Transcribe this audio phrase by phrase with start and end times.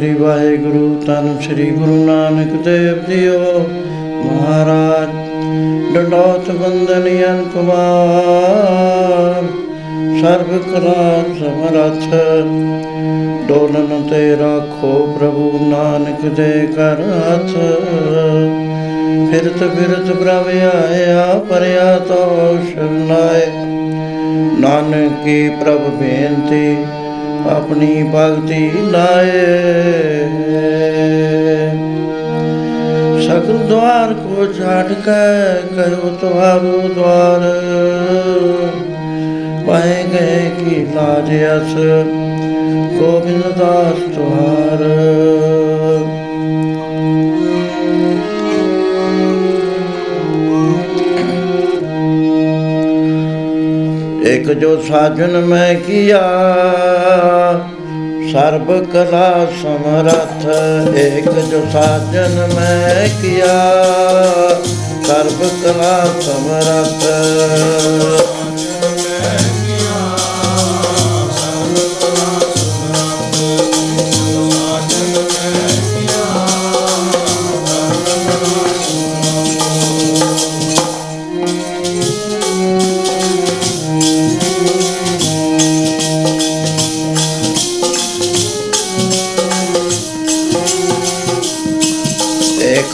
[0.00, 3.68] ਸ੍ਰੀ ਵਾਹਿਗੁਰੂ, ਤਨ ਸ੍ਰੀ ਗੁਰੂ ਨਾਨਕ ਦੇਵ ਜੀਓ
[4.24, 5.08] ਮਹਾਰਾਜ,
[5.94, 9.44] ਡੰਡੋਤ ਬੰਦਨ ਅਨਕਵਾਰ
[10.20, 12.06] ਸਰਬ ਕਲਾ ਸਮਰਥ,
[13.48, 17.52] ਡੋਲਨ ਤੇ ਰਾਖੋ ਪ੍ਰਭੂ ਨਾਨਕ ਦੇ ਕਰ ਹੱਥ।
[19.30, 23.46] ਫਿਰਤ ਫਿਰਤ ਪ੍ਰਭ ਆਇਆ ਪਰਿਆ ਤੋ ਸ਼ਰਨਾਏ।
[24.60, 26.76] ਨਾਨਕ ਕੀ ਪ੍ਰਭ ਬੇਨਤੀ
[27.48, 29.46] ਆਪਣੀ ਭਗਤੀ ਲਾਏ।
[33.26, 35.12] ਸਕਲ द्वार को ਝਾਟਕਾ
[35.76, 37.44] ਕਰੋ ਤੁਹਾਰੂ द्वार
[39.66, 41.74] ਪਾਏ ਗਏ ਕੀ ਲਾਜ ਅਸ,
[42.98, 44.84] ਗੋਬਿੰਦ ਦਾਸ ਤੁਹਾਰ।
[54.40, 56.20] ਇਕ ਜੋ ਸਾਜਨ ਮੈਂ ਕੀਆ,
[58.32, 60.46] ਸਰਬ ਕਲਾ ਸਮਰਥ,
[60.96, 63.58] ਇਕ ਜੋ ਸਾਜਨ ਮੈਂ ਕੀਆ,
[65.06, 67.04] ਸਰਬ ਕਲਾ ਸਮਰਥ।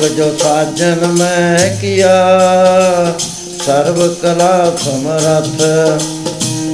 [0.02, 2.26] ਜੋ ਸਾਜਨ ਮੈਂ ਕੀਆ।
[3.66, 5.60] ਸਰਬ ਕਲਾ ਸਮਰਥ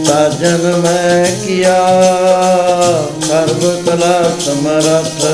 [0.06, 1.78] ਸਾਜਨ ਮੈਂ ਕੀਆ।
[3.28, 5.24] ਸਰਬ ਕਲਾ ਸਮਰਥ।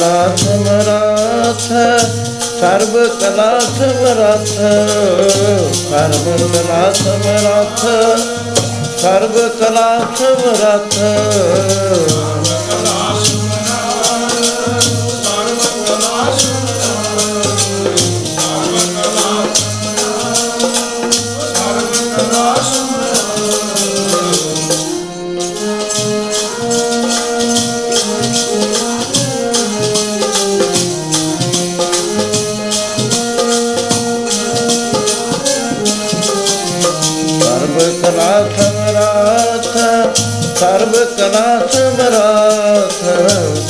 [0.00, 1.66] ਸਮਰੱਥ ਸਮਰੱਥ
[2.60, 4.48] ਸਰਬ ਕਲਾ ਸਮਰੱਥ
[5.80, 7.84] ਸਰਬ ਕਲਾ ਸਮਰੱਥ
[9.00, 10.96] ਸਰਬ ਕਲਾ ਸਮਰੱਥ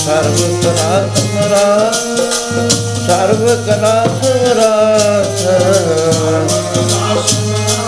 [0.00, 1.90] ਸਰਬ ਕਲਾ ਸਮਰਾ
[3.06, 4.70] ਸਰਬ ਕਲਾ ਸਮਰਾ
[5.36, 7.79] ਸਰਬ ਕਲਾ ਸਮਰਾ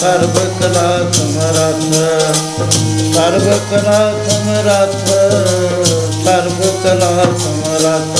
[0.00, 1.80] ਸਰਬ ਕਲਾ ਸਮਰੱਥ
[3.14, 5.08] ਸਰਬ ਕਲਾ ਸਮਰੱਥ
[6.24, 8.16] ਸਰਬ ਕਲਾ ਸਮਰੱਥ।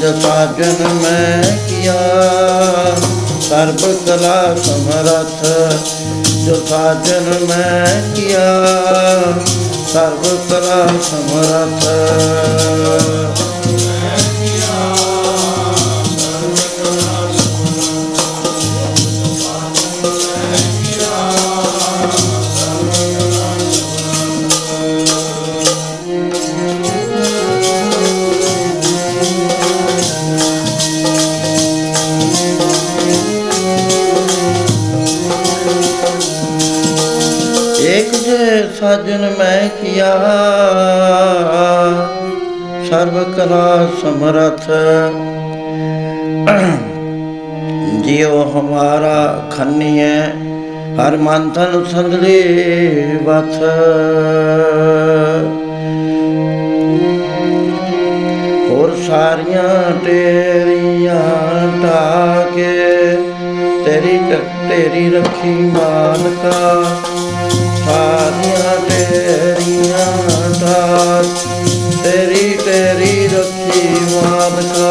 [0.00, 1.94] ਜਤਾ ਜਨ ਮੈਂ ਕੀਆ।
[3.48, 5.44] ਸਰਬ ਕਲਾ ਸਮਰਥ
[6.44, 8.64] ਜਤਾ ਜਨ ਮੈਂ ਕੀਆ।
[9.92, 11.84] ਸਰਬ ਕਲਾ ਸਮਰਥ
[40.00, 41.94] ਧਿਆਇਆ
[42.90, 44.64] ਸਰਬ ਕਲਾ ਸਮਰਥ।
[48.04, 50.22] ਜਿਉ ਹਮਾਰਾ ਖੰਨੀਐ,
[50.96, 52.38] ਹਰ ਮਨ ਤਨ ਸੰਦਲੇ
[53.22, 53.54] ਵਥ।
[58.70, 59.68] ਹੋਰ ਸਾਰੀਆਂ
[60.04, 61.22] ਤੇਰੀਆਂ
[61.82, 62.72] ਟਾਕੇ,
[63.84, 64.18] ਤੇਰੀ
[64.68, 66.84] ਤੇਰੀ ਰੱਖੀ ਮਾਲਕਾ।
[67.80, 70.06] ਸਾਰੀਆਂ ਤੇਰੀਆਂ
[70.60, 71.26] ਢਾਕ
[72.02, 74.90] ਤੇਰੀ ਤੇਰੀ ਰੱਖੀ ਮਾਲਕਾ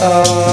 [0.00, 0.45] ਮਾਲਕਾ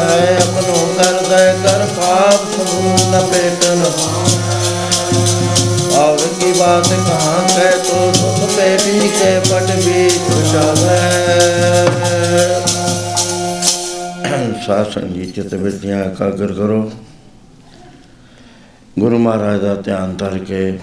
[0.00, 3.84] ਹੈ ਅਪਨੋ ਕਰਦਾ ਕਰ ਪਾਪ ਸਮੂਹ ਨ ਪੇਟਨ
[5.96, 10.08] ਔਰ ਕੀ ਬਾਤ ਕਹਾਂ ਕਹਿ ਤੋ ਸੁਖ ਪੇ ਵੀ ਕੇ ਪਟ ਵੀ
[10.52, 10.98] ਚਾਵੇ
[14.66, 16.92] ਸਾਧ ਸੰਗਤ ਚਿਤ ਵਿਦਿਆ ਕਾਗਰ ਕਰੋ।
[18.98, 20.78] ਗੁਰੂ ਮਹਾਰਾਜ ਦਾ ਧਿਆਨ ਧਰ ਕੇ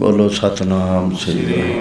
[0.00, 1.77] ਬੋਲੋ, ਸਤਨਾਮ ਸ੍ਰੀ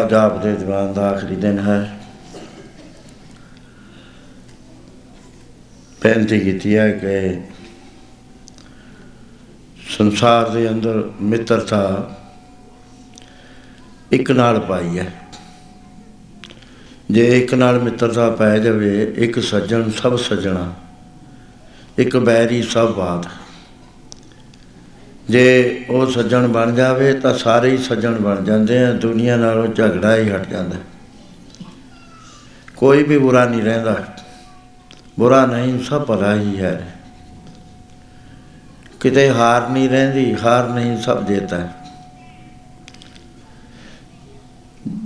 [0.00, 1.98] ਅੱਜ ਆਪ ਦੇ ਦੀਵਾਨ ਦਾ ਆਖਰੀ ਦਿਨ ਹੈ।
[6.02, 7.40] ਬੇਨਤੀ ਕੀਤੀ ਹੈ ਕਿ
[9.88, 11.80] ਸੰਸਾਰ ਦੇ ਅੰਦਰ ਮਿੱਤਰਤਾ
[14.12, 15.12] ਇੱਕ ਨਾਲ ਪਾਈ ਹੈ।
[17.10, 20.74] ਜੇ ਇੱਕ ਨਾਲ ਮਿੱਤਰਤਾ ਪੈ ਜਾਵੇ, ਇੱਕ ਸੱਜਣ ਸਭ ਸੱਜਣਾ,
[21.98, 23.43] ਇੱਕ ਬੈਰੀ ਸਭ ਬਾਤ।
[25.30, 30.16] ਜੇ ਉਹ ਸੱਜਣ ਬਣ ਜਾਵੇ ਤਾਂ ਸਾਰੇ ਹੀ ਸੱਜਣ ਬਣ ਜਾਂਦੇ ਆ, ਦੁਨੀਆ ਨਾਲੋਂ ਝਗੜਾ
[30.16, 30.76] ਹੀ ਹਟ ਜਾਂਦਾ।
[32.76, 34.04] ਕੋਈ ਵੀ ਬੁਰਾ ਨਹੀਂ ਰਹਿੰਦਾ।
[35.18, 36.94] ਬੁਰਾ ਨਹੀਂ, ਸਭ ਭਲਾ ਹੀ ਹੈ।
[39.00, 41.74] ਕਿਤੇ ਹਾਰ ਨਹੀਂ ਰਹਿੰਦੀ, ਹਾਰ ਨਹੀਂ ਸਭ ਜੇਤਾ ਹੈ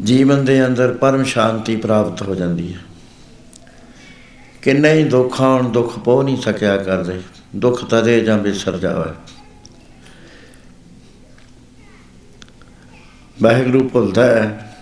[0.05, 2.79] ਜੀਵਨ ਦੇ ਅੰਦਰ ਪਰਮ ਸ਼ਾਂਤੀ ਪ੍ਰਾਪਤ ਹੋ ਜਾਂਦੀ ਹੈ।
[4.63, 7.21] ਕਿੰਨੇ ਹੀ ਦੁੱਖ ਆਉਣ, ਦੁੱਖ ਪੋ ਨਹੀਂ ਸਕਿਆ ਕਰਦੇ।
[7.57, 9.38] ਦੁੱਖ ਤਦੇ ਜਾਂ ਬਿਸਰ ਜਾਵੇ।
[13.43, 14.75] ਵਾਹਿਗੁਰੂ ਭੁੱਲਦਾ ਹੈ।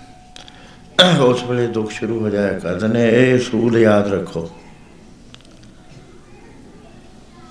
[1.20, 4.50] ਉਸ ਵੇਲੇ ਦੁੱਖ ਸ਼ੁਰੂ ਹੋ ਜਾਇਆ ਕਰਦੇ ਨੇ, ਇਹ ਸੂਲ ਯਾਦ ਰੱਖੋ।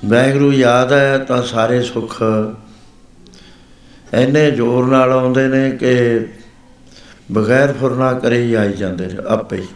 [0.06, 2.24] ਵਾਹਿਗੁਰੂ ਯਾਦ ਹੈ ਤਾਂ ਸਾਰੇ ਸੁੱਖ
[4.14, 6.26] ਐਨੇ ਜ਼ੋਰ ਨਾਲ ਆਉਂਦੇ ਨੇ ਕਿ
[7.32, 9.68] ਬਗੈਰ ਫੁਰਨਾ ਕਰੇ ਹੀ ਆਈ ਜਾਂਦੇ ਨੇ, ਆਪੇ ਹੀ।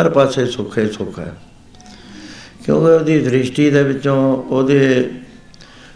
[0.00, 1.34] ਹਰ ਪਾਸੇ ਸੁੱਖ ਹੀ ਸੁੱਖ ਹੈ।
[2.64, 5.10] ਕਿਉਂਕਿ ਉਹਦੀ ਦ੍ਰਿਸ਼ਟੀ ਦੇ ਵਿੱਚੋਂ, ਉਹਦੇ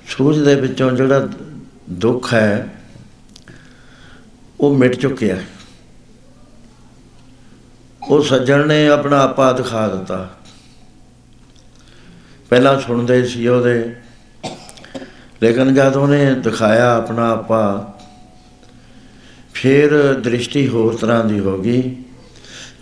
[0.08, 1.28] ਸੂਝ ਦੇ ਵਿੱਚੋਂ ਜਿਹੜਾ
[1.90, 2.68] ਦੁੱਖ ਹੈ
[4.60, 5.36] ਉਹ ਮਿਟ ਚੁੱਕਿਆ।
[8.08, 10.28] ਉਹ ਸੱਜਣ ਨੇ ਆਪਣਾ ਆਪਾ ਦਿਖਾ ਦਿੱਤਾ।
[12.50, 13.94] ਪਹਿਲਾਂ ਸੁਣਦੇ ਸੀ ਉਹਦੇ,
[15.42, 17.94] ਲੇਕਿਨ ਜਦ ਉਹਨੇ ਦਿਖਾਇਆ ਆਪਣਾ ਆਪਾ,
[19.54, 21.96] ਫਿਰ ਦ੍ਰਿਸ਼ਟੀ ਹੋਰ ਤਰ੍ਹਾਂ ਦੀ ਹੋ ਗਈ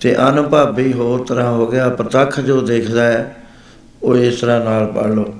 [0.00, 3.36] ਤੇ ਅਨੁਭਵ ਹੋਰ ਤਰ੍ਹਾਂ ਹੋ ਗਿਆ। ਪ੍ਰਤੱਖ ਜੋ ਦੇਖਦਾ ਹੈ,
[4.02, 5.34] ਉਹ ਇਸ ਤਰ੍ਹਾਂ ਨਾਲ ਪੜ ਲਓ।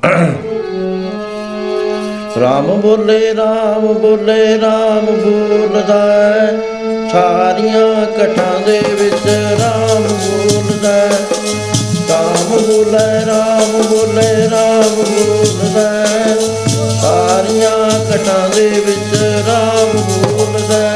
[2.40, 6.02] ਰਾਮ ਬੋਲੇ ਰਾਮ ਬੋਲੇ, ਰਾਮ ਬੋਲਦਾ
[7.12, 9.26] ਸਾਰੀਆਂ ਕਟਾਂ ਦੇ ਵਿੱਚ
[9.60, 10.94] ਰਾਮ ਬੋਲਦਾ
[12.10, 16.04] ਰਾਮ ਬੋਲੇ ਰਾਮ ਬੋਲੇ, ਰਾਮ ਬੋਲਦਾ
[17.00, 20.86] ਸਾਰੀਆਂ ਕਟਾਂ ਦੇ ਵਿੱਚ ਰਾਮ ਬੋਲਦਾ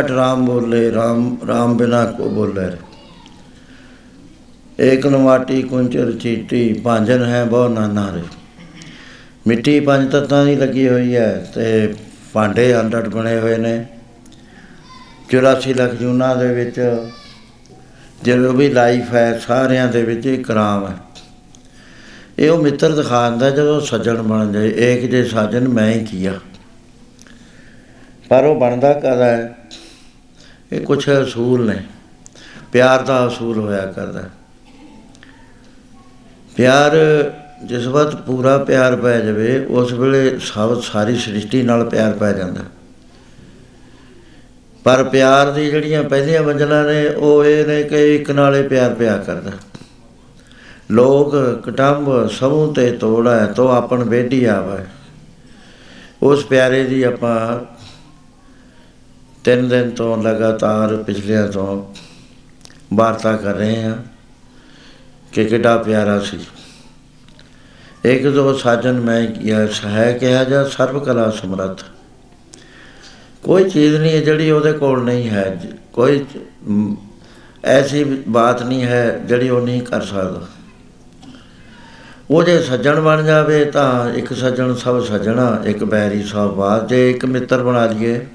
[0.00, 2.76] ਘਟ RAM ਬੋਲੇ RAM RAM ਬਿਨਾ ਕੋ ਬੋਲੇ
[4.80, 8.22] ਏਕ ਨਵਾਟੀ ਕੁੰਚਰ ਚੀਟੀ, ਭਾਂਜਨ ਹੈ ਬਹੁ ਨਾਨਾ ਰੇ।
[9.46, 11.94] ਮਿੱਟੀ ਪੰਜ ਤਤਾਂ ਦੀ ਲੱਗੀ ਹੋਈ ਹੈ ਤੇ
[12.32, 13.86] ਭਾਂਡੇ ਅੰਡਟ ਬਣੇ ਹੋਏ ਨੇ।
[15.28, 16.96] 84 ਲੱਖ ਜੂਨਾ ਦੇ ਵਿੱਚ
[18.22, 20.96] ਜਦੋਂ ਵੀ ਲਾਈਫ ਹੈ, ਸਾਰਿਆਂ ਦੇ ਵਿੱਚ ਇੱਕ ਰਾਮ ਹੈ।
[22.38, 26.40] ਇਹ ਉਹ ਮਿੱਤਰ ਦਿਖਾਉਂਦਾ ਜਦੋਂ ਸੱਜਣ ਬਣ ਜਾਏ, ਏਕ ਜੇ ਸਾਜਨ ਮੈਂ ਹੀ ਕੀਆ।
[28.28, 29.56] ਪਰ ਉਹ ਬਣਦਾ ਕਦਾ ਹੈ?
[30.72, 31.82] ਇਹ ਕੁਛ ਅਸੂਲ ਨੇ।
[32.72, 34.22] ਪਿਆਰ ਦਾ ਅਸੂਲ ਹੋਇਆ ਕਰਦਾ।
[36.56, 36.92] ਪਿਆਰ
[37.64, 42.60] ਜਿਸ ਵਕਤ ਪੂਰਾ ਪਿਆਰ ਪੈ ਜਾਵੇ, ਉਸ ਵੇਲੇ ਸਭ ਸਾਰੀ ਸ੍ਰਿਸ਼ਟੀ ਨਾਲ ਪਿਆਰ ਪੈ ਜਾਂਦਾ।
[44.84, 49.16] ਪਰ ਪਿਆਰ ਦੀ ਜਿਹੜੀਆਂ ਪਹਿਲੀਆਂ ਮੰਜ਼ਲਾਂ ਨੇ, ਉਹ ਇਹ ਨੇ ਕਿ ਇੱਕ ਨਾਲੇ ਪਿਆਰ ਪਿਆ
[49.16, 49.50] ਕਰਦਾ।
[50.90, 54.84] ਲੋਕ ਕਟੰਬ ਸਭੂ ਤੇ ਤੋੜਾ ਤੋ ਆਪਣ ਬੇਟੀ ਆਵੇ।
[56.22, 57.64] ਉਸ ਪਿਆਰੇ ਦੀ ਆਪਾਂ
[59.44, 61.94] ਤਿੰਨ ਦਿਨ ਤੋਂ ਲਗਾਤਾਰ ਪਿਛਲੇ ਤੋਂ
[62.94, 63.96] ਵਾਰਤਾ ਕਰ ਰਹੇ ਹਾਂ
[65.32, 66.40] ਕਿ ਕਿੱਡਾ ਪਿਆਰਾ ਸੀ।
[68.04, 71.84] ਇੱਕ ਦੋ ਸਾਜਨ ਮੈਂ ਇਹ ਸਹਾਇ ਕਿਹਾ ਜਾਂ ਸਰਬ ਕਲਾ ਸਮਰੱਥ।
[73.42, 76.24] ਕੋਈ ਚੀਜ਼ ਨਹੀਂ ਹੈ ਜਿਹੜੀ ਉਹਦੇ ਕੋਲ ਨਹੀਂ ਹੈ। ਕੋਈ
[77.64, 80.46] ਐਸੀ ਬਾਤ ਨਹੀਂ ਹੈ ਜਿਹੜੀ ਉਹ ਨਹੀਂ ਕਰ ਸਕਦਾ।
[82.30, 87.10] ਉਹ ਜੇ ਸੱਜਣ ਬਣ ਜਾਵੇ ਤਾਂ ਇੱਕ ਸੱਜਣ ਸਭ ਸੱਜਣਾ, ਇੱਕ ਬੈਰੀ ਸਭ ਬਾਦ ਜੇ
[87.10, 88.26] ਇੱਕ ਮਿੱਤਰ ਬਣਾ ਲਈਏ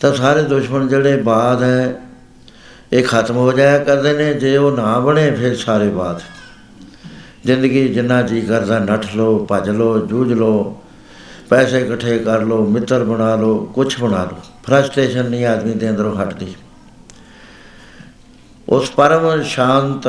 [0.00, 1.94] ਤਾਂ ਸਾਰੇ ਦੁਸ਼ਮਣ ਜਿਹੜੇ ਬਾਦ ਹੈ,
[2.92, 6.20] ਇਹ ਖਤਮ ਹੋ ਜਾਇਆ ਕਰਦੇ ਨੇ, ਜੇ ਉਹ ਨਾ ਬਣੇ ਫਿਰ ਸਾਰੇ ਬਾਦ।
[7.44, 10.80] ਜ਼ਿੰਦਗੀ ਜਿੰਨਾ ਜੀ ਕਰਦਾ, ਨੱਠ ਲੋ ਭੱਜ ਲੋ ਜੂਝ ਲੋ
[11.48, 16.14] ਪੈਸੇ ਇਕੱਠੇ ਕਰ ਲੋ ਮਿੱਤਰ ਬਣਾ ਲੋ ਕੁਝ ਬਣਾ ਲੋ ਫਰਸਟ੍ਰੇਸ਼ਨ ਨਹੀਂ ਆਦਮੀ ਦੇ ਅੰਦਰੋਂ
[16.16, 16.54] ਹਟਦੀ।
[18.68, 20.08] ਉਸ ਪਰਮ ਸ਼ਾਂਤ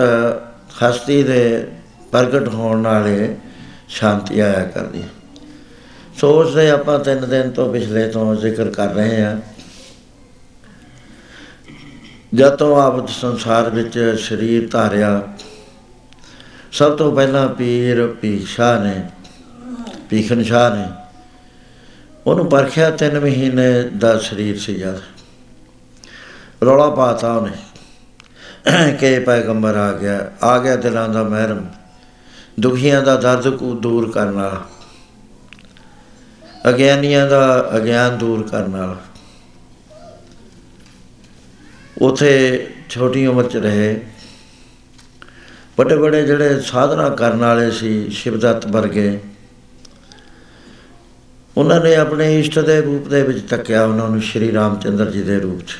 [0.83, 1.67] ਹਸਤੀ ਦੇ
[2.11, 3.35] ਪ੍ਰਗਟ ਹੋਣ ਨਾਲੇ
[3.89, 5.03] ਸ਼ਾਂਤੀ ਆਇਆ ਕਰਦੀ।
[6.17, 9.35] ਸੋ ਉਸ ਦੇ ਆਪਾਂ ਤਿੰਨ ਦਿਨ ਤੋਂ ਪਿਛਲੇ ਤੋਂ ਜ਼ਿਕਰ ਕਰ ਰਹੇ ਹਾਂ।
[12.31, 15.21] ਜਦ ਤੋਂ ਆਪ ਸੰਸਾਰ ਵਿੱਚ ਸਰੀਰ ਧਾਰਿਆ,
[16.71, 19.01] ਸਭ ਤੋਂ ਪਹਿਲਾਂ ਪੀਰ ਪੀਸ਼ਾ ਨੇ
[20.09, 20.85] ਪੀਖਨ ਸ਼ਾਹ ਨੇ,
[22.27, 24.99] ਉਹਨੂੰ ਪਰਖਿਆ ਤਿੰਨ ਮਹੀਨੇ ਦਾ ਸਰੀਰ ਸੀ ਜਦ
[26.63, 27.51] ਰੌਲਾ ਪਾਤਾ ਉਹਨੇ,
[28.99, 31.65] ਕਿ ਪੈਗੰਬਰ ਆ ਗਿਆ ਆ ਗਿਆ ਦਿਲਾਂ ਦਾ ਮਹਿਰਮ,
[32.59, 34.63] ਦੁਖੀਆਂ ਦਾ ਦਰਦ ਕੋ ਦੂਰ ਕਰਨ ਵਾਲਾ,
[36.69, 38.97] ਅਗਿਆਨੀਆਂ ਦਾ ਅਗਿਆਨ ਦੂਰ ਕਰਨ ਵਾਲਾ।
[42.01, 43.99] ਉਥੇ ਛੋਟੀ ਉਮਰ ਚ ਰਹੇ।
[45.77, 49.19] ਵੱਡੇ ਵੱਡੇ ਜਿਹੜੇ ਸਾਧਨਾ ਕਰਨ ਵਾਲੇ ਸੀ ਸ਼ਿਵਦੱਤ ਵਰਗੇ,
[51.57, 55.39] ਉਹਨਾਂ ਨੇ ਆਪਣੇ ਇਸ਼ਟ ਦੇ ਰੂਪ ਦੇ ਵਿੱਚ ਤੱਕਿਆ ਉਹਨਾਂ ਨੂੰ ਸ਼੍ਰੀ ਰਾਮਚੰਦਰ ਜੀ ਦੇ
[55.39, 55.75] ਰੂਪ 'ਚ।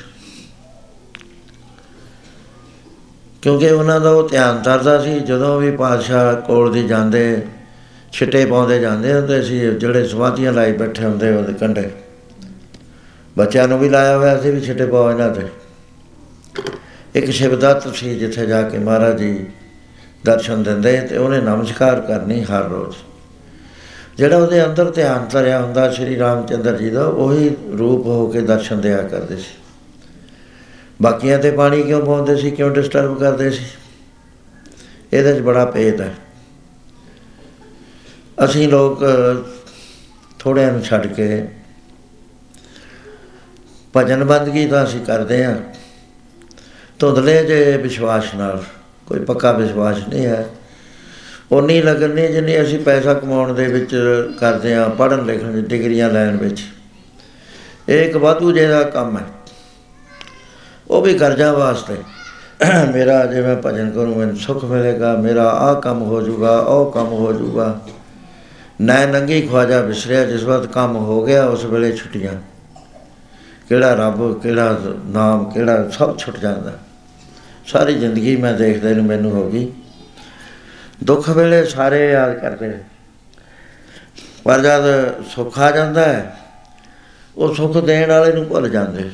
[3.42, 7.42] ਕਿਉਂਕਿ ਉਹਨਾਂ ਦਾ ਉਹ ਧਿਆਨ ਤਰਦਾ ਸੀ, ਜਦੋਂ ਵੀ ਪਾਤਸ਼ਾਹ ਕੋਲ ਦੀ ਜਾਂਦੇ,
[8.12, 11.90] ਛਿੱਟੇ ਪਾਉਂਦੇ ਜਾਂਦੇ ਹੁੰਦੇ ਸੀ, ਜਿਹੜੇ ਸਵਾਤੀਆਂ ਲਾਈ ਬੈਠੇ ਹੁੰਦੇ ਉਹਦੇ ਕੰਢੇ।
[13.38, 15.48] ਬੱਚਿਆਂ ਨੂੰ ਵੀ ਲਾਇਆ ਹੋਇਆ ਸੀ ਵੀ ਛਿੱਟੇ ਪਾਉ ਇਹਨਾਂ ਤੇ।
[17.16, 19.46] ਇੱਕ ਸ਼ਿਵਦੱਤ ਸੀ ਜਿੱਥੇ ਜਾ ਕੇ ਮਹਾਰਾਜ ਜੀ
[20.26, 22.96] ਦਰਸ਼ਨ ਦਿੰਦੇ ਤੇ ਉਹਨੇ ਨਮਸਕਾਰ ਕਰਨੀ ਹਰ ਰੋਜ਼।
[24.18, 28.82] ਜਿਹੜਾ ਉਹਦੇ ਅੰਦਰ ਧਿਆਨ ਧਰਿਆ ਹੁੰਦਾ ਸ਼੍ਰੀ ਰਾਮਚੰਦਰ ਜੀ ਦਾ, ਉਹੀ ਰੂਪ ਹੋ ਕੇ ਦਰਸ਼ਨ
[28.82, 29.58] ਦਿਆ ਕਰਦੇ ਸੀ।
[31.02, 33.66] ਬਾਕੀਆਂ ਤੇ ਪਾਣੀ ਕਿਉਂ ਪਾਉਂਦੇ ਸੀ, ਕਿਉਂ ਡਿਸਟਰਬ ਕਰਦੇ ਸੀ?
[35.14, 36.14] ਇਹਦੇ 'ਚ ਬੜਾ ਭੇਦ ਹੈ।
[38.44, 39.04] ਅਸੀਂ ਲੋਕ
[40.40, 41.48] ਥੋੜਿਆਂ ਨੂੰ ਛੱਡ ਕੇ
[43.96, 45.56] ਭਜਨ ਬੰਦਗੀ ਤਾਂ ਅਸੀਂ ਕਰਦੇ ਹਾਂ।
[47.00, 48.64] ਧੁੰਦਲੇ ਜੇ ਵਿਸ਼ਵਾਸ ਨਾਲ,
[49.08, 50.46] ਕੋਈ ਪੱਕਾ ਵਿਸ਼ਵਾਸ ਨਹੀਂ ਹੈ।
[51.52, 53.96] ਉਨੀ ਲੱਗਣੀ ਜਿੰਨੀ ਅਸੀਂ ਪੈਸਾ ਕਮਾਉਣ ਦੇ ਵਿੱਚ
[54.40, 56.64] ਕਰਦੇ ਆ ਪੜ੍ਹਨ ਲਿਖਣ ਦੀ ਡਿਗਰੀਆਂ ਲੈਣ ਵਿੱਚ।
[57.90, 59.24] ਇਹ ਇੱਕ ਵਾਧੂ ਜਿਹਦਾ ਕੰਮ ਹੈ।
[60.88, 61.94] ਉਹ ਵੀ ਕਰਜ਼ਾ ਵਾਸਤੇ।
[62.94, 67.08] ਮੇਰਾ ਜੇ ਮੈਂ ਭਜਨ ਕਰੂੰ, ਮੈਨੂੰ ਸੁੱਖ ਮਿਲੇਗਾ, ਮੇਰਾ ਆਹ ਕੰਮ ਹੋ ਜਾਊਗਾ, ਉਹ ਕੰਮ
[67.08, 67.82] ਹੋ ਜਾਊਗਾ।
[68.82, 72.34] ਨੈ ਨੰਗੀ ਖਵਾਜਾ ਵਿਸਰਿਆ, ਜਿਸ ਵਕਤ ਕੰਮ ਹੋ ਗਿਆ, ਉਸ ਵੇਲੇ ਛੁੱਟੀਆਂ।
[73.70, 76.80] ਕਿਹੜਾ ਰੱਬ, ਕਿਹੜਾ ਨਾਮ, ਕਿਹੜਾ ਸਭ ਛੁੱਟ ਜਾਂਦਾ।
[77.72, 79.72] ਸਾਰੀ ਜ਼ਿੰਦਗੀ ਮੈਂ ਦੇਖਦੇ ਨੂੰ ਮੈਨੂੰ ਹੋ ਗਈ।
[81.04, 82.78] ਦੁੱਖ ਵੇਲੇ ਸਾਰੇ ਯਾਦ ਕਰਦੇ ਨੇ।
[84.44, 86.38] ਪਰ ਜਦ ਸੁੱਖ ਆ ਜਾਂਦਾ ਹੈ,
[87.38, 89.12] ਉਹ ਸੁੱਖ ਦੇਣ ਵਾਲੇ ਨੂੰ ਭੁੱਲ ਜਾਂਦੇ।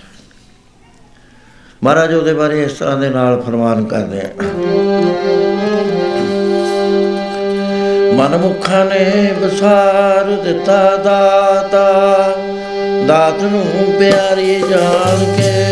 [1.84, 4.30] ਮਹਾਰਾਜ ਉਹਦੇ ਬਾਰੇ ਇਸ ਤਰ੍ਹਾਂ ਦੇ ਨਾਲ ਫਰਮਾਨ ਕਰਦੇ ਆ।
[8.14, 12.36] ਮਨਮੁਖਾਂ ਨੇ ਵਿਸਾਰ ਦਿੱਤਾ ਦਾਤਾ।
[13.08, 15.65] ਦਾਤ ਨੂੰ ਪਿਆਰੀ ਜਾਣ ਕੇ ਦੁੱਖਾਂ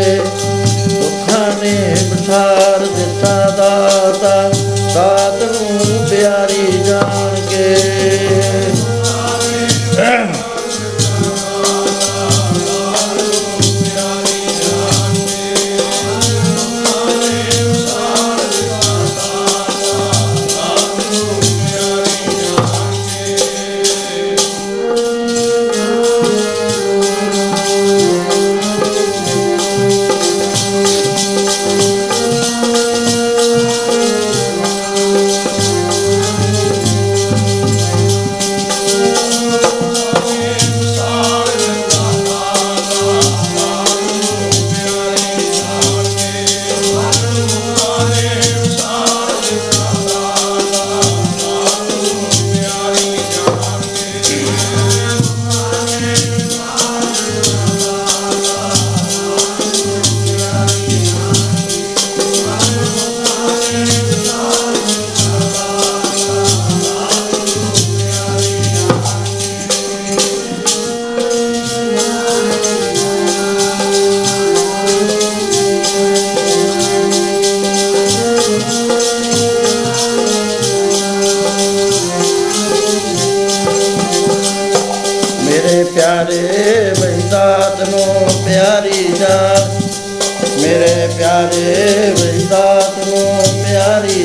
[2.24, 4.52] ਨੇ ਵਿਸਾਰ ਦਿੱਤਾ ਦਾਤਾ
[4.94, 7.74] ਦਾਤ ਨੂੰ ਪਿਆਰੀ ਜਾਣ ਕੇ।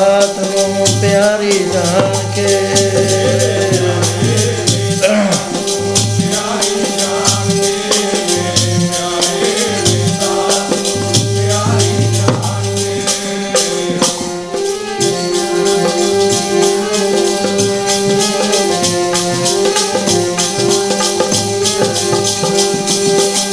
[0.00, 2.46] ਵੈਦਾਤ ਨੂੰ ਪਿਆਰੀ ਜਾਣ ਕੇ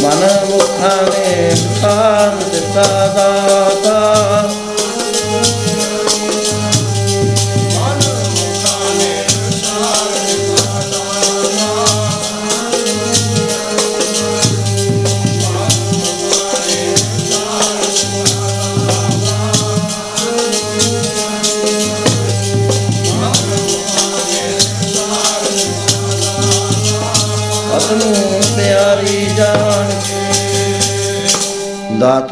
[0.02, 1.50] ਮਨ ਮੁਖਾਂ ਨੇ
[1.82, 3.67] ਸਾਰ ਦਿੱਤਾ ਦਾਤਾ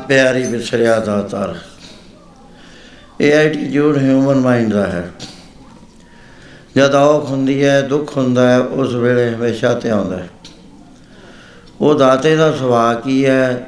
[0.08, 1.56] ਪਿਆਰੀ ਵਿਸਰਿਆ ਦਾਤਾਰ
[3.22, 5.12] ਇਹ ਐਟੀਟਿਊਡ ਹਿਊਮਨ ਮਾਈਂਡ ਦਾ ਹੈ।
[6.76, 10.30] ਜਦ ਔਖ ਹੁੰਦੀ ਹੈ, ਦੁੱਖ ਹੁੰਦਾ ਹੈ, ਉਸ ਵੇਲੇ ਹਮੇਸ਼ਾ ਤੇ ਆਉਂਦਾ ਹੈ।
[11.82, 13.68] ਉਹ ਦਾਤੇ ਦਾ ਸੁਭਾਅ ਕੀ ਹੈ?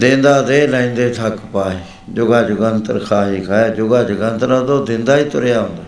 [0.00, 1.76] ਦੇਂਦਾ ਦੇ ਲੈਂਦੇ ਥੱਕ ਪਾਏ।
[2.10, 5.82] ਜੁਗਾ ਜੁਗੰਤਰ ਖਾਏ ਖਾਏ। ਜੁਗਾ ਜੁਗੰਤਰ ਉਹ ਦਿੰਦਾ ਹੀ ਤੁਰਿਆ ਹੁੰਦਾ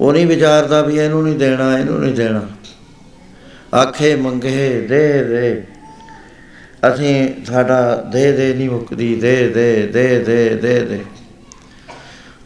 [0.00, 2.42] ਉਹ ਨਹੀਂ ਵਿਚਾਰਦਾ ਵੀ ਇਹਨੂੰ ਨਹੀਂ ਦੇਣਾ, ਇਹਨੂੰ ਨਹੀਂ ਦੇਣਾ।
[3.74, 5.66] ਆਖੇ ਮੰਗੇ ਦੇ ਦੇ।
[6.88, 11.04] ਅਸੀਂ ਸਾਡਾ ਦੇ ਦੇ ਨਹੀਂ ਮੁੱਕਦੀ ਦੇ ਦੇ ਦੇ ਦੇ ਦੇ ਦੇ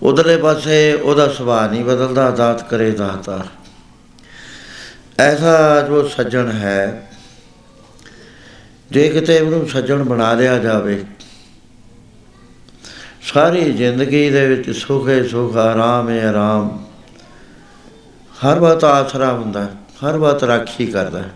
[0.03, 3.47] ਉਧਰਲੇ ਪਾਸੇ ਉਹਦਾ ਸੁਭਾਅ ਨਹੀਂ ਬਦਲਦਾ ਦਾਤ ਕਰੇ ਦਾਤਾ
[5.19, 7.09] ਐਸਾ ਜੋ ਸੱਜਣ ਹੈ
[8.91, 11.05] ਜੇ ਕਿਤੇ ਉਹਨੂੰ ਸੱਜਣ ਬਣਾ ਲਿਆ ਜਾਵੇ
[13.23, 16.85] ਸਾਰੀ ਜ਼ਿੰਦਗੀ ਦੇ ਵਿੱਚ ਸੁਖੇ ਸੁਖ ਆਰਾਮ ਹੈ ਆਰਾਮ
[18.35, 19.71] ਹਰ ਵਕਤ ਆਸਰਾ ਹੁੰਦਾ ਹੈ,
[20.05, 21.31] ਹਰ ਵਕਤ ਰਾਖੀ ਕਰਦਾ ਹੈ।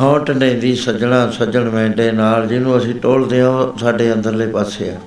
[0.00, 4.90] ਹੌਟ ਨੇ ਦੀ ਸੱਜਣਾ ਸੱਜਣ ਮੈਂਡੇ ਨਾਲ, ਜਿਹਨੂੰ ਅਸੀਂ ਟੋਲਦੇ ਹਾਂ, ਉਹ ਸਾਡੇ ਅੰਦਰਲੇ ਪਾਸੇ
[4.90, 4.98] ਆ।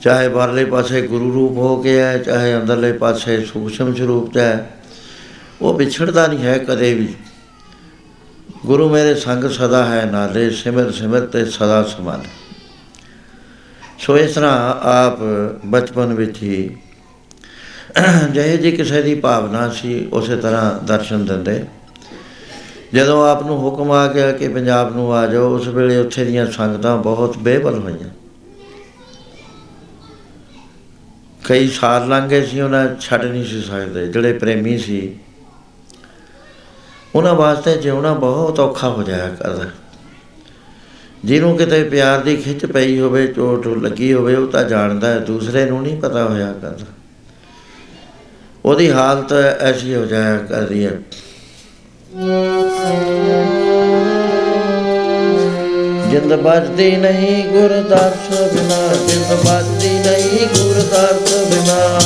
[0.00, 4.70] ਚਾਹੇ ਬਾਹਰਲੇ ਪਾਸੇ ਗੁਰੂ ਰੂਪ ਹੋ ਕੇ ਹੈ, ਚਾਹੇ ਅੰਦਰਲੇ ਪਾਸੇ ਸੂਖਸ਼ਮ ਸਰੂਪ ਚ ਹੈ,
[5.62, 7.14] ਉਹ ਵਿਛੜਦਾ ਨਹੀਂ ਹੈ ਕਦੇ ਵੀ।
[8.66, 12.22] ਗੁਰੂ ਮੇਰੇ ਸੰਗ ਸਦਾ ਹੈ ਨਾਲੇ, ਸਿਮਰ ਸਿਮਰ ਤੇ ਸਦਾ ਸਮਾਨ।
[13.98, 15.18] ਸੋ ਇਸ ਤਰ੍ਹਾਂ ਆਪ
[15.66, 16.76] ਬਚਪਨ ਵਿੱਚ ਹੀ
[18.30, 21.64] ਜਿਹੇ ਜੀ ਕਿਸੇ ਦੀ ਭਾਵਨਾ ਸੀ, ਉਸੇ ਤਰ੍ਹਾਂ ਦਰਸ਼ਨ ਦਿੰਦੇ।
[22.94, 26.50] ਜਦੋਂ ਆਪ ਨੂੰ ਹੁਕਮ ਆ ਗਿਆ ਕਿ ਪੰਜਾਬ ਨੂੰ ਆ ਜਾਓ, ਉਸ ਵੇਲੇ ਉੱਥੇ ਦੀਆਂ
[26.50, 28.08] ਸੰਗਤਾਂ ਬਹੁਤ ਬੇਬਲ ਹੋਈਆਂ।
[31.44, 35.18] ਕਈ ਸਾਲ ਲੰਘ ਗਏ ਸੀ, ਉਹਨਾਂ ਛੱਡ ਨਹੀਂ ਸੀ ਸਕਦੇ, ਜਿਹੜੇ ਪ੍ਰੇਮੀ ਸੀ।
[37.14, 39.64] ਉਹਨਾਂ ਵਾਸਤੇ ਜਿਉਣਾ ਬਹੁਤ ਔਖਾ ਹੋ ਜਾਇਆ ਕਰਦਾ।
[41.24, 45.64] ਜਿਹਨੂੰ ਕਿਤੇ ਪਿਆਰ ਦੀ ਖਿੱਚ ਪਈ ਹੋਵੇ, ਚੋਟ ਲੱਗੀ ਹੋਵੇ, ਉਹ ਤਾਂ ਜਾਣਦਾ ਹੈ, ਦੂਸਰੇ
[45.64, 46.86] ਨੂੰ ਨਹੀਂ ਪਤਾ ਹੋਇਆ ਕਰਦਾ।
[48.64, 50.98] ਉਹਦੀ ਹਾਲਤ ਐਸੀ ਹੋ ਜਾਇਆ ਕਰਦੀ ਹੈ।
[56.10, 61.98] ਜਿੰਦ ਬਜਦੀ ਨਹੀਂ ਗੁਰਦਾਸ ਬਿਨਾ, ਜਿੰਦ ਬਜਦੀ ਨਹੀਂ ਗੁਰਦਾਸ ਬਿਨਾ।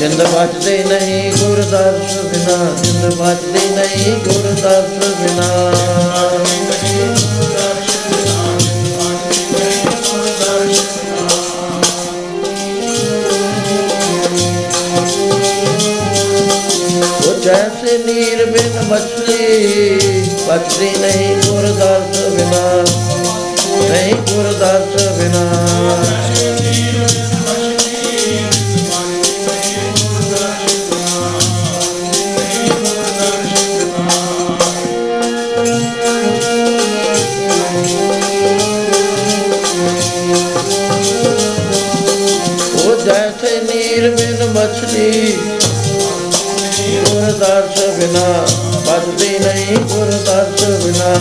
[0.00, 5.48] ਜਿੰਦ ਬਜਦੀ ਨਹੀਂ ਗੁਰਦਾਸ ਬਿਨਾ, ਜਿੰਦ ਬਜਦੀ ਨਹੀਂ ਗੁਰਦਾਸ ਬਿਨਾ।
[18.84, 19.98] ਮਛਲੀ
[20.48, 22.84] ਬਚਦੀ ਨਹੀਂ ਗੁਰਦਾਸ ਬਿਨਾ
[23.82, 25.44] ਨਹੀਂ ਗੁਰਦਾਸ ਬਿਨਾ
[42.78, 45.36] ਉਹ ਜੈਸੇ ਨੀਰ ਬਿਨ ਮਛਲੀ
[47.04, 48.67] ਗੁਰਦਾਸ ਬਿਨਾ
[49.18, 51.14] ਬਚਦੀ ਨਹੀਂ ਗੁਰਦਾਸ ਬਿਨਾ।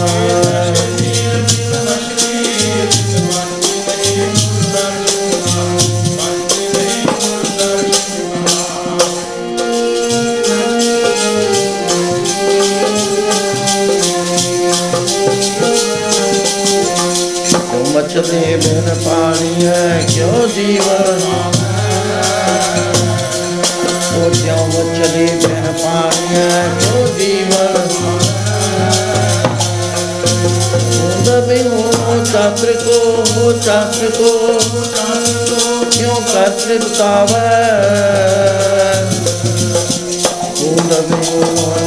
[17.51, 20.05] ਜੋ ਮਛਲੀ ਬਿਨ ਪਾਣੀ ਹੈ?
[20.13, 21.21] ਕਿਉਂ ਜੀਵਨ?
[24.15, 26.69] ਉਹ ਕਿਉਂ ਮਛਲੀ ਬਿਨ ਪਾਣੀ ਹੈ?
[26.79, 27.36] ਕਿਉਂ ਜੀਵਨ?
[32.37, 34.59] ਚਾਤਰ ਕੋ ਹੋ ਚਾਤਰ ਕੋ
[35.91, 37.41] ਕਿਉਂ ਕਰ ਬਤਾਵੇ?
[40.61, 41.86] ਮੁੰਦ ਵੀ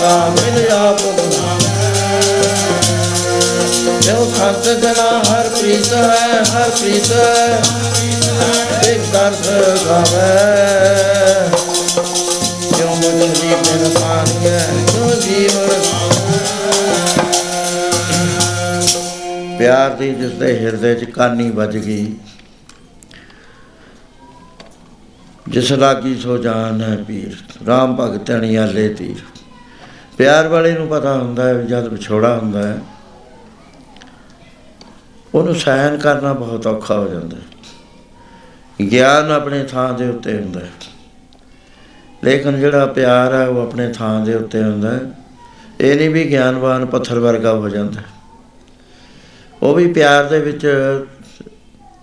[0.00, 1.00] ਕਾ ਮਿਲ ਆਪ
[4.02, 7.62] ਜੋ ਖੰਤ ਜਨਾ ਹਰ ਪ੍ਰੀਤ ਹੈ, ਹਰ ਪ੍ਰੀਤ ਹੈ,
[8.90, 9.46] ਇੱਕ ਦਰਦ
[9.86, 10.28] ਗਾਵੇ।
[12.70, 15.82] ਜੋ ਮਨ ਦੀ ਮਨ ਪਾਣੀਏ ਜੋ ਜੀਵਨ
[19.58, 22.14] ਪਿਆਰ ਦੀ ਜਿਸ ਦੇ ਹਿਰਦੇ 'ਚ ਕਾਨੀ ਵੱਜ ਗਈ,
[25.48, 29.22] ਜਿਸ ਲਾਗੀ ਸੋ ਜਾਨ ਹੈ ਪੀਰ। RAM ਭਗਤ ਅਣਿਆਲੇ ਤੀਰ।
[30.18, 32.78] ਪਿਆਰ ਵਾਲੇ ਨੂੰ ਪਤਾ ਹੁੰਦਾ ਹੈ ਜਦ ਵਿਛੋੜਾ ਹੁੰਦਾ ਹੈ,
[35.34, 40.70] ਉਹਨੂੰ ਸਹਿਨ ਕਰਨਾ ਬਹੁਤ ਔਖਾ ਹੋ ਜਾਂਦਾ ਹੈ। ਗਿਆਨ ਆਪਣੇ ਥਾਂ ਦੇ ਉੱਤੇ ਹੁੰਦਾ ਹੈ।
[42.24, 45.00] ਲੇਕਿਨ ਜਿਹੜਾ ਪਿਆਰ ਹੈ, ਉਹ ਆਪਣੇ ਥਾਂ ਦੇ ਉੱਤੇ ਹੁੰਦਾ ਹੈ।
[45.80, 48.00] ਇਹ ਨਹੀਂ ਵੀ ਗਿਆਨਵਾਨ ਪੱਥਰ ਵਰਗਾ ਹੋ ਜਾਂਦਾ
[49.62, 50.66] ਉਹ ਵੀ ਪਿਆਰ ਦੇ ਵਿੱਚ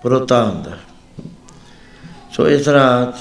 [0.03, 0.71] ਪਰੋਤਾ ਹੁੰਦਾ
[2.31, 3.11] ਸੋ ਇਸ ਤਰ੍ਹਾਂ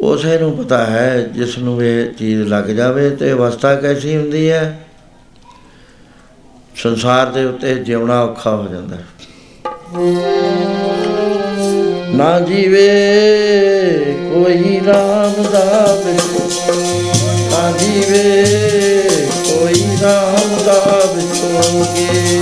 [0.00, 4.78] ਉਸੇ ਨੂੰ ਪਤਾ ਹੈ ਜਿਸ ਨੂੰ ਇਹ ਚੀਜ਼ ਲੱਗ ਜਾਵੇ ਤੇ ਅਵਸਥਾ ਕੈਸੀ ਹੁੰਦੀ ਹੈ?
[6.76, 9.04] ਸੰਸਾਰ ਦੇ ਉੱਤੇ ਜਿਉਣਾ ਔਖਾ ਹੋ ਜਾਂਦਾ ਹੈ।
[12.16, 12.88] ਨਾ ਜੀਵੇ
[14.34, 16.48] ਕੋਈ ਰਾਮ ਦਾ ਬਿਸੋ
[17.50, 18.42] ਨਾ ਜੀਵੇ
[19.48, 22.40] ਕੋਈ ਰਾਮ ਦਾ ਬਿਸੋਗੇ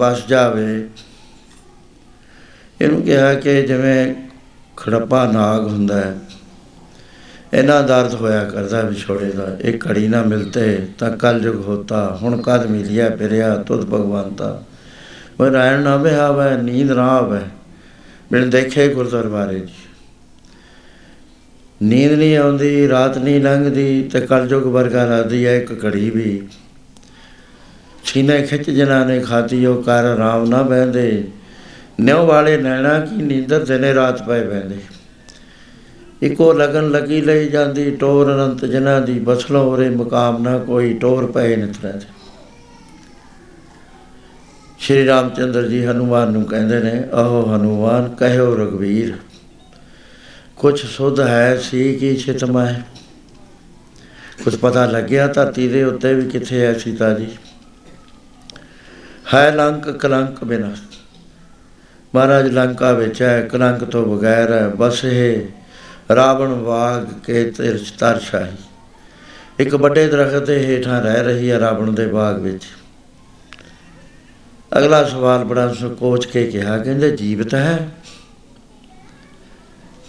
[0.00, 0.88] ਵਸ ਜਾਵੇ।
[2.80, 4.14] ਇਹਨੂੰ ਕਿਹਾ ਕਿ ਜਿਵੇਂ
[4.76, 6.14] ਖੜੱਪਾ ਨਾਗ ਹੁੰਦਾ ਹੈ,
[7.54, 12.40] ਇਹਨਾਂ ਦਰਦ ਹੋਇਆ ਕਰਦਾ ਵਿਛੋੜੇ ਦਾ, ਇਹ ਘੜੀ ਨਾ ਮਿਲਤੇ ਤਾਂ ਕਲ ਜੁਗ ਹੋਤਾ, ਹੁਣ
[12.42, 14.62] ਕਦ ਮਿਲਿਆ ਫਿਰਿਆ ਤੁਧ ਭਗਵੰਤਾ।
[15.40, 17.40] ਉਹ ਰਾਇਣ ਨਾ ਬਿਹਾਵੇ ਨੀਂਦ ਨਾ ਆਵੇ।
[18.32, 19.74] ਬਿਨ ਦੇਖੇ ਗੁਰ ਦਰਬਾਰੇ ਜੀ
[21.80, 26.40] ਨੀਂਦ ਨਹੀਂ ਆਉਂਦੀ, ਰਾਤ ਨਹੀਂ ਲੰਘਦੀ ਤੇ ਕਲ ਜੁਗ ਵਰਗਾ ਰਾਦੀ ਹੈ, ਇੱਕ ਘੜੀ ਵੀ।
[28.12, 31.24] ਸੀਨੇ ਖਿੱਚ ਜਨਾ ਨੇ ਖਾਤੀ ਉਹ ਕਰ ਰਾਮ ਨਾ ਬਹਿੰਦੇ।
[32.00, 34.78] ਨਿਉ ਵਾਲੇ ਨੈਣਾ ਕੀ ਨੀਂਦਰ ਦਿਨੇ ਰਾਤ ਪਏ ਬਹਿੰਦੇ।
[36.22, 41.26] ਇੱਕੋ ਲਗਨ ਲੱਗੀ ਲਈ ਜਾਂਦੀ, ਟੋਰ ਅਨੰਤ ਜਨਾਂ ਦੀ ਬਸਲੋ ਉਰੇ ਮੁਕਾਮ ਨਾ ਕੋਈ, ਟੋਰ
[41.26, 42.06] ਪਏ ਨਿਤਰਾ ਦੇ।
[44.78, 49.12] ਸ਼੍ਰੀ ਰਾਮਚੰਦਰ ਜੀ ਹਨੂਮਾਨ ਨੂੰ ਕਹਿੰਦੇ ਨੇ, ਆਹੋ ਹਨੂਮਾਨ, ਕਹਿਓ ਰਗਵੀਰ
[50.56, 52.72] ਕੁਛ ਸੁਧ ਹੈ ਸੀ ਕੀ ਛਿਤਮੈ
[54.44, 57.28] ਕੁਝ ਪਤਾ ਲੱਗਿਆ ਧਰਤੀ ਦੇ ਉੱਤੇ ਵੀ ਕਿੱਥੇ ਹੈ ਸੀਤਾ ਜੀ।
[59.34, 60.74] ਹੈ ਲੰਕ ਕਲੰਕ ਬਿਨਾ।
[62.14, 65.46] ਮਹਾਰਾਜ ਲੰਕਾ ਵਿੱਚ ਹੈ, ਕਲੰਕ ਤੋਂ ਬਗੈਰ ਹੈ, ਬਸ ਇਹ
[66.14, 68.56] ਰਾਵਣ ਵਾਗ ਕੇ ਤਿਰਛ ਤਰਸ਼ਾਹੀ
[69.58, 72.62] ਇੱਕ ਵੱਡੇ ਦਰਖਤ ਦੇ ਹੇਠਾਂ ਰਹਿ ਰਹੀ ਹੈ ਰਾਵਣ ਦੇ ਬਾਗ ਵਿੱਚ।
[74.78, 77.88] ਅਗਲਾ ਸਵਾਲ ਬੜਾ ਸੰਕੋਚ ਕੇ ਕਿਹਾ, ਕਹਿੰਦੇ ਜੀਵਤ ਹੈ?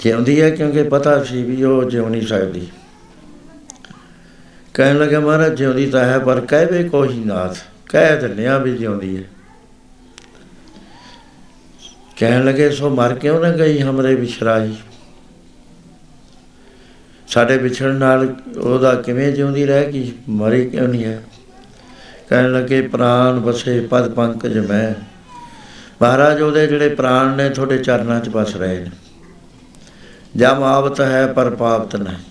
[0.04, 2.68] ਜਿਉਂਦੀ ਹੈ ਕਿਉਂਕਿ ਪਤਾ ਸੀ ਵੀ ਉਹ ਜਿਉ ਨਹੀਂ ਸਕਦੀ।
[4.74, 7.58] ਕਹਿਣ ਲੱਗਾ ਮਹਾਰਾਜ ਜਿਉਂਦੀ ਤਾਂ ਹੈ, ਪਰ ਕਹਿਵੇ ਕੋਈ ਨਾਥ।
[7.92, 9.24] ਕਹਿ ਦਿੰਨਿਆ ਵੀ ਜਿਉਂਦੀ ਹੈ।
[12.16, 14.76] ਕਹਿਣ ਲੱਗੇ, ਸੋ ਮਰ ਕਿਉਂ ਨਾ ਗਈ ਹਮਰੇ ਵਿਛਰਾਈ
[17.28, 20.12] ਸਾਡੇ ਵਿਛੜਨ ਨਾਲ ਉਹਦਾ ਕਿਵੇਂ ਜਿਉਂਦੀ ਰਹਿ ਗਈ?
[20.30, 21.24] ਮਰੀ ਕਿਉਂ ਨਹੀਂ ਹੈ?
[22.30, 24.94] ਕਹਿਣ ਲੱਗੇ ਪ੍ਰਾਨ ਵਸੇ ਪਦ ਪੰਕਜ ਮੈਂ।
[26.02, 28.92] ਮਹਾਰਾਜ, ਉਹਦੇ ਜਿਹੜੇ ਪ੍ਰਾਣ ਨੇ, ਤੁਹਾਡੇ ਚਰਨਾਂ 'ਚ ਵਸ ਰਹੇ ਨੇ।
[30.36, 32.31] ਜਮ ਆਵਤ ਹੈ ਪਰ ਪਾਪਤ ਨਹੀਂ।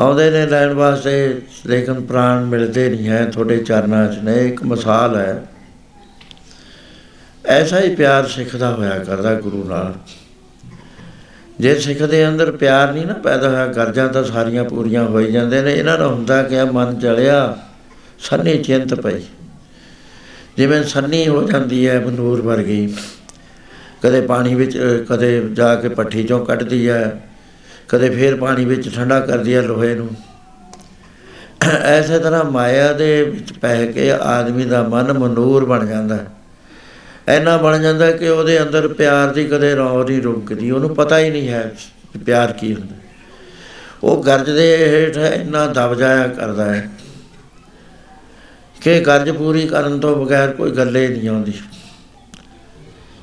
[0.00, 5.16] ਆਉਂਦੇ ਨੇ ਲੈਣ ਵਾਸਤੇ, ਲੇਕਿਨ ਪ੍ਰਾਣ ਮਿਲਦੇ ਨਹੀਂ ਹੈ, ਤੁਹਾਡੇ ਚਰਨਾਂ 'ਚ ਨੇ, ਇੱਕ ਮਿਸਾਲ
[5.16, 5.42] ਹੈ।
[7.46, 9.94] ਐਸਾ ਹੀ ਪਿਆਰ ਸਿੱਖਦਾ ਹੋਇਆ ਕਰਦਾ ਗੁਰੂ ਨਾਲ।
[11.60, 15.62] ਜੇ ਸਿੱਖ ਦੇ ਅੰਦਰ ਪਿਆਰ ਨਹੀਂ ਨਾ ਪੈਦਾ ਹੋਇਆ ਗਰਜਾਂ ਤਾਂ ਸਾਰੀਆਂ ਪੂਰੀਆਂ ਹੋਈ ਜਾਂਦੇ
[15.62, 17.56] ਨੇ। ਇਹਨਾਂ ਦਾ ਹੁੰਦਾ ਕਿ ਮਨ ਜਲਿਆ,
[18.18, 19.20] ਸੰਨੀ ਚਿੰਤ ਪਈ।
[20.56, 22.94] ਜਿਵੇਂ ਸੰਨੀ ਹੋ ਜਾਂਦੀ ਹੈ ਬਨੂਰ ਵਰਗੀ,
[24.02, 27.22] ਕਦੇ ਪਾਣੀ ਵਿੱਚ, ਕਦੇ ਜਾ ਕੇ ਪੱਠੀ ਚੋਂ ਕੱਢਦੀ ਹੈ।
[27.90, 30.08] ਕਦੇ ਫੇਰ ਪਾਣੀ ਵਿੱਚ ਠੰਡਾ ਕਰਦੀ ਹੈ ਲੋਹੇ ਨੂੰ।
[31.82, 36.26] ਐਸੇ ਤਰ੍ਹਾਂ ਮਾਇਆ ਦੇ ਵਿੱਚ ਪੈ ਕੇ ਆਦਮੀ ਦਾ ਮਨ ਮਨੂਰ ਬਣ ਜਾਂਦਾ ਹੈ।
[37.28, 41.30] ਐਨਾ ਬਣ ਜਾਂਦਾ ਕਿ ਉਹਦੇ ਅੰਦਰ ਪਿਆਰ ਦੀ ਕਦੇ ਰੌ ਨਹੀਂ ਰੁਕਦੀ, ਉਹਨੂੰ ਪਤਾ ਹੀ
[41.30, 41.72] ਨਹੀਂ ਹੈ
[42.26, 42.94] ਪਿਆਰ ਕੀ ਹੁੰਦਾ।
[44.02, 46.90] ਉਹ ਗਰਜ ਦੇ ਹੇਠ ਇੰਨਾ ਦਬ ਜਾਇਆ ਕਰਦਾ ਹੈ
[48.80, 51.52] ਕਿ ਗਰਜ ਪੂਰੀ ਕਰਨ ਤੋਂ ਬਗੈਰ ਕੋਈ ਗੱਲੇ ਨਹੀਂ ਆਉਂਦੀ।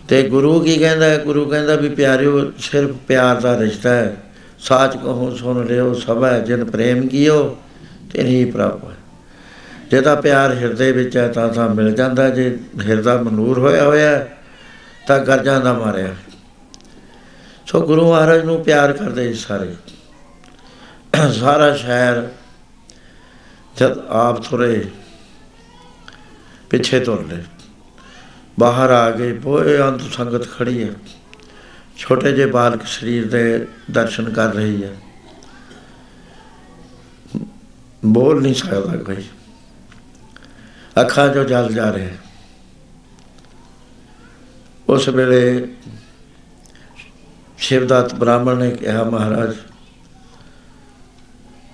[0.08, 1.18] ਤੇ ਗੁਰੂ ਕੀ ਕਹਿੰਦਾ ਹੈ?
[1.18, 4.16] ਗੁਰੂ ਕਹਿੰਦਾ ਵੀ ਪਿਆਰਿਓ, ਸਿਰਫ ਪਿਆਰ ਦਾ ਰਿਸ਼ਤਾ ਹੈ।
[4.60, 7.58] ਸਾਚ ਕਹੋ, ਸੁਣ ਲਿਓ, ਸਭੈ ਜਿਨ ਪ੍ਰੇਮ ਕੀਓ
[8.14, 8.96] ਤਿਨਹੀ ਪ੍ਰਾਪਤ
[9.92, 14.28] ਜੇ ਤਾਂ ਪਿਆਰ ਹਿਰਦੇ ਵਿੱਚ ਹੈ, ਤਾਂ ਤਾਂ ਮਿਲ ਜਾਂਦਾ। ਜੇ ਹਿਰਦਾ ਮਨੂਰ ਹੋਇਆ ਹੋਇਆ
[15.08, 16.16] ਤਾਂ ਗਰਜਾਂ ਦਾ ਮਾਰਿਆ।
[17.66, 19.76] ਸੋ ਗੁਰੂ ਮਹਾਰਾਜ ਨੂੰ ਪਿਆਰ ਕਰਦੇ ਸਾਰੇ।
[21.34, 22.28] ਸਾਰਾ ਸ਼ਹਿਰ
[23.78, 24.86] ਜਦ ਆਪ ਤੁਰੇ,
[26.70, 27.42] ਪਿੱਛੇ ਤੁਰ ਲੈ
[28.60, 30.94] ਬਾਹਰ ਆ ਗਏ ਬੋਏ ਅੰਤ ਸੰਗਤ ਖੜੀ ਹੈ।
[31.98, 34.96] ਛੋਟੇ ਜਿਹੇ ਬਾਲਕ ਸਰੀਰ ਦੇ ਦਰਸ਼ਨ ਕਰ ਰਹੀ ਹੈ।
[38.06, 39.24] ਬੋਲ ਨਹੀਂ ਸਕਦਾ ਕੋਈ।
[41.02, 42.12] ਅੱਖਾਂ ਜੋ ਜਲ ਜਾ ਰਹੇ।
[44.90, 45.68] ਉਸ ਵੇਲੇ
[47.58, 49.56] ਸ਼ਿਵਦਾਤ ਬ੍ਰਾਹਮਣ ਨੇ ਕਿਹਾ, ਮਹਾਰਾਜ,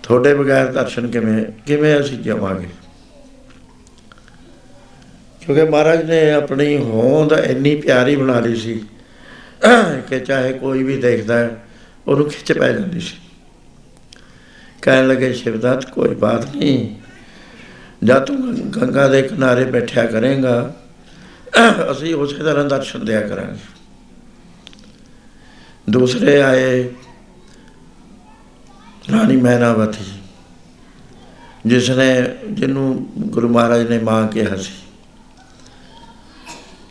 [0.03, 2.69] ਤੁਹਾਡੇ ਬਗੈਰ ਦਰਸ਼ਨ ਕਿਵੇਂ ਕਿਵੇਂ ਅਸੀਂ ਜਾਵਾਂਗੇ?
[5.41, 8.85] ਕਿਉਂਕਿ ਮਹਾਰਾਜ ਨੇ ਆਪਣੀ ਹੋਂਦ ਇੰਨੀ ਪਿਆਰੀ ਬਣਾ ਲਈ ਸੀ
[10.09, 11.49] ਕਿ ਚਾਹੇ ਕੋਈ ਵੀ ਦੇਖਦਾ
[12.07, 13.15] ਉਹਨੂੰ ਖਿੱਚ ਪੈ ਜਾਂਦੀ ਸੀ।
[14.81, 16.95] ਕਹਿਣ ਲੱਗੇ, ਸ਼ਿਵਦਾਤ, ਕੋਈ ਬਾਤ ਨਹੀਂ।
[18.03, 20.75] ਜਦ ਤੂੰ ਗੰਗਾ ਦੇ ਕਿਨਾਰੇ ਬੈਠਿਆ ਕਰੇਗਾ,
[21.91, 23.59] ਅਸੀਂ ਉਸੇ ਤਰ੍ਹਾਂ ਦਰਸ਼ਨ ਦਿਆ ਕਰਾਂਗੇ।
[25.89, 26.83] ਦੂਸਰੇ ਆਏ,
[29.11, 30.05] ਰਾਣੀ ਮਹਿਨਾਵਤੀ
[31.65, 32.07] ਜਿਸ ਨੇ
[32.51, 34.82] ਜਿਹਨੂੰ ਗੁਰੂ ਮਹਾਰਾਜ ਨੇ ਮਾਂ ਕਿਹਾ ਸੀ।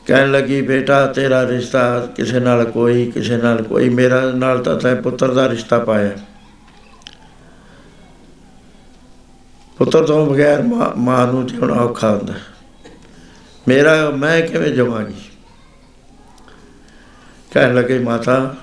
[0.07, 4.94] ਕਹਿਣ ਲੱਗੀ, ਬੇਟਾ, ਤੇਰਾ ਰਿਸ਼ਤਾ ਕਿਸੇ ਨਾਲ ਕੋਈ, ਕਿਸੇ ਨਾਲ ਕੋਈ, ਮੇਰਾ ਨਾਲ ਤਾਂ ਤੈ
[4.94, 6.11] ਪੁੱਤਰ ਦਾ ਰਿਸ਼ਤਾ ਪਾਇਆ
[9.78, 10.62] ਪੁੱਤਰ ਤੋਂ ਬਗੈਰ
[10.96, 12.34] ਮਾਂ ਨੂੰ ਜਿਉਣਾ ਔਖਾ ਹੁੰਦਾ
[13.68, 15.14] ਮੇਰਾ, ਮੈਂ ਕਿਵੇਂ ਜਵਾਂਗੀ?
[17.50, 18.55] ਕਹਿਣ ਲੱਗੇ, ਮਾਤਾ,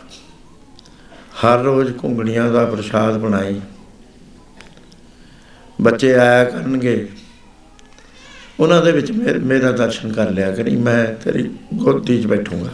[1.42, 3.60] ਹਰ ਰੋਜ਼ ਘੁੰਗਣੀਆਂ ਦਾ ਪ੍ਰਸ਼ਾਦ ਬਣਾਈ।
[5.82, 7.08] ਬੱਚੇ ਆਇਆ ਕਰਨਗੇ
[8.60, 9.12] ਉਹਨਾਂ ਦੇ ਵਿੱਚ
[9.44, 11.44] ਮੇਰਾ ਦਰਸ਼ਨ ਕਰ ਲਿਆ ਕਰੀ, ਮੈਂ ਤੇਰੀ
[11.74, 12.70] ਗੋਦੀ 'ਚ ਬੈਠੂੰਗਾ।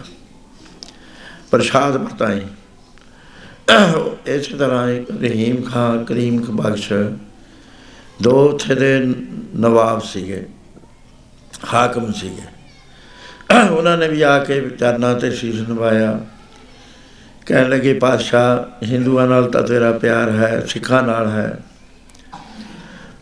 [1.51, 2.41] ਪ੍ਰਸ਼ਾਦ ਵਰਤਾਈ।
[4.27, 6.91] ਇਸੇ ਤਰ੍ਹਾਂ ਇੱਕ ਰਹੀਮ ਖਾਨ, ਕਰੀਮ ਬਖਸ਼।
[8.21, 8.99] ਦੋ ਉੱਥੇ ਦੇ
[9.55, 10.45] ਨਵਾਬ ਸੀਗੇ,
[11.73, 12.47] ਹਾਕਮ ਸੀਗੇ।
[13.71, 16.19] ਉਹਨਾਂ ਨੇ ਵੀ ਆ ਕੇ ਚਰਨਾਂ ਤੇ ਸੀਸ ਨਵਾਇਆ।
[17.45, 21.57] ਕਹਿਣ ਲੱਗੇ, ਪਾਤਸ਼ਾਹ, ਹਿੰਦੂਆਂ ਨਾਲ ਤਾਂ ਤੇਰਾ ਪਿਆਰ ਹੈ, ਸਿੱਖਾਂ ਨਾਲ ਹੈ।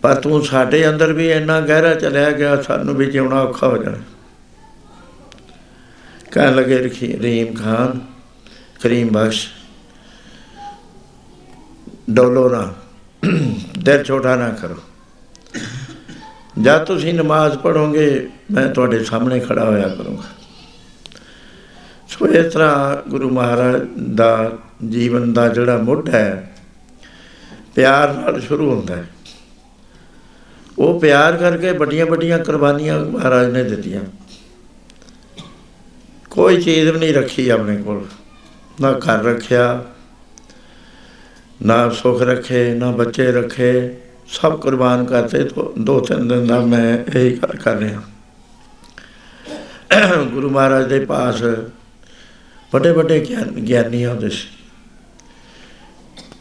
[0.03, 3.97] ਪਰ ਤੂੰ ਸਾਡੇ ਅੰਦਰ ਵੀ ਇੰਨਾ ਗਹਿਰਾ ਚਲਿਆ ਗਿਆ, ਸਾਨੂੰ ਵੀ ਜਿਉਣਾ ਔਖਾ ਹੋ ਜਾਣਾ।
[6.31, 6.77] ਕਹਿਣ ਲੱਗੇ
[7.17, 7.99] ਰਹੀਮ ਖਾਨ,
[8.81, 9.47] ਕਰੀਮ ਬਖਸ਼,
[12.09, 12.73] ਡੋਲੋ ਨਾ,
[13.79, 14.75] ਦਿਲ ਛੋਟਾ ਨਾ ਕਰੋ।
[16.61, 20.23] ਜਦ ਤੁਸੀਂ ਨਮਾਜ਼ ਪੜੋਗੇ ਮੈਂ ਤੁਹਾਡੇ ਸਾਹਮਣੇ ਖੜਾ ਹੋਇਆ ਕਰੂੰਗਾ।
[22.09, 23.81] ਸੋ ਇਸ ਤਰ੍ਹਾਂ ਗੁਰੂ ਮਹਾਰਾਜ
[24.15, 24.51] ਦਾ
[24.89, 26.53] ਜੀਵਨ ਦਾ ਜਿਹੜਾ ਮੁੱਢ ਹੈ,
[27.75, 29.07] ਪਿਆਰ ਨਾਲ ਸ਼ੁਰੂ ਹੁੰਦਾ ਹੈ।
[30.79, 34.01] ਉਹ ਪਿਆਰ ਕਰਕੇ ਵੱਡੀਆਂ ਵੱਡੀਆਂ ਕੁਰਬਾਨੀਆਂ ਮਹਾਰਾਜ ਨੇ ਦਿੱਤੀਆਂ।
[36.29, 38.05] ਕੋਈ ਚੀਜ਼ ਵੀ ਨਹੀਂ ਰੱਖੀ ਆਪਣੇ ਕੋਲ।
[38.81, 39.83] ਨਾ ਘਰ ਰੱਖਿਆ,
[41.61, 43.89] ਨਾ ਸੁਖ ਰੱਖੇ, ਨਾ ਬੱਚੇ ਰੱਖੇ,
[44.27, 45.43] ਸਭ ਕੁਰਬਾਨ ਕਰਤੇ।
[45.79, 48.01] ਦੋ ਤਿੰਨ ਦਿਨ ਦਾ ਮੈਂ ਇਹੀ ਕਰ ਰਿਹਾ।
[50.23, 51.41] ਗੁਰੂ ਮਹਾਰਾਜ ਦੇ ਪਾਸ
[52.73, 54.47] ਵੱਡੇ ਵੱਡੇ ਗਿਆਨ ਗਿਆਨੀ ਆਉਂਦੇ ਸੀ।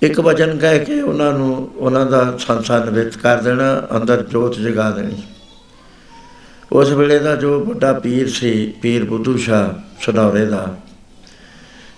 [0.03, 4.91] ਇੱਕ ਵਚਨ ਕਹਿ ਕੇ ਉਹਨਾਂ ਨੂੰ, ਉਹਨਾਂ ਦਾ ਸੰਸਾਰ ਨਿਵਿਤ ਕਰ ਦੇਣਾ, ਅੰਦਰ ਜੋਤ ਜਗਾ
[4.91, 5.23] ਦੇਣੀ।
[6.73, 9.69] ਉਸ ਵੇਲੇ ਦਾ ਜੋ ਵੱਡਾ ਪੀਰ ਸੀ, ਪੀਰ ਬੁੱਧੂ ਸ਼ਾਹ
[10.01, 10.77] ਸਨੌਰੇ ਦਾ,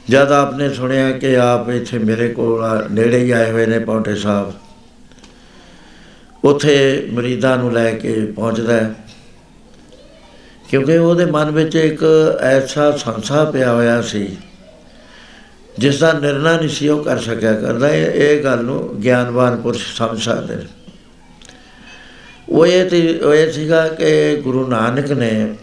[0.08, 4.14] ਜਦ ਆਪਨੇ ਸੁਣਿਆ ਕਿ ਆਪ ਇੱਥੇ ਮੇਰੇ ਕੋਲ ਆ- ਨੇੜੇ ਹੀ ਆਏ ਹੋਏ ਨੇ ਪੌਂਟੇ
[4.14, 4.52] ਸਾਹਿਬ,
[6.44, 8.94] ਉੱਥੇ ਮਰੀਦਾਂ ਨੂੰ ਲੈ ਕੇ ਪਹੁੰਚਦਾ ਹੈ।
[10.70, 12.04] ਕਿਉਂਕਿ ਉਹਦੇ ਮਨ ਵਿੱਚ ਇੱਕ
[12.40, 14.36] ਐਸਾ ਸੰਸਾ ਪਿਆ ਹੋਇਆ ਸੀ
[15.78, 19.96] ਜਿਸ ਦਾ ਨਿਰਣਾ ਨਹੀਂ ਸੀ ਉਹ ਕਰ ਸਕਿਆ ਕਰਦਾ। ਇਹ ਇਹ ਗੱਲ ਨੂੰ ਗਿਆਨਵਾਨ ਪੁਰਸ਼
[19.96, 20.66] ਸਮਝ ਸਕਦੇ ਨੇ।
[22.48, 25.54] ਉਹ ਇਹ ਤੇ ਉਹ ਇਹ ਸੀਗਾ ਕਿ ਗੁਰੂ ਨਾਨਕ ਨੇ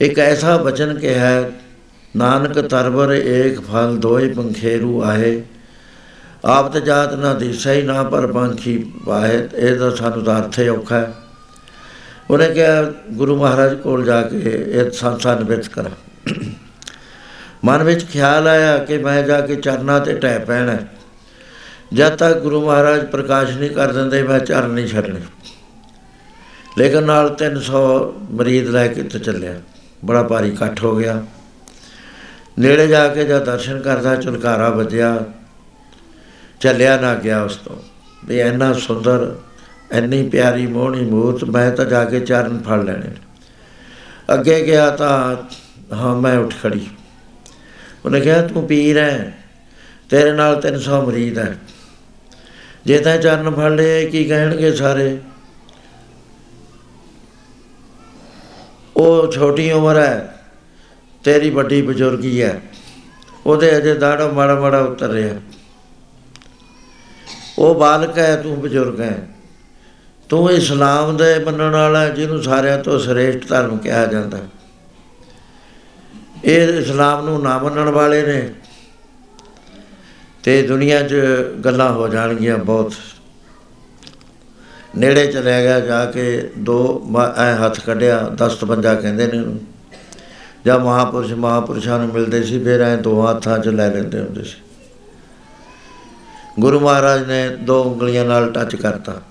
[0.00, 1.50] ਇੱਕ ਐਸਾ ਬਚਨ ਕਿਹਾ ਹੈ,
[2.16, 5.42] ਨਾਨਕ ਤਰਵਰ ਏਕ ਫਲ ਦੋਇ ਪੰਖੇਰੂ ਆਏ
[6.44, 10.58] ਆਪ ਤੇ ਜਾਤ ਨਾ ਦਿਸੈ ਹੀ ਨਾ ਪਰ ਪੰਖੀ ਪਾਏ ਇਹ ਤਾਂ ਸਾਨੂੰ ਤਾਂ ਅਰਥ
[10.58, 11.14] ਹੀ ਔਖਾ ਹੈ।
[12.30, 12.82] ਉਹਨੇ ਕਿਹਾ
[13.12, 15.90] ਗੁਰੂ ਮਹਾਰਾਜ ਕੋਲ ਜਾ ਕੇ ਇਹ ਸੰਸਾਰ ਨਿਵਿਤ ਕਰਾਂ।
[17.64, 20.88] ਮਨ ਵਿੱਚ ਖਿਆਲ ਆਇਆ ਕਿ ਮੈਂ ਜਾ ਕੇ ਚਰਨਾਂ ਤੇ ਟਹਿ ਪੈਣਾ ਹੈ।
[21.92, 25.20] ਜਦ ਤੱਕ ਗੁਰੂ ਮਹਾਰਾਜ ਪ੍ਰਕਾਸ਼ ਨਹੀਂ ਕਰ ਦਿੰਦੇ, ਮੈਂ ਚਰਨ ਨਹੀਂ ਛੱਡਣੇ।
[26.78, 29.60] ਲੇਕਿਨ ਨਾਲ 300 ਮਰੀਦ ਲੈ ਕੇ ਤੇ ਚੱਲਿਆ।
[30.04, 31.24] ਬੜਾ ਭਾਰੀ ਇਕੱਠ ਹੋ ਗਿਆ।
[32.58, 35.18] ਨੇੜੇ ਜਾ ਕੇ ਜਦ ਦਰਸ਼ਨ ਕਰਦਾ ਚੁਲਕਾਰਾ ਵੱਜਿਆ।
[36.60, 37.76] ਚੱਲਿਆ ਨਾ ਗਿਆ ਉਸ ਤੋਂ।
[38.24, 39.36] ਵੀ ਇੰਨਾ ਸੁੰਦਰ,
[39.92, 43.10] ਇੰਨੀ ਪਿਆਰੀ ਮੋਹਣੀ ਮੂਰਤ, ਮੈਂ ਤਾਂ ਜਾ ਕੇ ਚਰਨ ਫੜ ਲੈਣੇ
[44.34, 45.36] ਅੱਗੇ ਗਿਆ ਤਾਂ,
[45.94, 46.86] ਹਾਂ, ਮੈਂ ਉੱਠ ਖੜੀ।
[48.04, 49.32] ਉਹਨੇ ਕਿਹਾ ਤੂੰ ਪੀਰ ਹੈ
[50.10, 51.56] ਤੇਰੇ ਨਾਲ 300 ਮਰੀਦ ਹੈ
[52.86, 55.18] ਜੇ ਤਾਂ ਚਰਨ ਫੜ ਲਏ ਕੀ ਕਹਿਣਗੇ ਸਾਰੇ?
[58.96, 60.34] ਉਹ ਛੋਟੀ ਉਮਰ ਹੈ
[61.24, 62.60] ਤੇਰੀ ਵੱਡੀ ਬਜ਼ੁਰਗੀ ਹੈ
[63.46, 65.34] ਉਹਦੇ ਅਜੇ ਦਾੜਾ ਮਾੜਾ ਮਾੜਾ ਉਤਰ ਰਿਹਾ
[67.58, 69.28] ਉਹ ਬਾਲਕ ਹੈ ਤੂੰ ਬਜ਼ੁਰਗ ਹੈ
[70.30, 74.48] ਤੂੰ ਇਸਲਾਮ ਦੇ ਮੰਨਣ ਵਾਲਾ ਹੈ, ਜਿਹਨੂੰ ਸਾਰਿਆਂ ਤੋਂ ਸ੍ਰੇਸ਼ਟ ਧਰਮ ਕਿਹਾ ਜਾਂਦਾ ਹੈ।
[76.44, 78.54] ਇਹ ਇਸਲਾਮ ਨੂੰ ਨਾ ਮੰਨਣ ਵਾਲੇ ਨੇ।
[80.42, 81.14] ਤੇ ਦੁਨੀਆ 'ਚ
[81.64, 82.92] ਗੱਲਾਂ ਹੋ ਜਾਣਗੀਆਂ ਬਹੁਤ।
[84.96, 89.60] ਨੇੜੇ ਚਲਿਆ ਗਿਆ ਜਾ ਕੇ ਦੋ ਮ- ਐ ਹੱਥ ਕੱਢਿਆ, ਦਸਤ ਪੰਜਾ ਕਹਿੰਦੇ ਨੇ ਉਹਨੂੰ।
[90.66, 94.56] ਜਾਂ ਮਹਾਪੁਰਸ਼, ਮਹਾਪੁਰਸ਼ਾਂ ਨੂੰ ਮਿਲਦੇ ਸੀ, ਫਿਰ ਐ ਦੋ ਹੱਥਾਂ 'ਚ ਲੈ ਲੈਂਦੇ ਹੁੰਦੇ ਸੀ।
[96.60, 99.22] ਗੁਰੂ ਮਹਾਰਾਜ ਨੇ ਦੋ ਉਂਗਲੀਆਂ ਨਾਲ ਟੱਚ ਕਰਤਾ।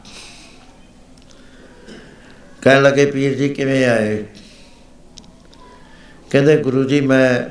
[2.62, 4.26] ਕਹਿਣ ਲੱਗੇ, ਪੀਰ ਜੀ, ਕਿਵੇਂ ਆਏ?
[6.34, 7.42] ਕਹਿੰਦੇ ਗੁਰੂ ਜੀ, ਮੈਂ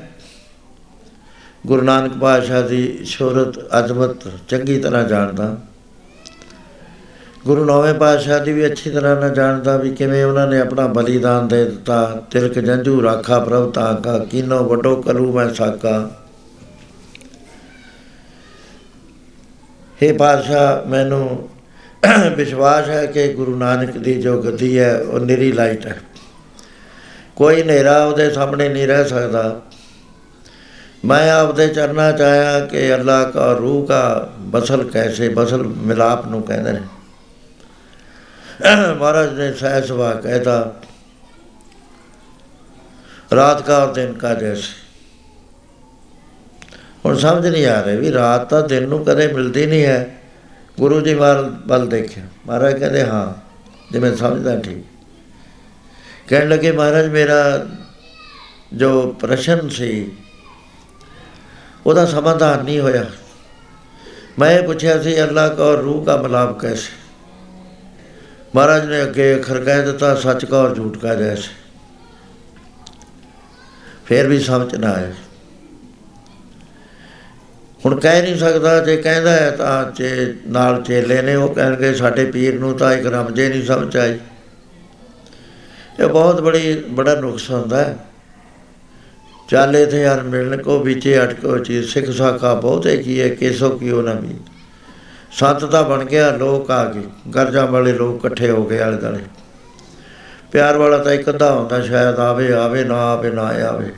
[1.67, 4.15] ਗੁਰੂ ਨਾਨਕ ਪਾਤਸ਼ਾਹ ਦੀ ਸ਼ੋਹਰਤ ਅਜ਼ਮਤ
[4.47, 5.57] ਚੰਗੀ ਤਰ੍ਹਾਂ ਜਾਣਦਾ।
[7.45, 11.47] ਗੁਰੂ ਨੌਵੇਂ ਪਾਤਸ਼ਾਹ ਦੀ ਵੀ ਅੱਛੀ ਤਰ੍ਹਾਂ ਨਾਲ ਜਾਣਦਾ ਵੀ ਕਿਵੇਂ ਉਹਨਾਂ ਨੇ ਆਪਣਾ ਬਲੀਦਾਨ
[11.47, 16.11] ਦੇ ਦਿੱਤਾ। ਤਿਲਕ ਜੰਝੂ ਰਾਖਾ ਪ੍ਰਭ ਤਾਂ ਕਾ ਕੀਨੋ ਵੱਡੋ ਕਰੂ ਮੈਂ ਸਾਕਾ।
[20.03, 21.49] हे ਪਾਤਸ਼ਾਹ, ਮੈਨੂੰ
[22.35, 26.01] ਵਿਸ਼ਵਾਸ ਹੈ ਕਿ ਗੁਰੂ ਨਾਨਕ ਦੀ ਜੋ ਗੱਦੀ ਹੈ, ਉਹ ਨਿਰੀ ਲਾਈਟ ਹੈ।
[27.35, 29.61] ਕੋਈ ਹਨੇਰਾ ਉਹਦੇ ਸਾਹਮਣੇ ਨਹੀਂ ਰਹਿ ਸਕਦਾ।
[31.05, 36.43] ਮੈਂ ਆਪਦੇ ਚਰਨਾਂ ਚ ਆਇਆ ਕਿ ਅੱਲਾ ਕਾ ਰੂਹ ਕਾ ਬਸਲ ਕੈਸੇ, ਬਸਲ ਮਿਲਾਪ ਨੂੰ
[36.43, 36.81] ਕਹਿੰਦੇ ਨੇ।
[38.99, 40.73] ਮਹਾਰਾਜ ਨੇ ਸਹਿ ਸੁਭਾ ਕਹਿਤਾ,
[43.35, 44.73] ਰਾਤ ਕਾ ਔਰ ਦਿਨ ਕਾ ਜੈਸੇ।
[47.05, 50.15] ਹੁਣ ਸਮਝ ਨਹੀਂ ਆ ਰਹੀ ਵੀ ਰਾਤ ਤਾਂ ਦਿਨ ਨੂੰ ਕਦੇ ਮਿਲਦੀ ਨਹੀਂ ਹੈ।
[50.79, 53.33] ਗੁਰੂ ਜੀ ਮਾਰ ਵੱਲ ਦੇਖਿਆ। ਮਹਾਰਾਜ ਕਹਿੰਦੇ, ਹਾਂ,
[53.91, 54.85] ਜਿਵੇਂ ਸਮਝਦਾ ਠੀਕ।
[56.27, 57.65] ਕਹਿਣ ਲੱਗੇ, ਮਹਾਰਾਜ, ਮੇਰਾ
[58.73, 60.11] ਜੋ ਪ੍ਰਸ਼ਨ ਸੀ,
[61.85, 63.05] ਉਹਦਾ ਸਮਾਧਾਨ ਨਹੀਂ ਹੋਇਆ।
[64.39, 66.91] ਮੈਂ ਇਹ ਪੁੱਛਿਆ ਸੀ ਅੱਲਾ ਕਾ ਔਰ ਰੂਹ ਕਾ ਮਿਲਾਪ ਕੈਸੇ?
[68.55, 71.49] ਮਹਾਰਾਜ ਨੇ ਅੱਗੇ ਅਖਰ ਕਹਿ ਦਿੱਤਾ, ਸੱਚ ਕਾ ਔਰ ਝੂਠ ਕਾ ਜੈਸੇ
[74.05, 75.11] ਫਿਰ ਵੀ ਸਮਝ ਨਾ ਆਇਆ।
[77.85, 82.25] ਹੁਣ ਕਹਿ ਨਹੀਂ ਸਕਦਾ, ਜੇ ਕਹਿੰਦਾ ਹੈ ਤਾਂ ਚੇ ਨਾਲ ਚੇਲੇ ਨੇ ਉਹ ਕਹਿਣਗੇ, ਸਾਡੇ
[82.25, 84.19] ਪੀਰ ਨੂੰ ਤਾਂ ਇੱਕ ਰਮਜੇ ਨਹੀਂ ਸਮਝ ਆਈ।
[85.99, 87.97] ਇਹ ਬਹੁਤ ਬੜੀ, ਬੜਾ ਨੁਕਸ ਹੁੰਦਾ ਹੈ।
[89.49, 94.13] ਚਾਲੇ ਥੇ ਯਾਰ ਮਿਲਣ ਕੋ ਵਿਚੇ ਅਟਕੋ ਚੀਜ਼, ਸਿੱਖ ਸਾਖਾ ਬਹੁਤੇ ਕੀਏ ਕੇਸੋ ਕੀਓ ਨਾ
[94.13, 94.35] ਵੀ
[95.31, 97.03] ਸੰਤ ਤਾਂ ਬਣ ਗਿਆ, ਲੋਕ ਆ ਗਏ।
[97.35, 99.19] ਗਰਜਾਂ ਵਾਲੇ ਲੋਕ ਇਕੱਠੇ ਹੋ ਗਏ ਆਲੇ ਦੁਆਲੇ।
[100.51, 103.91] ਪਿਆਰ ਵਾਲਾ ਤਾਂ ਇੱਕ ਅੱਧਾ ਹੁੰਦਾ, ਸ਼ਾਇਦ ਆਵੇ ਆਵੇ, ਨਾ ਆਵੇ ਨਾ ਆਵੇ।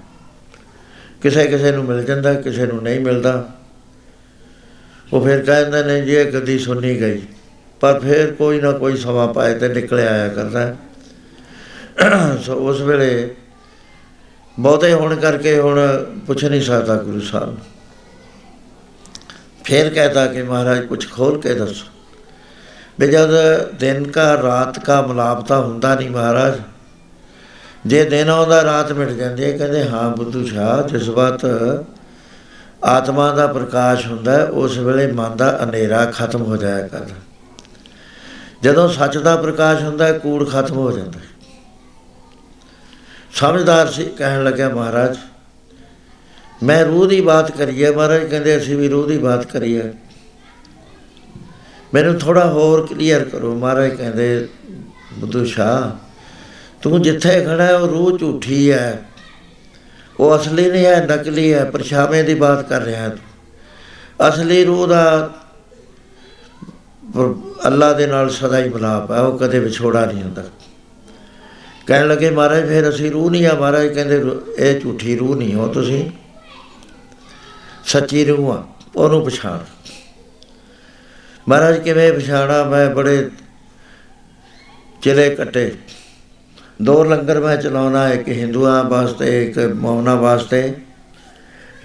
[1.22, 3.46] ਕਿਸੇ ਕਿਸੇ ਨੂੰ ਮਿਲ ਜਾਂਦਾ, ਕਿਸੇ ਨੂੰ ਨਹੀਂ ਮਿਲਦਾ।
[5.14, 7.22] ਉਹ ਫਿਰ ਕਹਿੰਦੇ ਨੇ, ਜੀ ਇਹ ਗੱਦੀ ਸੁਣੀ ਗਈ,
[7.80, 10.76] ਪਰ ਫਿਰ ਕੋਈ ਨਾ ਕੋਈ ਸਮਾਂ ਪਾਏ ਤੇ ਨਿਕਲ ਆਇਆ ਕਰਦਾ। ਹੈ।
[12.44, 13.36] ਸੋ ਉਸ ਵੇਲੇ
[14.60, 15.80] ਬਹੁਤੇ ਹੋਣ ਕਰਕੇ ਹੁਣ
[16.28, 17.58] ਪੁੱਛ ਨਹੀਂ ਸਕਦਾ ਗੁਰੂ ਸਾਹਿਬ
[19.64, 21.86] ਫੇਰ ਕਹਤਾ ਕਿ ਮਹਾਰਾਜ ਕੁਝ ਖੋਲ ਕੇ ਦੱਸੋ।
[23.00, 23.32] ਵੀ ਜਦ
[23.80, 26.60] ਦਿਨ ਦਾ ਰਾਤ ਦਾ ਮਲਾਪਤਾ ਹੁੰਦਾ ਨਹੀਂ ਮਹਾਰਾਜ,
[27.86, 31.46] ਜੇ ਦਿਨ ਆਉਂਦਾ ਰਾਤ ਮਿਟ ਜਾਂਦੀ ਹੈ, ਕਹਿੰਦੇ ਹਾਂ ਬੁੱਧੂ ਸ਼ਾਹ ਜਜ਼ਬਾਤ
[32.84, 37.16] ਆਤਮਾ ਦਾ ਪ੍ਰਕਾਸ਼ ਹੁੰਦਾ ਉਸ ਵੇਲੇ ਮਨ ਦਾ ਹਨੇਰਾ ਖਤਮ ਹੋ ਜਾਇਆ ਕਰਦਾ।
[38.64, 41.20] ਜਦੋਂ ਸੱਚ ਦਾ ਪ੍ਰਕਾਸ਼ ਹੁੰਦਾ ਕੂੜ ਖਤਮ ਹੋ ਜਾਂਦਾ
[43.36, 45.18] ਸਮਝਦਾਰ ਸੀ, ਕਹਿਣ ਲੱਗਿਆ, ਮਹਾਰਾਜ,
[46.64, 49.94] ਮੈਂ ਰੂਹ ਦੀ ਬਾਤ ਕਰੀਏ ਮਹਾਰਾਜ ਕਹਿੰਦੇ, ਅਸੀਂ ਵੀ ਰੂਹ ਦੀ ਬਾਤ ਕਰੀਏ
[51.94, 54.48] ਮੈਨੂੰ ਥੋੜਾ ਹੋਰ ਕਲੀਅਰ ਕਰੋ। ਮਹਾਰਾਜ ਕਹਿੰਦੇ,
[55.14, 55.92] ਬੁੱਧੂ ਸ਼ਾਹ,
[56.82, 59.06] ਤੂੰ ਜਿੱਥੇ ਖੜਾ ਹੈ, ਉਹ ਰੂਹ ਝੂਠੀ ਹੈ।
[60.20, 64.88] ਉਹ ਅਸਲੀ ਨਹੀਂ ਹੈ, ਨਕਲੀ ਹੈ, ਪਰਛਾਵੇਂ ਦੀ ਬਾਤ ਕਰ ਰਿਹਾ ਹੈ ਤੂੰ। ਅਸਲੀ ਰੂਹ
[64.88, 65.34] ਦਾ
[67.18, 70.44] ਪ- ਅੱਲਾ ਦੇ ਨਾਲ ਸਦਾ ਹੀ ਮਿਲਾਪ ਹੈ, ਉਹ ਕਦੇ ਵਿਛੋੜਾ ਨਹੀਂ ਹੁੰਦਾ।
[71.88, 75.54] ਕਹਿਣ ਲੱਗੇ, ਮਹਾਰਾਜ, ਫਿਰ ਅਸੀਂ ਰੂਹ ਨਹੀਂ ਆ। ਮਹਾਰਾਜ ਕਹਿੰਦੇ ਰੂ- ਇਹ ਝੂਠੀ ਰੂਹ ਨਹੀਂ
[75.54, 76.10] ਹੋ ਤੁਸੀਂ।
[77.86, 79.60] ਸੱਚੀ ਰੂਹ ਆ, ਉਹਨੂੰ ਪਛਾਣ।
[81.50, 82.64] ਮਹਾਰਾਜ, ਕਿਵੇਂ ਪਛਾਣਾ?
[82.64, 83.32] ਮੈਂ ਬੜੇ
[85.02, 85.76] ਚਿਲੇ ਕੱਟੇ।
[86.82, 90.74] ਦੋ ਲੰਗਰ ਮੈਂ ਚਲਾਉਣਾ, ਇੱਕ ਹਿੰਦੂਆਂ ਵਾਸਤੇ, ਇੱਕ ਮੌਨਾ ਵਾਸਤੇ।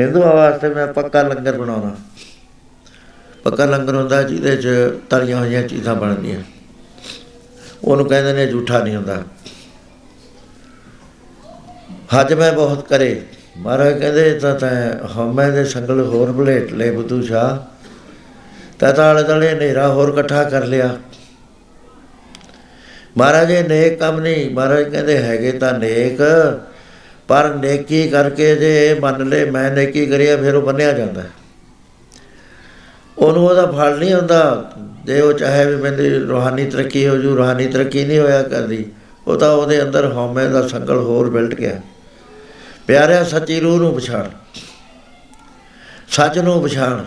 [0.00, 1.96] ਹਿੰਦੂਆਂ ਵਾਸਤੇ ਮੈਂ ਪੱਕਾ ਲੰਗਰ ਬਣਾਉਣਾ।
[3.44, 4.68] ਪੱਕਾ ਲੰਗਰ ਹੁੰਦਾ ਜਿਹਦੇ 'ਚ
[5.10, 6.42] ਤਲੀਆਂ ਹੋਈਆਂ ਚੀਜ਼ਾਂ ਬਣਦੀਆਂ।
[7.84, 9.24] ਉਹਨੂੰ ਕਹਿੰਦੇ ਨੇ, ਝੂਠਾ ਨਹੀਂ ਹੁੰਦਾ।
[12.14, 13.22] ਹਜ ਮੈਂ ਬਹੁਤ ਕਰੇ।
[13.56, 17.58] ਮਹਾਰਾਜ ਕਹਿੰਦੇ ਇਹ ਤਾਂ ਤੈਂ ਹਉਮੈ ਦੇ ਸੰਗਲ ਹੋਰ ਬਲੇਟ ਲੈ ਬੁੱਧੂ ਸ਼ਾਹ।
[18.78, 20.96] ਤਾਂ ਤਾਂ ਆਲੇ ਦੁਆਲੇ ਹਨੇਰਾ ਹੋਰ ਇਕੱਠਾ ਕਰ ਲਿਆ।
[23.18, 26.18] ਮਹਾਰਾਜ ਇਹ ਨੇਕ ਕੰਮ ਨਹੀਂ। ਮਹਾਰਾਜ ਕਹਿੰਦੇ, ਹੈਗੇ ਤਾਂ ਨੇਕ,
[27.28, 31.30] ਪਰ ਨੇਕੀ ਕਰਕੇ ਜੇ ਇਹ ਮੰਨ ਲੈ ਮੈਂ ਨੇਕੀ ਕਰਿਆ, ਫਿਰ ਉਹ ਬੰਨਿਆ ਜਾਂਦਾ ਹੈ।
[33.18, 34.72] ਉਹਨੂੰ ਉਹਦਾ ਫਲ ਨਹੀਂ ਹੁੰਦਾ।
[35.04, 38.84] ਜੇ ਉਹ ਚਾਹੇ ਵੀ ਮੇਰੀ ਰੋਹਾਨੀ ਤਰੱਕੀ ਹੋ ਜੂ, ਰੋਹਾਨੀ ਤਰੱਕੀ ਨਹੀਂ ਹੋਇਆ ਕਰਦੀ,
[39.26, 41.80] ਉਹ ਤਾਂ ਉਹਦੇ ਅੰਦਰ ਹਉਮੈ ਦਾ ਸੰਗਲ ਹੋਰ ਬਿਲਟ ਗਿਆ।
[42.90, 44.28] ਪਿਆਰਿਆ ਸੱਚੀ ਰੂਹ ਨੂੰ ਪਛਾਣ।
[46.08, 47.04] ਸੱਚ ਨੂੰ ਪਛਾਣ।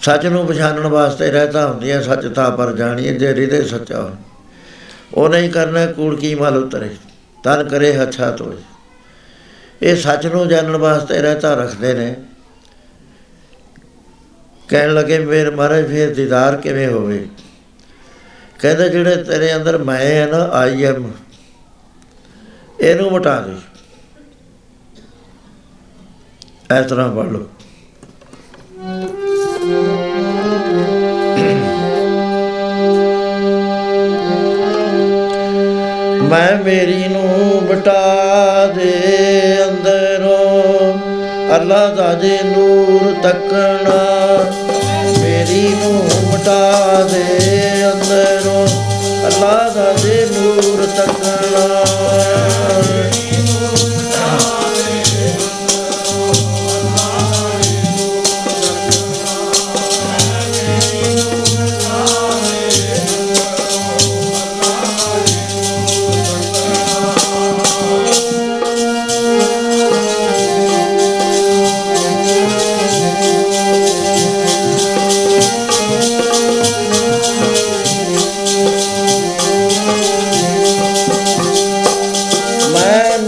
[0.00, 4.14] ਸੱਚ ਨੂੰ ਪਛਾਣਨ ਵਾਸਤੇ ਰਹਿਤਾ ਹੁੰਦੀ ਹੈ ਸੱਚਤਾ ਪਰ ਜਾਣੀਏ ਜੇ ਹਿਰਦੇ ਸੱਚਾ ਹੋਵੇ
[5.14, 6.96] ਉਹ ਨਹੀਂ ਕਰਨਾ ਕੂੜ ਕੀ ਮਲ ਉਤਰੇ,
[7.42, 8.56] ਤਨ ਕਰੇ ਹੱਛਾ ਤੋਏ।
[9.82, 12.16] ਇਹ ਸੱਚ ਨੂੰ ਜਾਣਨ ਵਾਸਤੇ ਰਹਿਤਾ ਰੱਖਦੇ ਨੇ।
[14.68, 17.28] ਕਹਿਣ ਲੱਗੇ, ਮੇਰੇ ਮਹਾਰਾਜ, ਫਿਰ ਦੀਦਾਰ ਕਿਵੇਂ ਹੋਵੇ?
[18.58, 21.12] ਕਹਿੰਦਾ, ਜਿਹੜੇ ਤੇਰੇ ਅੰਦਰ ਮੈਂ ਹੈ ਨਾ, ਆਈ ਐਮ।
[22.80, 23.73] ਇਹਨੂੰ ਮਿਟਾ ਦੇ।
[26.80, 27.46] ਇਸ ਤਰ੍ਹਾਂ ਪੜ੍ਹ ਲਓ।
[36.28, 38.92] ਮੈਂ ਮੇਰੀ ਨੂੰ ਬਟਾ ਦੇ
[39.68, 40.98] ਅੰਦਰੋਂ
[41.56, 43.98] ਅੱਲਾ ਦਾ ਜੇ ਨੂਰ ਤੱਕਣਾ।
[45.20, 45.94] ਮੇਰੀ ਨੂੰ
[46.32, 47.22] ਮਟਾ ਦੇ
[47.92, 48.66] ਅੰਦਰੋਂ
[49.26, 51.84] ਅੱਲਾ ਦਾ ਜੇ ਨੂਰ ਤੱਕਣਾ।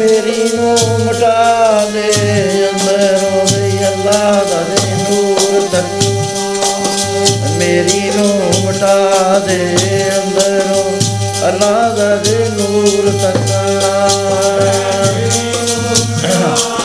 [0.07, 0.77] ਮੇਰੀ ਨੂੰ
[1.07, 2.13] ਮਟਾ ਦੇ
[2.69, 6.05] ਅੰਦਰੋਂ ਵੀ ਅੱਲਾ ਦਾ ਦੇ ਨੂਰ ਤੱਕ।
[7.51, 9.77] ਮੇਰੀ ਨੂੰ ਮਟਾ ਦੇ
[10.19, 10.93] ਅੰਦਰੋਂ
[11.49, 13.53] ਅੱਲਾ ਦਾ ਦੇ ਨੂਰ ਤੱਕ।
[16.15, 16.76] ਮੇਰੇ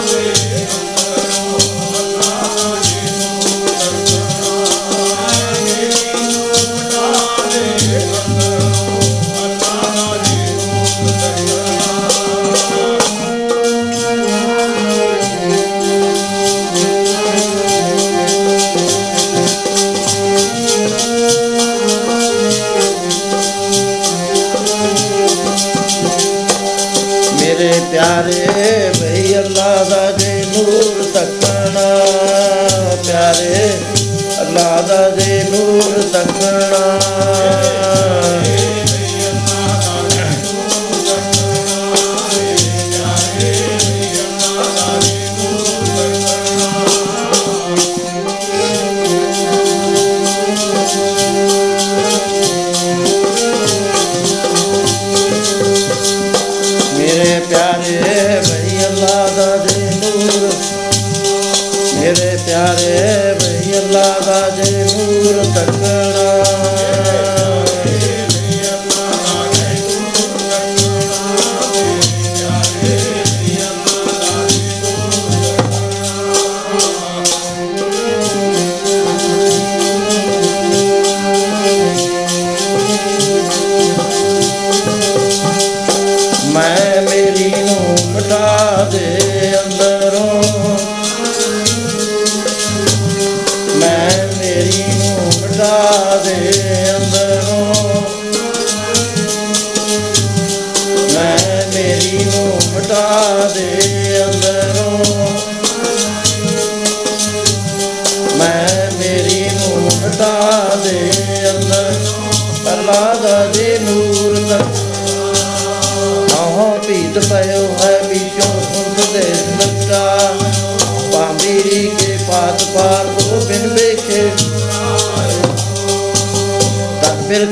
[36.24, 37.01] ਨੂਰ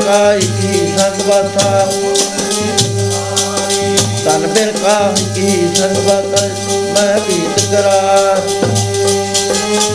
[0.09, 1.85] ਤਨ ਬਿਰ ਕਾ ਇਕੀ ਸੰਗ ਬਾਤਾ
[4.25, 6.47] ਤਨ ਬਿਰ ਕਾ ਇਕੀ ਸੰਗ ਬਾਤਾ
[6.93, 8.41] ਮੈਂ ਭੀਤ ਕਰਾ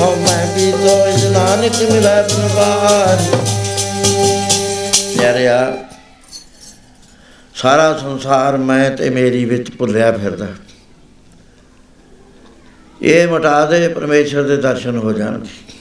[0.00, 3.22] ਹੋ ਮੈਂ ਵੀ ਤੋ ਇਸ ਨਾਨਕ ਮਿਲੈ ਪ੍ਰਵਾਰ
[5.22, 5.76] ਯਾਰਿਆ
[7.54, 10.46] ਸਾਰਾ ਸੰਸਾਰ ਮੈਂ ਤੇ ਮੇਰੀ ਵਿੱਚ ਭੁੱਲਿਆ ਫਿਰਦਾ।
[13.02, 15.73] ਇਹ ਮਟਾ ਦੇ ਪਰਮੇਸ਼ਰ ਦੇ ਦਰਸ਼ਨ ਹੋ ਜਾਣਗੇ।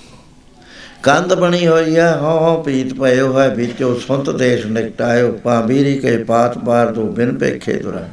[1.04, 6.18] ਕੰਧ ਬਣੀ ਹੋਈ ਹੈ ਹੋ ਹੋ ਪੀਤ ਪਇਓ ਹੈ, ਵਿੱਚੋਂ ਸੁੰਤ ਦੇਸ਼ ਨਿਕਟਾਇਓ ਪਾਬੀਰੀ ਕੇ
[6.24, 8.08] ਪਾਤ ਬਾਰ ਤੋਂ ਬਿਨ ਪੇਖੇ ਦੁਰਾ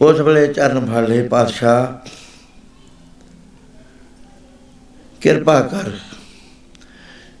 [0.00, 2.08] ਉਸ ਵੇਲੇ ਚਰਨ ਫੜ ਲਏ ਪਾਤਸ਼ਾਹ।
[5.20, 5.90] ਕਿਰਪਾ ਕਰ।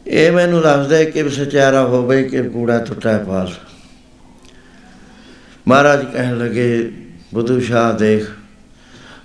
[0.06, 3.52] ਇਹ ਮੈਨੂੰ ਦੱਸ ਦੇ ਕਿ ਸਚਾਰਾ ਹੋਵੇ ਕਿ ਕੂੜਾ ਟੁੱਟਾ ਪਾਸ
[5.68, 6.92] ਮਹਾਰਾਜ ਕਹਿਣ ਲੱਗੇ,
[7.34, 8.28] ਬੁੱਧੂ ਸ਼ਾਹ ਦੇਖ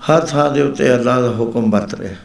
[0.10, 2.16] ਹਰ ਥਾਂ ਦੇ ਉੱਤੇ ਅੱਲਾ ਦਾ ਹੁਕਮ ਵਰਤ ਰਿਹਾ।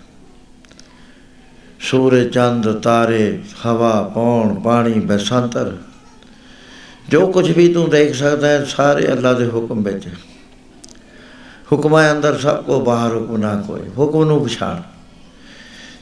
[1.82, 5.76] ਸੂਰਜ, ਚੰਦ, ਤਾਰੇ, ਹਵਾ, ਪੌਣ, ਪਾਣੀ, ਬਸੰਤਰ।
[7.08, 10.08] ਜੋ ਕੁਝ ਵੀ ਤੂੰ ਦੇਖ ਸਕਦਾ ਹੈ, ਸਾਰੇ ਅੱਲਾ ਦੇ ਹੁਕਮ ਵਿੱਚ।
[11.72, 14.76] ਹੁਕਮਾਂ ਅੰਦਰ ਸਭ ਕੋ ਬਾਹਰ, ਹੁਕਮ ਨਾ ਕੋਈ। ਹੁਕਮ ਨੂੰ ਪਛਾਣ।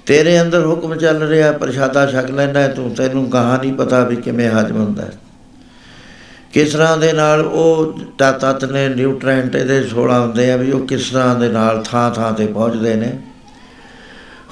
[0.06, 4.50] ਤੇਰੇ ਅੰਦਰ ਹੁਕਮ ਚੱਲ ਰਿਹਾ, ਪ੍ਰਸ਼ਾਦਾ ਛਕ ਲੈਣਾ ਤੂੰ ਤੈਨੂੰ ਕਹਾ ਨਹੀਂ ਪਤਾ ਵੀ ਕਿਵੇਂ
[4.50, 5.12] ਹਜਮ ਹੁੰਦਾ ਹੈ।
[6.52, 11.10] ਕਿਸ ਤਰ੍ਹਾਂ ਦੇ ਨਾਲ ਉਹ ਤੱਤ ਨੇ, ਨਿਊਟ੍ਰੈਂਟ ਇਹਦੇ 16 ਹੁੰਦੇ ਆ ਵੀ ਉਹ ਕਿਸ
[11.10, 13.18] ਤਰ੍ਹਾਂ ਦੇ ਨਾਲ ਥਾਂ ਥਾਂ ਤੇ ਪਹੁੰਚਦੇ ਨੇ।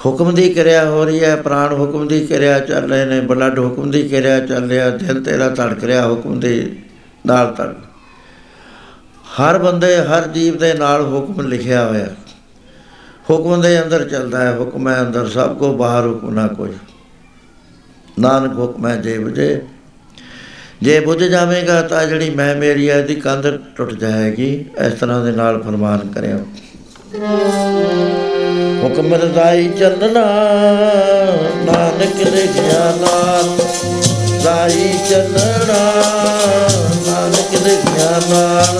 [0.05, 3.91] ਹੁਕਮ ਦੀ ਕਿਰਿਆ ਹੋ ਰਹੀ ਹੈ, ਪ੍ਰਾਣ ਹੁਕਮ ਦੀ ਕਿਰਿਆ ਚੱਲ ਰਹੇ ਨੇ ਬਲੱਡ ਹੁਕਮ
[3.91, 6.75] ਦੀ ਕਿਰਿਆ ਚੱਲ ਰਿਹਾ ਦਿਲ ਤੇਰਾ ਧੜਕ ਰਿਹਾ ਹੁਕਮ ਦੇ
[7.25, 7.73] ਨਾਲ ਧੜ
[9.41, 12.07] ਹਰ ਬੰਦੇ, ਹਰ ਜੀਵ ਦੇ ਨਾਲ ਹੁਕਮ ਲਿਖਿਆ ਹੋਇਆ।
[13.29, 16.73] ਹੁਕਮ ਦੇ ਅੰਦਰ ਚੱਲਦਾ ਹੈ, ਹੁਕਮ ਹੈ ਅੰਦਰ, ਸਭ ਕੋ ਬਾਹਰ ਹੁਕਮ ਨਾ ਕੋਈ।
[18.19, 19.61] ਨਾਨਕ ਹੁਕਮ ਹੈ, ਜੇ ਬੁਝੇ।
[20.81, 25.31] ਜੇ ਬੁਝ ਜਾਵੇਗਾ ਤਾਂ ਜਿਹੜੀ ਮੈਂ ਮੇਰੀ ਹੈ, ਇਹਦੀ ਕੰਧ ਟੁੱਟ ਜਾਏਗੀ। ਇਸ ਤਰ੍ਹਾਂ ਦੇ
[25.31, 26.37] ਨਾਲ ਫਰਮਾਨ ਕਰਿਆ
[28.83, 30.25] ਹੁਕਮ ਰਜ਼ਾਈ ਚੱਲਣਾ
[31.63, 33.57] ਨਾਨਕ ਦੇ ਗਿਆਨਾਨ
[34.45, 35.79] ਰਾਈ ਚੱਲਣਾ
[37.07, 38.77] ਨਾਨਕ ਦੇ ਗਿਆਨਾਨ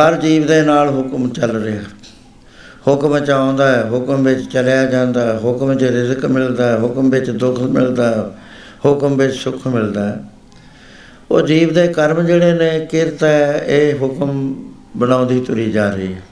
[0.00, 1.82] ਹਰ ਜੀਵ ਦੇ ਨਾਲ ਹੁਕਮ ਚੱਲ ਰਿਹਾ।
[2.88, 7.10] ਹੁਕਮ ਚ ਆਉਂਦਾ ਹੈ, ਹੁਕਮ ਵਿੱਚ ਚਲਿਆ ਜਾਂਦਾ ਹੈ, ਹੁਕਮ 'ਚ ਰਿਜ਼ਕ ਮਿਲਦਾ ਹੈ, ਹੁਕਮ
[7.10, 8.22] ਵਿੱਚ ਦੁੱਖ ਮਿਲਦਾ ਹੈ,
[8.84, 10.24] ਹੁਕਮ ਵਿੱਚ ਸੁੱਖ ਮਿਲਦਾ ਹੈ।
[11.30, 14.54] ਉਹ ਜੀਵ ਦੇ ਕਰਮ ਜਿਹੜੇ ਨੇ, ਕਿਰਤ ਹੈ, ਇਹ ਹੁਕਮ
[14.96, 16.22] ਬਣਾਉਂਦੀ ਤੁਰੀ ਜਾ ਰਹੀ ਹੈ।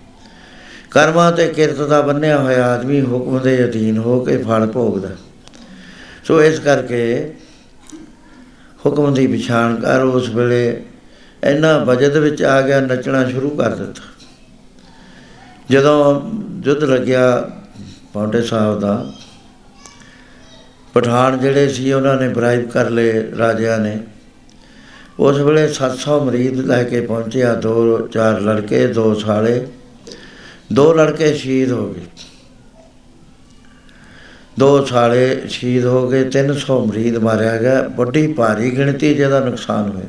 [0.90, 5.08] ਕਰਮਾਂ ਤੇ ਕਿਰਤ ਦਾ ਬੰਨਿਆ ਹੋਇਆ ਆਦਮੀ ਹੁਕਮ ਦੇ ਅਧੀਨ ਹੋ ਕੇ ਫਲ ਭੋਗਦਾ
[6.24, 7.32] ਸੋ ਇਸ ਕਰਕੇ
[8.86, 10.82] ਹੁਕਮ ਦੀ ਪਛਾਣ ਕਰ ਉਸ ਵੇਲੇ
[11.44, 14.02] ਇੰਨਾ ਬਜਟ ਵਿੱਚ ਆ ਗਿਆ, ਨੱਚਣਾ ਸ਼ੁਰੂ ਕਰ ਦਿੱਤਾ।
[15.70, 16.30] ਜਦੋਂ
[16.60, 17.50] ਜੁੱਧ ਲੱਗਿਆ
[18.12, 19.12] ਪੌਂਡੇ ਸਾਹਿਬ ਦਾ,
[20.94, 23.98] ਪਠਾਨ ਜਿਹੜੇ ਸੀ ਉਹਨਾਂ ਨੇ ਬਰਾਈਬ ਕਰ ਲਏ ਰਾਜਿਆਂ ਨੇ।
[25.20, 29.66] ਉਸ ਵੇਲੇ 700 ਮਰੀਦ ਲੈ ਕੇ ਪਹੁੰਚਿਆ, ਦੋ ਚਾਰ ਲੜਕੇ, ਦੋ ਸਾਲੇ,
[30.72, 32.06] ਦੋ ਲੜਕੇ ਸ਼ਹੀਦ ਹੋ ਗਏ।
[34.58, 40.06] ਦੋ ਸਾਲੇ ਸ਼ਹੀਦ ਹੋ ਗਏ 300 ਮਰੀਦ ਮਾਰਿਆ ਗਿਆ, ਵੱਡੀ ਭਾਰੀ ਗਿਣਤੀ ਜਿਹਦਾ ਨੁਕਸਾਨ ਹੋਇਆ।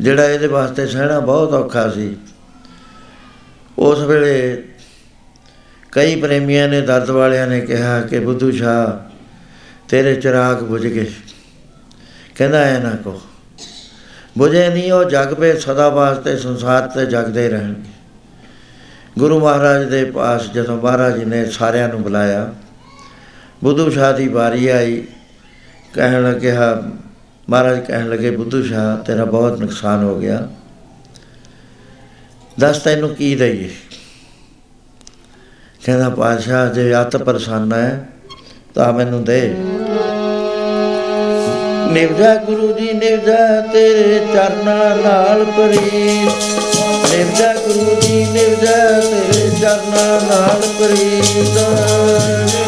[0.00, 2.16] ਜਿਹੜਾ ਇਹਦੇ ਵਾਸਤੇ ਸਹਿਣਾ ਬਹੁਤ ਔਖਾ ਸੀ।
[3.78, 4.64] ਉਸ ਵੇਲੇ
[5.92, 9.12] ਕਈ ਪ੍ਰੇਮੀਆਂ ਨੇ, ਦਰਦ ਵਾਲਿਆਂ ਨੇ ਕਿਹਾ ਕਿ, ਬੁੱਧੂ ਸ਼ਾਹ,
[9.88, 11.12] ਤੇਰੇ ਚਿਰਾਗ ਬੁਝ ਗਏ।
[12.34, 13.20] ਕਹਿੰਦਾ, ਐ ਨਾ ਕੋ
[14.38, 17.90] ਬੁਝੇ ਨਹੀਂ, ਉਹ ਜਗ ਪੇ ਸਦਾ ਵਾਸਤੇ ਸੰਸਾਰ ਤੇ ਜਗਦੇ ਰਹਿਣਗੇ।
[19.18, 22.52] ਗੁਰੂ ਮਹਾਰਾਜ ਦੇ ਪਾਸ ਜਦੋਂ ਮਹਾਰਾਜ ਨੇ ਸਾਰਿਆਂ ਨੂੰ ਬੁਲਾਇਆ
[23.64, 25.04] ਬੁੱਧੂ ਸ਼ਾਹ ਦੀ ਵਾਰੀ ਆਈ।
[25.94, 26.82] ਕਹਿਣ ਲੱਗਿਆ,
[27.50, 30.48] ਮਹਾਰਾਜ ਕਹਿਣ ਲੱਗੇ, ਬੁੱਧੂ ਸ਼ਾਹ, ਤੇਰਾ ਬਹੁਤ ਨੁਕਸਾਨ ਹੋ ਗਿਆ।
[32.60, 33.70] ਦੱਸ ਤੈਨੂੰ ਕੀ ਦਈਏ?
[35.84, 38.08] ਕਹਿੰਦਾ ਪਾਸ਼ਾ ਜੇ ਆਤ ਪ੍ਰਸੰਨ ਹੈ,
[38.74, 39.54] ਤਾਂ ਮੈਨੂੰ ਦੇ।
[41.90, 46.30] ਨਿਵਜਾ ਗੁਰੂ ਜੀ, ਨਿਵਜਾ ਤੇਰੇ ਚਰਨਾਂ ਨਾਲ ਪ੍ਰੀਤ।
[47.14, 52.65] ਨਿਵਜਾ ਗੁਰੂ ਜੀ, ਨਿਵਜਾ ਤੇਰੇ ਚਰਨਾਂ ਨਾਲ ਪ੍ਰੀਤ।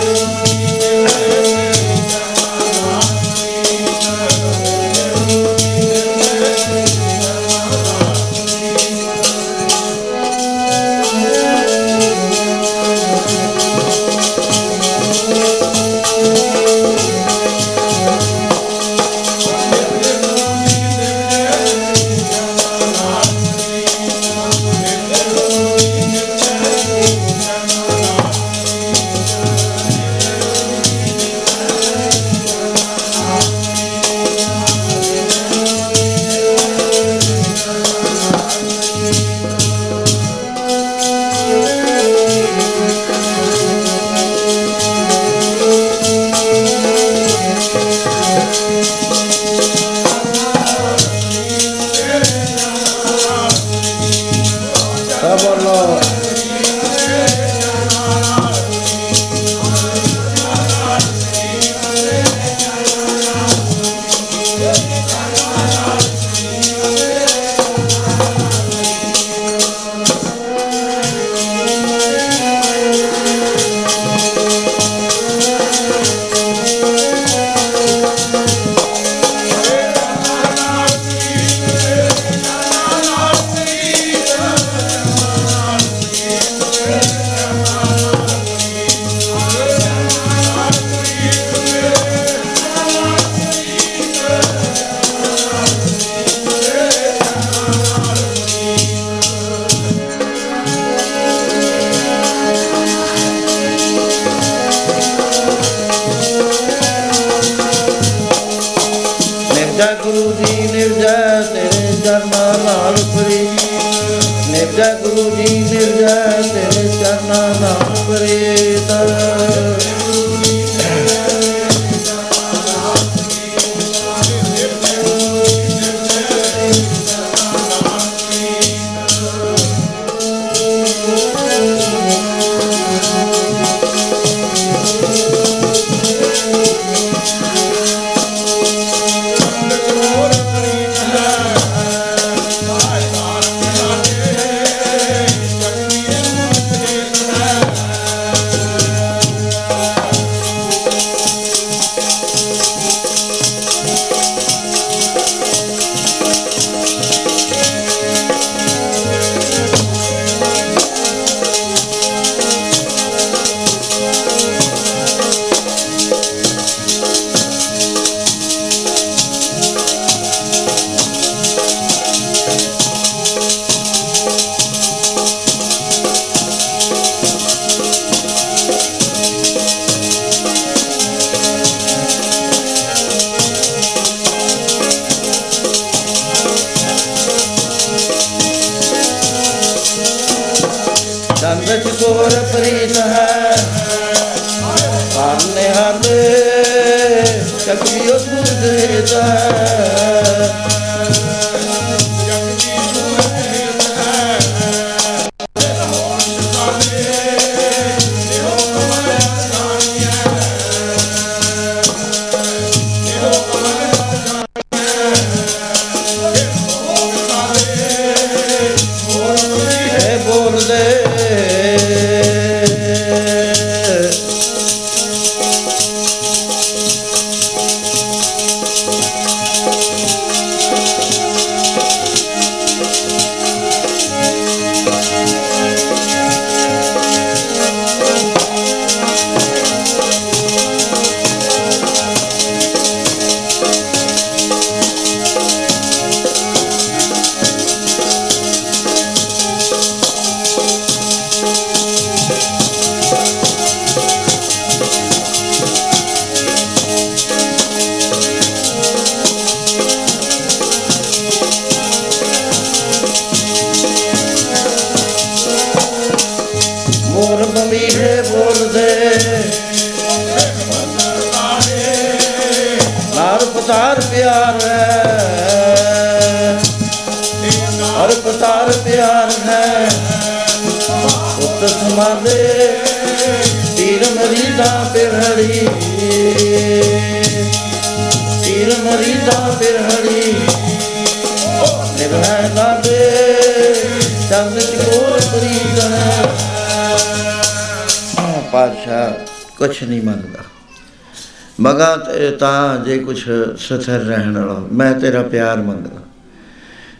[302.18, 303.24] ਤੇ ਤਾਂ ਜੇ ਕੁਛ
[303.56, 306.02] ਸਥਿਰ ਰਹਿਣ ਵਾਲਾ ਮੈਂ ਤੇਰਾ ਪਿਆਰ ਮੰਗਦਾ।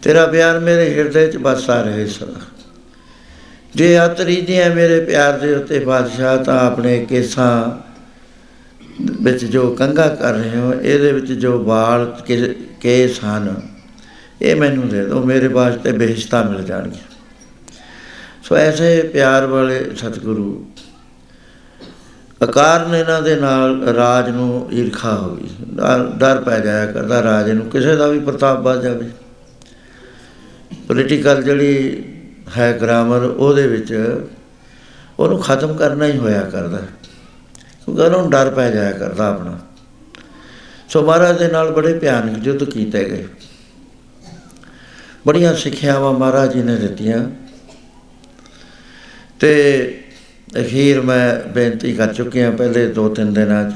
[0.02, 2.40] ਤੇਰਾ ਪਿਆਰ ਮੇਰੇ ਹਿਰਦੇ 'ਚ ਵਸਦਾ ਰਹੇ ਸਦਾ।
[3.74, 7.78] ਜੇ ਆਤਰੀ ਦੀਆਂ ਮੇਰੇ ਪਿਆਰ ਦੇ ਉੱਤੇ ਬਾਦਸ਼ਾਹ ਤਾਂ ਆਪਣੇ ਕੇਸਾਂ
[9.22, 13.62] ਵਿੱਚ ਜੋ ਕੰਗਾ ਕਰ ਰਹੇ ਹੋ, ਇਹਦੇ ਵਿੱਚ ਜੋ ਵਾਲ ਕੇ- ਕੇਸ ਹਨ,
[14.42, 17.14] ਇਹ ਮੈਨੂੰ ਦੇ ਦਿਓ, ਮੇਰੇ ਵਾਸਤੇ ਬੇਇੱਜ਼ਤਾਂ ਮਿਲ ਜਾਣਗੀਆਂ।
[18.44, 20.70] ਸੋ ਐਸੇ ਪਿਆਰ ਵਾਲੇ ਸਤਿਗੁਰੂ
[22.44, 27.50] ਅਕਾਰਨ ਇਹਨਾਂ ਦੇ ਨਾਲ ਰਾਜ ਨੂੰ ਈਰਖਾ ਹੋ ਗਈ। ਡਰ- ਡਰ ਪੈ ਜਾਇਆ ਕਰਦਾ ਰਾਜ
[27.50, 29.10] ਨੂੰ, ਕਿਸੇ ਦਾ ਵੀ ਪ੍ਰਤਾਪ ਵੱਧ ਜਾਵੇ।
[30.88, 32.04] ਪੋਲੀਟੀਕਲ ਜਿਹੜੀ
[32.58, 34.20] ਹੈ ਗ੍ਰਾਮਰ ਉਹਦੇ ਵਿੱਚ
[35.18, 36.78] ਉਹਨੂੰ ਖਤਮ ਕਰਨਾ ਹੀ ਹੋਇਆ ਕਰਦਾ।
[37.84, 39.58] ਕਿਉਂਕਿ ਉਹਨੂੰ ਡਰ ਪੈ ਜਾਇਆ ਕਰਦਾ ਆਪਣਾ।
[40.88, 43.28] ਸੋ ਮਹਾਰਾਜ ਦੇ ਨਾਲ ਬੜੇ ਭਿਆਨਕ ਯੁੱਧ ਕੀਤੇ ਗਏ।
[45.26, 47.30] ਬੜੀਆਂ ਸਿੱਖਿਆਵਾਂ ਮਹਾਰਾਜ ਜੀ ਨੇ ਦਿੱਤੀਆਂ।
[49.40, 50.04] ਤੇ
[50.56, 53.74] ਅਖੀਰ ਮੈਂ ਬੇਨਤੀ ਕਰ ਚੁੱਕਿਆ ਪਹਿਲੇ ਦੋ ਤਿੰਨ ਦਿਨਾਂ 'ਚ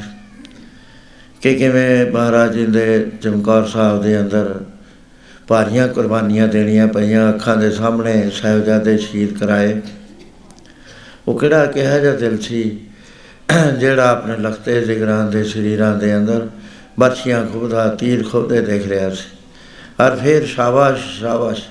[1.41, 4.55] ਕਿ ਕਿਵੇਂ ਮਹਾਰਾਜ ਜੀ ਦੇ ਚਮਕੌਰ ਸਾਹਿਬ ਦੇ ਅੰਦਰ
[5.49, 9.81] ਭਾਰੀਆਂ ਕੁਰਬਾਨੀਆਂ ਦੇਣੀਆਂ ਪਈਆਂ, ਅੱਖਾਂ ਦੇ ਸਾਹਮਣੇ ਸਾਹਿਬਜ਼ਾਦੇ ਸ਼ਹੀਦ ਕਰਾਏ।
[11.29, 12.62] ਉਹ ਕਿਹੜਾ ਕਿਹਾ ਜਿਹਾ ਦਿਲ ਸੀ,
[13.79, 16.49] ਜਿਹੜਾ ਆਪਣੇ ਲਖਤੇ ਜਿਗਰਾਂ ਦੇ ਸਰੀਰਾਂ ਦੇ ਅੰਦਰ
[16.99, 19.29] ਬਰਛੀਆਂ ਖੁਬਦਾ, ਤੀਰ ਖੁਬਦੇ ਦੇਖ ਰਿਹਾ ਸੀ।
[20.01, 21.62] ਔਰ ਫਿਰ ਸ਼ਾਬਾਸ਼ ਸ਼ਾਬਾਸ਼।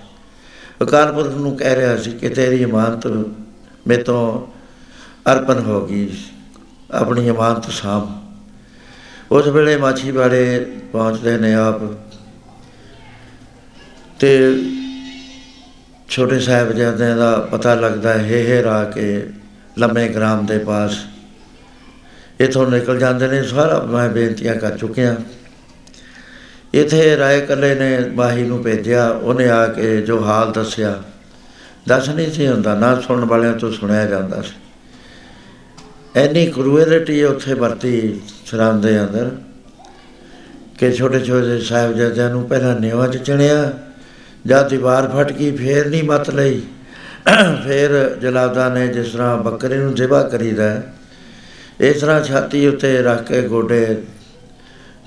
[0.83, 3.07] ਅਕਾਲ ਪੁਰਖ ਨੂੰ ਕਹਿ ਰਿਹਾ ਸੀ ਕਿ ਤੇਰੀ ਇਮਾਨਤ
[3.87, 4.21] ਮੇਰੇ ਤੋਂ
[5.25, 6.09] ਅਰਪਣ ਹੋ ਗਈ
[6.91, 8.07] ਆਪਣੀ ਇਮਾਨਤ ਸਾਂਭ।
[9.31, 11.81] ਉਸ ਵੇਲੇ ਮਾਛੀ ਬਾੜੇ ਪਹੁੰਚਦੇ ਨੇ ਆਪ
[14.19, 14.31] ਤੇ
[16.09, 19.29] ਛੋਟੇ ਸਾਹਿਬਜ਼ਾਦਿਆਂ ਦਾ ਪਤਾ ਲੱਗਦਾ ਹੈ ਹੇ ਰਾ ਕੇ
[19.79, 20.97] ਲੰਮੇ ਗ੍ਰਾਮ ਦੇ ਪਾਸ
[22.41, 25.15] ਇਥੋਂ ਨਿਕਲ ਜਾਂਦੇ ਨੇ, ਸਾਰਾ ਮੈਂ ਬੇਨਤੀਆਂ ਕਰ ਚੁੱਕਿਆ।
[26.73, 31.03] ਇਥੇ ਰਾਏ ਕੱਲੇ ਨੇ ਬਾਹੀ ਨੂੰ ਭੇਜਿਆ, ਉਹਨੇ ਆ ਕੇ ਜੋ ਹਾਲ ਦੱਸਿਆ,
[31.87, 34.53] ਦੱਸ ਨਹੀਂ ਸੀ ਹੁੰਦਾ, ਨਾ ਸੁਣਨ ਵਾਲਿਆਂ ਤੋਂ ਸੁਣਿਆ ਜਾਂਦਾ ਸੀ।
[36.15, 39.29] ਐਨੀ ਕਰੂਐਲਿਟੀ ਉੱਥੇ ਵਰਤੀ ਸ਼ਰਾਮ ਦੇ ਅੰਦਰ
[40.79, 43.71] ਕਿ ਛੋਟੇ ਛੋਟੇ ਸਾਹਿਬਜ਼ਾਦਿਆਂ ਨੂੰ ਪਹਿਲਾਂ ਨਿਵਾ ਚ ਚਣਿਆ
[44.45, 46.61] ਜਦ ਦੀਵਾਰ ਫਟ ਗਈ ਫੇਰ ਨਹੀਂ ਮਤ ਲਈ।
[47.65, 47.91] ਫੇਰ
[48.21, 50.93] ਜਲਾਦਾ ਨੇ ਜਿਸ ਤਰ੍ਹਾਂ ਬੱਕਰੇ ਨੂੰ ਜ਼ਿਬਾ ਕਰੀਦਾ ਹੈ,
[51.79, 53.97] ਇਸ ਤਰ੍ਹਾਂ ਛਾਤੀ ਉੱਤੇ ਰੱਖ ਕੇ ਗੋਡੇ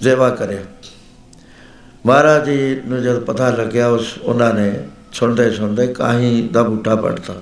[0.00, 0.60] ਜ਼ਿਬਾ ਕਰਿਆ।
[2.06, 4.72] ਮਹਾਰਾਜ ਜੀ ਨੂੰ ਜਦ ਪਤਾ ਲੱਗਿਆ ਉਸ ਉਹਨਾਂ ਨੇ
[5.12, 7.34] ਸੁਣਦੇ ਸੁਣਦੇ ਕਾਹੀ ਦਾ ਬੂਟਾ ਪੜਤਾ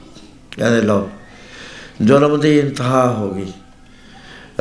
[0.56, 1.08] ਕਹਿੰਦੇ ਲਓ
[2.02, 3.52] ਜ਼ੁਲਮ ਦੀ ਇੰਤਹਾ ਹੋ ਗਈ।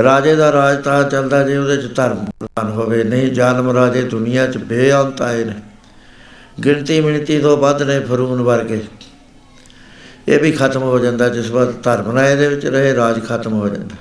[0.03, 4.47] ਰਾਜੇ ਦਾ ਰਾਜ ਤਾਂ ਚੱਲਦਾ ਜੇ ਉਹਦੇ ਚ ਧਰਮ ਪ੍ਰਧਾਨ ਹੋਵੇ, ਨਹੀਂ ਜ਼ਾਲਮ ਰਾਜੇ ਦੁਨੀਆ
[4.47, 5.55] ਚ ਬੇਅੰਤ ਆਏ ਨੇ।
[6.65, 8.83] ਗਿਣਤੀ ਮਿਣਤੀ ਤੋਂ ਵੱਧ ਨੇ ਫਰੂਨ ਵਰਗੇ।
[10.27, 13.67] ਇਹ ਵੀ ਖਤਮ ਹੋ ਜਾਂਦਾ, ਜਿਸ ਵਾਰ ਧਰਮ ਨਾ ਇਹਦੇ ਵਿੱਚ ਰਹੇ, ਰਾਜ ਖਤਮ ਹੋ
[13.69, 13.95] ਜਾਂਦਾ।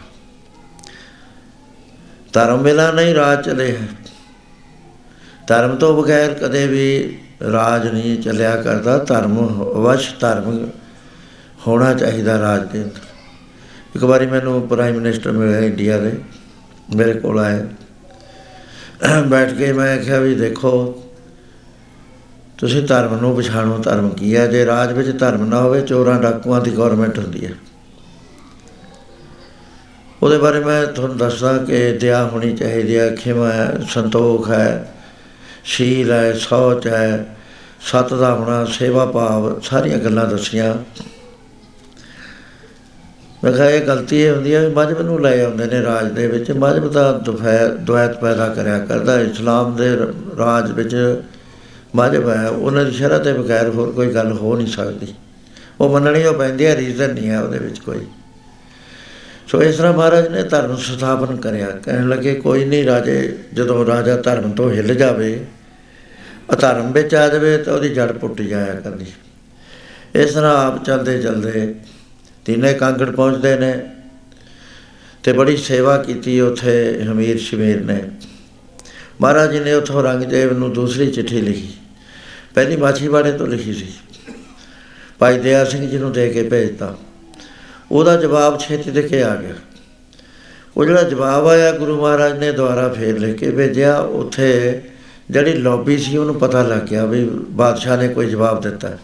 [2.32, 3.88] ਧਰਮ ਮਿਲਾ ਨਹੀਂ ਰਾਜ ਚਲੇ ਹੈ।
[5.46, 7.18] ਧਰਮ ਤੋਂ ਬਗੈਰ ਕਦੇ ਵੀ
[7.52, 10.70] ਰਾਜ ਨਹੀਂ ਚੱਲਿਆ ਕਰਦਾ। ਧਰਮ ਅਵਸ਼ ਧਰਮ
[11.66, 13.09] ਹੋਣਾ ਚਾਹੀਦਾ ਰਾਜ ਦੇ ਅੰਦਰ।
[13.96, 16.12] ਇੱਕ ਵਾਰੀ ਮੈਨੂੰ ਪ੍ਰਾਈਮ ਮਿਨਿਸਟਰ ਮਿਲਿਆ ਇੰਡੀਆ ਦੇ,
[16.96, 17.62] ਮੇਰੇ ਕੋਲ ਆਏ।
[19.26, 21.02] ਬੈਠ ਕੇ ਮੈਂ ਕਿਹਾ ਵੀ ਦੇਖੋ,
[22.58, 24.46] ਤੁਸੀਂ ਧਰਮ ਨੂੰ ਪਛਾਣੋ, ਧਰਮ ਕੀ ਹੈ?
[24.46, 27.52] ਜੇ ਰਾਜ ਵਿੱਚ ਧਰਮ ਨਾ ਹੋਵੇ, ਚੋਰਾਂ ਡਾਕੂਆਂ ਦੀ ਗਵਰਨਮੈਂਟ ਹੁੰਦੀ ਹੈ।
[30.22, 34.94] ਉਹਦੇ ਬਾਰੇ ਮੈਂ ਤੁਹਾਨੂੰ ਦੱਸਦਾ ਕਿ ਦਇਆ ਹੋਣੀ ਚਾਹੀਦੀ ਹੈ, ਖਿਮਾ ਹੈ, ਸੰਤੋਖ ਹੈ,
[35.64, 37.36] ਸ਼ੀਲ ਹੈ, ਸੌਚ ਹੈ,
[37.80, 40.74] ਸਤ ਦਾ ਹੋਣਾ, ਸੇਵਾ ਭਾਵ, ਸਾਰੀਆਂ ਗੱਲਾਂ ਦੱਸੀਆਂ।
[43.44, 46.26] ਮੈਂ ਕਿਹਾ ਇਹ ਗਲਤੀ ਇਹ ਹੁੰਦੀ ਹੈ ਵੀ ਮਜਬ ਨੂੰ ਲੈ ਆਉਂਦੇ ਨੇ ਰਾਜ ਦੇ
[46.26, 51.22] ਵਿੱਚ। ਮਜਬ ਦਾ ਦੁਫੈ, ਦੁਐਤ ਪੈਦਾ ਕਰਿਆ ਕਰਦਾ, ਇਸਲਾਮ ਦੇ ਰ- ਰਾਜ ਵਿੱਚ
[51.94, 55.06] ਮਜਬ ਹੈ ਉਹਨਾਂ ਦੀ ਸ਼ਰਤ ਦੇ ਬਗੈਰ ਹੋਰ ਕੋਈ ਗੱਲ ਹੋ ਨਹੀਂ ਸਕਦੀ।
[55.80, 58.06] ਉਹ ਮੰਨਣੀ ਉਹ ਪੈਂਦੀ ਹੈ ਰੀਜ਼ਨ ਨਹੀਂ ਹੈ ਉਹਦੇ ਵਿੱਚ ਕੋਈ।
[59.48, 64.16] ਸੋ ਇਸ ਤਰ੍ਹਾਂ ਮਹਾਰਾਜ ਨੇ ਧਰਮ ਸਥਾਪਨ ਕਰਿਆ। ਕਹਿਣ ਲੱਗੇ, ਕੋਈ ਨਹੀਂ ਰਾਜੇ, ਜਦੋਂ ਰਾਜਾ
[64.16, 65.46] ਧਰਮ ਤੋਂ ਹਿੱਲ ਜਾਵੇ,
[66.52, 69.06] ਅਧਰਮ ਵਿੱਚ ਆ ਜਾਵੇ ਤਾਂ ਉਹਦੀ ਜੜ ਪੁੱਟ ਜਾਇਆ ਕਰਦੀ
[70.14, 71.74] ਇਸ ਤਰ੍ਹਾਂ ਆਪ ਚਲਦੇ ਚਲਦੇ
[72.44, 73.90] ਤਿੰਨੇ ਕਾਂਗੜ ਪਹੁੰਚਦੇ ਨੇ
[75.22, 78.10] ਤੇ ਬੜੀ ਸੇਵਾ ਕੀਤੀ ਉੱਥੇ ਹਮੀਰ ਸ਼ਮੀਰ ਨੇ।
[79.20, 81.72] ਮਹਾਰਾਜ ਜੀ ਨੇ ਉੱਥੋਂ ਰੰਗਦੇਵ ਨੂੰ ਦੂਸਰੀ ਚਿੱਠੀ ਲਿਖੀ।
[82.54, 83.88] ਪਹਿਲੀ ਮਾਛੀਵਾੜੇ ਤੋਂ ਲਿਖੀ ਸੀ।
[85.18, 86.96] ਭਾਈ ਦਇਆ ਸਿੰਘ ਜੀ ਨੂੰ ਦੇ ਕੇ ਭੇਜਤਾ।
[87.90, 89.54] ਉਹਦਾ ਜਵਾਬ ਛੇਤੀ ਦੇ ਕੇ ਆ ਗਿਆ।
[90.76, 94.82] ਉਹ ਜਿਹੜਾ ਜਵਾਬ ਆਇਆ, ਗੁਰੂ ਮਹਾਰਾਜ ਨੇ ਦੁਬਾਰਾ ਫੇਰ ਲਿਖ ਕੇ ਭੇਜਿਆ। ਉੱਥੇ
[95.30, 98.98] ਜਿਹੜੀ ਲੌਬੀ ਸੀ, ਉਹਨੂੰ ਪਤਾ ਲੱਗ ਗਿਆ ਵੀ ਬਾਦਸ਼ਾਹ ਨੇ ਕੋਈ ਜਵਾਬ ਦਿੱਤਾ।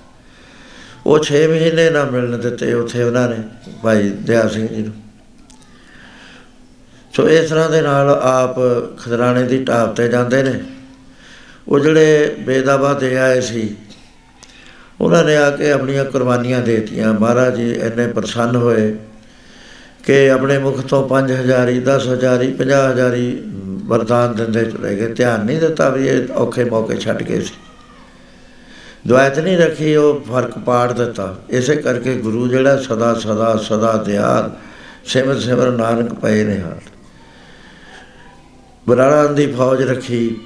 [1.07, 3.36] ਉਹ 6 ਮਹੀਨੇ ਨਾ ਮਿਲਣ ਦਿੱਤੇ ਉੱਥੇ ਉਹਨਾਂ ਨੇ,
[3.82, 4.92] ਭਾਈ ਦਇਆ ਸਿੰਘ ਜੀ ਨੂੰ।
[7.12, 8.57] ਸੋ ਇਸ ਤਰ੍ਹਾਂ ਦੇ ਨਾਲ ਆਪ
[8.98, 10.52] ਖਦਰਾਣੇ ਦੀ ਢਾਬ ਤੇ ਜਾਂਦੇ ਨੇ।
[11.68, 13.68] ਉਹ ਜਿਹੜੇ ਬੇਦਾਵਾ ਦੇ ਆਏ ਸੀ,
[15.00, 18.94] ਉਹਨਾਂ ਨੇ ਆ ਕੇ ਆਪਣੀਆਂ ਕੁਰਬਾਨੀਆਂ ਦੇ ਦਿੱਤੀਆਂ। ਮਹਾਰਾਜ ਜੀ ਇੰਨੇ ਪ੍ਰਸੰਨ ਹੋਏ
[20.04, 23.28] ਕਿ ਆਪਣੇ ਮੁਖ ਤੋਂ 5000 ਹੀ 10000 ਹੀ 50000 ਹੀ
[23.84, 27.54] ਵਰਦਾਨ ਦਿੰਦੇ ਚਲੇ ਗਏ। ਧਿਆਨ ਨਹੀਂ ਦਿੱਤਾ ਵੀ ਇਹ ਔਖੇ ਮੌਕੇ ਛੱਡ ਗਏ ਸੀ।
[29.07, 34.50] ਦੁਆਇਤ ਨਹੀਂ ਰੱਖੀ, ਉਹ ਫ਼ਰਕ ਪਾੜ ਦਿੱਤਾ। ਇਸੇ ਕਰਕੇ ਗੁਰੂ ਜਿਹੜਾ ਸਦਾ ਸਦਾ ਸਦਾ ਦਿਆਲ,
[35.04, 36.80] ਸਿਮਰ ਸਿਮਰ ਨਾਨਕ ਪਏ ਨੇ ਹਾਲ।
[38.86, 40.40] ਬਰਾੜਾਂ ਦੀ ਫੌਜ ਰੱਖੀ।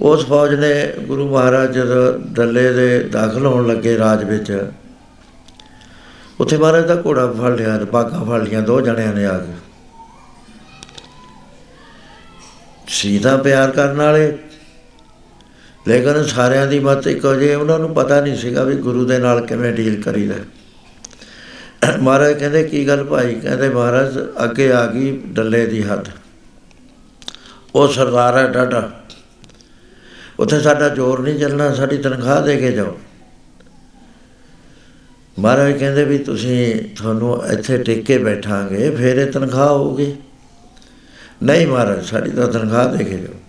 [0.00, 4.68] ਉਸ ਫੌਜ ਨੇ ਗੁਰੂ ਮਹਾਰਾਜ ਜਦੋਂ ਡੱਲੇ ਦੇ ਦਾਖਲ ਹੋਣ ਲੱਗੇ ਰਾਜ ਵਿੱਚ,
[6.40, 9.52] ਉੱਥੇ ਮਹਾਰਾਜ ਦਾ ਘੋੜਾ ਫੜ ਲਿਆ ਬਾਗਾ ਫੜ ਲਿਆ, ਦੋ ਜਣਿਆਂ ਨੇ ਆ ਕੇ।
[12.88, 14.36] ਸੀਤਾ ਪਿਆਰ ਕਰਨ ਵਾਲੇ
[15.88, 19.46] ਲੇਕਿਨ ਸਾਰਿਆਂ ਦੀ ਮਤ ਇੱਕੋ ਜਿਹੀ ਉਹਨਾਂ ਨੂੰ ਪਤਾ ਨਹੀਂ ਸੀਗਾ ਵੀ ਗੁਰੂ ਦੇ ਨਾਲ
[19.46, 20.34] ਕਿਵੇਂ ਡੀਲ ਕਰੀਦਾ।
[22.00, 23.34] ਮਹਾਰਾਜ ਕਹਿੰਦੇ, ਕੀ ਗੱਲ ਭਾਈ?
[23.34, 26.08] ਕਹਿੰਦੇ, ਮਹਾਰਾਜ, ਅੱਗੇ ਆ ਗਈ ਡੱਲੇ ਦੀ ਹੱਦ।
[27.74, 29.00] ਉਹ ਸਰਦਾਰ ਹੈ ਡਾਡਾ
[30.38, 32.98] ਉੱਥੇ ਸਾਡਾ ਜ਼ੋਰ ਨਹੀਂ ਚੱਲਣਾ, ਸਾਡੀ ਤਨਖਾਹ ਦੇ ਕੇ ਜਾਓ।
[35.38, 40.16] ਮਹਾਰਾਜ ਕਹਿੰਦੇ ਵੀ ਤੁਸੀਂ ਤੁਹਾਨੂੰ ਇੱਥੇ ਟਿਕ ਕੇ ਬੈਠਾਂਗੇ, ਫਿਰ ਇਹ ਤਨਖਾਹ ਹੋਊਗੀ।
[41.42, 43.43] ਨਹੀਂ ਮਹਾਰਾਜ, ਸਾਡੀ ਤਾਂ ਤਨਖਾਹ ਦੇ ਕੇ ਜਾਓ।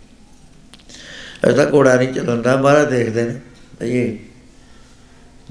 [1.46, 3.40] ਐਸਾ ਘੋੜਾ ਨਹੀਂ ਚੱਲਦਾ ਮਹਾਰਾਜ ਦੇਖਦੇ ਨੇ।
[3.80, 4.18] ਭਈ,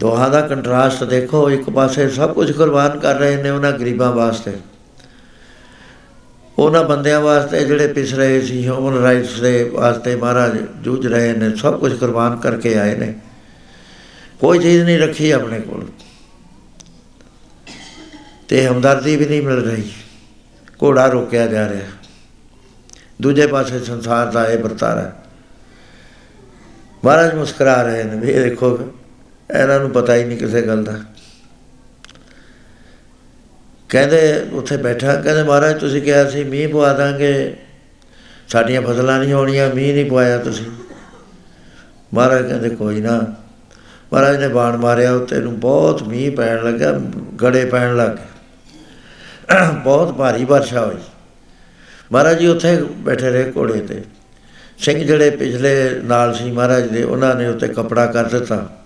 [0.00, 4.52] ਦੋਹਾਂ ਦਾ ਕੰਟਰਾਸਟ ਦੇਖੋ, ਇੱਕ ਪਾਸੇ ਸਭ ਕੁਝ ਕੁਰਬਾਨ ਕਰ ਰਹੇ ਨੇ ਉਹਨਾਂ ਗਰੀਬਾਂ ਵਾਸਤੇ।
[6.58, 11.56] ਉਹਨਾਂ ਬੰਦਿਆਂ ਵਾਸਤੇ ਜਿਹੜੇ ਪਿਸ ਰਹੇ ਸੀ ਹਿਊਮਨ ਰਾਈਟਸ ਦੇ ਵਾਸਤੇ ਮਹਾਰਾਜ ਜੂਝ ਰਹੇ ਨੇ,
[11.56, 13.14] ਸਭ ਕੁਝ ਕੁਰਬਾਨ ਕਰਕੇ ਆਏ ਨੇ।
[14.40, 15.86] ਕੋਈ ਚੀਜ਼ ਨਹੀਂ ਰੱਖੀ ਆਪਣੇ ਕੋਲ।
[18.48, 19.90] ਤੇ ਹਮਦਰਦੀ ਵੀ ਨਹੀਂ ਮਿਲ ਰਹੀ।
[20.82, 21.86] ਘੋੜਾ ਰੋਕਿਆ ਜਾ ਰਿਹਾ।
[23.22, 25.20] ਦੂਜੇ ਪਾਸੇ ਸੰਸਾਰ ਦਾ ਇਹ ਵਰਤਾਰਾ
[27.04, 28.78] ਮਹਾਰਾਜ ਮੁਸਕਰਾ ਰਹੇ ਨੇ ਵੀ ਇਹ ਦੇਖੋ,
[29.60, 30.92] ਇਹਨਾਂ ਨੂੰ ਪਤਾ ਹੀ ਨਹੀਂ ਕਿਸੇ ਗੱਲ ਦਾ।
[33.88, 37.56] ਕਹਿੰਦੇ ਉੱਥੇ ਬੈਠਾ, ਕਹਿੰਦੇ ਮਹਾਰਾਜ ਤੁਸੀਂ ਕਿਹਾ ਸੀ ਮੀਂਹ ਪਵਾ ਦਾਂਗੇ,
[38.48, 40.66] ਸਾਡੀਆਂ ਫਸਲਾਂ ਨਹੀਂ ਹੋਣੀਆਂ, ਮੀਂਹ ਨਹੀਂ ਪਵਾਇਆ ਤੁਸੀਂ।
[42.14, 43.34] ਮਹਾਰਾਜ ਕਹਿੰਦੇ ਕੋਈ ਨਾ,
[44.12, 46.92] ਮਹਾਰਾਜ ਨੇ ਬਾਣ ਮਾਰਿਆ, ਉੱਤੇ ਨੂੰ ਬਹੁਤ ਮੀਂਹ ਪੈਣ ਲੱਗਾ,
[47.42, 51.00] ਗੜੇ ਪੈਣ ਲੱਗ ਗਏ। ਬਹੁਤ ਭਾਰੀ ਵਰਸ਼ਾ ਹੋਈ।
[52.12, 54.02] ਮਹਾਰਾਜ ਜੀ ਉੱਥੇ ਬੈਠੇ ਰਹੇ ਘੋੜੇ ਤੇ।
[54.78, 58.82] ਸਿੰਘ ਜਿਹੜੇ ਪਿਛਲੇ ਨਾਲ ਸੀ ਮਹਾਰਾਜ ਦੇ, ਉਹਨਾਂ ਨੇ ਉੱਤੇ ਕਪੜਾ ਕਰ ਦਿੱਤਾ।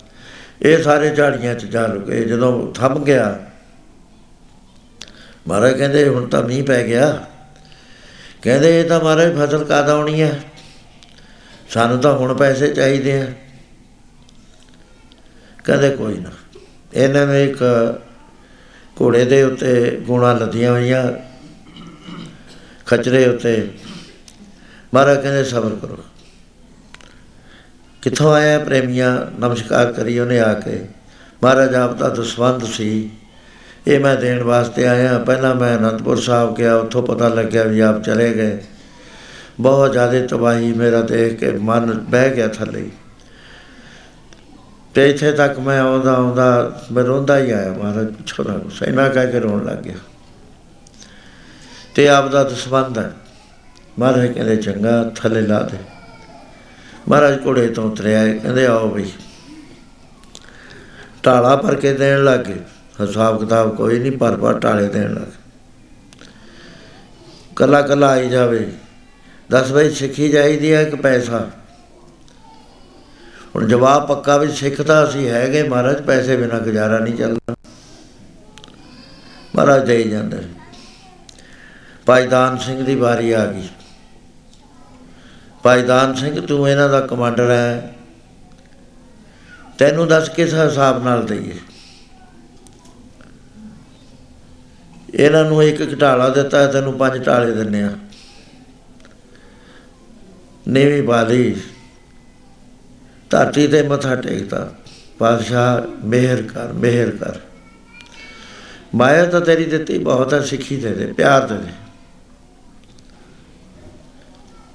[0.61, 3.45] ਇਹ ਸਾਰੇ ਝਾੜੀਆਂ 'ਚ ਜਾ ਲੁਕੇ ਜਦੋਂ ਥੰਮ ਗਿਆ,
[5.47, 7.25] ਮਹਾਰਾਜ ਕਹਿੰਦੇ, ਹੁਣ ਤਾਂ ਮੀਂਹ ਪੈ ਗਿਆ।
[8.41, 10.39] ਕਹਿੰਦੇ, ਇਹ ਤਾਂ ਮਹਾਰਾਜ ਫਸਲ ਕਾਦ ਆਉਣੀ ਹੈ?
[11.69, 13.27] ਸਾਨੂੰ ਤਾਂ ਹੁਣ ਪੈਸੇ ਚਾਹੀਦੇ ਆ।
[15.65, 16.29] ਕਹਿੰਦੇ, ਕੋਈ ਨਾ।
[16.93, 17.63] ਇਹਨਾਂ ਨੇ ਇੱਕ
[19.01, 21.13] ਘੋੜੇ ਦੇ ਉੱਤੇ ਗੁਣਾ ਲੱਦੀਆਂ ਹੋਈਆਂ,
[22.85, 23.71] ਖਚਰੇ ਉੱਤੇ।
[24.93, 25.97] ਮਹਾਰਾਜ ਕਹਿੰਦੇ ਸਬਰ ਕਰੋ।
[28.01, 29.39] ਕਿੱਥੋਂ ਆਇਆ ਪ੍ਰੇਮੀਆਂ?
[29.39, 30.85] ਨਮਸਕਾਰ ਕਰੀ ਉਹਨੇ ਆ ਕੇ।
[31.43, 33.09] ਮਹਾਰਾਜ ਆਪ ਦਾ ਦਸਵੰਦ ਸੀ।
[33.87, 38.03] ਇਹ ਮੈਂ ਦੇਣ ਵਾਸਤੇ ਆਇਆ। ਪਹਿਲਾਂ ਮੈਂ ਅਨੰਦਪੁਰ ਸਾਹਿਬ ਗਿਆ। ਉੱਥੋਂ ਪਤਾ ਲੱਗਿਆ ਵੀ ਆਪ
[38.03, 38.63] ਚਲੇ ਗਏ।
[39.59, 42.89] ਬਹੁਤ ਜ਼ਿਆਦਾ ਤਬਾਹੀ ਮੇਰਾ ਦੇਖ ਕੇ ਮਨ ਬਹਿ ਗਿਆ ਥੱਲੇ।
[44.93, 49.09] ਤੇ ਇੱਥੇ ਤੱਕ ਮੈਂ ਆਉਂਦਾ ਆਉਂਦਾ ਮੈਂ ਰੋਂਦਾ ਹੀ ਆਇਆ। ਮਹਾਰਾਜ ਪੁੱਛੋ ਨਾ ਕੁਛ। ਇੰਨਾ
[49.09, 49.95] ਕਹਿ ਕੇ ਰੋਣ ਲੱਗ ਗਿਆ।
[51.95, 53.13] ਤੇ ਆਪ ਦਾ ਦਸਵੰਦ ਹੈ
[53.99, 55.77] ਮਹਾਰਾਜ ਕਹਿੰਦੇ, ਚੰਗਾ, ਥੱਲੇ ਲਾ ਦੇ।
[57.07, 59.11] ਮਹਾਰਾਜ ਘੋੜੇ ਤੋਂ ਉਤਰਿਆ, ਕਹਿੰਦੇ, ਆਓ ਬਈ।
[61.25, 62.55] ਢਾਲਾ ਭਰ ਕੇ ਦੇਣ ਲੱਗੇ
[63.01, 66.27] ਹਿਸਾਬ ਕਿਤਾਬ ਕੋਈ ਨਹੀਂ, ਭਰ ਭਰ ਢਾਲੇ ਦੇਣ ਲੱਗੇ
[67.55, 68.71] ਕੱਲਾ ਕੱਲਾ ਆਈ ਜਾਵੇ।
[69.51, 71.49] ਦਸ ਬਈ, ਸਿੱਖੀ ਚਾਹੀਦੀ ਹੈ ਕਿ ਪੈਸਾ?
[73.55, 77.55] ਹੁਣ ਜਵਾਬ ਪੱਕਾ ਵੀ ਸਿੱਖ ਤਾਂ ਅਸੀਂ ਹੈਗੇ ਮਹਾਰਾਜ, ਪੈਸੇ ਬਿਨਾ ਗੁਜ਼ਾਰਾ ਨਹੀਂ ਚੱਲਦਾ।
[79.55, 80.37] ਮਹਾਰਾਜ ਦੇ ਹੀ ਜਾਂਦੇ।
[82.05, 83.69] ਭਾਈ ਦਾਨ ਸਿੰਘ ਦੀ ਵਾਰੀ ਆ ਗਈ।
[85.63, 87.95] ਭਾਈ ਦਾਨ ਸਿੰਘ, ਤੂੰ ਇਹਨਾਂ ਦਾ ਕਮਾਂਡਰ ਹੈ।
[89.77, 91.57] ਤੈਨੂੰ ਦੱਸ ਕਿਸ ਹਿਸਾਬ ਨਾਲ ਦਈਏ?
[95.13, 97.91] ਇਹਨਾਂ ਨੂੰ ਇੱਕ ਘਟਾਲਾ ਦਿੱਤਾ, ਤੈਨੂੰ ਪੰਜ ਟਾਲੇ ਦਿੰਨੇ ਆ।
[100.67, 101.61] ਨੀਵੀਂ ਬਾਲੀ,
[103.29, 104.73] ਧਰਤੀ ਤੇ ਮੱਥਾ ਟੇਕਦਾ
[105.19, 107.39] ਪਾਤਸ਼ਾਹ ਮਿਹਰ ਕਰ ਮਿਹਰ ਕਰ।
[108.95, 111.88] ਮਾਇਆ ਤਾਂ ਤੇਰੀ ਦਿੱਤੀ, ਬਹੁਤ ਹੈ, ਸਿੱਖੀ ਦੇ ਦੇ, ਪਿਆਰ ਦੇ ਦੇ।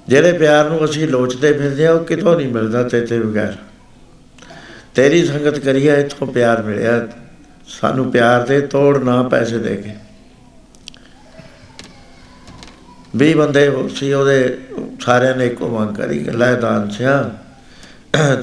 [0.07, 3.55] ਜਿਹੜੇ ਪਿਆਰ ਨੂੰ ਅਸੀਂ ਲੋਚਦੇ ਫਿਰਦੇ ਆ ਉਹ ਕਿਤੋਂ ਨਹੀਂ ਮਿਲਦਾ ਤੇ ਤੇ ਬਗੈਰ।
[4.95, 7.07] ਤੇਰੀ ਸੰਗਤ ਕਰੀਏ, ਇਥੋਂ ਪਿਆਰ ਮਿਲਿਆ।
[7.67, 9.95] ਸਾਨੂੰ ਪਿਆਰ ਦੇ ਤੋੜ ਨਾ ਪੈਸੇ ਦੇ ਕੇ।
[13.15, 14.57] ਵੀ ਬੰਦੇ ਸੀ, ਉਹਦੇ
[15.01, 17.37] ਸਾਰਿਆਂ ਨੇ ਇੱਕੋ ਮੰਗ ਕਰੀ ਕਿ ਲੈ ਦਾਨ ਸਿਆ,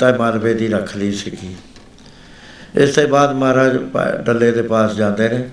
[0.01, 1.57] ਤਾਂ ਮਾਲਵੇ ਦੀ ਰੱਖ ਲਈ ਸੀਗੀ।
[2.75, 3.79] ਇਸ ਤੋਂ ਬਾਅਦ ਮਹਾਰਾਜ
[4.21, 5.51] ਡੱਲੇ ਦੇ ਪਾਸ ਜਾਂਦੇ ਨੇ।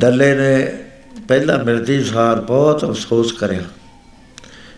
[0.00, 0.78] ਡੱਲੇ ਨੇ
[1.28, 3.62] ਪਹਿਲਾਂ ਮਿਲਦੀ ਸਾਰ ਬਹੁਤ ਅਫਸੋਸ ਕਰਿਆ।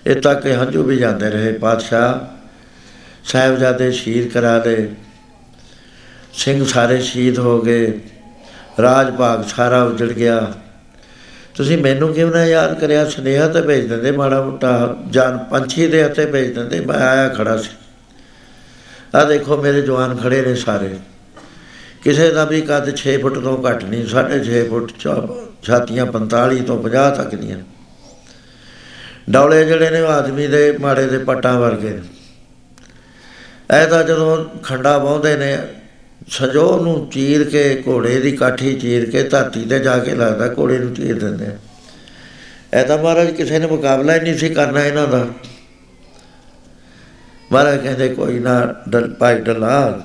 [0.07, 2.35] ਇਹ ਤੱਕ ਕਿ ਹੰਝੂ ਵੀ ਜਾਂਦੇ ਰਹੇ। ਪਾਤਸ਼ਾਹ
[3.25, 4.91] ਸਾਹਿਬਜ਼ਾਦੇ ਸ਼ਹੀਦ ਕਰਾ ਦੇ
[6.35, 8.01] ਸਿੰਘ ਸਾਰੇ ਸ਼ਹੀਦ ਹੋ ਗਏ।
[8.83, 10.53] ਰਾਜ ਭਾਗ ਸਾਰਾ ਉਜੜ ਗਿਆ।
[11.55, 13.05] ਤੁਸੀਂ ਮੈਨੂੰ ਕਿਉਂ ਨਾ ਯਾਦ ਕਰਿਆ?
[13.05, 17.57] ਸੁਨੇਹਾ ਤੇ ਭੇਜ ਦਿੰਦੇ ਮਾੜਾ ਮੋਟਾ। ਜਾਨ ਪੰਛੀ ਦੇ ਹੱਥੇ ਭੇਜ ਦਿੰਦੇ। ਮੈਂ ਆਇਆ ਖੜਾ
[17.57, 17.71] ਸੀ।
[19.15, 20.97] ਆ ਦੇਖੋ, ਮੇਰੇ ਜਵਾਨ ਖੜੇ ਨੇ ਸਾਰੇ।
[22.03, 24.93] ਕਿਸੇ ਦਾ ਵੀ ਕੱਦ 6 ਫੁੱਟ ਤੋਂ ਘੱਟ ਨਹੀਂ 6.5 ਫੁੱਟ
[25.63, 27.59] ਛਾਤੀਆਂ 45 ਤੋਂ 50 ਤੱਕ ਦੀਆਂ
[29.31, 32.03] ਡੌਲੇ ਜਿਹੜੇ ਨੇ ਆਦਮੀ ਦੇ ਮਾੜੇ ਦੇ ਪੱਟਾਂ ਵਰਗੇ ਨੇ।
[33.71, 35.57] ਐ ਤਾਂ ਜਦੋਂ ਖੰਡਾ ਵਾਉਂਦੇ ਨੇ,
[36.29, 40.79] ਸਜੋ ਨੂੰ ਚੀਰ ਕੇ, ਘੋੜੇ ਦੀ ਕਾਠੀ ਚੀਰ ਕੇ, ਧਰਤੀ ਤੇ ਜਾ ਕੇ ਲੱਗਦਾ ਘੋੜੇ
[40.79, 41.47] ਨੂੰ ਚੀਰ ਦਿੰਦੇ
[42.73, 45.27] ਐ ਤਾਂ ਮਹਾਰਾਜ ਕਿਸੇ ਨੇ ਮੁਕਾਬਲਾ ਹੀ ਨਹੀਂ ਸੀ ਕਰਨਾ ਇਹਨਾਂ ਦਾ।
[47.53, 50.01] ਮਹਾਰਾਜ ਕਹਿੰਦੇ, ਕੋਈ ਨਾ, ਡਲ, ਭਾਈ ਡਲਾ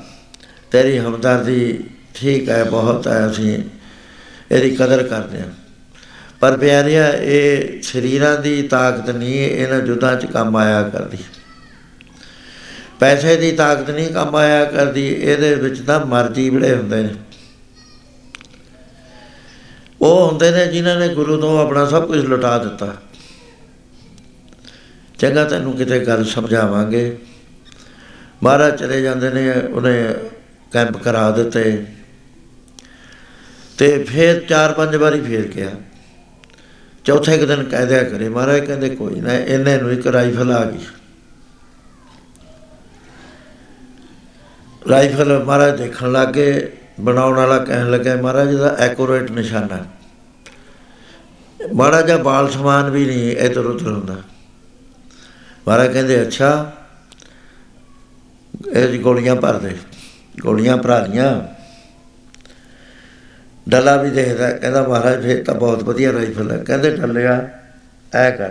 [0.71, 1.83] ਤੇਰੀ ਹਮਦਰਦੀ
[2.13, 3.57] ਠੀਕ ਹੈ, ਬਹੁਤ ਹੈ, ਅਸੀਂ
[4.51, 5.47] ਇਹਦੀ ਕਦਰ ਕਰਦੇ ਹਾਂ।
[6.39, 11.17] ਪਰ ਪਿਆਰਿਆ, ਇਹ ਸਰੀਰਾਂ ਦੀ ਤਾਕਤ ਨਹੀਂ, ਇਹਨਾਂ ਜੁੱਦਾਂ 'ਚ ਕੰਮ ਆਇਆ ਕਰਦੀ।
[12.99, 17.15] ਪੈਸੇ ਦੀ ਤਾਕਤ ਨਹੀਂ ਕੰਮ ਆਇਆ ਕਰਦੀ, ਇਹਦੇ ਵਿੱਚ ਤਾਂ ਮਰਜ਼ੀ ਬੜੇ ਹੁੰਦੇ ਨੇ।
[20.01, 22.93] ਉਹ ਹੁੰਦੇ ਨੇ ਜਿਨ੍ਹਾਂ ਨੇ ਗੁਰੂ ਤੋਂ ਆਪਣਾ ਸਭ ਕੁਝ ਲੁਟਾ ਦਿੱਤਾ।
[25.19, 27.17] ਚੰਗਾ ਤੈਨੂੰ ਕਿਤੇ ਗੱਲ ਸਮਝਾਵਾਂਗੇ।
[28.43, 30.13] ਮਹਾਰਾਜ ਚਲੇ ਜਾਂਦੇ ਨੇ, ਉਹਨੇ
[30.71, 31.85] ਕੈਂਪ ਕਰਾ ਦਿੱਤੇ।
[33.77, 35.71] ਤੇ ਫਿਰ ਚਾਰ ਪੰਜ ਵਾਰੀ ਫੇਰ ਗਿਆ।
[37.05, 40.63] ਚੌਥੇ ਇੱਕ ਦਿਨ ਕਹਿ ਦਿਆ ਕਰੇ, ਮਹਾਰਾਜ ਕਹਿੰਦੇ ਕੋਈ ਨਾ, ਇਹਨੇ ਨੂੰ ਇੱਕ ਰਾਈਫਲ ਆ
[40.65, 40.85] ਗਈ।
[44.89, 49.85] ਰਾਈਫਲ ਮਹਾਰਾਜ ਦੇਖਣ ਲੱਗੇ, ਬਣਾਉਣ ਵਾਲਾ ਕਹਿਣ ਲੱਗਾ ਮਹਾਰਾਜ ਦਾ ਐਕੂਰੇਟ ਨਿਸ਼ਾਨਾ।
[51.73, 54.15] ਮਾੜਾ ਜਿਹਾ ਬਾਲ ਸਮਾਨ ਵੀ ਨਹੀਂ ਇਧਰ ਉਧਰ ਹੁੰਦਾ।
[55.67, 56.71] ਮਹਾਰਾਜ ਕਹਿੰਦੇ, ਅੱਛਾ,
[58.73, 59.75] ਇਹ ਜੀ ਗੋਲੀਆਂ ਭਰ ਦੇ,
[60.41, 61.31] ਗੋਲੀਆਂ ਭਰਾ ਲੀਆਂ।
[63.69, 67.49] ਡੱਲਾ ਵੀ ਦੇਖਦਾ, ਕਹਿੰਦਾ ਮਹਾਰਾਜ ਫੇਰ ਤਾਂ ਬਹੁਤ ਵਧੀਆ ਰਾਈਫਲ ਹੈ। ਕਹਿੰਦੇ ਡੱਲਿਆ,
[68.13, 68.49] ਐ ਕਰ।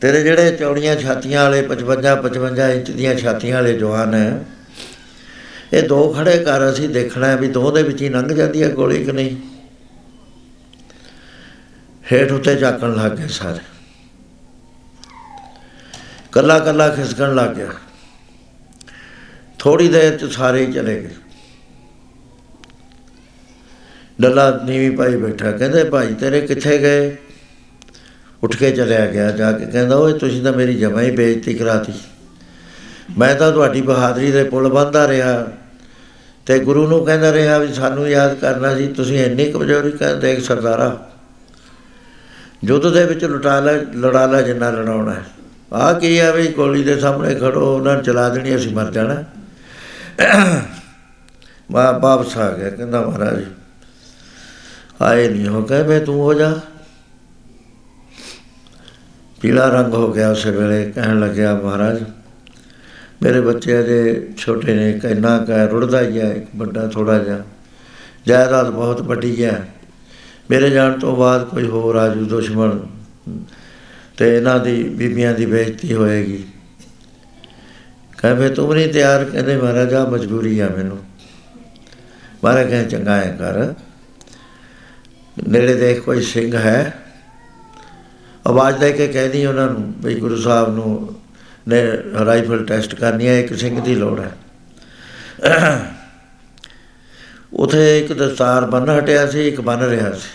[0.00, 4.44] ਤੇਰੇ ਜਿਹੜੇ ਚੌੜੀਆਂ ਛਾਤੀਆਂ ਵਾਲੇ 55 55 ਇੰਚ ਦੀਆਂ ਛਾਤੀਆਂ ਵਾਲੇ ਜਵਾਨ ਹੈ,
[5.72, 9.04] ਇਹ ਦੋ ਖੜੇ ਕਰ, ਅਸੀਂ ਦੇਖਣਾ ਵੀ ਦੋ ਦੇ ਵਿੱਚ ਹੀ ਲੰਘ ਜਾਂਦੀ ਹੈ ਗੋਲੀ
[9.04, 9.36] ਕਿ ਨਹੀਂ।
[12.12, 13.58] ਹੇਠ ਉੱਤੇ ਝਾਕਣ ਲੱਗ ਗਏ ਸਾਰੇ।
[16.32, 17.66] ਕੱਲਾ ਕੱਲਾ ਖਿਸਕਣ ਲੱਗ ਗਿਆ।
[19.58, 21.10] ਥੋੜੀ ਦੇਰ ਚ ਸਾਰੇ ਹੀ ਚਲੇ ਗਏ।
[24.20, 27.16] ਡੱਲਾ ਨੀਵੀਂ ਭਾਈ ਬੈਠਾ, ਕਹਿੰਦੇ, ਭਾਈ, ਤੇਰੇ ਕਿੱਥੇ ਗਏ?
[28.42, 31.92] ਉੱਠ ਕੇ ਚਲਿਆ ਗਿਆ, ਜਾ ਕੇ ਕਹਿੰਦਾ, ਓਏ, ਤੁਸੀਂ ਤਾਂ ਮੇਰੀ ਜਮਾ ਹੀ ਬੇਇੱਜ਼ਤੀ ਕਰਾਤੀ।
[33.18, 35.46] ਮੈਂ ਤਾਂ ਤੁਹਾਡੀ ਬਹਾਦਰੀ ਦੇ ਪੁੱਲ ਬੰਦਾ ਰਿਹਾ
[36.46, 40.40] ਤੇ ਗੁਰੂ ਨੂੰ ਕਹਿੰਦਾ ਰਿਹਾ ਵੀ ਸਾਨੂੰ ਯਾਦ ਕਰਨਾ ਸੀ, ਤੁਸੀਂ ਇੰਨੀ ਕਮਜ਼ੋਰੀ ਕਰ ਦੇਖ
[40.40, 41.10] ਸਰਦਾਰਾ।
[42.64, 45.24] ਜੁੱਧ ਦੇ ਵਿੱਚ ਲੁਟਾ ਲੈ, ਲੜਾ ਲੈ, ਜਿੰਨਾ ਲੜਾਉਣਾ ਹੈ।
[45.72, 49.24] ਆ ਕੀ ਆ ਵੀ ਗੋਲੀ ਦੇ ਸਾਹਮਣੇ ਖੜੋ, ਉਹਨਾਂ ਨੂੰ ਚਲਾ ਦੇਣੀ, ਅਸੀਂ ਮਰ ਜਾਣਾ।
[51.70, 53.44] ਮਾ ਵਾਪਸ ਆ ਗਿਆ, ਕਹਿੰਦਾ, ਮਹਾਰਾਜ
[55.00, 56.60] ਆਏ ਨਹੀਂ ਹੋ ਗਏ ਮੈਂ ਤੂੰ ਹੋ ਜਾ।
[59.40, 62.04] ਪੀਲਾ ਰੰਗ ਹੋ ਗਿਆ ਉਸੇ ਵੇਲੇ, ਕਹਿਣ ਲੱਗਿਆ ਮਹਾਰਾਜ,
[63.22, 67.40] ਮੇਰੇ ਬੱਚੇ ਅਜੇ ਛੋਟੇ ਨੇ ਕਿੰਨਾ ਕਾ ਰੁੜਦਾ ਹੀ ਹੈ, ਇੱਕ ਵੱਡਾ ਥੋੜਾ ਜਿਹਾ।
[68.26, 69.68] ਜਾਇਦਾਦ ਬਹੁਤ ਵੱਡੀ ਹੈ।
[70.50, 72.78] ਮੇਰੇ ਜਾਣ ਤੋਂ ਬਾਅਦ ਕੋਈ ਹੋਰ ਆਜੂ ਦੁਸ਼ਮਣ,
[74.16, 76.44] ਤੇ ਇਹਨਾਂ ਦੀ, ਬੀਬੀਆਂ ਦੀ ਬੇਇੱਜ਼ਤੀ ਹੋਏਗੀ।
[78.18, 80.98] ਕਹਿੰਦੇ ਤੂੰ ਨਹੀਂ ਤਿਆਰ, ਕਹਿੰਦੇ ਮਹਾਰਾਜਾ ਮਜਬੂਰੀ ਆ ਮੈਨੂੰ।
[82.44, 83.74] ਮਹਾਰਾਜ ਕਹਿੰਦੇ ਚੰਗਾ ਹੈ ਕਰ।
[85.48, 86.98] ਨੇੜੇ ਦੇਖ ਕੋਈ ਸਿੰਘ ਹੈ?
[88.46, 91.14] ਆਵਾਜ਼ ਦੇ ਕੇ ਕਹਿਦੀ ਉਹਨਾਂ ਨੂੰ ਵੀ ਗੁਰੂ ਸਾਹਿਬ ਨੂੰ
[91.68, 91.86] ਨੇ
[92.24, 94.32] ਰਾਈਫਲ ਟੈਸਟ ਕਰਨੀ ਹੈ, ਇੱਕ ਸਿੰਘ ਦੀ ਲੋੜ ਹੈ।
[97.52, 100.28] ਉਥੇ ਇੱਕ ਦਸਤਾਰ ਬੰਨ ਹਟਿਆ ਸੀ, ਇੱਕ ਬੰਨ ਰਿਹਾ ਸੀ।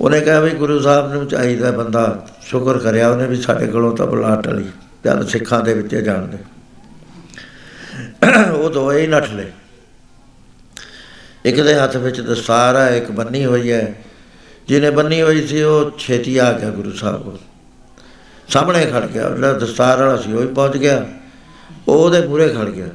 [0.00, 4.06] ਉਹਨੇ ਕਿਹਾ ਵੀ ਗੁਰੂ ਸਾਹਿਬ ਨੂੰ ਚਾਹੀਦਾ ਬੰਦਾ ਸ਼ੁਕਰ ਕਰਿਆ, ਉਹਨੇ ਵੀ ਸਾਡੇ ਕੋਲੋਂ ਤਾਂ
[4.06, 4.64] ਬੁਲਾ ਟਲੀ।
[5.04, 6.38] ਜਦ ਸਿੱਖਾਂ ਦੇ ਵਿੱਚ ਜਾਣਦੇ।
[8.50, 9.52] ਉਹ ਦੋਏ ਹੀ ਨੱਠ ਲਏ।
[11.44, 13.94] ਇੱਕ ਦੇ ਹੱਥ ਵਿੱਚ ਦਸਤਾਰ ਹੈ ਇੱਕ ਬੰਨੀ ਹੋਈ ਹੈ।
[14.68, 17.38] ਜਿਹਨੇ ਬੰਨੀ ਹੋਈ ਸੀ, ਉਹ ਛੇਤੀ ਆ ਗਿਆ ਗੁਰੂ ਸਾਹਿਬ। ਕੋਲ
[18.48, 21.06] ਸਾਹਮਣੇ ਖੜ ਗਿਆ ਜਿਹੜਾ ਦਸਤਾਰ ਵਾਲਾ ਸੀ, ਉਹ ਵੀ ਪਹੁੰਚ ਗਿਆ।
[21.88, 22.86] ਉਹ ਉਹਦੇ ਮੂਹਰੇ ਖੜ ਗਿਆ।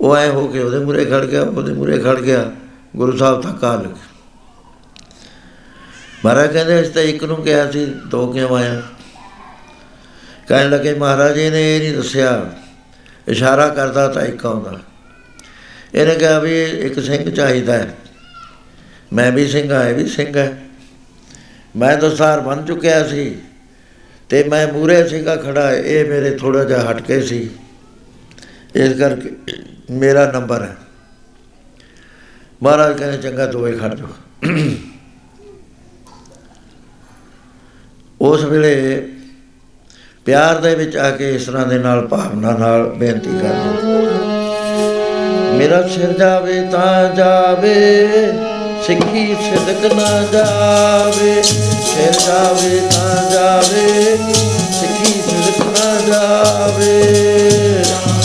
[0.00, 2.52] ਉਹ ਐ ਹੋ ਕੇ ਉਹਦੇ ਮੂਹਰੇ ਖੜ ਗਿਆ, ਉਹਦੇ ਮੂਹਰੇ ਖੜ ਗਿਆ।
[2.96, 3.94] ਗੁਰੂ ਸਾਹਿਬ ਤੱਕ ਆ ਲਗੇ।
[6.24, 8.82] ਮਹਾਰਾਜ ਕਹਿੰਦੇ ਇਸ ਤਾਂ ਇੱਕ ਨੂੰ ਕਿਹਾ ਸੀ, ਦੋ ਕਿਉਂ ਆਇਆ?
[10.48, 12.52] ਕਹਿਣ ਲੱਗੇ, ਮਹਾਰਾਜ ਜੀ ਨੇ ਇਹ ਨਹੀਂ ਦੱਸਿਆ।
[13.28, 14.78] ਇਸ਼ਾਰਾ ਕਰਦਾ ਤਾਂ ਇੱਕ ਆਉਂਦਾ।
[15.94, 17.94] ਇਹਨੇ ਕਿਹਾ ਵੀ ਇੱਕ ਸਿੰਘ ਚਾਹੀਦਾ ਹੈ।
[19.12, 20.62] ਮੈਂ ਵੀ ਸਿੰਘ ਆ ਇਹ ਵੀ ਸਿੰਘ ਹੈ।
[21.76, 23.36] ਮੈਂ ਤਾਂ ਸਾਰ ਬਣ ਚੁੱਕਿਆ ਸੀ
[24.28, 27.50] ਤੇ ਮੈਂ ਮੂਰੇ ਸੀਗਾ ਖੜਾ, ਇਹ ਮੇਰੇ ਥੋੜਾ ਜਿਹਾ ਹਟ ਕੇ ਸੀ।
[28.74, 29.36] ਇਸ ਕਰਕੇ
[29.90, 30.76] ਮੇਰਾ ਨੰਬਰ ਹੈ।
[32.62, 34.08] ਮਹਾਰਾਜ ਕਹਿੰਦੇ, ਚੰਗਾ ਦੋਵੇਂ ਖੜ ਜਾਓ।
[38.20, 39.06] ਉਸ ਵੇਲੇ
[40.24, 44.37] ਪਿਆਰ ਦੇ ਵਿੱਚ ਆ ਕੇ ਇਸ ਤਰ੍ਹਾਂ ਦੇ ਨਾਲ, ਭਾਵਨਾ ਨਾਲ ਬੇਨਤੀ ਕਰਦੇ।
[45.58, 47.74] ਮੇਰਾ ਸਿਰ ਜਾਵੇ ਤਾਂ ਜਾਵੇ,
[48.86, 54.16] ਸਿੱਖੀ ਸਿਦਕ ਨਾ ਜਾਵੇ। ਸਿਰ ਜਾਵੇ ਤਾਂ ਜਾਵੇ,
[54.80, 57.02] ਸਿੱਖੀ ਸਿਦਕ ਨਾ ਜਾਵੇ।
[57.82, 58.17] ਜਾਵੇ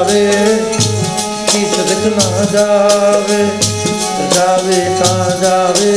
[0.00, 0.30] ਜਾਵੇ
[1.52, 3.38] ਕੀ ਸਦਕ ਨਾ ਜਾਵੇ
[4.34, 5.90] ਜਾਵੇ ਤਾਂ ਜਾਵੇ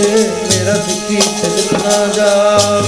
[0.43, 2.82] ਮੇਰਾ ਸਿੱਖੀ ਸਦਕ ਨਾ ਜਾਵੇ।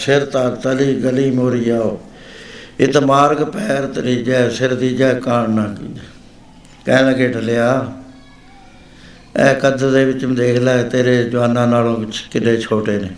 [0.00, 2.00] ਸਿਰ ਤਾਂ ਤਲੀ ਗਲੀ ਮੋਰੀ ਆਓ।
[2.80, 6.02] ਇਤ ਮਾਰਗ ਪੈਰ ਤਰੀਜੈ, ਸਿਰ ਦੀਜੈ ਕਾਣ ਨਾ ਕੀਜੈ।
[6.86, 7.92] ਕਹਿਣ ਲੱਗੇ, ਢਲਿਆ
[9.40, 13.10] ਇਹ ਕੱਦ ਦੇ ਵਿੱਚ ਦੇਖ ਲੈ, ਤੇਰੇ ਜਵਾਨਾਂ ਨਾਲੋਂ ਕਿੰਨੇ ਛੋਟੇ ਨੇ।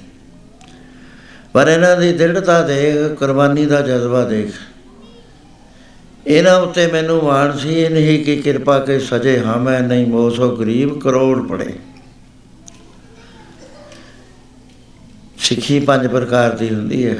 [1.53, 4.53] ਪਰ ਇਹਨਾਂ ਦੀ ਦ੍ਰਿੜਤਾ ਦੇਖ, ਕੁਰਬਾਨੀ ਦਾ ਜਜ਼ਬਾ ਦੇਖ।
[6.27, 10.57] ਇਹਨਾਂ ਉੱਤੇ ਮੈਨੂੰ ਮਾਣ ਸੀ ਇਹ ਨਹੀਂ ਕਿ ਕਿਰਪਾ ਕੇ ਸਜੇ ਹਾਂ ਮੈਂ, ਨਹੀਂ ਮੋਸੋ
[10.57, 11.73] ਗਰੀਬ ਕਰੋੜ ਪੜੇ।
[15.55, 17.17] ਸਿੱਖੀ ਪੰਜ ਪ੍ਰਕਾਰ ਦੀ ਹੁੰਦੀ ਹੈ।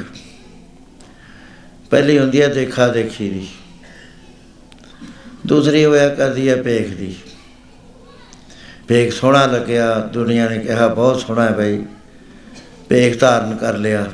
[1.89, 3.47] ਪਹਿਲੀ ਹੁੰਦੀ ਹੈ ਦੇਖਾ ਦੇਖੀ ਦੀ।
[5.47, 7.15] ਦੂਸਰੀ ਹੋਇਆ ਕਰਦੀ ਹੈ ਭੇਖ ਦੀ।
[8.87, 11.83] ਭੇਖ ਸੋਹਣਾ ਲੱਗਿਆ, ਦੁਨੀਆ ਨੇ ਕਿਹਾ ਬਹੁਤ ਸੋਹਣਾ ਹੈ ਭਾਈ
[12.89, 14.05] ਭੇਖ ਧਾਰਨ ਕਰ ਲਿਆ।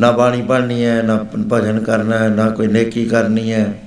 [0.00, 3.82] ਨਾ ਬਾਣੀ ਪੜ੍ਹਨੀ ਹੈ, ਨਾ ਭਜਨ ਕਰਨਾ ਹੈ, ਨਾ ਕੋਈ ਨੇਕੀ ਕਰਨੀ ਹੈ।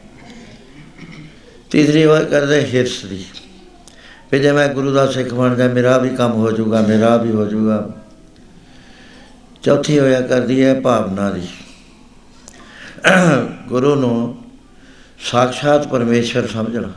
[1.71, 3.25] ਤੀਸਰੀ ਹੋਇਆ ਕਰਦੇ ਹਿਰਸ ਦੀ।
[4.31, 7.31] ਵੀ ਜੇ ਮੈਂ ਗੁਰੂ ਦਾ ਸਿੱਖ ਬਣ ਜਾ ਮੇਰਾ ਵੀ ਕੰਮ ਹੋ ਜਾਊਗਾ, ਮੇਰਾ ਵੀ
[7.31, 7.93] ਹੋ ਜਾਊਗਾ।
[9.63, 11.47] ਚੌਥੀ ਹੋਇਆ ਕਰਦੀ ਹੈ ਭਾਵਨਾ ਦੀ।
[13.67, 14.37] ਗੁਰੂ ਨੂੰ
[15.31, 16.91] ਸਾਖਾਤ ਪਰਮੇਸ਼ਰ ਸਮਝਣਾ।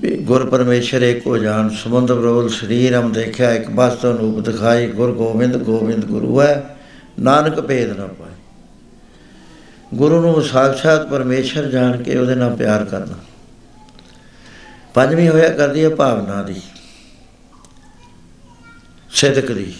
[0.00, 5.12] ਵੀ ਗੁਰ ਪਰਮੇਸ਼ਰ ਏਕੋ ਜਾਣ ਸਮੁੰਦ ਬਰੋਲ ਸਰੀਰ ਹਮ ਦੇਖਿਆ, ਇੱਕ ਬਸਤਨ ਰੂਪ ਦਿਖਾਈ, ਗੁਰ
[5.12, 6.76] ਗੋਬਿੰਦ ਗੋਬਿੰਦ ਗੁਰੂ ਹੈ,
[7.20, 8.36] ਨਾਨਕ ਭੇਦ ਨਾ ਪਾਏ।
[9.94, 13.18] ਗੁਰੂ ਨੂੰ ਸਾਖਸ਼ਾਤ ਪਰਮੇਸ਼ਰ ਜਾਣ ਕੇ ਉਹਦੇ ਨਾਲ ਪਿਆਰ ਕਰਨਾ।
[14.94, 16.60] ਪੰਜਵੀਂ ਹੋਇਆ ਕਰਦੀ ਹੈ ਭਾਵਨਾ ਦੀ,
[19.10, 19.74] ਸਿਦਕ ਦੀ।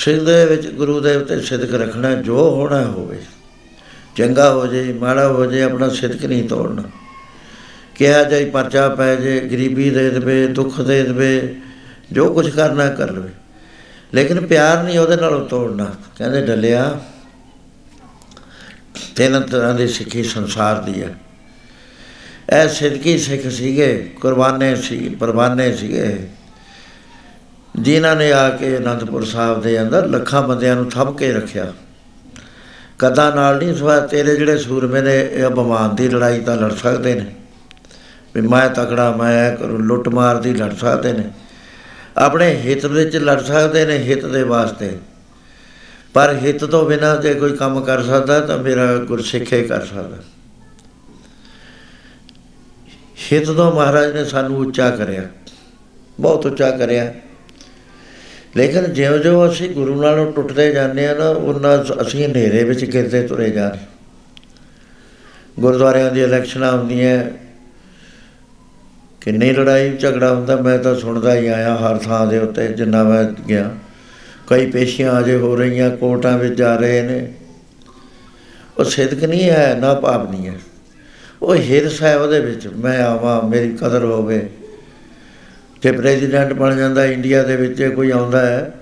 [0.00, 3.22] ਸਿੱਧ ਦੇ ਵਿੱਚ ਗੁਰੂ ਦੇ ਉੱਤੇ ਸਿਦਕ ਰੱਖਣਾ, ਜੋ ਹੋਣਾ ਹੋਵੇ,
[4.16, 6.82] ਚੰਗਾ ਹੋ ਜੇ, ਮਾੜਾ ਹੋ ਜੇ, ਆਪਣਾ ਸਿਦਕ ਨਹੀਂ ਤੋੜਨਾ।
[7.94, 11.56] ਕਿਹਾ ਜਾਈ ਪਰਚਾ ਪੈ ਜੇ, ਗਰੀਬੀ ਦੇ ਦੇਵੇ, ਦੁੱਖ ਦੇ ਦੇਵੇ,
[12.12, 13.30] ਜੋ ਕੁਝ ਕਰਨਾ ਕਰ ਲਵੇ।
[14.14, 17.00] ਲੇਕਿਨ ਪਿਆਰ ਨਹੀਂ ਉਹਦੇ ਨਾਲ ਤੋੜਨਾ। ਕਹਿੰਦੇ ਡੱਲਿਆ,
[19.16, 21.14] ਤਿੰਨ ਤਰ੍ਹਾਂ ਦੀ ਸਿੱਖੀ ਸੰਸਾਰ ਦੀ ਹੈ।
[22.62, 26.28] ਇਹ ਸਿੱਧਕੀ ਸਿੱਖ ਸੀਗੇ, ਕੁਰਬਾਨੇ ਸੀ ਪਰਵਾਨੇ ਸੀਗੇ।
[27.78, 31.72] ਜਿਨ੍ਹਾਂ ਨੇ ਆ ਕੇ ਅਨੰਦਪੁਰ ਸਾਹਿਬ ਦੇ ਅੰਦਰ ਲੱਖਾਂ ਬੰਦਿਆਂ ਨੂੰ ਥੰਮ ਕੇ ਰੱਖਿਆ।
[32.98, 37.14] ਕਦਾ ਨਾਲ ਨਹੀਂ ਸਵਾ, ਤੇਰੇ ਜਿਹੜੇ ਸੂਰਮੇ ਨੇ, ਇਹ ਅਭਿਮਾਨ ਦੀ ਲੜਾਈ ਤਾਂ ਲੜ ਸਕਦੇ
[37.14, 37.34] ਨੇ।
[38.34, 41.30] ਵੀ ਮੈਂ ਤਕੜਾ, ਮੈਂ ਕਰੂ, ਲੁੱਟ ਮਾਰ ਦੀ ਲੜ ਸਕਦੇ ਨੇ।
[42.16, 44.98] ਆਪਣੇ ਹਿੱਤ ਵਿੱਚ ਲੜ ਸਕਦੇ ਨੇ, ਹਿੱਤ ਦੇ ਵਾਸਤੇ।
[46.14, 50.16] ਪਰ ਹਿੱਤ ਤੋਂ ਬਿਨਾ ਜੇ ਕੋਈ ਕੰਮ ਕਰ ਸਕਦਾ, ਤਾਂ ਮੇਰਾ ਗੁਰਸਿੱਖੇ ਕਰ ਸਕਦਾ।
[53.32, 55.22] ਹਿੱਤ ਤੋਂ ਮਹਾਰਾਜ ਨੇ ਸਾਨੂੰ ਉੱਚਾ ਕਰਿਆ।
[56.20, 57.14] ਬਹੁਤ ਉੱਚਾ ਕਰਿਆ।
[58.56, 63.50] ਲੇਕਿਨ ਜਿਉਂ-ਜਿਉਂ ਅਸੀਂ ਗੁਰੂ ਨਾਲੋਂ ਟੁੱਟਦੇ ਜਾਂਦੇ ਆ ਨਾ, ਉਹਨਾਂ ਅਸੀਂ ਹਨੇਰੇ ਵਿੱਚ ਗਿਰਦੇ ਤੁਰੇ
[63.50, 63.78] ਜਾ ਰਹੇ
[65.60, 67.24] ਗੁਰਦੁਆਰਿਆਂ ਦੀ ਇਲੈਕਸ਼ਨਾਂ ਹੁੰਦੀਆਂ
[69.20, 73.24] ਕਿੰਨੀ ਲੜਾਈ, ਝਗੜਾ ਹੁੰਦਾ, ਮੈਂ ਤਾਂ ਸੁਣਦਾ ਹੀ ਆਇਆ ਹਰ ਥਾਂ ਦੇ ਉੱਤੇ, ਜਿੰਨਾ ਮੈਂ
[73.24, 73.70] ਗਿਆ।
[74.46, 77.32] ਕਈ ਪੇਸ਼ੀਆਂ ਅਜੇ ਹੋ ਰਹੀਆਂ, ਕੋਰਟਾਂ ਵਿੱਚ ਜਾ ਰਹੇ ਨੇ।
[78.78, 80.54] ਉਹ ਸਿੱਧਕ ਨਹੀਂ ਹੈ, ਨਾ ਪਾਪ ਨਹੀਂ ਹੈ।
[81.42, 84.48] ਉਹ ਹਿਰਸ ਹੈ ਉਹਦੇ ਵਿੱਚ ਮੈਂ ਆਵਾਂ, ਮੇਰੀ ਕਦਰ ਹੋਵੇ।
[85.82, 88.72] ਜੇ ਪ੍ਰੈਜ਼ੀਡੈਂਟ ਬਣ ਜਾਂਦਾ ਇੰਡੀਆ ਦੇ ਵਿੱਚ ਕੋਈ ਆਉਂਦਾ ਹੈ,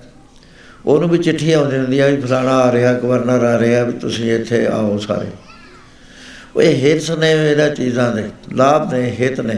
[0.85, 4.31] ਉਹਨੂੰ ਵੀ ਚਿੱਠੀ ਆਉਂਦੀ ਹੁੰਦੀ ਆ ਵੀ ਫਲਾਣਾ ਆ ਰਿਹਾ, ਗਵਰਨਰ ਆ ਰਿਹਾ ਵੀ ਤੁਸੀਂ
[4.31, 5.27] ਇੱਥੇ ਆਓ ਸਾਰੇ।
[6.55, 8.23] ਉਹ ਇਹ ਹਿਰਸ ਨੇ ਇਹਦਾ ਚੀਜ਼ਾਂ ਦੇ,
[8.53, 9.57] ਲਾਭ ਨੇ, ਹਿੱਤ ਨੇ।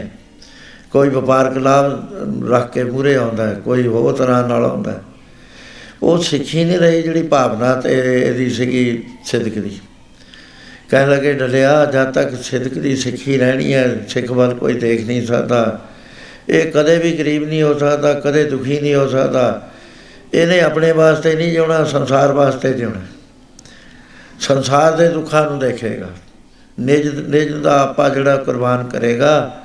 [0.90, 5.00] ਕੋਈ ਵਪਾਰਕ ਲਾਭ ਰੱਖ ਕੇ ਮੂਰੇ ਆਉਂਦਾ ਹੈ, ਕੋਈ ਹੋਰ ਤਰ੍ਹਾਂ ਨਾਲ ਆਉਂਦਾ
[6.02, 9.78] ਉਹ ਸਿੱਖੀ ਨਹੀਂ ਰਹੀ ਜਿਹੜੀ ਭਾਵਨਾ ਤੇ ਇਹਦੀ ਸੀਗੀ ਸਿੱਧਕ ਦੀ।
[10.90, 15.26] ਕਹਿਣ ਲੱਗੇ, ਡਲਿਆ, ਜਦ ਤੱਕ ਸਿੱਧਕ ਦੀ ਸਿੱਖੀ ਰਹਿਣੀ ਹੈ, ਸਿੱਖ ਵੱਲ ਕੋਈ ਦੇਖ ਨਹੀਂ
[15.26, 15.80] ਸਕਦਾ
[16.48, 19.68] ਇਹ ਕਦੇ ਵੀ ਗਰੀਬ ਨਹੀਂ ਹੋ ਸਕਦਾ, ਕਦੇ ਦੁਖੀ ਨਹੀਂ ਹੋ ਸਕਦਾ।
[20.34, 23.00] ਇਹਨੇ ਆਪਣੇ ਵਾਸਤੇ ਨਹੀਂ ਜਿਉਣਾ, ਸੰਸਾਰ ਵਾਸਤੇ ਜਿਉਣਾ।
[24.40, 26.08] ਸੰਸਾਰ ਦੇ ਦੁੱਖਾਂ ਨੂੰ ਦੇਖੇਗਾ।
[26.80, 29.60] ਨਿਜ ਨਿਜ ਦਾ ਆਪਾ ਜਿਹੜਾ ਕੁਰਬਾਨ ਕਰੇਗਾ,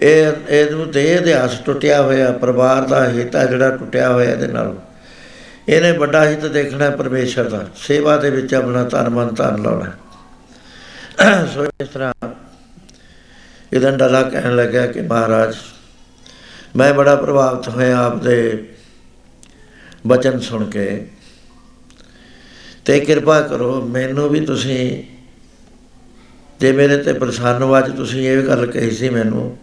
[0.00, 4.76] ਇਹ, ਇਹਨੂੰ ਤੇ ਇਤਿਹਾਸ ਟੁੱਟਿਆ ਹੋਇਆ, ਪਰਿਵਾਰ ਦਾ ਹਿੱਤਾ ਜਿਹੜਾ ਟੁੱਟਿਆ ਹੋਇਆ ਇਹਦੇ ਨਾਲ।
[5.68, 9.92] ਇਹਨੇ ਵੱਡਾ ਹਿੱਤ ਦੇਖਣਾ ਪਰਮੇਸ਼ਰ ਦਾ। ਸੇਵਾ ਦੇ ਵਿੱਚ ਆਪਣਾ ਤਨ, ਮਨ ਧਨ ਲਾਉਣਾ।
[11.54, 12.12] ਸੋ ਇਸ ਤਰ੍ਹਾਂ
[13.72, 15.54] ਇਹਦਾ ਡਲਾ ਕਹਿਣ ਲੱਗਾ ਕਿ ਮਹਾਰਾਜ
[16.76, 18.68] ਮੈਂ ਬੜਾ ਪ੍ਰਭਾਵਿਤ ਹੋਇਆ ਆਪਦੇ
[20.06, 21.08] ਬਚਨ ਸੁਣ ਕੇ।
[22.84, 25.04] ਤੇ ਕਿਰਪਾ ਕਰੋ, ਮੈਨੂੰ ਵੀ ਤੁਸੀਂ,
[26.60, 29.58] ਜੇ ਮੇਰੇ ਤੇ ਪ੍ਰਸੰਨ ਵਾਜ ਤੁਸੀਂ ਇਹ ਗੱਲ ਕਹੀ ਸੀ ਮੈਨੂੰ,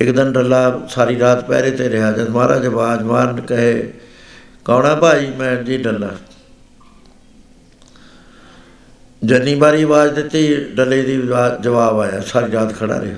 [0.00, 3.92] ਇੱਕ ਦਿਨ ਡੱਲਾ ਸਾਰੀ ਰਾਤ ਪਹਿਰੇ ਤੇ ਰਿਹਾ, ਜਦ ਮਹਾਰਾਜ ਆਵਾਜ਼ ਮਾਰਨ ਕਹੇ,
[4.64, 6.10] ਕੌਣਾ ਭਾਈ, ਮੈਂ ਜੀ ਡੱਲਾ?
[9.24, 11.16] ਜਨੀ ਬਾਰੀ ਆਵਾਜ਼ ਦਿੱਤੀ, ਡੱਲੇ ਦੀ
[11.60, 13.16] ਜਵਾਬ ਆਇਆ, ਸਾਰੀ ਰਾਤ ਖੜਾ ਰਿਹਾ।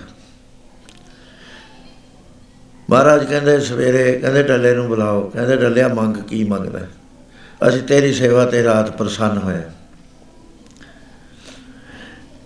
[2.90, 6.78] ਮਹਾਰਾਜ ਕਹਿੰਦੇ ਸਵੇਰੇ, ਕਹਿੰਦੇ ਡੱਲੇ ਨੂੰ ਬੁਲਾਓ। ਕਹਿੰਦੇ ਡੱਲਿਆ, ਮੰਗ ਕੀ ਮੰਗਦਾ?
[7.68, 9.60] ਅਸੀਂ ਤੇਰੀ ਸੇਵਾ ਤੇ ਰਾਤ ਪ੍ਰਸੰਨ ਹੋਏ।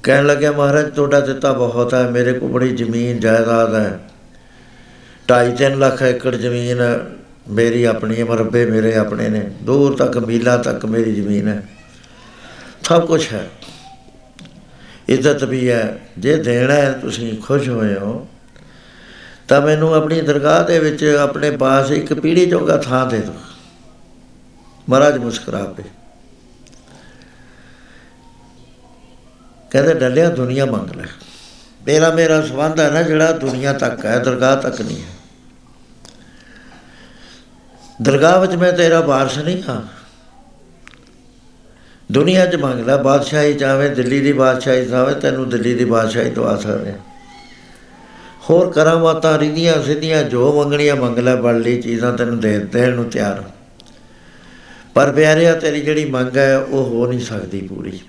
[0.03, 4.01] ਕਹਿਣ ਲੱਗਿਆ, ਮਹਾਰਾਜ, ਤੁਹਾਡਾ ਦਿੱਤਾ ਬਹੁਤ ਹੈ। ਮੇਰੇ ਕੋਲ ਬੜੀ ਜ਼ਮੀਨ, ਜਾਇਦਾਦ ਹੈ।
[5.29, 6.79] 2.5 ਲੱਖ ਏਕੜ ਜ਼ਮੀਨ
[7.51, 11.69] ਮੇਰੀ ਆਪਣੀ ਹੈ, ਮਰਬੇ ਮੇਰੇ ਆਪਣੇ ਨੇ। ਦੂਰ ਤੱਕ, ਮੀਲਾ ਤੱਕ ਮੇਰੀ ਜ਼ਮੀਨ ਹੈ।
[12.85, 13.51] ਸਭ ਕੁਝ ਹੈ।
[15.09, 18.29] ਇੱਜ਼ਤ ਵੀ ਹੈ। ਜੇ ਦੇਣਾ ਹੈ, ਤੁਸੀਂ ਖੁਸ਼ ਹੋਏ ਹੋ।
[19.49, 23.35] ਤਾਂ ਮੈਨੂੰ ਆਪਣੀ ਦਰਗਾਹ ਦੇ ਵਿੱਚ ਆਪਣੇ ਪਾਸ ਇੱਕ ਪੀੜੀ ਜੋਗਾ ਥਾਂ ਦੇ ਦਿਓ।
[24.89, 25.85] ਮਹਾਰਾਜ ਮੁਸਕਰਾ ਪਏ।
[29.71, 31.05] ਕਹਿੰਦੇ, ਡੱਲਿਆ, ਦੁਨੀਆ ਮੰਗ ਲੈ।
[31.87, 35.15] ਮੇਰਾ ਮੇਰਾ ਸਬੰਧ ਹੈ ਨਾ ਜਿਹੜਾ ਦੁਨੀਆ ਤੱਕ ਹੈ, ਦਰਗਾਹ ਤੱਕ ਨਹੀਂ ਹੈ।
[38.03, 39.83] ਦਰਗਾਹ ਵਿੱਚ ਮੈਂ ਤੇਰਾ ਵਾਰਸ ਨਹੀਂ ਹਾਂ।
[42.13, 46.49] ਦੁਨੀਆ 'ਚ ਮੰਗ ਲੈ, ਬਾਦਸ਼ਾਹੀ ਚਾਵੇ ਦਿੱਲੀ ਦੀ ਬਾਦਸ਼ਾਹੀ ਚਾਵੇ ਤੈਨੂੰ ਦਿੱਲੀ ਦੀ ਬਾਦਸ਼ਾਹੀ ਤੋਂ
[46.49, 46.93] ਆ ਸਕਦੇ
[48.51, 53.05] ਹੋਰ ਕਰਾਮਾਤਾਂ ਰਿਧੀਆਂ ਸਿੱਧੀਆਂ, ਜੋ ਮੰਗਣੀਆਂ ਮੰਗ ਲੈ ਬੜ ਲਈ ਚੀਜ਼ਾਂ ਤੈਨੂੰ ਦੇ ਦੇਣ ਨੂੰ
[53.05, 53.43] ਤਿਆਰ।
[54.95, 58.01] ਪਰ ਪਿਆਰਿਆ, ਤੇਰੀ ਜਿਹੜੀ ਮੰਗ ਹੈ, ਉਹ ਹੋ ਨਹੀਂ ਸਕਦੀ ਪੂਰੀ।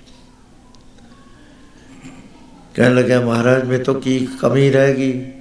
[2.74, 5.32] ਕਹਿਣ ਲੱਗਾ ਮਹਾਰਾਜ ਮੇ ਤੋਂ ਕੀ ਕਮੀ ਰਹਿ ਗਈ?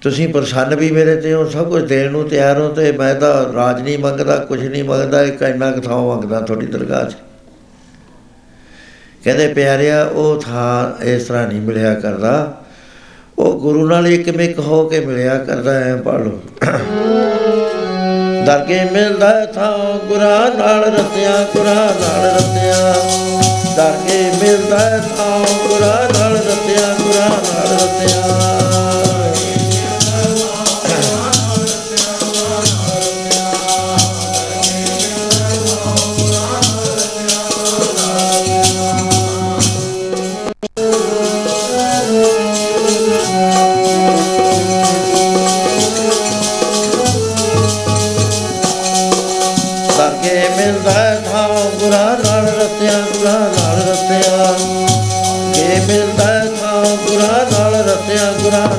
[0.00, 3.52] ਤੁਸੀਂ ਪ੍ਰਸੰਨ ਵੀ ਮੇਰੇ ਤੇ ਹੋ, ਸਭ ਕੁਝ ਦੇਣ ਨੂੰ ਤਿਆਰ ਹੋ, ਤੇ ਮੈਂ ਤਾਂ
[3.52, 7.16] ਰਾਜ ਨਹੀਂ ਮੰਗਦਾ ਕੁਝ ਨਹੀਂ ਮੰਗਦਾ, ਇੱਕ ਇੰਨਾ ਕੁ ਥਾਂ ਮੰਗਦਾ ਤੁਹਾਡੀ ਦਰਗਾਹ 'ਚ।
[9.24, 12.64] ਕਹਿੰਦੇ, ਪਿਆਰਿਆ, ਉਹ ਥਾਂ ਇਸ ਤਰ੍ਹਾਂ ਨਹੀਂ ਮਿਲਿਆ ਕਰਦਾ।
[13.38, 16.38] ਉਹ ਗੁਰੂ ਨਾਲ ਇੱਕ ਮਿਕ ਹੋ ਕੇ ਮਿਲਿਆ ਕਰਦਾ ਹੈ ਪੜ ਲੋ
[18.46, 22.94] ਦਰਗੇ ਮਿਲਦਾ ਥਾਂ, ਗੁਰਾਂ ਨਾਲ ਰਤਿਆ, ਗੁਰਾਂ ਨਾਲ ਰਤਿਆ।
[23.76, 25.38] ਦਰਗੇ ਮਿਲਦਾ ਥਾਂ,
[25.68, 28.57] ਗੁਰਾਂ ਨਾਲ ਰਤਿਆ, ਗੁਰਾਂ ਨਾਲ ਰਤਿਆ।
[58.48, 58.77] ਰਤਿਆ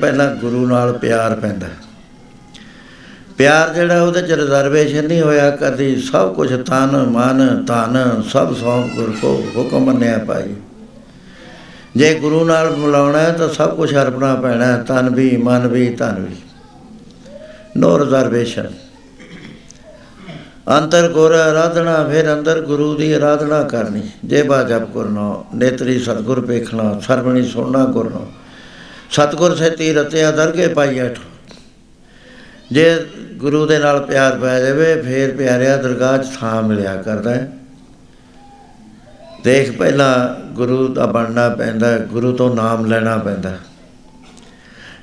[0.00, 1.66] ਪਹਿਲਾਂ ਗੁਰੂ ਨਾਲ ਪਿਆਰ ਪੈਂਦਾ
[3.38, 8.90] ਪਿਆਰ ਜਿਹੜਾ ਉਹਦੇ ਚ ਰਿਜ਼ਰਵੇਸ਼ਨ ਨਹੀਂ ਹੋਇਆ ਕਦੀ ਸਭ ਕੁਝ ਤਨ ਮਨ ਧਨ ਸਭ ਸੌਂਪ
[8.94, 10.54] ਗੁਰ ਕੋ ਹੁਕਮ ਮੰਨਿਆ ਭਾਈ।
[11.96, 15.88] ਜੇ ਗੁਰੂ ਨਾਲ ਮਿਲਾਉਣਾ ਹੈ ਤਾਂ ਸਭ ਕੁਝ ਅਰਪਣਾ ਪੈਣਾ ਹੈ, ਤਨ ਵੀ ਮਨ ਵੀ
[15.94, 16.36] ਧਨ ਵੀ।
[17.76, 18.70] ਨੋ ਰਿਜ਼ਰਵੇਸ਼ਨ
[20.68, 26.40] ਅੰਤਰ ਗੁਰ ਆਰਾਧਨਾ ਫਿਰ ਅੰਦਰ ਗੁਰੂ ਦੀ ਆਰਾਧਨਾ ਕਰਨੀ। ਜੇ ਬਾ ਜਪ ਕਰਨਾ ਨੇਤਰੀ ਸਤਗੁਰ
[26.40, 28.26] ਵੇਖਣਾ ਸਰਵਣੀ ਸੁਣਨਾ ਕਰਨਾ
[29.10, 31.22] ਸਤਗੁਰ ਸੇਤੀ ਰਤਿਆ ਦਰਗੇ ਪਾਈਆ ਠੋ
[32.72, 37.52] ਜੇ ਗੁਰੂ ਦੇ ਨਾਲ ਪਿਆਰ ਪੈ ਜਾਵੇ, ਫੇਰ ਪਿਆਰਿਆ ਦਰਗਾਹ 'ਚ ਥਾਂ ਮਿਲਿਆ ਕਰਦਾ ਹੈ।
[39.44, 40.12] ਦੇਖ ਪਹਿਲਾਂ
[40.54, 43.56] ਗੁਰੂ ਦਾ ਬਣਨਾ ਪੈਂਦਾ, ਗੁਰੂ ਤੋਂ ਨਾਮ ਲੈਣਾ ਪੈਂਦਾ।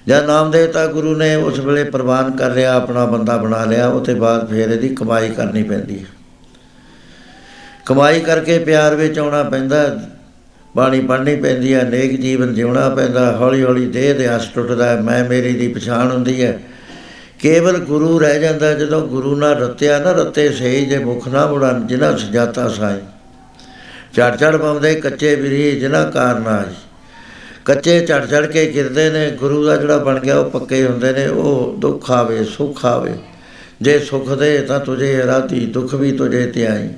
[0.08, 4.06] ਜਦ ਨਾਮ ਦੇਤਾ ਗੁਰੂ ਨੇ ਉਸ ਵੇਲੇ ਪ੍ਰਵਾਨ ਕਰ ਲਿਆ, ਆਪਣਾ ਬੰਦਾ ਬਣਾ ਲਿਆ ਉਹ
[4.06, 6.06] ਤੇ ਬਾਅਦ ਫੇਰ ਇਹਦੀ ਕਮਾਈ ਕਰਨੀ ਪੈਂਦੀ ਹੈ।
[7.86, 10.00] ਕਮਾਈ ਕਰਕੇ ਪਿਆਰ ਵਿੱਚ ਆਉਣਾ ਪੈਂਦਾ
[10.78, 15.02] ਬਾਣੀ ਪੜ੍ਹਨੀ ਪੈਂਦੀ ਹੈ, ਨੇਕ ਜੀਵਨ ਜਿਉਣਾ ਪੈਂਦਾ, ਹੌਲੀ ਹੌਲੀ ਦੇਹ ਦੇ ਹੱਸ ਟੁੱਟਦਾ ਹੈ,
[15.02, 16.60] ਮੈਂ ਮੇਰੀ ਦੀ ਪਛਾਣ ਹੁੰਦੀ ਹੈ।
[17.40, 21.88] ਕੇਵਲ ਗੁਰੂ ਰਹਿ ਜਾਂਦਾ, ਜਦੋਂ ਗੁਰੂ ਨਾਲ ਰਤਿਆ, ਨਾ ਰਤੇ ਸਹੀ ਜੇ ਮੁਖ ਨਾ ਮੁੜਨ
[21.88, 23.00] ਜਿਨਾ ਸਜਾਤਾ ਸਾਈ
[24.14, 26.74] ਚੜ ਚੜ ਪਾਉਂਦੇ ਕੱਚੇ ਬਿਰੀ ਜਿਨਾ ਕਾਰਨਾਜ
[27.66, 31.28] ਕੱਚੇ ਚੜ ਚੜ ਕੇ ਗਿਰਦੇ ਨੇ, ਗੁਰੂ ਦਾ ਜਿਹੜਾ ਬਣ ਗਿਆ, ਉਹ ਪੱਕੇ ਹੁੰਦੇ ਨੇ,
[31.28, 33.14] ਉਹ ਦੁੱਖ ਆਵੇ, ਸੁੱਖ ਆਵੇ।
[33.82, 36.90] ਜੇ ਸੁੱਖ ਦੇ, ਤਾਂ ਤੁਝੇ ਰਾਤੀ ਦੁੱਖ ਵੀ ਤੁਝੇ ਧਿਆਈ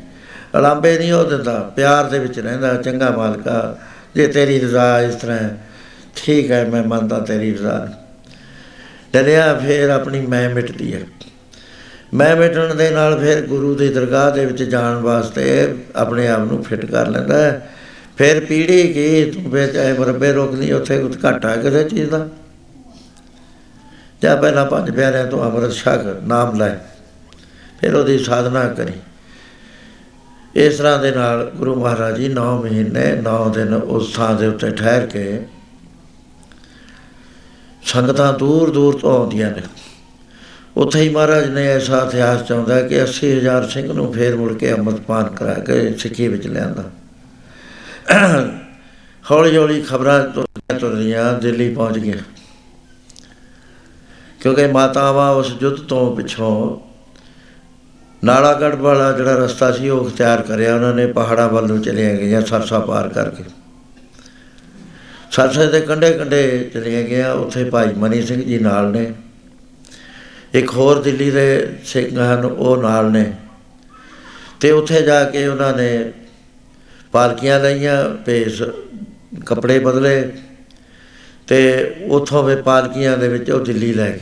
[0.57, 3.77] ਅਲਾਂਬੇ ਨਹੀਂ ਉਹ ਦਿੰਦਾ ਪਿਆਰ ਦੇ ਵਿੱਚ ਰਹਿੰਦਾ ਚੰਗਾ ਮਾਲਕਾ
[4.15, 5.57] ਜੇ ਤੇਰੀ ਰਜ਼ਾ ਇਸ ਤਰ੍ਹਾਂ ਹੈ,
[6.15, 7.93] ਠੀਕ ਹੈ ਮੈਂ ਮੰਨਦਾ ਤੇਰੀ ਰਜ਼ਾ ਨੂੰ।
[9.13, 11.01] ਡਰਿਆ ਫੇਰ ਆਪਣੀ ਮੈਂ ਮਿਟਦੀ ਹੈ
[12.13, 16.63] ਮੈਂ ਮਿਟਣ ਦੇ ਨਾਲ ਫਿਰ ਗੁਰੂ ਦੀ ਦਰਗਾਹ ਦੇ ਵਿੱਚ ਜਾਣ ਵਾਸਤੇ ਆਪਣੇ ਆਪ ਨੂੰ
[16.63, 17.69] ਫਿੱਟ ਕਰ ਲੈਂਦਾ ਹੈ।
[18.17, 22.27] ਫਿਰ ਪੀੜੀ ਕੀ ਤੂੰ ਵੇ ਚਾਹੇ ਮਰਬੇ ਰੋਕਦੀ ਉੱਥੇ ਕੁਝ ਘਾਟਾ ਕਿਸੇ ਚੀਜ਼ ਦਾ?
[24.23, 26.75] ਜਾਂ ਪਹਿਲਾਂ ਪੰਜ ਪਿਆਰਿਆਂ ਤੋਂ ਅੰਮ੍ਰਿਤ ਛਕ ਨਾਮ ਲੈ।
[27.81, 28.91] ਫਿਰ ਉਹਦੀ ਸਾਧਨਾ ਕਰੀ।
[30.59, 34.71] ਇਸ ਤਰ੍ਹਾਂ ਦੇ ਨਾਲ ਗੁਰੂ ਮਹਾਰਾਜ ਜੀ 9 ਮਹੀਨੇ 9 ਦਿਨ ਉਸ ਥਾਂ ਦੇ ਉੱਤੇ
[34.71, 35.45] ਠਹਿਰ ਕੇ
[37.85, 39.61] ਸੰਗਤਾਂ ਦੂਰ ਦੂਰ ਤੋਂ ਆਉਂਦੀਆਂ ਨੇ।
[40.77, 45.25] ਉੱਥੇ ਹੀ ਮਹਾਰਾਜ ਨੇ ਐਸਾ ਇਤਿਹਾਸ ਚਾਹੁੰਦਾ ਕਿ 80000 ਸਿੰਘ ਨੂੰ ਫੇਰ ਮੁੜ ਕੇ ਅੰਮ੍ਰਿਤਪਾਨ
[45.25, 46.83] ਕਰਾ ਕੇ ਸਿੱਖੀ ਵਿੱਚ ਲਿਆਂਦਾ।
[49.31, 52.21] ਹੌਲੀ ਹੌਲੀ ਖਬਰਾਂ ਤੁਰਦੀਆਂ ਤੁਰਦੀਆਂ ਦਿੱਲੀ ਪਹੁੰਚ ਗਿਆ
[54.39, 56.88] ਕਿਉਂਕਿ ਮਾਤਾਵਾਂ ਉਸ ਯੁੱਧ ਤੋਂ ਪਿੱਛੋਂ
[58.23, 62.29] ਨਾਲਾਗੜ ਵਾਲਾ ਜਿਹੜਾ ਰਸਤਾ ਸੀ, ਉਹ ਤਿਆਰ ਕਰਿਆ ਉਹਨਾਂ ਨੇ, ਪਹਾੜਾਂ ਵੱਲ ਨੂੰ ਚਲੇ ਗਏ
[62.29, 63.43] ਜਾਂ ਸਰਸਾ ਪਾਰ ਕਰਕੇ।
[65.31, 69.13] ਸਰਸੇ ਦੇ ਕੰਢੇ ਕੰਢੇ ਚਲੇ ਗਿਆ ਉੱਥੇ ਭਾਈ ਮਨੀ ਸਿੰਘ ਜੀ ਨਾਲ ਨੇ।
[70.53, 73.33] ਇੱਕ ਹੋਰ ਦਿੱਲੀ ਦੇ ਸਿੰਘ ਹਨ, ਉਹ ਨਾਲ ਨੇ।
[74.59, 76.11] ਤੇ ਉੱਥੇ ਜਾ ਕੇ ਉਹਨਾਂ ਨੇ
[77.11, 78.61] ਪਾਲਕੀਆਂ ਲਈਆਂ, ਭੇਸ
[79.45, 80.31] ਕੱਪੜੇ ਬਦਲੇ
[81.47, 84.19] ਤੇ ਉਥੋਂ ਵੇ ਪਾਲਕੀਆਂ ਦੇ ਵਿੱਚ ਉਹ ਦਿੱਲੀ ਲੈ ਗਏ।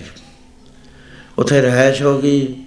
[1.37, 2.63] ਉੱਥੇ ਰਹਿائش ਹੋ ਗਈ।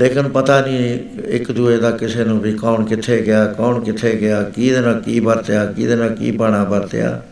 [0.00, 4.42] ਲੇਕਿਨ ਪਤਾ ਨਹੀਂ ਇੱਕ ਦੂਏ ਦਾ ਕਿਸੇ ਨੂੰ ਵੀ ਕੌਣ ਕਿੱਥੇ ਗਿਆ, ਕੌਣ ਕਿੱਥੇ ਗਿਆ,
[4.42, 7.22] ਕਿਹਦੇ ਨਾਲ ਕੀ ਵਰਤਿਆ, ਕਿਹਦੇ ਨਾਲ ਕੀ ਬਾਣਾ ਵਰਤਿਆ।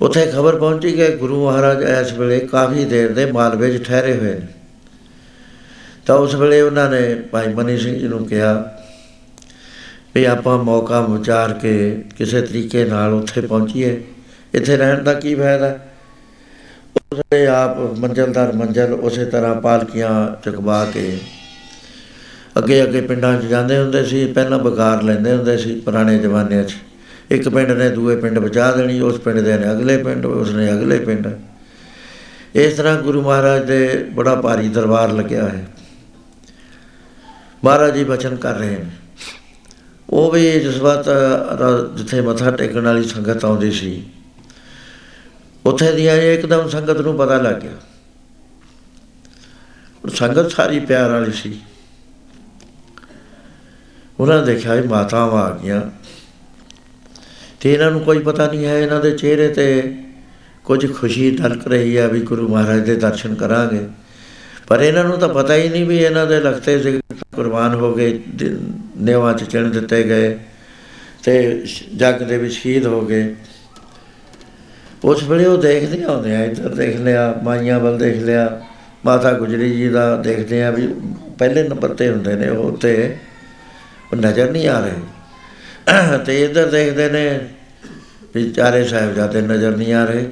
[0.00, 4.34] ਉੱਥੇ ਖਬਰ ਪਹੁੰਚੀ ਕਿ ਗੁਰੂ ਮਹਾਰਾਜ ਇਸ ਵੇਲੇ ਕਾਫੀ ਦੇਰ ਦੇ ਮਾਲਵੇ 'ਚ ਠਹਿਰੇ ਹੋਏ
[4.34, 4.46] ਨੇ।
[6.06, 8.74] ਤਾਂ ਉਸ ਵੇਲੇ ਉਹਨਾਂ ਨੇ ਭਾਈ ਮਨੀ ਸਿੰਘ ਜੀ ਨੂੰ ਕਿਹਾ
[10.14, 14.02] ਵੀ ਆਪਾਂ ਮੌਕਾ ਵਿਚਾਰ ਕੇ ਕਿਸੇ ਤਰੀਕੇ ਨਾਲ ਉੱਥੇ ਪਹੁੰਚੀਏ।
[14.54, 15.78] ਇੱਥੇ ਰਹਿਣ ਦਾ ਕੀ ਫਾਇਦਾ?
[16.96, 21.18] ਉਸ ਵੇਲੇ ਆਪ ਮੰਜ਼ਲਦਾਰ ਮੰਜ਼ਲ ਉਸੇ ਤਰ੍ਹਾਂ ਪਾਲਕੀਆਂ ਚੁਕਵਾ ਕੇ
[22.58, 26.76] ਅੱਗੇ ਅੱਗੇ ਪਿੰਡਾਂ 'ਚ ਜਾਂਦੇ ਹੁੰਦੇ ਸੀ, ਪਹਿਲਾਂ ਬਕਾਰ ਲੈਂਦੇ ਹੁੰਦੇ ਸੀ ਪੁਰਾਣੇ ਜ਼ਮਾਨਿਆਂ 'ਚ।
[27.30, 30.72] ਇੱਕ ਪਿੰਡ ਨੇ ਦੂਏ ਪਿੰਡ ਬਚਾ ਦੇਣੀ, ਉਸ ਪਿੰਡ ਦੇ ਨੇ ਅਗਲੇ ਪਿੰਡ, ਉਸ ਨੇ
[30.72, 31.28] ਅਗਲੇ ਪਿੰਡ।
[32.54, 35.66] ਇਸ ਤਰ੍ਹਾਂ ਗੁਰੂ ਮਹਾਰਾਜ ਦੇ ਬੜਾ ਭਾਰੀ ਦਰਬਾਰ ਲੱਗਿਆ ਹੈ।
[37.64, 38.90] ਮਹਾਰਾਜ ਜੀ ਬਚਨ ਕਰ ਰਹੇ ਨੇ।
[40.10, 41.08] ਉਹ ਵੀ ਜਿਸ ਵਕਤ,
[41.52, 44.04] ਰ- ਜਿੱਥੇ ਮੱਥਾ ਟੇਕਣ ਵਾਲੀ ਸੰਗਤ ਆਉਂਦੀ ਸੀ,
[45.66, 47.72] ਉੱਥੇ ਦੀਆਂ ਇਹ ਇੱਕਦਮ ਸੰਗਤ ਨੂੰ ਪਤਾ ਲੱਗ ਗਿਆ।
[50.14, 51.60] ਸੰਗਤ ਸਾਰੀ ਪਿਆਰ ਵਾਲੀ ਸੀ।
[54.24, 55.80] ਉਹਨਾਂ ਨੇ ਦੇਖਿਆ ਇਹ ਮਾਤਾਵਾਂ ਆ ਗਈਆਂ।
[57.60, 59.94] ਤੇ ਇਹਨਾਂ ਨੂੰ ਕੋਈ ਪਤਾ ਨਹੀਂ ਹੈ, ਇਹਨਾਂ ਦੇ ਚਿਹਰੇ ਤੇ
[60.64, 63.86] ਕੁਝ ਖੁਸ਼ੀ ਢਲਕ ਰਹੀ ਹੈ ਵੀ ਗੁਰੂ ਮਹਾਰਾਜ ਦੇ ਦਰਸ਼ਨ ਕਰਾਂਗੇ।
[64.68, 67.00] ਪਰ ਇਹਨਾਂ ਨੂੰ ਤਾਂ ਪਤਾ ਹੀ ਨਹੀਂ ਵੀ ਇਹਨਾਂ ਦੇ ਲਖਤੇ ਸੇ
[67.36, 68.58] ਕੁਰਬਾਨ ਹੋ ਗਏ, ਦਿ-
[68.96, 70.38] ਨੇਵਾਂ ਚ ਚਿਣ ਦਿੱਤੇ ਗਏ
[71.24, 73.34] ਤੇ ਸ਼- ਜੱਗ ਦੇ ਵਿੱਚ ਸ਼ਹੀਦ ਹੋ ਗਏ।
[75.04, 78.62] ਉਸ ਵੇਲੇ ਉਹ ਦੇਖਦੇ ਆਉਂਦੇ ਆ, ਇੱਧਰ ਦੇਖ ਲਿਆ, ਮਾਈਆਂ ਵੱਲ ਦੇਖ ਲਿਆ,
[79.04, 80.94] ਮਾਤਾ ਗੁਜਰੀ ਜੀ ਦਾ ਦੇਖਦੇ ਆ ਵੀ
[81.38, 83.16] ਪਹਿਲੇ ਨੰਬਰ ਤੇ ਹੁੰਦੇ ਨੇ ਉਹ ਤੇ।
[84.14, 87.24] ਉਹ ਨਜ਼ਰ ਨਹੀਂ ਆ ਰਹੇ। ਤੇ ਇੱਧਰ ਦੇਖਦੇ ਨੇ
[88.34, 90.28] ਵੀ ਚਾਰੇ ਸਾਹਿਬਜ਼ਾਦੇ ਨਜ਼ਰ ਨਹੀਂ ਆ ਰਹੇ।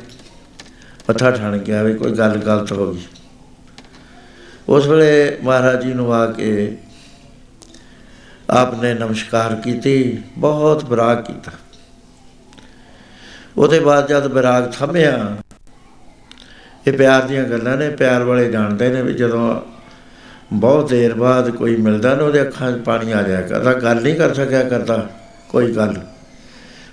[1.09, 3.03] ਮੱਥਾ ਠਣ ਗਿਆ ਵੀ ਕੋਈ ਗੱਲ ਗਲਤ ਹੋ ਗਈ।
[4.69, 6.77] ਉਸ ਵੇਲੇ ਮਹਾਰਾਜ ਜੀ ਨੂੰ ਆ ਕੇ
[8.51, 11.53] ਆਪਨੇ ਨਮਸਕਾਰ ਕੀਤੀ, ਬਹੁਤ ਬਰਾਕ ਕੀਤਾ।
[13.57, 15.37] ਉਹਦੇ ਬਾਅਦ ਜਦ ਬਰਾਕ ਥੰਮਿਆ,
[16.87, 19.61] ਇਹ ਪਿਆਰ ਦੀਆਂ ਗੱਲਾਂ ਨੇ, ਪਿਆਰ ਵਾਲੇ ਜਾਣਦੇ ਨੇ ਵੀ ਜਦੋਂ
[20.53, 24.15] ਬਹੁਤ ਦੇਰ ਬਾਅਦ ਕੋਈ ਮਿਲਦਾ ਨਾ ਉਹਦੇ ਅੱਖਾਂ 'ਚ ਪਾਣੀ ਆ ਜਾਇਆ ਕਰਦਾ। ਗੱਲ ਨਹੀਂ
[24.15, 25.09] ਕਰ ਸਕਿਆ ਕਰਦਾ,
[25.49, 25.97] ਕੋਈ ਗੱਲ।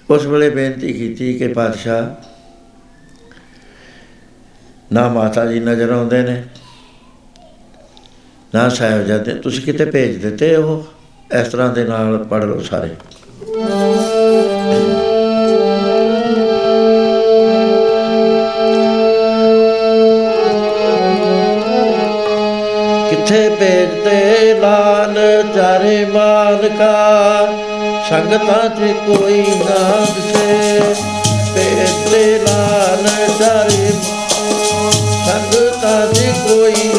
[0.09, 2.05] ਉਸ ਵੇਲੇ ਬੇਨਤੀ ਕੀਤੀ ਕਿ ਪਾਤਸ਼ਾਹ,
[4.91, 6.43] ਨਾ ਮਾਤਾ ਜੀ ਨਜ਼ਰ ਆਉਂਦੇ ਨੇ,
[8.55, 10.83] ਨਾ ਸਾਹਿਬਜ਼ਾਦੇ, ਤੁਸੀਂ ਕਿਤੇ ਭੇਜ ਦਿੱਤੇ ਉਹ?
[11.31, 12.95] ਇਸ ਤਰ੍ਹਾਂ ਦੇ ਨਾਲ ਪੜ ਲਓ ਸਾਰੇ।
[23.29, 25.15] ਕਿੱਥੇ ਭੇਜਦੇ ਲਾਲ
[25.55, 26.93] ਚਾਰੇ ਮਾਲਕਾ।
[28.09, 30.79] ਸੰਗਤਾਂ 'ਚ ਕੋਈ ਨਾ ਦਿਸੇ
[31.55, 33.05] ਭੇਜਦੇ ਲਾਲ
[33.39, 33.91] ਚਾਰੇ
[35.25, 36.89] ਸੰਗਤਾਂ 'ਚ ਕੋਈ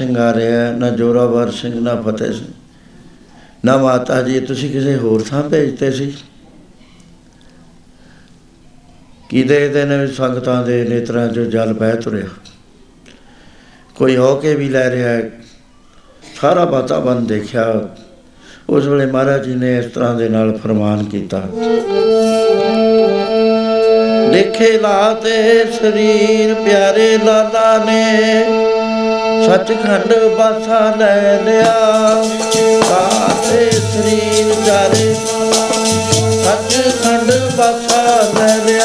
[0.00, 2.48] ਸਿੰਘ ਆ ਰਿਹਾ ਹੈ, ਨਾ ਜੋਰਾਵਰ ਸਿੰਘ, ਨਾ ਫਤਿਹ ਸਿੰਘ।
[3.64, 6.14] ਨਾ ਮਾਤਾ ਜੀ, ਤੁਸੀਂ ਕਿਸੇ ਹੋਰ ਥਾਂ ਭੇਜਤੇ ਸੀ?
[9.28, 12.26] ਕੀ ਦੇਖਦੇ ਨੇ ਵੀ ਸੰਗਤਾਂ ਦੇ ਨੇਤਰਾਂ 'ਚੋਂ ਜਲ ਬਹਿ ਤੁਰਿਆ?
[13.94, 15.30] ਕੋਈ ਹੋ ਕੇ ਵੀ ਲੈ ਰਿਹਾ ਹੈ?
[16.40, 17.88] ਸਾਰਾ ਵਾਤਾਵਰਨ ਦੇਖਿਆ।
[18.68, 21.40] ਉਸ ਵੇਲੇ ਮਹਾਰਾਜ ਜੀ ਨੇ ਇਸ ਤਰ੍ਹਾਂ ਦੇ ਨਾਲ ਫਰਮਾਨ ਕੀਤਾ।
[24.32, 28.46] ਦੇਖੇ ਲਾਤੇ ਸਰੀਰ ਪਿਆਰੇ ਲਾਲਾ ਨੇ।
[29.50, 31.72] ਸੱਚਖੰਡ ਬਾਸਾ ਲੈ ਲਿਆ।
[32.90, 35.14] ਲਾਤੇ ਸਰੀਰ ਪਿਆਰੇ
[36.44, 38.02] ਸੱਚਖੰਡ ਬਾਸਾ
[38.38, 38.79] ਲੈ ਲਿਆ।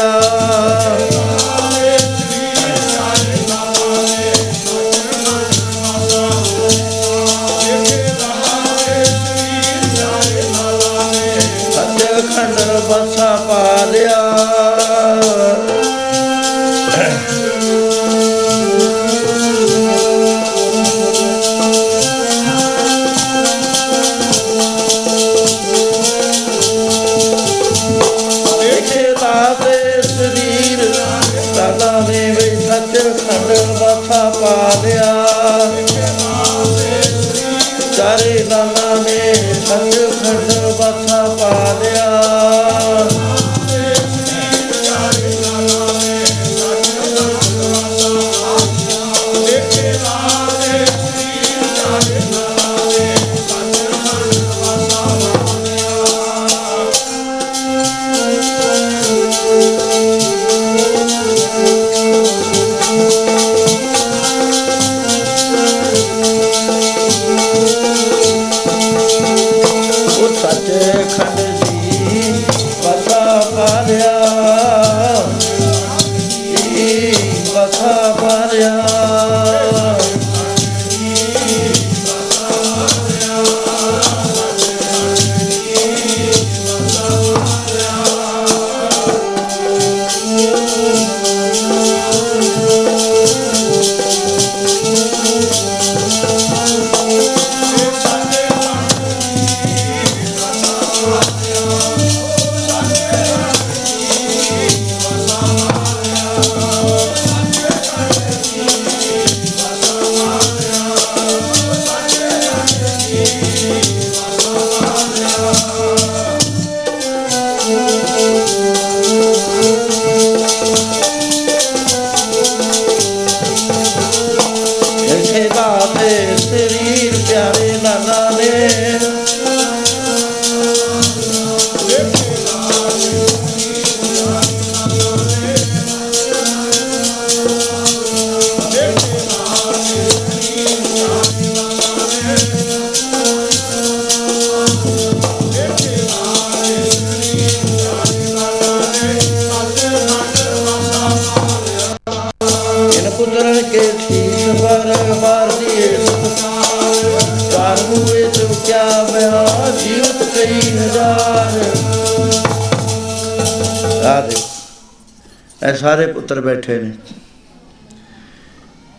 [166.26, 166.92] ਪੁੱਤਰ ਬੈਠੇ ਨੇ।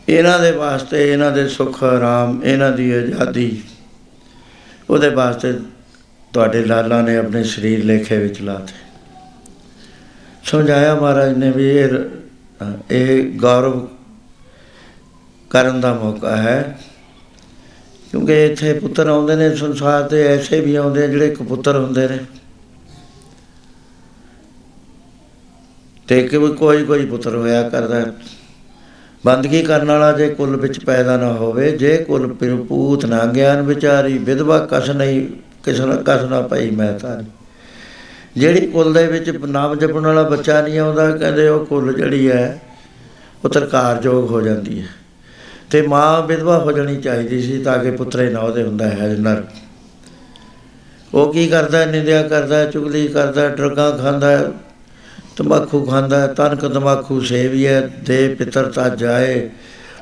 [0.09, 3.63] ਇਹਨਾਂ ਦੇ ਵਾਸਤੇ ਇਹਨਾਂ ਦੇ ਸੁੱਖ, ਆਰਾਮ, ਇਹਨਾਂ ਦੀ ਆਜ਼ਾਦੀ,
[4.91, 5.53] ਉਹਦੇ ਵਾਸਤੇ
[6.33, 8.85] ਤੁਹਾਡੇ ਲਾਲਾ ਨੇ ਆਪਣੇ ਸਰੀਰ ਲੇਖੇ ਵਿੱਚ ਲਾਤੇ
[10.45, 11.89] ਸਮਝਾਇਆ ਮਹਾਰਾਜ ਨੇ ਵੀ ਇਹ
[12.93, 13.87] ਇਹ ਗੌਰਵ
[15.51, 16.79] ਕਰਨ ਦਾ ਮੌਕਾ ਹੈ,
[18.11, 22.09] ਕਿਉਂਕਿ ਇੱਥੇ ਪੁੱਤਰ ਆਉਂਦੇ ਨੇ ਸੰਸਾਰ ਤੇ, ਐਸੇ ਵੀ ਆਉਂਦੇ ਆ ਜਿਹੜੇ ਇੱਕ ਪੁੱਤਰ ਹੁੰਦੇ
[22.09, 22.19] ਨੇ।
[26.09, 28.13] ਤੇ ਕਿ ਕੋਈ ਕੋਈ ਪੁੱਤਰ ਹੋਇਆ ਕਰਦਾ ਹੈ।
[29.27, 34.19] ਬੰਦਗੀ ਕਰਨ ਵਾਲਾ ਜੇ ਕੁਲ ਵਿੱਚ ਪੈਦਾ ਨਾ ਹੋਵੇ ਜੇ ਕੁਲ ਪਿਰਪੂਤ ਨਾ ਗਿਆਨ ਵਿਚਾਰੀ
[34.19, 35.27] ਵਿਧਵਾ ਕਸ ਨਹੀਂ
[35.65, 37.23] ਕਿਸ ਨਾ ਕਸ ਨਾ ਪਈ ਮੈਂ ਤਾਂ
[38.37, 42.63] ਜਿਹੜੀ ਕੁਲ ਦੇ ਵਿੱਚ ਨਾਮ ਜਪਣ ਵਾਲਾ ਬੱਚਾ ਨਹੀਂ ਆਉਂਦਾ ਕਹਿੰਦੇ ਉਹ ਕੁਲ ਜਿਹੜੀ ਹੈ
[43.45, 44.87] ਉਹ ਤਰਕਾਰਯੋਗ ਹੋ ਜਾਂਦੀ ਹੈ
[45.71, 49.43] ਤੇ ਮਾਂ ਵਿਧਵਾ ਹੋ ਜਾਣੀ ਚਾਹੀਦੀ ਸੀ ਤਾਂ ਕਿ ਪੁੱਤਰੇ ਨਾ ਉਹਦੇ ਹੁੰਦਾ ਹੈ ਨਰ
[51.15, 51.87] ਉਹ ਕੀ ਕਰਦਾ ਹੈ?
[51.87, 54.45] ਨਿੰਦਿਆ ਕਰਦਾ ਹੈ, ਚੁਗਲੀ ਕਰਦਾ ਹੈ, ਡਰਗਾ ਖਾਂਦਾ ਹੈ,
[55.37, 59.49] ਤੰਬਾਕੂ ਖਾਂਦਾ ਹੈ, ਤਨਕ ਤੰਬਾਕੂ ਸੇਵੀਐ ਦੇ ਪਿਤਰ ਤਾ ਜਾਏ।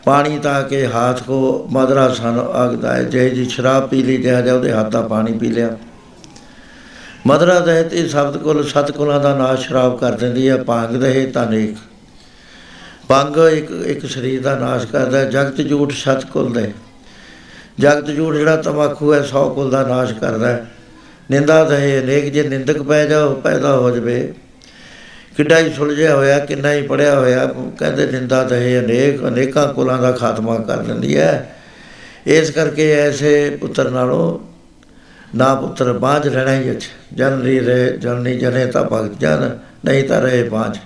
[0.05, 4.41] ਪਾਣੀ ਤਾਂ ਕੇ ਹਾਥ ਕੋ ਮਦਰਾ ਸਨ ਆਗਦਾ ਹੈ ਜੇ ਜੀ ਸ਼ਰਾਬ ਪੀ ਲਈ ਜਿਹਾ
[4.41, 5.77] ਜਾ ਉਹਦੇ ਹੱਥ ਦਾ ਪਾਣੀ ਪੀ ਲਿਆ।
[7.27, 11.25] ਮਦਰਾ ਦਹਿਤ ਇਹ ਸ਼ਬਦ ਕੁਲ ਸਤ ਕੁਲਾਂ ਦਾ ਨਾਸ਼ ਸ਼ਰਾਬ ਕਰ ਦਿੰਦੀ ਹੈ ਭੰਗ ਦਹੇ
[11.27, 11.77] ਤਾਂ ਨੇਕ
[13.09, 16.73] ਭੰਗ ਇੱਕ ਇੱਕ ਸਰੀਰ ਦਾ ਨਾਸ਼ ਕਰਦਾ ਹੈ ਜਗਤ ਝੂਠ ਸਤ ਕੁਲ ਦੇ।
[17.81, 20.67] ਜਗਤ ਝੂਠ ਜਿਹੜਾ ਤਮਾਕੂ ਹੈ ਸੌ ਕੁਲ ਦਾ ਨਾਸ਼ ਕਰਦਾ ਹੈ।
[21.31, 24.33] ਨਿੰਦਾ ਦਹੇ ਅਨੇਕ ਜੇ ਨਿੰਦਕ ਪੈ ਜਾਓ ਪੈਦਾ ਹੋ ਜਵੇ।
[25.37, 27.47] ਕਿੱਡਾ ਹੀ ਸੁਲਝਿਆ ਹੋਇਆ, ਕਿੰਨਾ ਹੀ ਪੜਿਆ ਹੋਇਆ,
[27.79, 31.57] ਕਹਿੰਦੇ ਨਿੰਦਾ ਤੇ ਅਨੇਕ, ਅਨੇਕਾਂ ਕੁਲਾਂ ਦਾ ਖਾਤਮਾ ਕਰ ਦਿੰਦੀ ਹੈ।
[32.27, 34.39] ਇਸ ਕਰਕੇ ਐਸੇ ਪੁੱਤਰ ਨਾਲੋਂ
[35.37, 39.59] ਨਾ ਪੁੱਤਰ ਬਾਝ ਰਹਿਣਾ ਹੀ ਅੱਛਾ। ਜਨ ਨਹੀਂ ਰਹੇ, ਜਨ ਨਹੀਂ ਜਨੇ ਤਾਂ ਭਗਤ ਜਨ,
[39.85, 40.79] ਨਹੀਂ ਤਾਂ ਰਹੇ ਬਾਝ।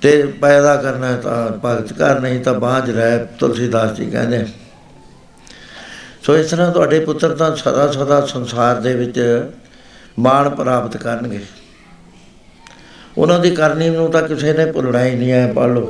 [0.00, 4.46] ਤੇ ਪੈਦਾ ਕਰਨਾ ਤਾਂ ਭਗਤ ਕਰ ਨਹੀਂ ਤਾਂ ਬਾਝ ਰਹਿ, ਤੁਲਸੀਦਾਸ ਜੀ ਕਹਿੰਦੇ।
[6.22, 9.44] ਸੋ ਇਸ ਤਰ੍ਹਾਂ ਤੁਹਾਡੇ ਪੁੱਤਰ ਤਾਂ ਸਦਾ ਸਦਾ ਸੰਸਾਰ ਦੇ ਵਿੱਚ
[10.18, 11.40] ਮਾਣ ਪ੍ਰਾਪਤ ਕਰਨਗੇ।
[13.18, 15.86] ਉਹਨਾਂ ਦੀ ਕਰਨੀ ਨੂੰ ਤਾਂ ਕਿਸੇ ਨੇ ਭੁੱਲਣਾ ਹੀ ਨਹੀਂ ਹੈ ਪੜ ਲਓ।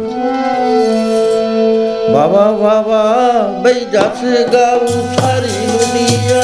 [2.12, 6.42] ਬਾਬਾ ਬਾਬਾ ਬਈ ਜਸ ਗਾਉ ਸਾਰੀ ਦੁਨੀਆ।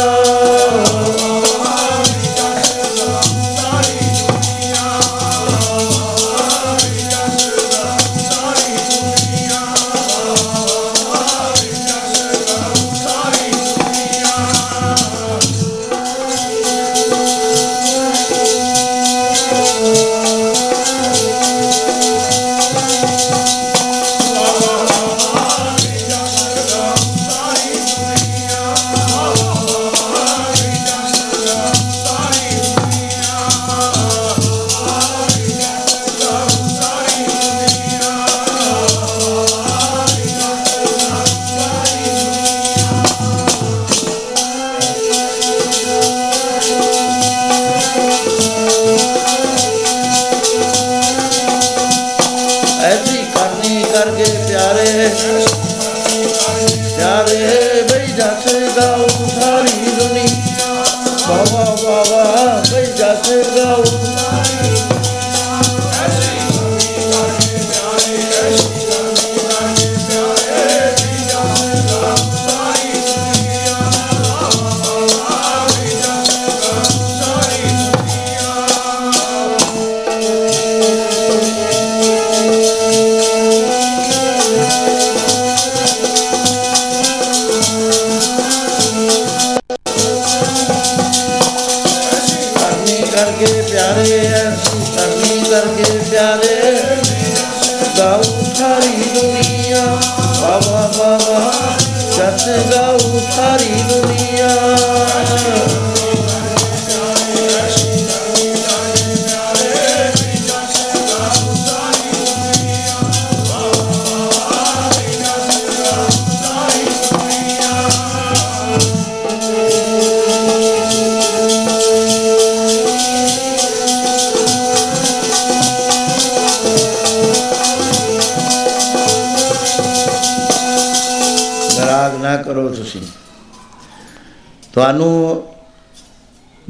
[134.87, 135.43] ਤੁਹਾਨੂੰ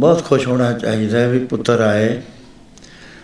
[0.01, 2.22] ਬਹੁਤ ਖੁਸ਼ ਹੋਣਾ ਚਾਹੀਦਾ ਹੈ ਵੀ ਪੁੱਤਰ ਆਏ।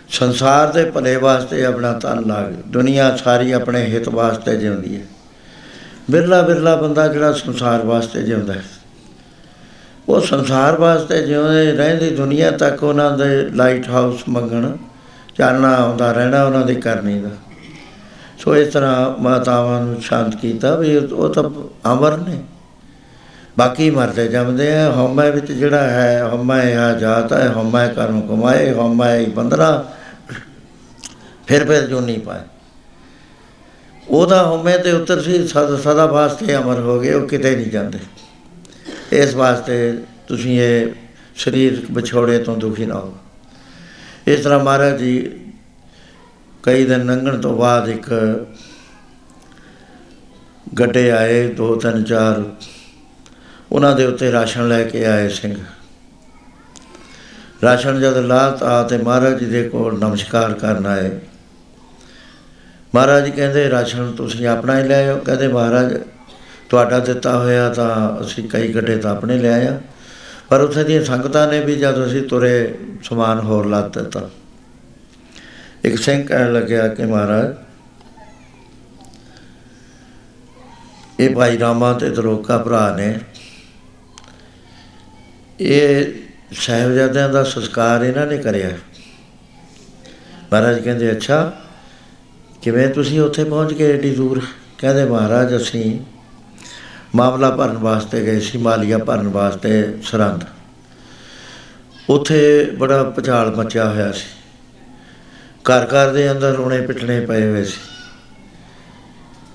[0.09, 5.07] ਸੰਸਾਰ ਦੇ ਭਲੇ ਵਾਸਤੇ ਆਪਣਾ ਤਨ ਲਾਗ, ਦੁਨੀਆ ਸਾਰੀ ਆਪਣੇ ਹਿੱਤ ਵਾਸਤੇ ਜਿਉਂਦੀ ਹੈ।
[6.11, 8.65] ਬਿਰਲਾ ਬਿਰਲਾ ਬੰਦਾ ਜਿਹੜਾ ਸੰਸਾਰ ਵਾਸਤੇ ਜਿਉਂਦਾ ਹੈ।
[10.09, 14.77] ਉਹ ਸੰਸਾਰ ਵਾਸਤੇ ਜਿਉਂਦੇ ਰਹਿੰਦੀ ਦੁਨੀਆ ਤੱਕ ਉਹਨਾਂ ਦੇ ਲਾਈਟ ਹਾਊਸ ਮੰਗਣ,
[15.35, 17.31] ਚਾਨਣਾ ਆਉਂਦਾ ਰਹਿਣਾ ਉਹਨਾਂ ਦੀ ਕਰਨੀ ਦਾ।
[18.39, 21.51] ਸੋ ਇਸ ਤਰ੍ਹਾਂ ਮਾਤਾਵਾਂ ਨੂੰ ਸ਼ਾਂਤ ਕੀਤਾ ਵੀ ਉਹ ਤਾਂ
[21.93, 22.43] ਅਮਰ ਨੇ।
[23.59, 28.73] ਬਾਕੀ ਮਰਦੇ ਜੰਮਦੇ ਆ, ਹਉਮੈ ਵਿੱਚ ਜਿਹੜਾ ਹੈ, ਹਉਮੈ ਆ ਜਾਤ ਹੈ, ਹਉਮੈ ਕਰਮ ਕਮਾਏ,
[28.73, 29.93] ਹਉਮੈ ਹੀ ਬੰਦਰਾ।
[31.47, 32.41] ਫਿਰ ਫਿਰ ਜੋ ਨਹੀਂ ਪਾਏ।
[34.09, 37.99] ਉਹਦਾ ਹਉਮੈ ਤੇ ਉੱਤਰ ਸੀ, ਸਦਾ ਸਦਾ ਵਾਸਤੇ ਅਮਰ ਹੋ ਗਏ, ਉਹ ਕਿਤੇ ਨਹੀਂ ਜਾਂਦੇ।
[39.13, 39.99] ਇਸ ਵਾਸਤੇ
[40.29, 40.89] ਤੁਸੀਂ ਇਹ
[41.37, 43.15] ਸਰੀਰ ਵਿਛੋੜੇ ਤੋਂ ਦੁਖੀ ਨਾ ਹੋ
[44.27, 45.31] ਇਸ ਤਰ੍ਹਾਂ ਮਹਾਰਾਜ ਜੀ
[46.63, 48.11] ਕਈ ਦਿਨ ਲੰਘਣ ਤੋਂ ਬਾਅਦ ਇੱਕ
[50.79, 52.43] ਗੱਡੇ ਆਏ, ਦੋ ਤਿੰਨ ਚਾਰ
[53.73, 55.55] ਉਹਨਾਂ ਦੇ ਉੱਤੇ ਰਾਸ਼ਨ ਲੈ ਕੇ ਆਏ ਸਿੰਘ।
[57.65, 61.11] ਰਾਸ਼ਨ ਜਦ ਲਾਤਾ ਤੇ ਮਹਾਰਾਜ ਜੀ ਦੇ ਕੋਲ ਨਮਸਕਾਰ ਕਰਨ ਆਏ।
[62.95, 65.99] ਮਹਾਰਾਜ ਜੀ ਕਹਿੰਦੇ, ਰਾਸ਼ਨ ਤੁਸੀਂ ਆਪਣਾ ਹੀ ਲੈ ਆਓ ਕਹਿੰਦੇ, ਮਹਾਰਾਜ,
[66.69, 69.81] ਤੁਹਾਡਾ ਦਿੱਤਾ ਹੋਇਆ ਤਾਂ ਅਸੀਂ ਕਈ ਗੱਡੇ ਤਾਂ ਆਪਣੇ ਲੈ ਆਇਆ।
[70.49, 74.31] ਪਰ ਉੱਥੇ ਦੀਆਂ ਸੰਗਤਾਂ ਨੇ ਵੀ ਜਦ ਅਸੀਂ ਤੁਰੇ, ਸਮਾਨ ਹੋਰ ਲਾ ਦਿੱਤਾ।
[75.85, 77.55] ਇੱਕ ਸਿੰਘ ਕਹਿਣ ਲੱਗਿਆ ਕਿ, ਮਹਾਰਾਜ,
[81.21, 83.21] ਇਹ ਭਾਈ ਰਾਮਾ ਤੇ ਦਰੋਕਾ ਭਰਾ ਨੇ
[85.61, 86.07] ਇਹ
[86.53, 88.71] ਸਾਹਿਬਜ਼ਾਦਿਆਂ ਦਾ ਸੰਸਕਾਰ ਇਹਨਾਂ ਨੇ ਕਰਿਆ।
[90.53, 91.53] ਮਹਾਰਾਜ ਕਹਿੰਦੇ, ਅੱਛਾ,
[92.63, 93.95] ਕਿਵੇਂ ਤੁਸੀਂ ਉੱਥੇ ਪਹੁੰਚ ਗਏ?
[93.95, 94.43] ਏਡੀ ਦੂਰ?
[94.79, 96.01] ਕਹਿੰਦੇ, ਮਹਾਰਾਜ, ਅਸੀਂ
[97.15, 100.45] ਮਾਮਲਾ ਭਰਨ ਵਾਸਤੇ ਗਏ ਸੀ, ਮਾਲੀਆ ਭਰਨ ਵਾਸਤੇ ਸਰੰਦ
[102.09, 104.27] ਉੱਥੇ ਬੜਾ ਪਛਾਲ ਮਚਿਆ ਹੋਇਆ ਸੀ।
[105.51, 107.81] ਘਰ ਘਰ ਦੇ ਅੰਦਰ ਰੋਣੇ ਪਿੱਟਣੇ ਪਏ ਹੋਏ ਸੀ।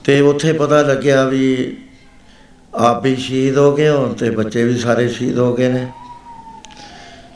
[0.03, 1.77] ਤੇ ਉੱਥੇ ਪਤਾ ਲੱਗਿਆ ਵੀ
[2.77, 5.87] ਆਪ ਵੀ ਸ਼ਹੀਦ ਹੋ ਗਏ, ਹੋਣ ਤੇ ਬੱਚੇ ਵੀ ਸਾਰੇ ਸ਼ਹੀਦ ਹੋ ਗਏ ਨੇ।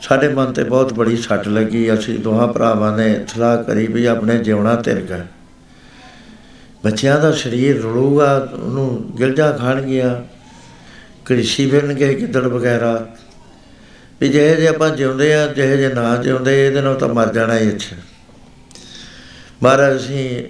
[0.02, 4.38] ਸਾਡੇ ਮਨ ਤੇ ਬਹੁਤ ਬੜੀ ਸੱਟ ਲੱਗੀ, ਅਸੀਂ ਦੋਹਾਂ ਭਰਾਵਾਂ ਨੇ ਸਲਾਹ ਕਰੀ ਵੀ ਆਪਣੇ
[4.38, 5.24] ਜਿਉਣਾ ਤਿਰਕਾ
[6.84, 10.14] ਬੱਚਿਆਂ ਦਾ ਸਰੀਰ ਰੁਲੂਗਾ ਉਹਨੂੰ ਗਿਲਜਾ ਖਾਣਗੀਆਂ
[11.26, 12.94] ਕ੍ਰਿਸ਼ੀ ਫਿਰਨਗੇ ਗਿੱਦੜ ਵਗੈਰਾ।
[14.20, 17.58] ਵੀ ਜਿਹੇ ਜੇ ਆਪਾਂ ਜਿਉਂਦੇ ਆ, ਜਿਹੇ ਜੇ ਨਾ ਜਿਉਂਦੇ, ਇਹਦੇ ਨਾਲ ਤਾਂ ਮਰ ਜਾਣਾ
[17.58, 17.96] ਹੀ ਅੱਛਾ
[19.62, 20.44] ਮਹਾਰਾਜ, ਅਸੀਂ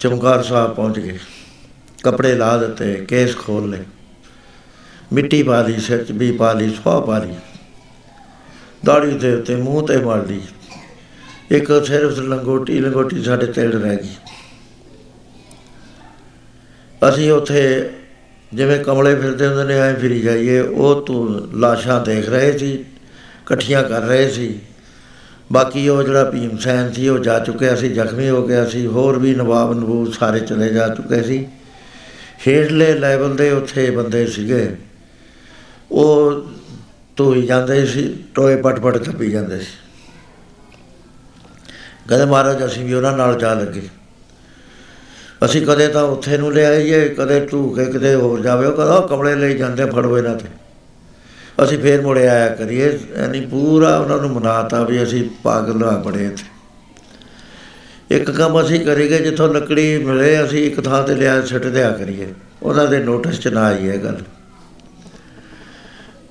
[0.00, 1.18] ਚਮਕਾਰ ਸਾਹਿਬ ਪਹੁੰਚ ਗਏ।
[2.02, 3.84] ਕੱਪੜੇ ਲਾ ਦਿੱਤੇ, ਕੇਸ ਖੋਲ ਲਏ।
[5.12, 7.34] ਮਿੱਟੀ ਪਾ ਲਈ, ਸਿਰ 'ਚ ਵੀ ਪਾ ਲਈ ਸਵਾ ਪਾ ਲਈ।
[8.84, 10.40] ਦਾੜੀ ਦੇ ਉੱਤੇ ਮੂੰਹ ਤੇ ਮਾਰ ਲਈ।
[11.50, 14.08] ਇੱਕ ਸਿਰਫ ਲੰਗੋਟੀ ਲੰਗੋਟੀ ਸਾਡੇ ਤੇੜ ਰਹਿ ਗਈ।
[17.08, 17.90] ਅਸੀਂ ਉੱਥੇ
[18.54, 23.84] ਜਿਵੇਂ ਕਮਲੇ ਫਿਰਦੇ ਹੁੰਦੇ ਨੇ, ਐ ਫਿਰੀ ਜਾਈਏ। ਉਹ ਤੂੰ ਲਾਸ਼ਾਂ ਦੇਖ ਰਹੇ ਸੀ, ਇਕੱਠੀਆਂ
[23.84, 24.60] ਕਰ ਰਹੇ ਸੀ।
[25.52, 29.18] ਬਾਕੀ ਉਹ ਜਿਹੜਾ ਭੀਮ ਸੈਨ ਸੀ, ਉਹ ਜਾ ਚੁੱਕਿਆ ਸੀ, ਜ਼ਖਮੀ ਹੋ ਗਿਆ ਸੀ। ਹੋਰ
[29.18, 31.48] ਵੀ ਨਵਾਬ ਨਬੂਦ ਸਾਰੇ ਚਲੇ ਜਾ ਚੁੱਕੇ ਸੀ।
[32.48, 34.76] ਹੇਠਲੇ ਲੈਵਲ ਦੇ ਉੱਥੇ ਬੰਦੇ ਸੀਗੇ।
[35.90, 36.42] ਉਹ
[37.16, 39.72] ਧੋਈ ਜਾਂਦੇ ਸੀ, ਟੋਏ ਪਟ-ਪਟ ਚੱਪੀ ਜਾਂਦੇ ਸੀ।
[42.08, 43.82] ਕਹਿੰਦੇ ਮਹਾਰਾਜ, ਅਸੀਂ ਵੀ ਉਹਨਾਂ ਨਾਲ ਜਾ ਲੱਗੇ।
[45.44, 49.58] ਅਸੀਂ ਕਦੇ ਤਾਂ ਉੱਥੇ ਨੂੰ ਲਿਆਈਏ ਕਦੇ ਢੂਕੇ ਕਿਤੇ ਹੋਰ ਜਾਵੇ। ਉਹ ਕਹਿੰਦਾ ਕਮਲੇ ਲਈ
[49.58, 50.44] ਜਾਂਦੇ ਫੜੋ ਇਹਨਾਂ ਤੇ।
[51.64, 56.26] ਅਸੀਂ ਫੇਰ ਮੁੜੇ ਆਇਆ ਕਰੀਏ। ਯਾਨੀ ਪੂਰਾ ਉਹਨਾਂ ਨੂੰ ਮਨਾਤਾ ਵੀ ਅਸੀਂ ਪਾਗਲ ਆ ਬੜੇ
[56.26, 56.59] ਇੱਥੇ।
[58.10, 62.26] ਇੱਕ ਕੰਮ ਅਸੀਂ ਕਰੀਏ, ਜਿੱਥੋਂ ਲੱਕੜੀ ਮਿਲੇ, ਅਸੀਂ ਇੱਕ ਥਾਂ ਤੇ ਲਿਆ ਛੱਡ ਦਿਆ ਕਰੀਏ।
[62.62, 64.16] ਉਹਨਾਂ ਦੇ ਨੋਟਿਸ ਚ ਨਾ ਆਈ ਇਹ ਗੱਲ।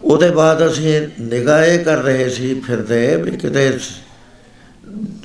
[0.04, 3.80] ਉਹਦੇ ਬਾਅਦ ਅਸੀਂ ਨਿਗਾਹੇ ਕਰ ਰਹੇ ਸੀ, ਫਿਰਦੇ ਵੀ ਕਿਤੇ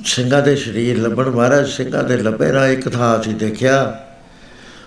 [0.05, 4.05] ਸਿੰਘਾਂ ਦੇ ਸਰੀਰ ਲੱਭਣ। ਮਹਾਰਾਜ, ਸਿੰਘਾਂ ਦੇ ਲੱਭੇ ਨਾ ਇੱਕ ਥਾਂ ਅਸੀਂ ਦੇਖਿਆ।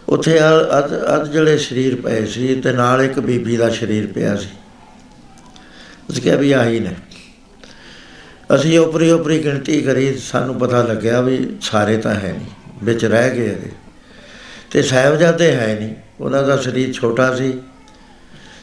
[0.08, 0.38] ਉੱਥੇ
[0.78, 4.48] ਅੱਧ ਅੱਧ ਜਿਹੜੇ ਸਰੀਰ ਪਏ ਸੀ ਤੇ ਨਾਲ ਇੱਕ ਬੀਬੀ ਦਾ ਸਰੀਰ ਪਿਆ ਸੀ।
[6.10, 6.94] ਉਸ ਕਿਹਾ ਵੀ ਆਹੀ ਨੇ।
[8.50, 12.46] ਅਸੀਂ ਉਪਰੀ ਉਪਰੀ ਗਿਣਤੀ ਕਰੀ, ਸਾਨੂੰ ਪਤਾ ਲੱਗਿਆ ਵੀ ਸਾਰੇ ਤਾਂ ਹੈ ਨਹੀਂ,
[12.84, 13.70] ਵਿੱਚ ਰਹਿ ਗਏ ਇਹਦੇ।
[14.70, 17.52] ਤੇ ਸਾਹਿਬਜ਼ਾਦੇ ਹੈ ਨਹੀਂ, ਉਹਨਾਂ ਦਾ ਸਰੀਰ ਛੋਟਾ ਸੀ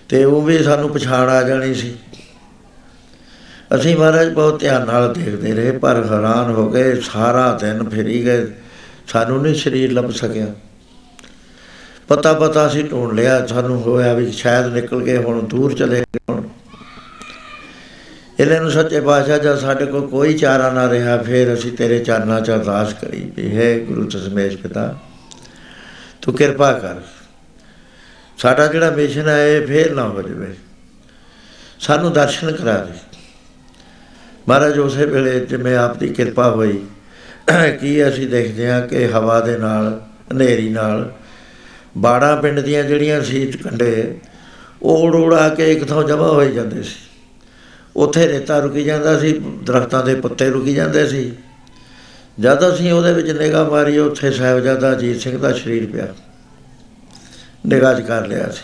[0.10, 1.94] ਤੇ ਉਹ ਵੀ ਸਾਨੂੰ ਪਛਾਣ ਆ ਜਾਣੀ ਸੀ।
[3.76, 8.45] ਅਸੀਂ ਮਹਾਰਾਜ ਬਹੁਤ ਧਿਆਨ ਨਾਲ ਦੇਖਦੇ ਰਹੇ, ਪਰ ਹੈਰਾਨ ਹੋ ਗਏ, ਸਾਰਾ ਦਿਨ ਫਿਰੀ ਗਏ,
[9.07, 10.53] ਸਾਨੂੰ ਨਹੀਂ ਸਰੀਰ ਲੱਭ ਸਕਿਆ।
[12.07, 16.20] ਪਤਾ ਪਤਾ ਅਸੀਂ ਢੂੰਡ ਲਿਆ, ਸਾਨੂੰ ਹੋਇਆ ਵੀ ਸ਼ਾਇਦ ਨਿਕਲ ਗਏ, ਹੁਣ ਦੂਰ ਚਲੇ ਗਏ,
[16.30, 16.55] ਹੁਣ ਇਹਨਾਂ ਨੂੰ
[18.76, 22.93] ਸੱਚੇ ਪਾਤਸ਼ਾਹ ਜਦ ਸਾਡੇ ਕੋਲ ਕੋਈ ਚਾਰਾ ਨਾ ਰਿਹਾ, ਫਿਰ ਅਸੀਂ ਤੇਰੇ ਚਰਨਾਂ 'ਚ ਅਰਦਾਸ
[22.93, 24.88] ਕਰੀ ਵੀ ਹੈ ਗੁਰੂ ਦਸ਼ਮੇਸ਼ ਪਿਤਾ,
[26.22, 27.02] ਤੂੰ ਕਿਰਪਾ ਕਰ।
[28.38, 30.53] ਸਾਡਾ ਜਿਹੜਾ ਮਿਸ਼ਨ ਹੈ, ਇਹ ਫੇਲ ਨਾ ਹੋ ਜਾਵੇ।
[31.80, 32.93] ਸਾਨੂੰ ਦਰਸ਼ਨ ਕਰਾ ਦੇ।
[34.47, 36.80] ਮਹਾਰਾਜ ਉਸੇ ਵੇਲੇ ਜਿਵੇਂ ਆਪ ਦੀ ਕਿਰਪਾ ਹੋਈ,
[37.81, 39.99] ਕੀ ਅਸੀਂ ਦੇਖਦੇ ਹਾਂ ਕਿ ਹਵਾ ਦੇ ਨਾਲ,
[40.31, 41.11] ਹਨੇਰੀ ਨਾਲ
[41.97, 44.18] ਬਾੜਾ ਪਿੰਡ ਦੀਆਂ ਜਿਹੜੀਆਂ ਸੀਟ ਕੰਡੇ
[44.81, 47.05] ਉਹ ਉੜ ਉੜਾ ਕੇ ਇੱਕ ਥਾਂ ਜਮਾ ਹੋਈ ਜਾਂਦੇ ਸੀ।
[47.95, 51.34] ਉੱਥੇ ਰੇਤਾ ਰੁਕੀ ਜਾਂਦਾ ਸੀ, ਦਰਖਤਾਂ ਦੇ ਪੱਤੇ ਰੁਕੀ ਜਾਂਦੇ ਸੀ।
[52.39, 56.07] ਜਦ ਅਸੀਂ ਉਹਦੇ ਵਿੱਚ ਨਿਗਾਹ ਮਾਰੀ, ਉੱਥੇ ਸਾਹਿਬਜ਼ਾਦਾ ਅਜੀਤ ਸਿੰਘ ਦਾ ਸਰੀਰ ਪਿਆ।
[57.65, 58.61] ਨਿਗਾਹ 'ਚ ਕਰ ਲਿਆ ਸੀ।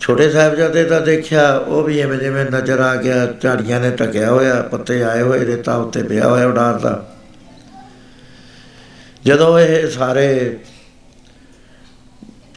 [0.00, 4.62] ਛੋਟੇ ਸਾਹਿਬਜ਼ਾਦੇ ਦਾ ਦੇਖਿਆ, ਉਹ ਵੀ ਐਵੇਂ ਜਿਵੇਂ ਨਜ਼ਰ ਆ ਗਿਆ, ਝਾੜੀਆਂ ਨੇ ਟਕਿਆ ਹੋਇਆ,
[4.62, 7.16] ਪੱਤੇ ਆਏ ਹੋਏ, ਰੇਤਾ ਉੱਤੇ ਪਿਆ ਹੋਇਆ ਉਡਾਰ ਦਾ।
[9.24, 10.58] ਜਦੋਂ ਇਹ ਸਾਰੇ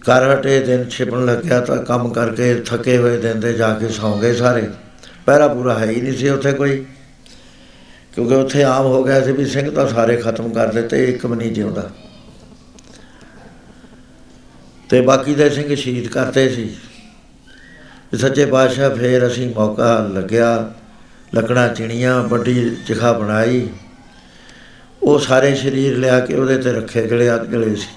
[0.09, 4.21] ਘਰ ਹਟੇ, ਦਿਨ ਛਿਪਣ ਲੱਗਿਆ ਤਾਂ ਕੰਮ ਕਰਕੇ ਥੱਕੇ ਹੋਏ ਦਿਨ ਦੇ ਜਾ ਕੇ ਸੌਂ
[4.21, 4.67] ਗਏ ਸਾਰੇ।
[5.25, 6.85] ਪਹਿਰਾ ਪੂਰਾ ਹੈ ਹੀ ਨਹੀਂ ਸੀ ਉੱਥੇ ਕੋਈ।
[8.15, 11.35] ਕਿਉਂਕਿ ਉੱਥੇ ਆਮ ਹੋ ਗਿਆ ਸੀ ਵੀ ਸਿੰਘ ਤਾਂ ਸਾਰੇ ਖਤਮ ਕਰ ਦਿੱਤੇ, ਇੱਕ ਵੀ
[11.35, 11.89] ਨਹੀਂ ਜਿਉਂਦਾ।
[14.89, 16.75] ਤੇ ਬਾਕੀ ਦੇ ਸਿੰਘ ਸ਼ਹੀਦ ਕਰਤੇ ਸੀ।
[18.17, 20.73] ਸੱਚੇ ਪਾਤਸ਼ਾਹ ਫੇਰ ਅਸੀਂ ਮੌਕਾ ਲੱਗਿਆ,
[21.35, 23.69] ਲੱਕੜਾਂ ਚਿਣੀਆਂ, ਵੱਡੀ ਜਖਾ ਬਣਾਈ।
[25.03, 27.87] ਉਹ ਸਾਰੇ ਸਰੀਰ ਲਿਆ ਕੇ ਉਹਦੇ ਤੇ ਰੱਖੇ ਜਿਹੜੇ ਅੱਧ ਗਲੇ ਸੀ।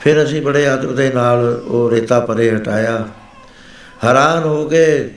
[0.00, 3.08] ਫਿਰ ਅਸੀਂ ਬੜੇ ਅਦਬ ਦੇ ਨਾਲ ਉਹ ਰੇਤਾ ਪਰੇ ਹਟਾਇਆ।
[4.04, 5.14] ਹੈਰਾਨ ਹੋ ਗਏ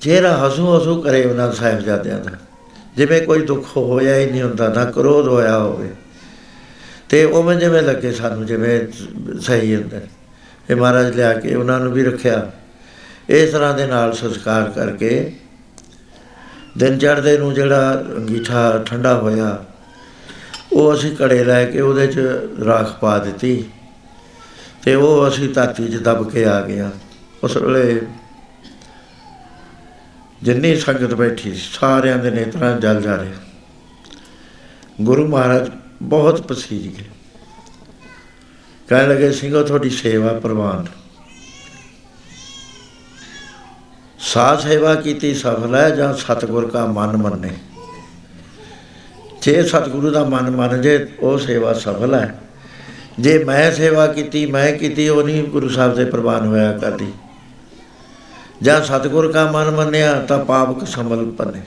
[0.00, 2.30] ਚਿਹਰਾ ਹਸੂ ਹਸੂ ਕਰੇ ਉਹਨਾਂ ਸਾਹਿਬਜ਼ਾਦਿਆਂ ਦਾ।
[2.96, 5.88] ਜਿਵੇਂ ਕੋਈ ਦੁੱਖ ਹੋਇਆ ਹੀ ਨਹੀਂ ਹੁੰਦਾ, ਨਾ ਕਰੋਧ ਹੋਇਆ ਹੋਵੇ।
[7.08, 8.80] ਤੇ ਉਵੇਂ ਜਿਵੇਂ ਲੱਗੇ ਸਾਨੂੰ, ਜਿਵੇਂ
[9.40, 10.00] ਸਹੀ ਹੁੰਦਾ।
[10.70, 12.50] ਇਹ ਮਹਾਰਾਜ ਲਿਆ ਕੇ ਉਹਨਾਂ ਨੂੰ ਵੀ ਰੱਖਿਆ।
[13.28, 15.32] ਇਸ ਤਰ੍ਹਾਂ ਦੇ ਨਾਲ ਸੰਸਕਾਰ ਕਰਕੇ
[16.78, 19.64] ਦਿਨ ਚੜ੍ਹਦੇ ਨੂੰ ਜਿਹੜਾ ਅੰਗੀਠਾ ਠੰਡਾ ਹੋਇਆ,
[20.72, 22.18] ਉਹ ਅਸੀਂ ਕੜੇ ਲੈ ਕੇ ਉਹਦੇ 'ਚ
[22.64, 23.64] ਰਾਖ ਪਾ ਦਿੱਤੀ।
[24.84, 26.90] ਤੇ ਉਹ ਅਸੀਂ ਧਰਤੀ 'ਚ ਦਬ ਕੇ ਆ ਗਿਆ
[27.44, 28.00] ਉਸ ਵੇਲੇ
[30.42, 33.32] ਜਿੰਨੀ ਸੰਗਤ ਬੈਠੀ ਸਾਰਿਆਂ ਦੇ ਨੇਤਰਾਂ ਜਲ ਜਾ ਰਹੇ।
[35.02, 35.70] ਗੁਰੂ ਮਹਾਰਾਜ
[36.02, 37.04] ਬਹੁਤ ਪਸੀਜ ਗਏ।
[38.88, 40.86] ਕਹਿਣ ਲੱਗੇ, ਸਿੰਘੋ, ਤੁਹਾਡੀ ਸੇਵਾ ਪ੍ਰਵਾਨ।
[44.18, 47.50] ਸਾਧ ਸੇਵਾ ਕੀਤੀ, ਸਫਲ ਹੈ ਜਾਂ ਸਤਿਗੁਰ ਦਾ ਮਨ ਮੰਨੇ?
[49.42, 52.40] ਜੇ ਸਤਿਗੁਰੂ ਦਾ ਮਨ ਮੰਨ ਜੇ, ਉਹ ਸੇਵਾ ਸਫਲ ਹੈ।
[53.18, 57.12] ਜੇ ਮੈਂ ਸੇਵਾ ਕੀਤੀ, ਮੈਂ ਕੀਤੀ, ਉਹ ਨਹੀਂ ਗੁਰੂ ਸਾਹਿਬ ਦੇ ਪ੍ਰਵਾਨ ਹੋਇਆ ਕਰਦੀ।
[58.62, 61.60] ਜਾਂ ਸਤਿਗੁਰ ਦਾ ਮਨ ਮੰਨਿਆ ਤਾਂ ਪਾਪ ਕਸਮਲ ਪੰਨੇ।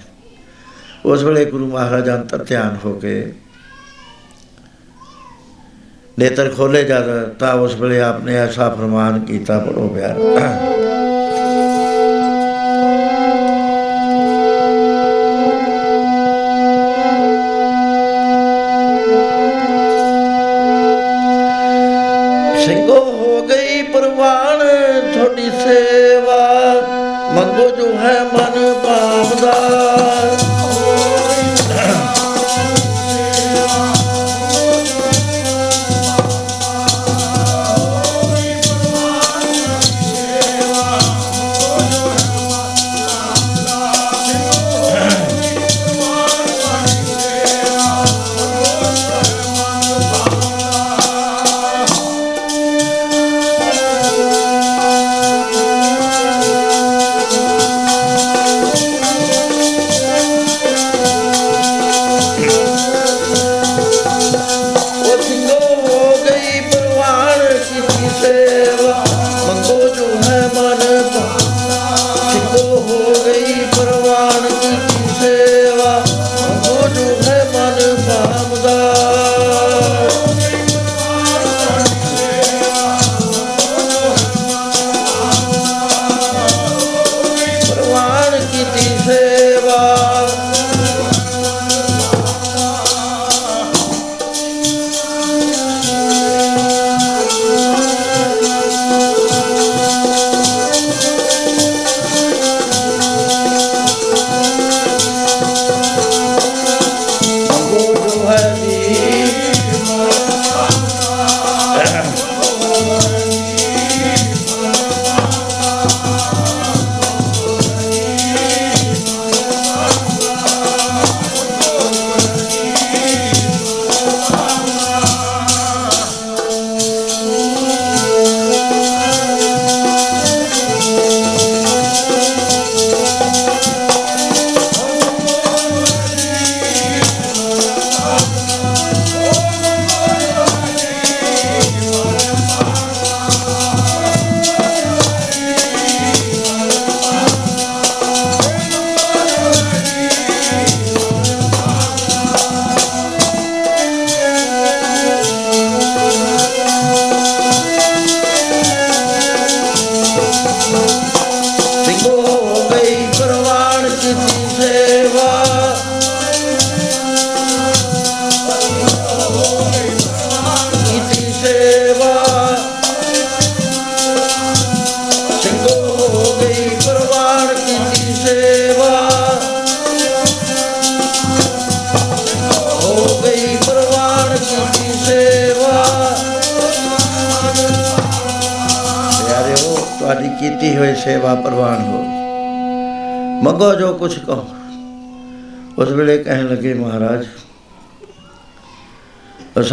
[1.06, 3.34] ਉਸ ਵੇਲੇ ਗੁਰੂ ਮਹਾਰਾਜ ਅੰਤਰ ਧਿਆਨ ਹੋ ਕੇ
[6.20, 10.93] ਨੇਤਰ ਖੋਲੇ ਜਦ ਤਾਂ ਉਸ ਵੇਲੇ ਆਪਨੇ ਐਸਾ ਫਰਮਾਨ ਕੀਤਾ, ਬੜੋ ਪਿਆਰ।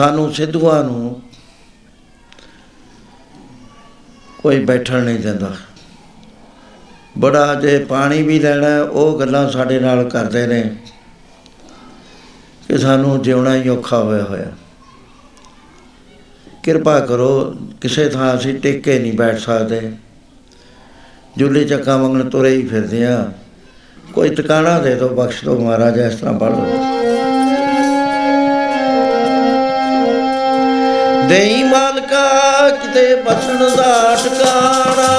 [0.01, 1.23] ਸਾਨੂੰ ਸਿੱਧੂਆਂ ਨੂੰ
[4.39, 5.51] ਕੋਈ ਬੈਠਣ ਨਹੀਂ ਦਿੰਦਾ।
[7.19, 10.63] ਬੜਾ ਜੇ ਪਾਣੀ ਵੀ ਲੈਣਾ ਹੈ, ਉਹ ਗੱਲਾਂ ਸਾਡੇ ਨਾਲ ਕਰਦੇ ਨੇ
[12.69, 14.53] ਕਿ ਸਾਨੂੰ ਜਿਉਣਾ ਹੀ ਔਖਾ ਹੋਇਆ ਹੋਇਆ।
[16.63, 19.93] ਕਿਰਪਾ ਕਰੋ ਕਿਸੇ ਥਾਂ ਅਸੀਂ ਟਿਕ ਕੇ ਨਹੀਂ ਬੈਠ ਸਕਦੇ।
[21.39, 23.33] ਜੁੱਲੀ ਚੱਕਾ ਮੰਗਣ ਤੁਰੇ ਹੀ ਫਿਰਦੇ ਆ
[24.15, 26.90] ਕੋਈ ਟਿਕਾਣਾ ਦੇ ਦਿਓ ਬਖਸ਼ ਦਿਓ ਮਹਾਰਾਜ ਇਸ ਤਰ੍ਹਾਂ ਪੜ੍ਹ ਲਓ
[31.31, 35.11] ਦੇਈ ਮਾਲਕਾ ਕਿਤੇ ਬਸਣ ਦਾ ਟਿਕਾਣਾ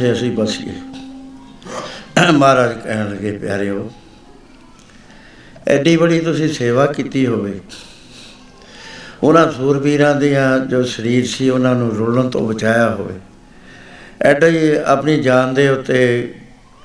[0.00, 0.72] ਜਿੱਥੇ ਅਸੀਂ ਬਸੀਏ
[2.32, 3.90] ਮਹਾਰਾਜ ਕਹਿਣ ਲੱਗੇ, ਪਿਆਰਿਓ,
[5.68, 7.60] ਐਡੀ ਬੜੀ ਤੁਸੀਂ ਸੇਵਾ ਕੀਤੀ ਹੋਵੇ।
[9.22, 13.14] ਉਹਨਾਂ ਸੂਰਬੀਰਾਂ ਦੀਆਂ ਜੋ ਸਰੀਰ ਸੀ, ਉਹਨਾਂ ਨੂੰ ਰੁਲਣ ਤੋਂ ਬਚਾਇਆ ਹੋਵੇ।
[14.22, 16.34] ਐਡਾ ਹੀ ਆਪਣੀ ਜਾਨ ਦੇ ਉੱਤੇ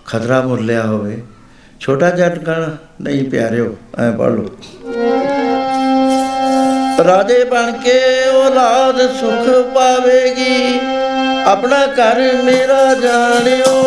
[0.05, 1.21] ਖਤਰਾ ਮੁੱਲਿਆ ਹੋਵੇ।
[1.79, 2.69] ਛੋਟਾ ਝਟਕਣ
[3.01, 4.49] ਨਹੀਂ ਪਿਆਰਿਓ, ਐ ਪੜ ਲਓ।
[7.03, 7.97] ਰਾਜੇ ਬਣ ਕੇ
[8.29, 10.94] ਔਲਾਦ ਸੁਖ ਪਾਵੇਗੀ।
[11.45, 13.84] ਆਪਣਾ ਘਰ ਮੇਰਾ ਜਾਣਿਓ।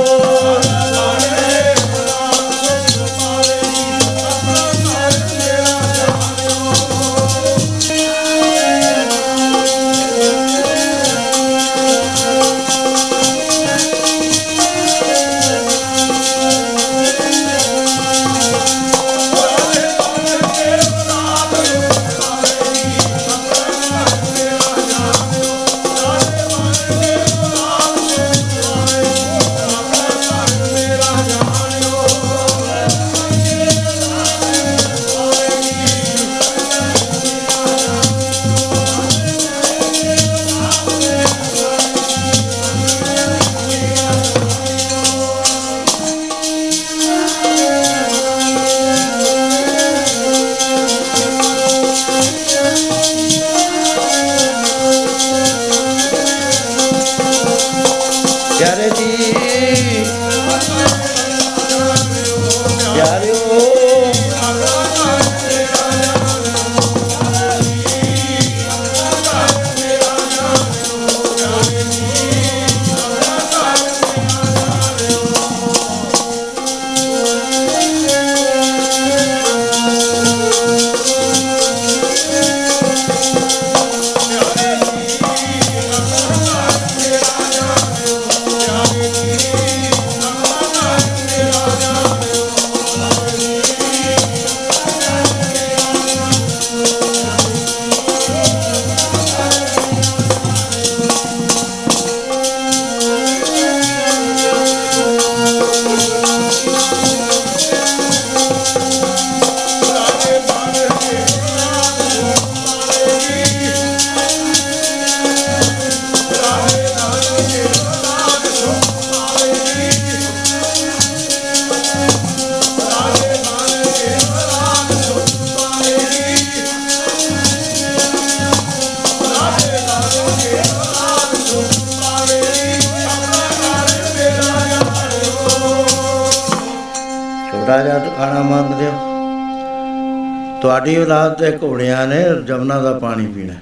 [142.49, 143.55] ਜਮਨਾ ਦਾ ਪਾਣੀ ਪੀਣਾ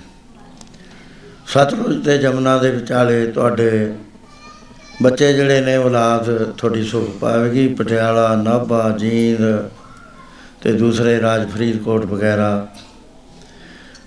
[1.46, 3.94] ਸਤਲੁਜ ਤੇ ਜਮਨਾ ਦੇ ਵਿਚਾਲੇ ਤੁਹਾਡੇ
[5.02, 9.70] ਬੱਚੇ ਜਿਹੜੇ ਨੇ ਔਲਾਦ ਤੁਹਾਡੀ ਸੁਖ ਪਾਵੇਗੀ, ਪਟਿਆਲਾ, ਨਾਭਾ, ਜੀਂਦ
[10.60, 12.68] ਤੇ ਦੂਸਰੇ ਰਾਜ ਫਰੀਦਕੋਟ ਵਗੈਰਾ।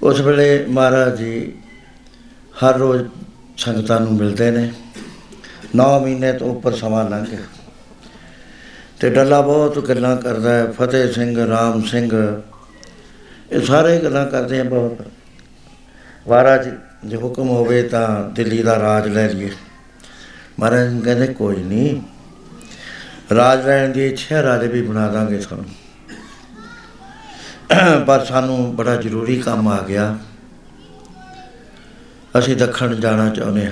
[0.04, 1.54] ਉਸ ਵੇਲੇ ਮਹਾਰਾਜ ਜੀ
[2.60, 3.08] ਹਰ ਰੋਜ਼
[3.58, 4.72] ਸੰਗਤਾਂ ਨੂੰ ਮਿਲਦੇ ਨੇ।
[5.76, 7.40] 9 ਮਹੀਨੇ ਤੋਂ ਉੱਪਰ ਸਮਾਂ ਲੰਘ ਗਿਆ।
[9.00, 12.49] ਤੇ ਡੱਲਾ ਬਹੁਤ ਗੱਲਾਂ ਕਰਦਾ ਹੈ। ਫਤਿਹ ਸਿੰਘ, ਰਾਮ ਸਿੰਘ ਇਹ
[13.70, 15.02] ਸਾਰੇ ਗੱਲਾਂ ਕਰਦੇ ਆ ਬਹੁਤ
[16.28, 16.70] ਮਹਾਰਾਜ,
[17.06, 19.52] ਜੇ ਹੁਕਮ ਹੋਵੇ ਤਾਂ ਦਿੱਲੀ ਦਾ ਰਾਜ ਲੈ ਲਈਏ।
[20.60, 22.02] ਮਹਾਰਾਜ ਜੀ ਕਹਿੰਦੇ, ਕੋਈ ਨਹੀਂ
[23.36, 25.66] ਰਾਜ ਲੈਣ ਦੀ ਇੱਛਾ ਰਾਜ ਵੀ ਬਣਾ ਦਾਂਗੇ ਤੁਹਾਨੂੰ
[28.08, 30.18] ਪਰ ਸਾਨੂੰ ਬੜਾ ਜ਼ਰੂਰੀ ਕੰਮ ਆ ਗਿਆ।
[32.40, 33.72] ਅਸੀਂ ਦੱਖਣ ਜਾਣਾ ਚਾਹੁੰਦੇ ਹਾਂ।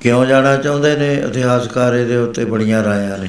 [0.00, 1.14] ਕਿਉਂ ਜਾਣਾ ਚਾਹੁੰਦੇ ਨੇ?
[1.14, 3.28] ਇਤਿਹਾਸਕਾਰ ਇਹਦੇ ਉੱਤੇ ਬੜੀਆਂ ਰਾਇਆਂ ਨੇ।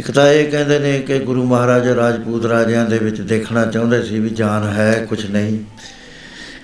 [0.00, 4.18] ਇੱਕ ਤਾਂ ਇਹ ਕਹਿੰਦੇ ਨੇ ਕਿ ਗੁਰੂ ਮਹਾਰਾਜ ਰਾਜਪੂਤ ਰਾਜਿਆਂ ਦੇ ਵਿੱਚ ਦੇਖਣਾ ਚਾਹੁੰਦੇ ਸੀ
[4.18, 5.58] ਵੀ ਜਾਨ ਹੈ ਕੁਝ ਨਹੀਂ।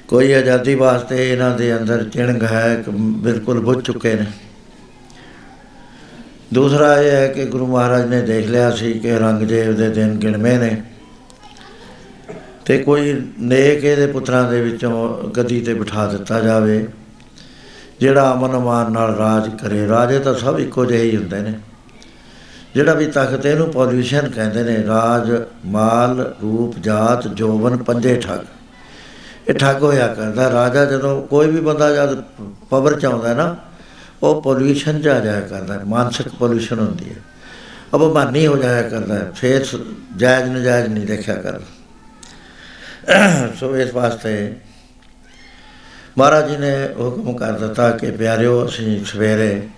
[0.09, 4.27] ਕੋਈ ਆਜ਼ਾਦੀ ਵਾਸਤੇ ਇਹਨਾਂ ਦੇ ਅੰਦਰ ਚਿਣਗ ਹੈ ਕਿ ਬਿਲਕੁਲ ਬੁੱਝ ਚੁੱਕੇ ਨੇ।
[6.55, 10.59] ਦੂਸਰਾ ਇਹ ਹੈ ਕਿ ਗੁਰੂ ਮਹਾਰਾਜ ਨੇ ਦੇਖ ਲਿਆ ਸੀ ਕਿ ਔਰੰਗਜ਼ੇਬ ਦੇ ਦਿਨ ਗਿਣਵੇਂ
[10.59, 10.83] ਨੇ।
[12.65, 16.87] ਤੇ ਕੋਈ ਨੇਕ ਇਹਦੇ ਪੁੱਤਰਾਂ ਦੇ ਵਿੱਚੋਂ ਗੱਦੀ ਤੇ ਬਿਠਾ ਦਿੱਤਾ ਜਾਵੇ,
[18.01, 21.55] ਜਿਹੜਾ ਅਮਨ ਅਮਾਨ ਨਾਲ ਰਾਜ ਕਰੇ। ਰਾਜੇ ਤਾਂ ਸਭ ਇੱਕੋ ਜਿਹੇ ਹੀ ਹੁੰਦੇ ਨੇ।
[22.77, 28.39] ਜਿਹੜਾ ਵੀ ਤਖਤ ਇਹਨੂੰ ਪੋਲਿਊਸ਼ਨ ਕਹਿੰਦੇ ਨੇ ਰਾਜ ਮਾਲ ਰੂਪ ਜਾਤ ਜੋਬਨ ਪੰਜੇ ਠੱਗ।
[29.49, 32.23] ਇਹ ਠੱਗ ਹੋਇਆ ਕਰਦਾ। ਰਾਜਾ ਜਦੋਂ ਕੋਈ ਵੀ ਬੰਦਾ ਜਦ
[32.71, 33.57] ਪਵਰ ਚ ਆਉਂਦਾ ਨਾ
[34.23, 37.17] ਉਹ ਪੋਲਿਊਸ਼ਨ ਚ ਆ ਜਾਇਆ ਕਰਦਾ। ਮਾਨਸਿਕ ਪੋਲਿਊਸ਼ਨ ਹੁੰਦੀ ਹੈ।
[37.95, 39.77] ਅਬਮਾਨੀ ਹੋ ਜਾਇਆ ਕਰਦਾ। ਹੈ, ਫੇਰ ਸ-
[40.17, 41.53] ਜਾਇਜ਼ ਨਜਾਇਜ਼ ਨਹੀਂ ਦੇਖਿਆ ਕਰ
[43.61, 44.57] ਸੋ ਇਸ ਵਾਸਤੇ
[46.19, 49.69] ਮਹਾਰਾਜ ਜੀ ਨੇ ਹੁਕਮ ਕਰ ਦਿੱਤਾ ਕਿ ਪਿਆਰਿਓ ਅਸੀਂ ਸਵੇਰੇ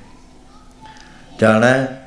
[1.40, 2.04] ਜਾਣਾ ਹੈ।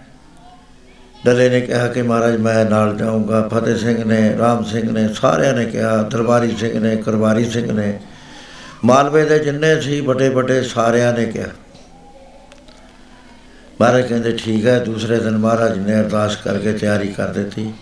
[1.26, 5.54] ਡੱਲੇ ਨੇ ਕਿਹਾ ਕਿ ਮਹਾਰਾਜ ਮੈਂ ਨਾਲ ਜਾਊਂਗਾ। ਫਤਿਹ ਸਿੰਘ ਨੇ, ਰਾਮ ਸਿੰਘ ਨੇ, ਸਾਰਿਆਂ
[5.54, 8.00] ਨੇ ਕਿਹਾ, ਦਰਬਾਰੀ ਸਿੰਘ ਨੇ ਕਰਵਾਰੀ ਸਿੰਘ ਨੇ।
[8.86, 11.48] ਮਾਲਵੇ ਦੇ ਜਿੰਨੇ ਸੀ ਵੱਡੇ ਵੱਡੇ ਸਾਰਿਆਂ ਨੇ ਕਿਹਾ।
[13.82, 17.74] ਮਹਾਰਾਜ ਕਹਿੰਦੇ, ਠੀਕ ਹੈ, ਦੂਸਰੇ ਦਿਨ ਮਹਾਰਾਜ ਨੇ ਅਰਦਾਸ ਕਰਕੇ ਤਿਆਰੀ ਕਰ ਦਿੱਤੀ।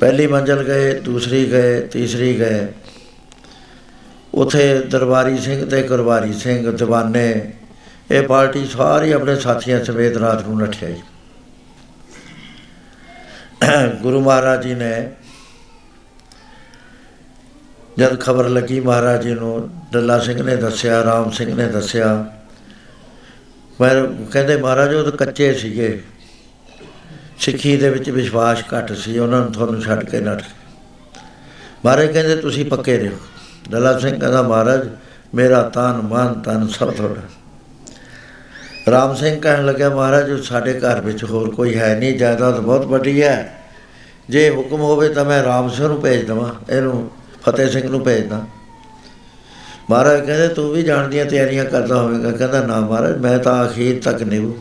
[0.00, 2.66] ਪਹਿਲੀ ਮੰਜ਼ਲ ਗਏ, ਦੂਸਰੀ ਗਏ, ਤੀਸਰੀ ਗਏ।
[4.34, 7.52] ਉਥੇ ਦਰਬਾਰੀ ਸਿੰਘ ਤੇ ਕਰਵਾਰੀ ਸਿੰਘ, ਦੀਵਾਨੇ,
[8.10, 11.02] ਇਹ ਪਾਰਟੀ ਸਾਰੀ ਆਪਣੇ ਸਾਥੀਆਂ ਸਮੇਤ ਰਾਤ ਨੂੰ ਨੱਠਿਆ ਜੀ।
[14.02, 15.10] ਗੁਰੂ ਮਹਾਰਾਜ ਜੀ ਨੇ
[17.98, 22.32] ਜਦ ਖਬਰ ਲੱਗੀ ਮਹਾਰਾਜ ਜੀ ਨੂੰ ਦੱਲਾ ਸਿੰਘ ਨੇ ਦੱਸਿਆ, ਰਾਮ ਸਿੰਘ ਨੇ ਦੱਸਿਆ।
[23.78, 26.02] ਪਰ ਕਹਿੰਦੇ ਮਹਾਰਾਜ ਉਹ ਤਾਂ ਕੱਚੇ ਸੀਗੇ।
[27.38, 30.42] ਸਿੱਖੀ ਦੇ ਵਿੱਚ ਵਿਸ਼ਵਾਸ ਘੱਟ ਸੀ, ਉਹਨਾਂ ਨੂੰ ਤੁਹਾਨੂੰ ਛੱਡ ਕੇ ਨੱਠ।
[31.84, 33.18] ਮਹਾਰਾਜ ਕਹਿੰਦੇ, ਤੁਸੀਂ ਪੱਕੇ ਰਹੋ।
[33.70, 34.88] ਦੱਲਾ ਸਿੰਘ ਕਹਿੰਦਾ, ਮਹਾਰਾਜ,
[35.34, 37.20] ਮੇਰਾ ਤਨ ਮਨ ਤਨ ਸਭ ਤੁਹਾਡਾ
[38.86, 43.22] ਰਾਮ ਸਿੰਘ ਕਹਿਣ ਲੱਗਾ ਮਹਾਰਾਜ, ਸਾਡੇ ਘਰ ਵਿੱਚ ਹੋਰ ਕੋਈ ਹੈ ਨਹੀਂ, ਜਾਇਦਾਦ ਬਹੁਤ ਵੱਡੀ
[43.22, 43.52] ਹੈ।
[44.30, 47.10] ਜੇ ਹੁਕਮ ਹੋਵੇ ਤਾਂ ਮੈਂ ਰਾਮ ਸਿੰਘ ਨੂੰ ਭੇਜ ਦਵਾਂ, ਇਹਨੂੰ
[47.42, 48.44] ਫਤਿਹ ਸਿੰਘ ਨੂੰ ਭੇਜਦਾ
[49.90, 54.00] ਮਹਾਰਾਜ ਕਹਿੰਦੇ, ਤੂੰ ਵੀ ਜਾਣ ਦੀਆਂ ਤਿਆਰੀਆਂ ਕਰਦਾ ਹੋਵੇਗਾ। ਕਹਿੰਦਾ, ਨਾ ਮਹਾਰਾਜ, ਮੈਂ ਤਾਂ ਅਖੀਰ
[54.02, 54.56] ਤੱਕ ਨਿਭੂ।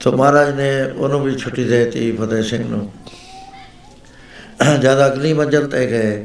[0.00, 2.90] ਤੋ ਮਹਾਰਾਜ ਨੇ ਉਹਨੂੰ ਵੀ ਛੁੱਟੀ ਦੇ ਦਿੱਤੀ ਫਤਿਹ ਸਿੰਘ ਨੂੰ।
[4.80, 6.24] ਜਦ ਅਗਲੀ ਮੰਜ਼ਲ ਤੇ ਗਏ,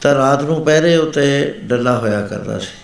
[0.00, 2.83] ਤਾਂ ਰਾਤ ਨੂੰ ਪਹਿਰੇ ਉੱਤੇ ਡੱਲਾ ਹੋਇਆ ਕਰਦਾ ਸੀ।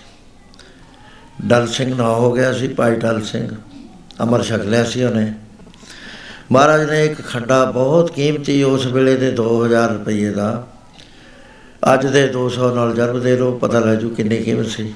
[1.45, 3.49] ਡਲ ਸਿੰਘ ਨਾ ਹੋ ਗਿਆ ਸੀ, ਭਾਈ ਡਲ ਸਿੰਘ।
[4.23, 5.33] ਅਮਰ ਛਕ ਲਿਆ ਸੀ ਉਹਨੇ।
[6.51, 10.67] ਮਹਾਰਾਜ ਨੇ ਇੱਕ ਖੰਡਾ ਬਹੁਤ ਕੀਮਤੀ ਉਸ ਵੇਲੇ ਦੇ 2000 ਰੁਪਏ ਦਾ।
[11.93, 14.93] ਅੱਜ ਦੇ 200 ਨਾਲ ਜਰਬ ਦੇ ਲੋ ਪਤਾ ਲੱਗ ਜੂ ਕਿੰਨੀ ਕੀਮਤ ਸੀ।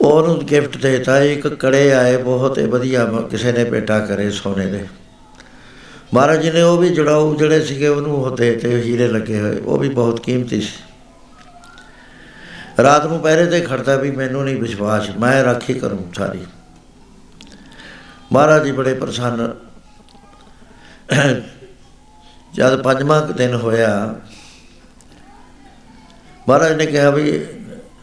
[0.00, 4.86] ਉਹਨੂੰ ਗਿਫਟ ਦੇਤਾ, ਇੱਕ ਕੜੇ ਆਏ ਬਹੁਤ ਹੀ ਵਧੀਆ, ਕਿਸੇ ਨੇ ਭੇਟਾ ਕਰੇ ਸੋਨੇ ਦੇ।
[6.14, 9.60] ਮਹਾਰਾਜ ਜੀ ਨੇ ਉਹ ਵੀ ਜੜਾਉ ਜਿਹੜੇ ਸੀਗੇ ਉਹਨੂੰ ਉਹ ਦੇ ਤੇ ਹੀਰੇ ਲੱਗੇ ਹੋਏ,
[9.60, 10.93] ਉਹ ਵੀ ਬਹੁਤ ਕੀਮਤੀ ਸੀ।
[12.82, 16.44] ਰਾਤ ਨੂੰ ਪਹਿਰੇ ਤੇ ਖੜਦਾ ਵੀ ਮੈਨੂੰ ਨਹੀਂ ਵਿਸ਼ਵਾਸ, ਮੈਂ ਰਾਖੀ ਕਰੂੰ ਸਾਰੀ।
[18.32, 19.54] ਮਹਾਰਾਜ ਜੀ ਬੜੇ ਪ੍ਰਸੰਨ।
[22.54, 24.14] ਜਦ ਪੰਜਵਾਂ ਦਿਨ ਹੋਇਆ,
[26.48, 27.46] ਮਹਾਰਾਜ ਨੇ ਕਿਹਾ ਵੀ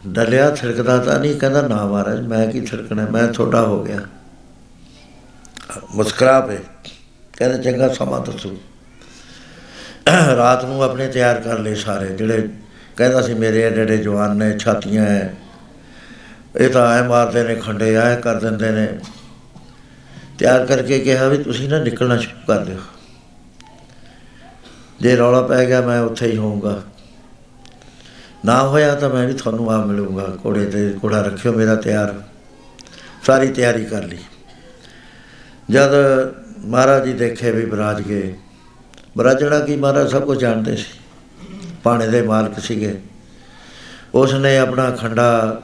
[0.06, 4.00] ਡਲਿਆ ਥਿਰਕਦਾ ਤਾਂ ਨਹੀਂ, ਕਹਿੰਦਾ ਨਾ ਮਹਾਰਾਜ, ਮੈਂ ਕੀ ਥਿਰਕਣਾ, ਮੈਂ ਥੋੜਾ ਹੋ ਗਿਆ।
[5.90, 6.58] ਮੁਸਕਰਾ ਪਏ,
[7.38, 8.56] ਕਹਿੰਦੇ ਚੰਗਾ ਸਮਾਂ ਦੱਸੋ।
[10.36, 12.48] ਰਾਤ ਨੂੰ ਆਪਣੇ ਤਿਆਰ ਕਰ ਲਏ ਸਾਰੇ, ਜਿਹੜੇ
[13.02, 15.28] ਕਹਿੰਦਾ ਸੀ, ਮੇਰੇ ਐਡੇ ਜਵਾਨ ਨੇ ਛਾਤੀਆਂ ਐ।
[16.56, 18.98] ਇਹ ਤਾਂ ਐ ਮਾਰਦੇ ਨੇ, ਖੰਡੇ ਐ ਕਰ ਦਿੰਦੇ ਨੇ।
[20.38, 22.78] ਤਿਆਰ ਕਰਕੇ ਕਿਹਾ ਵੀ ਤੁਸੀਂ ਨਾ ਨਿਕਲਣਾ ਸ਼ੁਰੂ ਕਰ ਦਿਓ।
[25.00, 26.82] ਜੇ ਰੌਲਾ ਪੈ ਗਿਆ, ਮੈਂ ਉੱਥੇ ਹੀ ਹੋਊਂਗਾ।
[28.44, 32.22] ਨਾ ਹੋਇਆ ਤਾਂ ਮੈਂ ਵੀ ਤੁਹਾਨੂੰ ਆ ਮਿਲੂੰਗਾ। ਕੋੜੇ ਤੇ ਕੋੜਾ ਰੱਖਿਓ ਮੇਰਾ ਤਿਆਰ।
[33.26, 34.18] ਸਾਰੀ ਤਿਆਰੀ ਕਰ ਲਈ।
[35.70, 35.90] ਜਦ
[36.58, 38.34] ਮਹਾਰਾਜ ਜੀ ਦੇਖੇ ਵੀ ਬਰਾਜ ਗਏ,
[39.18, 41.01] ਬਰਾਜਣਾ ਕੀ ਮਹਾਰਾਜ ਸਭ ਕੁਝ ਜਾਣਦੇ ਸੀ।
[41.82, 43.00] ਪਾਣੇ ਦੇ ਮਾਲਕ ਸੀਗੇ।
[44.14, 45.62] ਉਸ ਨੇ ਆਪਣਾ ਖੰਡਾ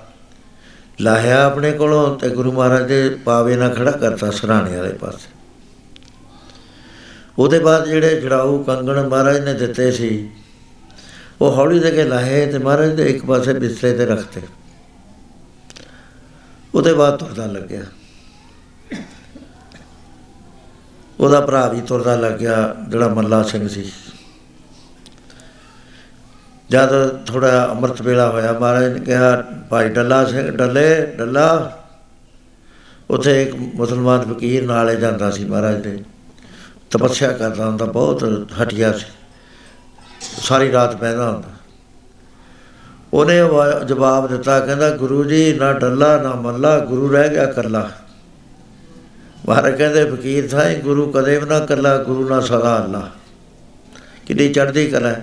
[1.01, 5.31] ਲਾਹਿਆ ਆਪਣੇ ਕੋਲੋਂ ਤੇ ਗੁਰੂ ਮਹਾਰਾਜ ਦੇ ਪਾਵੇ ਨਾਲ ਖੜਾ ਕਰਤਾ ਸਰਾਣੇ ਵਾਲੇ ਪਾਸੇ।
[7.39, 10.31] ਉਹਦੇ ਬਾਅਦ ਜਿਹੜੇ ਜੜਾਊ ਕੰਗਣ ਮਹਾਰਾਜ ਨੇ ਦਿੱਤੇ ਸੀ,
[11.41, 14.41] ਉਹ ਹੌਲੀ ਦੇ ਕੇ ਲਾਹੇ ਤੇ ਮਹਾਰਾਜ ਦੇ ਇੱਕ ਪਾਸੇ ਬਿਸਤਰੇ ਤੇ ਰੱਖਤੇ।
[16.75, 17.83] ਉਹਦੇ ਬਾਅਦ ਤੁਰਦਾ ਲੱਗਿਆ।
[21.21, 23.93] ਉਹਦਾ ਭਰਾ ਵੀ ਤੁਰਦਾ ਲੱਗਿਆ, ਜਿਹੜਾ ਮੱਲਾ ਸਿੰਘ ਸੀ।
[26.71, 31.79] ਜਦ ਥੋੜਾ ਅੰਮ੍ਰਿਤ ਵੇਲਾ ਹੋਇਆ, ਮਹਾਰਾਜ ਨੇ ਕਿਹਾ, ਭਾਈ ਡੱਲਾ ਸਿੰਘ, ਡੱਲੇ, ਡੱਲਾ।
[33.11, 36.05] ਉਥੇ ਇੱਕ ਮੁਸਲਮਾਨ ਫਕੀਰ ਨਾਲੇ ਜਾਂਦਾ ਸੀ ਮਹਾਰਾਜ ਦੇ।
[36.91, 39.07] ਤਪੱਸਿਆ ਕਰਦਾ ਹੁੰਦਾ, ਬਹੁਤ ਹਟਿਆ ਸੀ।
[40.21, 41.49] ਸਾਰੀ ਰਾਤ ਪੈਦਾ ਹੁੰਦਾ।
[43.13, 43.39] ਉਹਨੇ
[43.87, 47.91] ਜਵਾਬ ਦਿੱਤਾ, ਕਹਿੰਦਾ, ਗੁਰੂ ਜੀ, ਨਾ ਡੱਲਾ, ਨਾ ਮੱਲਾ, ਗੁਰੂ ਰਹਿ ਗਿਆ ਕੱਲਾ
[49.49, 53.11] ਮਹਾਰਾਜ ਕਹਿੰਦੇ, ਫਕੀਰ ਥਾਈ ਗੁਰੂ ਕਦੇ ਵੀ ਨਾ ਕੱਲਾ ਗੁਰੂ ਨਾਲ ਸਦਾ ਅੱਲਾ।
[54.27, 55.15] ਕਿੰਨੀ ਚੜ੍ਹਦੀ ਕਲਾ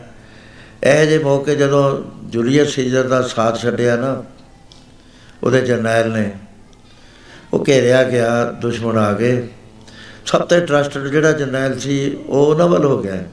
[0.85, 4.23] ਇਹ ਜੇ ਮੌਕੇ ਜਦੋਂ ਜੁਲੀਅਸ ਸੀਜ਼ਰ ਦਾ ਸਾਥ ਛੱਡਿਆ ਨਾ,
[5.43, 6.31] ਉਹਦੇ ਜਰਨੈਲ ਨੇ,
[7.53, 9.47] ਉਹ ਘੇਰਿਆ ਗਿਆ ਦੁਸ਼ਮਣ ਆ ਗਏ।
[10.25, 13.23] ਸਭ ਤੋਂ ਟਰਸਟਡ ਜਿਹੜਾ ਜਰਨੈਲ ਸੀ, ਉਹ ਉਹਨਾਂ ਵੱਲ ਹੋ ਗਿਆ।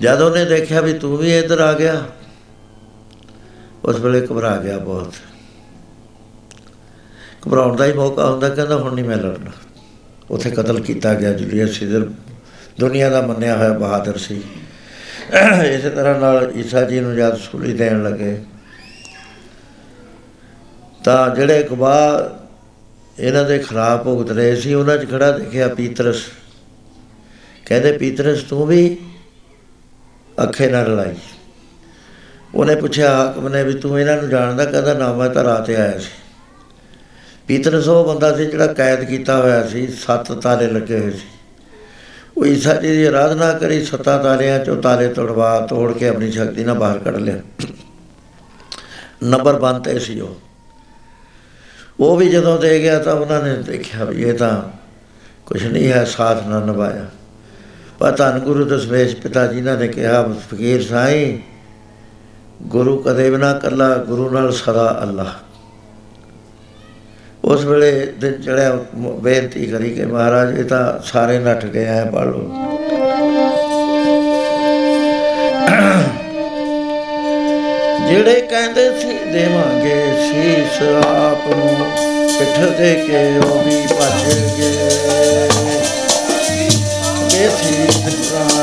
[0.00, 2.04] ਜਦ ਉਹਨੇ ਦੇਖਿਆ ਵੀ ਤੂੰ ਵੀ ਇੱਧਰ ਆ ਗਿਆ,
[3.84, 5.14] ਉਸ ਵੇਲੇ ਘਬਰਾ ਗਿਆ ਬਹੁਤ।
[7.48, 9.50] ਘਬਰਾਉਣ ਦਾ ਹੀ ਮੌਕਾ ਹੁੰਦਾ, ਕਹਿੰਦਾ ਹੁਣ ਨਹੀਂ ਮੈਂ ਲੜਨਾ।
[10.30, 12.10] ਉਥੇ ਕਤਲ ਕੀਤਾ ਗਿਆ ਜੁਲੀਅਸ ਸੀਜ਼ਰ।
[12.80, 14.42] ਦੁਨੀਆ ਦਾ ਮੰਨਿਆ ਹੋਇਆ ਬਹਾਦਰ ਸੀ।
[15.28, 18.36] ਇਸੇ ਤਰ੍ਹਾਂ ਨਾਲ ਈਸਾ ਜੀ ਨੂੰ ਜਦ ਸੂਲੀ ਦੇਣ ਲੱਗੇ,
[21.04, 26.22] ਤਾਂ ਜਿਹੜੇ ਗਵਾਹ ਇਹਨਾਂ ਦੇ ਖਿਲਾਫ ਭੁਗਤ ਰਹੇ ਸੀ, ਉਹਨਾਂ 'ਚ ਖੜਾ ਦੇਖਿਆ ਪੀਤਰਸ।
[27.66, 28.98] ਕਹਿੰਦੇ, ਪੀਤਰਸ, ਤੂੰ ਵੀ
[30.38, 31.14] ਅੱਖੇ ਨਾਲ ਰਲਾਈ।
[32.54, 35.98] ਉਹਨੇ ਪੁੱਛਿਆ, ਹਾਕਮ ਨੇ ਵੀ ਤੂੰ ਇਹਨਾਂ ਨੂੰ ਜਾਣਦਾ ਕਹਿੰਦਾ ਨਾ ਮੈਂ ਤਾਂ ਰਾਤ ਆਇਆ
[35.98, 36.10] ਸੀ?
[37.48, 41.26] ਪੀਤਰਸ ਉਹ ਬੰਦਾ ਸੀ ਜਿਹੜਾ ਕੈਦ ਕੀਤਾ ਹੋਇਆ ਸੀ, ਸੱਤ ਤਾਲੇ ਲੱਗੇ ਹੋਏ ਸੀ।
[42.36, 46.64] ਉਹ ਈਸਾ ਜੀ ਦੀ ਆਰਾਧਨਾ ਕਰੀ, ਸੱਤਾ ਤਾਲਿਆਂ ਚੋਂ ਤਾਲੇ ਤੋੜਵਾ, ਤੋੜ ਕੇ ਆਪਣੀ ਸ਼ਕਤੀ
[46.64, 47.40] ਨਾਲ ਬਾਹਰ ਕੱਢ ਲਿਆ।
[49.22, 50.36] ਨੰਬਰ ਬੰਦ ਤੇ ਸੀ ਉਹ।
[52.00, 54.62] ਉਹ ਵੀ ਜਦੋਂ ਦੇ ਗਿਆ ਤਾਂ ਉਹਨਾਂ ਨੇ ਦੇਖਿਆ ਵੀ ਇਹ ਤਾਂ
[55.46, 57.06] ਕੁਝ ਨਹੀਂ ਹੈ, ਸਾਥ ਨਾ ਨਿਭਾਇਆ।
[57.98, 61.38] ਪਰ ਧੰਨ ਗੁਰੂ ਦਸਵੇਸ਼ ਪਿਤਾ ਜੀ ਨੇ ਕਿਹਾ, ਫਕੀਰ ਸਾਈਂ,
[62.62, 65.34] ਗੁਰੂ ਕਦੇ ਵੀ ਨਾ ਕੱਲਾ ਗੁਰੂ ਨਾਲ ਸਦਾ ਅੱਲਾ।
[67.46, 67.90] ਉਸ ਵੇਲੇ
[68.20, 68.70] ਦਿਨ ਚੜਿਆ
[69.22, 72.44] ਬੇਨਤੀ ਕਰੀ ਕਿ ਮਹਾਰਾਜ, ਇਹ ਤਾਂ ਸਾਰੇ ਨੱਠ ਗਏ ਆ ਪੜ ਲਓ
[78.08, 81.76] ਜਿਹੜੇ ਕਹਿੰਦੇ ਸੀ, ਦੇਵਾਂਗੇ ਸੀਸ ਆਪ ਨੂੰ,
[82.38, 84.20] ਪਿੱਠ ਦੇ ਕੇ ਉਹ ਵੀ ਭੱਜ
[84.58, 84.70] ਗਏ।
[87.24, 88.55] ਬੇਸੀ ਫਿਕਰਾਂ ਨੂੰ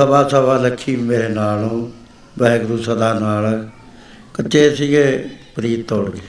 [0.00, 1.92] ਸਵਾ ਸਵਾ ਲੱਖੀ ਮੇਰੇ ਨਾਲ ਹੋ
[2.38, 3.68] ਵਾਹਿਗੁਰੂ ਸਦਾ ਨਾਲ
[4.34, 6.20] ਕੱਚੇ ਸੀਗੇ, ਪ੍ਰੀਤ ਤੋੜ ਗਏ।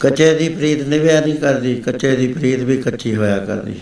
[0.00, 3.80] ਕੱਚੇ ਦੀ ਪ੍ਰੀਤ ਨਿਭਿਆ ਨਹੀਂ ਕਰਦੀ, ਕੱਚੇ ਦੀ ਪ੍ਰੀਤ ਵੀ ਕੱਚੀ ਹੋਇਆ ਕਰਦੀ।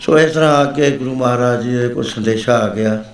[0.00, 3.04] ਸੋ ਇਸ ਤਰ੍ਹਾਂ ਅੱਗੇ ਗੁਰੂ ਮਹਾਰਾਜ ਜੀ ਦੇ ਕੋਈ ਸੰਦੇਸ਼ਾ ਆ ਗਿਆ।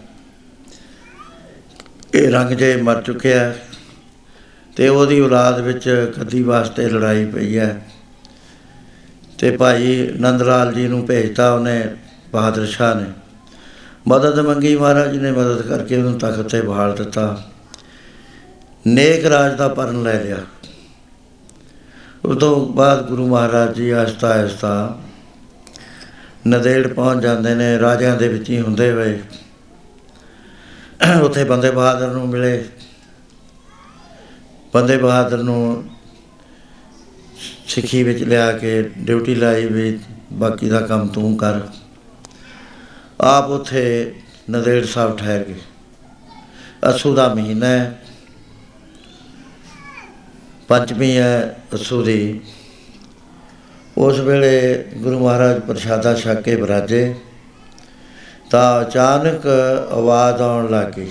[2.14, 3.54] ਇਹ ਰੰਗ ਜੇ ਮਰ ਚੁੱਕਿਆ
[4.76, 7.88] ਤੇ ਉਹਦੀ ਔਲਾਦ ਵਿੱਚ ਗੱਦੀ ਵਾਸਤੇ ਲੜਾਈ ਪਈ ਹੈ।
[9.38, 11.84] ਤੇ ਭਾਈ ਨੰਦ ਲਾਲ ਜੀ ਨੂੰ ਭੇਜਤਾ ਉਹਨੇ
[12.32, 13.06] ਬਹਾਦਰ ਸ਼ਾਹ ਨੇ।
[14.08, 17.50] ਮਦਦ ਮੰਗੀ ਮਹਾਰਾਜ ਜੀ ਨੇ, ਮਦਦ ਕਰਕੇ ਉਹਨੂੰ ਤਖਤ ਤੇ ਬਹਾਲ ਦਿੱਤਾ।
[18.86, 20.36] ਨੇਕ ਰਾਜ ਦਾ ਪਰਨ ਲੈ ਲਿਆ।
[22.24, 24.98] ਉਦੋਂ ਬਾਅਦ ਗੁਰੂ ਮਹਾਰਾਜ ਜੀ ਆਸਤਾ ਆਸਤਾ
[26.48, 29.20] ਨਦੇੜ ਪਹੁੰਚ ਜਾਂਦੇ ਨੇ, ਰਾਜਿਆਂ ਦੇ ਵਿੱਚ ਹੀ ਹੁੰਦੇ ਹੋਏ।
[31.22, 32.64] ਉੱਥੇ ਬੰਦੇ ਬਹਾਦਰ ਨੂੰ ਮਿਲੇ।
[34.74, 35.84] ਬੰਦੇ ਬਹਾਦਰ ਨੂੰ
[37.66, 40.00] ਸਿੱਖੀ ਵਿੱਚ ਲਿਆ ਕੇ, ਡਿਊਟੀ ਲਾਈ ਵੀ,
[40.32, 41.60] ਬਾਕੀ ਦਾ ਕੰਮ ਤੂੰ ਕਰ।
[43.20, 44.14] ਆਪ ਉਥੇ
[44.50, 45.58] ਨਦੇੜ ਸਾਹਿਬ ਠਹਿਰ ਗਏ।
[46.90, 48.02] ਅਸੂ ਦਾ ਮਹੀਨਾ ਹੈ।
[50.68, 52.40] ਪੰਚਮੀ ਹੈ ਅਸੂ ਦੀ।
[53.98, 57.14] ਉਸ ਵੇਲੇ ਗੁਰੂ ਮਹਾਰਾਜ ਪ੍ਰਸ਼ਾਦਾ ਛਕ ਕੇ ਬਰਾਜੇ
[58.50, 59.46] ਤਾਂ ਅਚਾਨਕ
[59.92, 61.10] ਆਵਾਜ਼ ਆਉਣ ਲੱਗੀ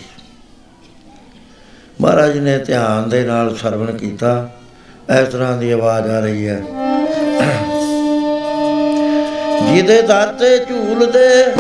[2.02, 4.50] ਮਹਾਰਾਜ ਨੇ ਧਿਆਨ ਦੇ ਨਾਲ ਸਰਵਣ ਕੀਤਾ।
[5.22, 6.64] ਇਸ ਤਰ੍ਹਾਂ ਦੀ ਆਵਾਜ਼ ਆ ਰਹੀ ਹੈ।
[9.68, 11.56] ਜਿਹਦੇ ਦਰ ਤੇ ਝੂਲਦੇ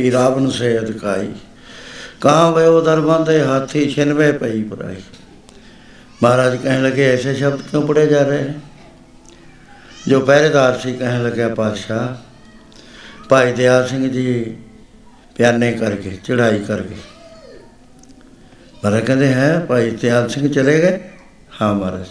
[0.00, 1.32] ਤੀ ਰਾਵਣ ਸੇ ਅਦਕਾਈ
[2.20, 4.96] ਕਹਾਂ ਵਯੋ ਦਰਬੰਦੇ ਹਾਥੀ, ਛਿਨਵੇ ਪਈ ਪਰਾਈ
[6.22, 8.54] ਮਹਾਰਾਜ ਕਹਿਣ ਲਗੇ, ਐਸੇ ਸ਼ਬਦ ਕਿਉਂ ਪੜੇ ਜਾ ਰਹੇ ਨੇ
[10.08, 12.08] ਜੋ ਪਹਿਰੇਦਾਰ ਸੀ ਕਹਿਣ ਲੱਗਿਆ, ਪਾਤਸ਼ਾਹ,
[13.28, 14.56] ਭਾਈ ਦਿਆਲ ਸਿੰਘ ਜੀ
[15.36, 16.96] ਪਿਆਨੇ ਕਰਕੇ ਚੜਾਈ ਕਰ ਗਏ
[18.84, 21.00] ਮਹਾਰਾਜ ਕਹਿੰਦੇ, ਹੈ, ਭਾਈ ਦਿਆਲ ਸਿੰਘ ਚਲੇ ਗਏ?
[21.62, 22.06] ਹਾਂ ਮਹਾਰਾਜ।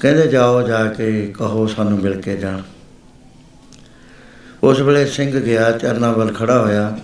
[0.00, 2.62] ਕਹਿੰਦੇ, ਜਾਓ ਜਾ ਕੇ ਕਹੋ ਸਾਨੂੰ ਮਿਲ ਕੇ ਜਾਣ।
[4.64, 6.98] ਉਸ ਵੇਲੇ ਸਿੰਘ ਗਿਆ, ਚਰਨਾਂ ਵੱਲ ਖੜਾ ਹੋਇਆ।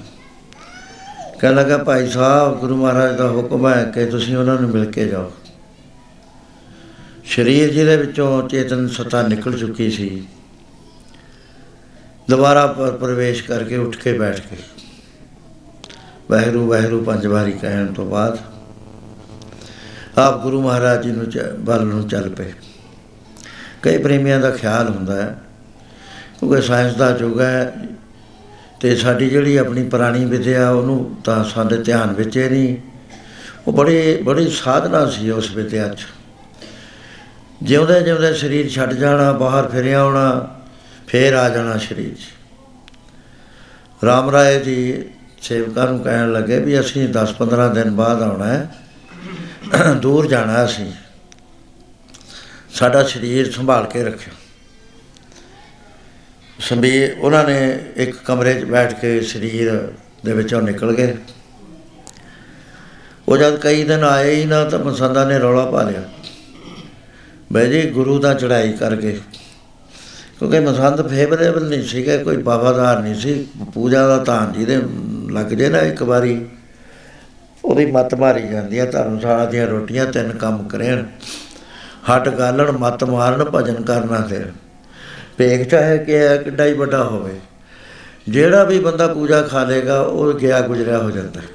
[1.41, 5.09] ਕਹਿਣ ਲੱਗਾ, ਭਾਈ ਸਾਹਿਬ, ਗੁਰੂ ਮਹਾਰਾਜ ਦਾ ਹੁਕਮ ਹੈ ਕਿ ਤੁਸੀਂ ਉਹਨਾਂ ਨੂੰ ਮਿਲ ਕੇ
[5.09, 5.33] ਜਾਓ।
[7.25, 10.27] ਸਰੀਰ ਜਿਹਦੇ ਵਿੱਚੋਂ ਚੇਤਨ ਸਤਾ ਨਿਕਲ ਚੁੱਕੀ ਸੀ।
[12.31, 14.57] ਦੁਬਾਰਾ ਪ- ਪ੍ਰਵੇਸ਼ ਕਰਕੇ ਉੱਠ ਕੇ ਬੈਠ ਗਏ।
[16.31, 18.39] ਵਾਹਿਗੁਰੂ ਵਾਹਿਗੁਰੂ ਪੰਜ ਵਾਰੀ ਕਹਿਣ ਤੋਂ ਬਾਅਦ
[20.19, 22.53] ਆਪ ਗੁਰੂ ਮਹਾਰਾਜ ਜੀ ਨੂੰ ਚ- ਵੱਲ ਨੂੰ ਚੱਲ ਪਏ।
[23.83, 25.39] ਕਈ ਪ੍ਰੇਮੀਆਂ ਦਾ ਖਿਆਲ ਹੁੰਦਾ ਹੈ
[26.41, 27.75] ਕਿਉਂਕਿ ਸਾਇੰਸ ਦਾ ਯੁੱਗ ਹੈ
[28.81, 32.77] ਤੇ ਸਾਡੀ ਜਿਹੜੀ ਆਪਣੀ ਪੁਰਾਣੀ ਵਿਦਿਆ ਉਹਨੂੰ ਤਾਂ ਸਾਡੇ ਧਿਆਨ ਵਿੱਚ ਹੀ ਨਹੀਂ।
[33.67, 36.07] ਉਹ ਬੜੀ ਬੜੀ ਸਾਧਨਾ ਸੀ ਉਸ ਵਿਦਿਆ 'ਚ।
[37.63, 40.57] ਜਿਉਂਦੇ ਜਿਉਂਦੇ ਸਰੀਰ ਛੱਡ ਜਾਣਾ, ਬਾਹਰ ਫਿਰ ਆਉਣਾ
[41.07, 42.21] ਫੇਰ ਆ ਜਾਣਾ ਸਰੀਰ 'ਚ।
[44.05, 45.05] ਰਾਮ ਰਾਏ ਜੀ
[45.43, 48.71] ਸੇਵਕਾਂ ਨੂੰ ਕਹਿਣ ਲੱਗੇ ਵੀ ਅਸੀਂ 10-15 ਦਿਨ ਬਾਅਦ ਆਉਣਾ ਹੈ।
[49.97, 50.93] ਦੂਰ ਜਾਣਾ ਅਸੀਂ।
[52.75, 54.35] ਸਾਡਾ ਸਰੀਰ ਸੰਭਾਲ ਕੇ ਰੱਖਿਓ।
[56.61, 57.59] ਸੰਭੀ ਉਹਨਾਂ ਨੇ
[57.97, 59.71] ਇੱਕ ਕਮਰੇ 'ਚ ਬੈਠ ਕੇ ਸਰੀਰ
[60.25, 61.17] ਦੇ ਵਿੱਚੋਂ ਨਿਕਲ ਗਏ।
[63.29, 66.03] ਉਹ ਜਦ ਕਈ ਦਿਨ ਆਏ ਹੀ ਨਾ ਤਾਂ ਮਸੰਦਾ ਨੇ ਰੌਲਾ ਪਾ ਲਿਆ।
[67.53, 69.13] ਬਈ ਜੀ ਗੁਰੂ ਦਾ ਚੜਾਈ ਕਰਕੇ,
[70.39, 74.81] ਕਿਉਂਕਿ ਮਸੰਦ ਫੇਵਰੇਬਲ ਨਹੀਂ ਸੀਗਾ, ਕੋਈ ਵਫਾਦਾਰ ਨਹੀਂ ਸੀ। ਪੂਜਾ ਦਾ ਧਾਨ ਜਿਹਦੇ
[75.33, 76.41] ਲੱਗ ਜੇ ਨਾ ਇੱਕ ਵਾਰੀ,
[77.65, 81.05] ਉਹਦੀ ਮੱਤ ਮਾਰੀ ਜਾਂਦੀ ਹੈ ਧਰਮਸ਼ਾਲਾ ਦੀਆਂ ਰੋਟੀਆਂ ਤਿੰਨ ਕੰਮ ਕਰੇਣ
[82.11, 84.45] ਹੱਟ ਗਾਲਣ, ਮੱਤ ਮਾਰਨ, ਭਜਨ ਕਰਨਾ ਤੇ
[85.41, 87.33] ਭੇਖ ਚਾਹੇ ਕਿ ਇਹ ਕਿੱਡਾ ਹੀ ਵੱਡਾ ਹੋਵੇ,
[88.29, 91.47] ਜਿਹੜਾ ਵੀ ਬੰਦਾ ਪੂਜਾ ਖਾ ਲੇਗਾ, ਉਹ ਗਿਆ ਗੁਜਰਿਆ ਹੋ ਜਾਂਦਾ ਹੈ।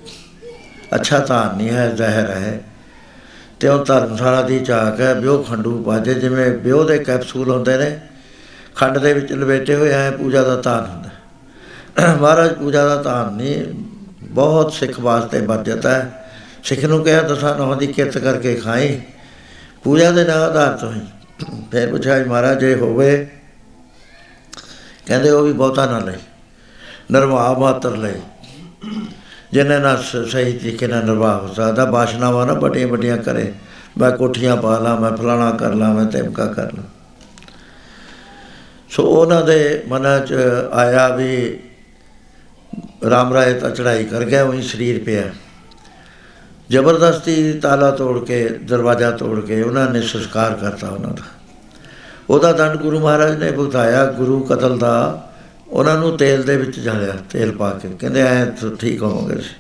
[0.96, 2.60] ਅੱਛਾ ਧਾਨ ਨਹੀਂ ਹੈ, ਜ਼ਹਿਰ ਹੈ
[3.60, 8.00] ਤੇ ਉਹ ਧਰਮਸ਼ਾਲਾ ਦੀ ਝਾਕ ਹੈ ਬਿਓ ਖੰਡੂ ਬਾਜੇ ਜਿਵੇਂ ਬਿਓ ਦੇ ਕੈਪਸੂਲ ਹੁੰਦੇ ਨੇ,
[8.76, 13.34] ਖੰਡ ਦੇ ਵਿੱਚ ਲਪੇਟੇ ਹੋਏ ਐ ਪੂਜਾ ਦਾ ਧਾਨ ਹੁੰਦਾ ਹੈ। ਮਹਾਰਾਜ ਪੂਜਾ ਦਾ ਧਾਨ
[13.34, 13.64] ਨਹੀਂ,
[14.24, 16.26] ਬਹੁਤ ਸਿੱਖ ਵਾਸਤੇ ਵਰਜਤ ਹੈ
[16.64, 19.00] ਸਿੱਖ ਨੂੰ ਕਿਹਾ ਦਸਾਂ ਨੌਂ ਦੀ ਕਿਰਤ ਕਰਕੇ ਖਾਈ
[19.84, 21.02] ਪੂਜਾ ਦੇ ਨਾਲ ਆਧਾਰ ਤੋਂ ਹੀ
[21.72, 23.28] ਫਿਰ ਪੁੱਛਿਆ ਜੀ ਮਹਾਰਾਜ, ਜੇ ਹੋਵੇ
[25.06, 26.14] ਕਹਿੰਦੇ ਉਹ ਵੀ ਬਹੁਤਾ ਨਾ ਲੈ
[27.12, 28.14] ਨਰਵਾਹ ਮਾਤਰ ਲੈ
[29.52, 33.54] ਜਿਹਨੇ ਨਾ ਸ- ਸਹੀ ਤਰੀਕੇ ਨਾਲ ਨਿਰਵਾਹ ਹੋ ਸਕਦਾ, ਬਾਸ਼ਨਾਵਾਂ ਨਾ ਵੱਡੀਆਂ ਵੱਡੀਆਂ ਕਰੇ।
[33.98, 36.84] ਮੈਂ ਕੋਠੀਆਂ ਪਾ ਲਾਂ, ਮੈਂ ਫਲਾਣਾ ਕਰ ਲਾਂ, ਮੈਂ ਧਮਕਾ ਕਰ ਲਾਂ।
[38.90, 40.36] ਸੋ ਉਹਨਾਂ ਦੇ ਮਨਾਂ 'ਚ
[40.74, 41.60] ਆਇਆ ਵੀ
[43.10, 45.24] ਰਾਮ ਰਾਏ ਤਾਂ ਚੜਾਈ ਕਰ ਗਿਆ, ਉਹੀ ਸਰੀਰ ਪਿਆ।
[46.70, 51.45] ਜ਼ਬਰਦਸਤੀ ਤਾਲਾ ਤੋੜ ਕੇ, ਦਰਵਾਜ਼ਾ ਤੋੜ ਕੇ ਉਹਨਾਂ ਨੇ ਸੰਸਕਾਰ ਕਰਤਾ ਉਹਨਾਂ ਦਾ।
[52.30, 55.22] ਉਹਦਾ ਦੰਡ ਗੁਰੂ ਮਹਾਰਾਜ ਨੇ ਭੁਗਤਾਇਆ, ਗੁਰੂ ਕਤਲ ਦਾ।
[55.70, 58.46] ਉਹਨਾਂ ਨੂੰ ਤੇਲ ਦੇ ਵਿੱਚ ਜਾਲਿਆ, ਤੇਲ ਪਾ ਕੇ। ਕਹਿੰਦੇ, ਐ
[58.80, 59.56] ਠੀਕ ਹੋਵੋਗੇ ਤੁਸੀਂ।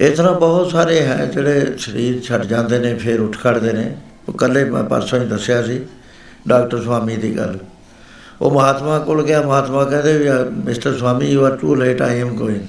[0.00, 3.96] ਇਸ ਤਰ੍ਹਾਂ ਬਹੁਤ ਸਾਰੇ ਹੈ ਜਿਹੜੇ ਸਰੀਰ ਛੱਡ ਜਾਂਦੇ ਨੇ, ਫਿਰ ਉੱਠ ਖੜਦੇ ਨੇ।
[4.28, 5.80] ਉਹ ਕੱਲੇ ਮੈਂ ਪਰਸੋਂ ਹੀ ਦੱਸਿਆ ਸੀ,
[6.48, 7.58] ਡਾਕਟਰ ਸਵਾਮੀ ਦੀ ਗੱਲ।
[8.40, 10.24] ਉਹ ਮਹਾਤਮਾ ਕੋਲ ਗਿਆ, ਮਹਾਤਮਾ ਕਹਿੰਦੇ ਵੀ
[10.64, 12.60] mister Swami, you are too late, I am going.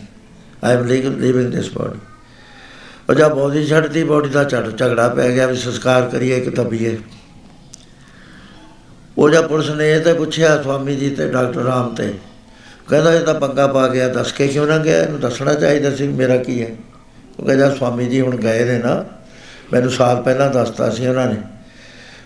[0.64, 2.00] I am leaving this body.
[3.10, 6.98] ਉਹ ਜਦ ਬੋਡੀ ਛੱਡਦੀ ਬੋਡੀ ਦਾ ਝੜ ਝਗੜਾ ਪੈ ਗਿਆ ਵੀ ਸੰਸਕਾਰ ਕਰੀਏ ਕਿ ਤਬੀਏ
[9.18, 12.14] ਉਹ ਜਦ ਪੁਲਿਸ ਨੇ ਇਹ ਤੇ ਪੁੱਛਿਆ ਸਵਾਮੀ ਜੀ ਤੇ ਡਾਕਟਰ ਰਾਮ ਤੇ,
[12.88, 15.02] ਕਹਿੰਦਾ ਇਹ ਤਾਂ ਪੰਗਾ ਪਾ ਗਿਆ ਦੱਸ ਕੇ ਕਿਉਂ ਨਾ ਗਿਆ?
[15.04, 16.76] ਇਹਨੂੰ ਦੱਸਣਾ ਚਾਹੀਦਾ ਸੀ ਮੇਰਾ ਕੀ ਹੈ।
[17.40, 19.06] ਉਹ ਕਹਿੰਦਾ ਸਵਾਮੀ ਜੀ ਹੁਣ ਗਏ ਨੇ ਨਾ,
[19.74, 21.38] ਮੈਨੂੰ ਸਾਲ ਪਹਿਲਾਂ ਦੱਸਤਾ ਸੀ ਉਹਨਾਂ ਨੇ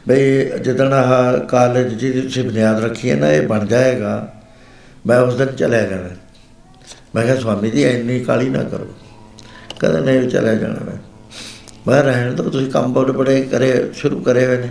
[0.07, 4.33] ਬਈ ਜਿੱਦਣ ਆਹ ਕਾਲਜ ਜੀ ਦੀ ਬੁਨਿਆਦ ਰੱਖੀ ਹੈ ਨਾ, ਇਹ ਬਣ ਜਾਏਗਾ।
[5.07, 6.09] ਮੈਂ ਉਸ ਦਿਨ ਚਲਿਆ ਜਾਣਾ।
[7.15, 8.87] ਮੈਂ ਕਿਹਾ ਸਵਾਮੀ ਜੀ, ਇੰਨੀ ਕਾਲੀ ਨਾ ਕਰੋ।
[9.79, 10.97] ਕਹਿੰਦਾ ਨਹੀਂ, ਚਲਿਆ ਜਾਣਾ ਮੈਂ।
[11.87, 14.69] ਮੈਂ ਰਹਿਣ ਦੋ ਤੁਸੀਂ ਕੰਮ ਬੜੇ ਬੜੇ ਕਰੇ, ਸ਼ੁਰੂ ਕਰੇ ਹੋਏ ਨੇ।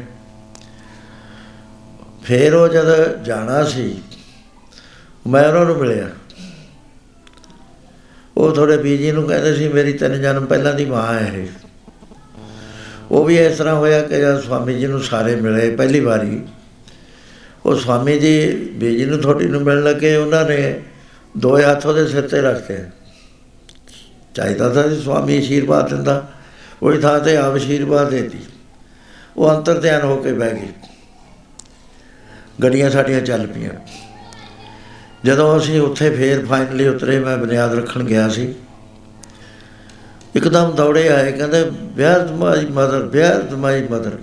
[2.22, 3.94] ਫੇਰ ਉਹ ਜਦ ਜਾਣਾ ਸੀ,
[5.26, 6.08] ਮੈਂ ਉਹਨਾਂ ਨੂੰ ਮਿਲਿਆ।
[8.36, 11.46] ਉਹ ਥੋੜੇ ਬੀਜੀ ਨੂੰ ਕਹਿੰਦੇ ਸੀ, ਮੇਰੀ ਤਿੰਨ ਜਨਮ ਪਹਿਲਾਂ ਦੀ ਮਾਂ ਹੈ ਇਹ।
[13.10, 16.40] ਉਹ ਵੀ ਇਸ ਤਰ੍ਹਾਂ ਹੋਇਆ ਕਿ ਜਦ ਸਵਾਮੀ ਜੀ ਨੂੰ ਸਾਰੇ ਮਿਲੇ ਪਹਿਲੀ ਵਾਰੀ,
[17.66, 20.80] ਉਹ ਸਵਾਮੀ ਜੀ ਬੀਜੀ ਨੂੰ ਥੋੜੀ ਨੂੰ ਮਿਲਣ ਲੱਗੇ, ਉਹਨਾਂ ਨੇ
[21.34, 22.78] ਦੋ ਹੱਥ ਉਹਦੇ ਸਿਰ ਤੇ ਰੱਖਤੇ
[24.34, 26.26] ਚਾਹੀਦਾ ਤਾਂ ਸੀ ਸਵਾਮੀ ਅਸ਼ੀਰਵਾਦ ਦਿੰਦਾ,
[26.82, 28.38] ਉਹੀ ਥਾਂ ਤੇ ਆਪ ਅਸ਼ੀਰਵਾਦ ਦੇਤੀ।
[29.36, 30.68] ਉਹ ਅੰਤਰ ਧਿਆਨ ਹੋ ਕੇ ਬਹਿ ਗਈ।
[32.62, 33.70] ਗੱਡੀਆਂ ਸਾਡੀਆਂ ਚੱਲ ਪਈਆਂ।
[35.24, 38.54] ਜਦੋਂ ਅਸੀਂ ਉੱਥੇ ਫੇਰ ਫਾਈਨਲੀ ਉਤਰੇ, ਮੈਂ ਬੁਨਿਆਦ ਰੱਖਣ ਗਿਆ ਸੀ।
[40.36, 44.18] ਇੱਕਦਮ ਦੌੜੇ ਆਏ, ਕਹਿੰਦੇ, ਵਿਆਹ ਮਾਈ ਮਦਰ, ਵਿਆਹ ਮਾਈ ਮਦਰ।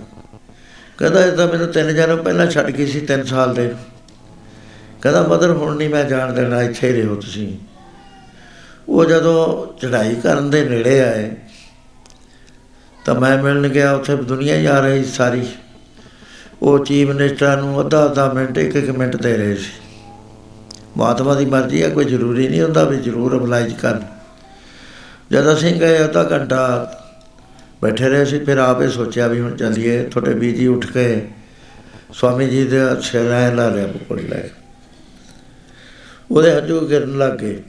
[0.98, 3.74] ਕਹਿੰਦਾ, ਇਹ ਤਾਂ ਮੈਨੂੰ ਤਿੰਨ ਜਨਮ ਪਹਿਲਾਂ ਛੱਡ ਗਈ ਸੀ 3 ਸਾਲ ਦੇ।
[5.02, 7.58] ਕਹਿੰਦਾ, ਮਦਰ, ਹੁਣ ਨਹੀਂ ਮੈਂ ਜਾਣ ਦੇਣਾ, ਇੱਥੇ ਹੀ ਰਹੋ ਤੁਸੀਂ।
[8.88, 11.30] ਉਹ ਜਦੋਂ ਚੜ੍ਹਾਈ ਕਰਨ ਦੇ ਨੇੜੇ ਆਏ,
[13.04, 15.48] ਤਾਂ ਮੈਂ ਮਿਲਣ ਗਿਆ, ਉੱਥੇ ਦੁਨੀਆ ਹੀ ਆ ਰਹੀ ਸਾਰੀ।
[16.62, 19.70] ਉਹ ਚੀਫ ਮਿਨਿਸਟਰਾਂ ਨੂੰ ਅੱਧਾ ਅੱਧਾ ਮਿੰਟ, ਇੱਕ ਇੱਕ ਮਿੰਟ ਦੇ ਰਹੇ ਸੀ।
[20.96, 24.02] ਮਹਾਤਮਾ ਦੀ ਮਰਜ਼ੀ ਹੈ ਕੋਈ ਜ਼ਰੂਰੀ ਨਹੀਂ ਹੁੰਦਾ ਵੀ ਜ਼ਰੂਰ ਅਪਲਾਈ ਕਰਨ।
[25.30, 26.92] ਜਦ ਅਸੀਂ ਗਏ ਅੱਧਾ ਘੰਟਾ
[27.82, 31.28] ਬੈਠੇ ਰਹੇ ਸੀ, ਫਿਰ ਆਪੇ ਸੋਚਿਆ ਵੀ ਹੁਣ ਚੱਲੀਏ, ਤੁਹਾਡੇ ਬੀਜੀ ਉੱਠ ਕੇ
[32.12, 34.42] ਸਵਾਮੀ ਜੀ ਦੇ ਸਿਰਾਂ ਲਾ ਲਿਆ ਪਕੜ ਲੈ
[36.30, 37.62] ਉਹਦੇ ਹੰਝੂ ਗਿਰਨ ਲੱਗ ਗਏ।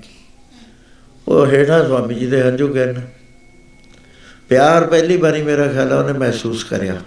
[1.27, 3.01] ਉਹ ਹੇਠਾਂ ਸਵਾਮੀ ਜੀ ਦੇ ਹੰਝੂ ਗਿਰਨ।
[4.49, 7.01] ਪਿਆਰ ਪਹਿਲੀ ਵਾਰੀ ਮੇਰਾ ਖਿਆਲ ਹੈ ਉਹਨੇ ਮਹਿਸੂਸ ਕਰਿਆ।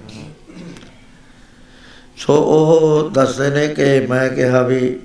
[2.21, 5.01] ਸੋ ਉਹ ਦੱਸਦੇ ਨੇ ਕਿ ਮੈਂ ਕਿਹਾ ਵੀ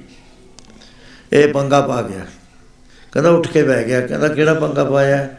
[1.34, 2.26] ਇਹ ਪੰਗਾ ਪਾ ਗਿਆ।
[3.12, 5.30] ਕਹਿੰਦਾ ਉੱਠ ਕੇ ਬਹਿ ਗਿਆ। ਕਹਿੰਦਾ ਕਿਹੜਾ ਪੰਗਾ ਪਾਇਆ?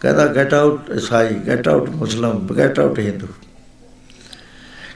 [0.00, 3.26] ਕਹਿੰਦਾ ਗੈਟ ਆਊਟ ਈਸਾਈ ਗੈਟ ਆਊਟ ਮੁਸਲਮ ਗੈਟ ਆਊਟ ਹਿੰਦੂ।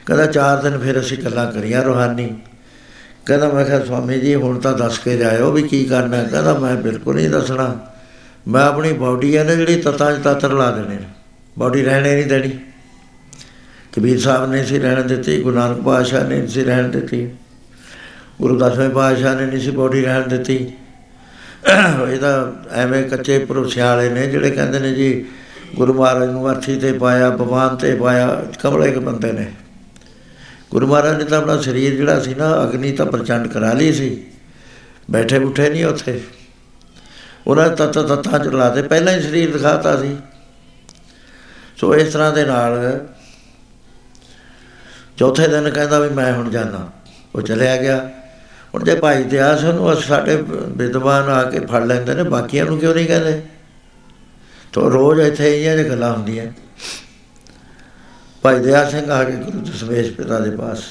[0.05, 2.41] ਕਹਿੰਦਾ ਚਾਰ ਦਿਨ ਫਿਰ ਅਸੀਂ ਗੱਲਾਂ ਕਰੀਆਂ ਰੋਹਾਨੀ।
[3.25, 6.75] ਕਹਿੰਦਾ ਮੈਂ ਕਿਹਾ ਸਵਾਮੀ ਜੀ, ਹੁਣ ਤਾਂ ਦੱਸ ਕੇ ਜਾਇਓ ਵੀ ਕੀ ਕਰਨਾ ਕਹਿੰਦਾ ਮੈਂ
[6.75, 7.87] ਬਿਲਕੁਲ ਨਹੀਂ ਦੱਸਣਾ।
[8.47, 11.03] ਮੈਂ ਆਪਣੀ ਬਾਡੀ ਹੈ ਨਾ ਜਿਹੜੀ ਤਤਾਂ 'ਚ ਤਤਰ ਲਾ ਦੇਣੇ। ਨੇ
[11.59, 12.59] ਬਾਡੀ ਰਹਿਣੇ ਨਹੀਂ ਦੇਣੀ।
[13.93, 17.29] ਕਬੀਰ ਸਾਹਿਬ ਨੇ ਸੀ ਰਹਿਣ ਦਿੱਤੀ, ਗੁਰੂ ਨਾਨਕ ਪਾਤਸ਼ਾਹ ਨੇ ਨਹੀਂ ਸੀ ਰਹਿਣ ਦਿੱਤੀ,
[18.41, 20.55] ਗੁਰੂ ਦਸਵੇਂ ਪਾਤਸ਼ਾਹ ਨੇ ਨਹੀਂ ਸੀ ਬਾਡੀ ਰਹਿਣ ਦਿੱਤੀ।
[22.09, 22.33] ਇਹ ਤਾਂ
[22.73, 25.25] ਐਵੇਂ ਕੱਚੇ ਭਰੋਸਿਆਂ ਵਾਲੇ ਨੇ ਜਿਹੜੇ ਕਹਿੰਦੇ ਨੇ ਜੀ,
[25.75, 29.51] ਗੁਰੂ ਮਹਾਰਾਜ ਨੂੰ ਅਰਥੀ ਤੇ ਪਾਇਆ ਭਗਵਾਨ ਤੇ ਪਾਇਆ, ਕਮਲੇ ਕੇ ਬੰਦੇ ਨੇ।
[30.71, 34.25] ਗੁਰੂ ਮਹਾਰਾਜ ਨੇ ਤਾਂ ਆਪਣਾ ਸਰੀਰ ਜਿਹੜਾ ਸੀ ਨਾ, ਅਗਨੀ ਤਾਂ ਪ੍ਰਚੰਡ ਕਰਾ ਲਈ ਸੀ।
[35.11, 36.19] ਬੈਠੇ ਬੁੱਠੇ ਨਹੀਂ ਉੱਥੇ।
[37.47, 40.15] ਉਹਨਾਂ ਤਤ ਤਤਾਂ ਚ ਲਾਤੇ ਪਹਿਲਾਂ ਹੀ ਸਰੀਰ ਦਿਖਾਤਾ ਸੀ।
[41.77, 42.77] ਸੋ ਇਸ ਤਰ੍ਹਾਂ ਦੇ ਨਾਲ
[45.19, 46.89] ਚੌਥੇ ਦਿਨ ਕਹਿੰਦਾ ਵੀ ਮੈਂ ਹੁਣ ਜਾਣਾ
[47.35, 48.09] ਉਹ ਚਲਿਆ ਗਿਆ।
[48.73, 52.95] ਹੁਣ ਜੇ ਭਾਈ ਇਤਿਹਾਸ ਨੂੰ ਸਾਡੇ ਵਿਦਵਾਨ ਆ ਕੇ ਫੜ ਲੈਂਦੇ ਨੇ, ਬਾਕੀਆਂ ਨੂੰ ਕਿਉਂ
[52.95, 53.41] ਨਹੀਂ ਕਹਿੰਦੇ?
[54.73, 56.45] ਤੋ ਰੋਜ਼ ਇੱਥੇ ਇਹ ਜਿਹੀ ਗੱਲਾਂ ਹੁੰਦੀਆਂ।
[58.41, 60.83] ਭਾਈ ਦਇਆ ਸਿੰਘ ਆ ਕੇ ਗੁਰੂ ਦਸਵੇਸ਼ ਪਿਤਾ ਦੇ ਪਾਸ।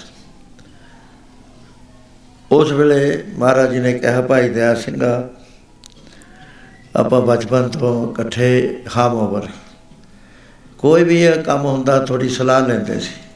[2.52, 5.28] ਉਸ ਵੇਲੇ ਮਹਾਰਾਜ ਜੀ ਨੇ ਕਿਹਾ, ਭਾਈ ਦਇਆ ਸਿੰਘਾ
[6.96, 9.48] ਆਪਾਂ ਬਚਪਨ ਤੋਂ ਇਕੱਠੇ ਹਾਮ ਓਵਰ
[10.78, 13.27] ਕੋਈ ਵੀ ਇਹ ਕੰਮ ਹੁੰਦਾ ਥੋੜੀ ਸਲਾਹ ਲੈਂਦੇ ਸੀ।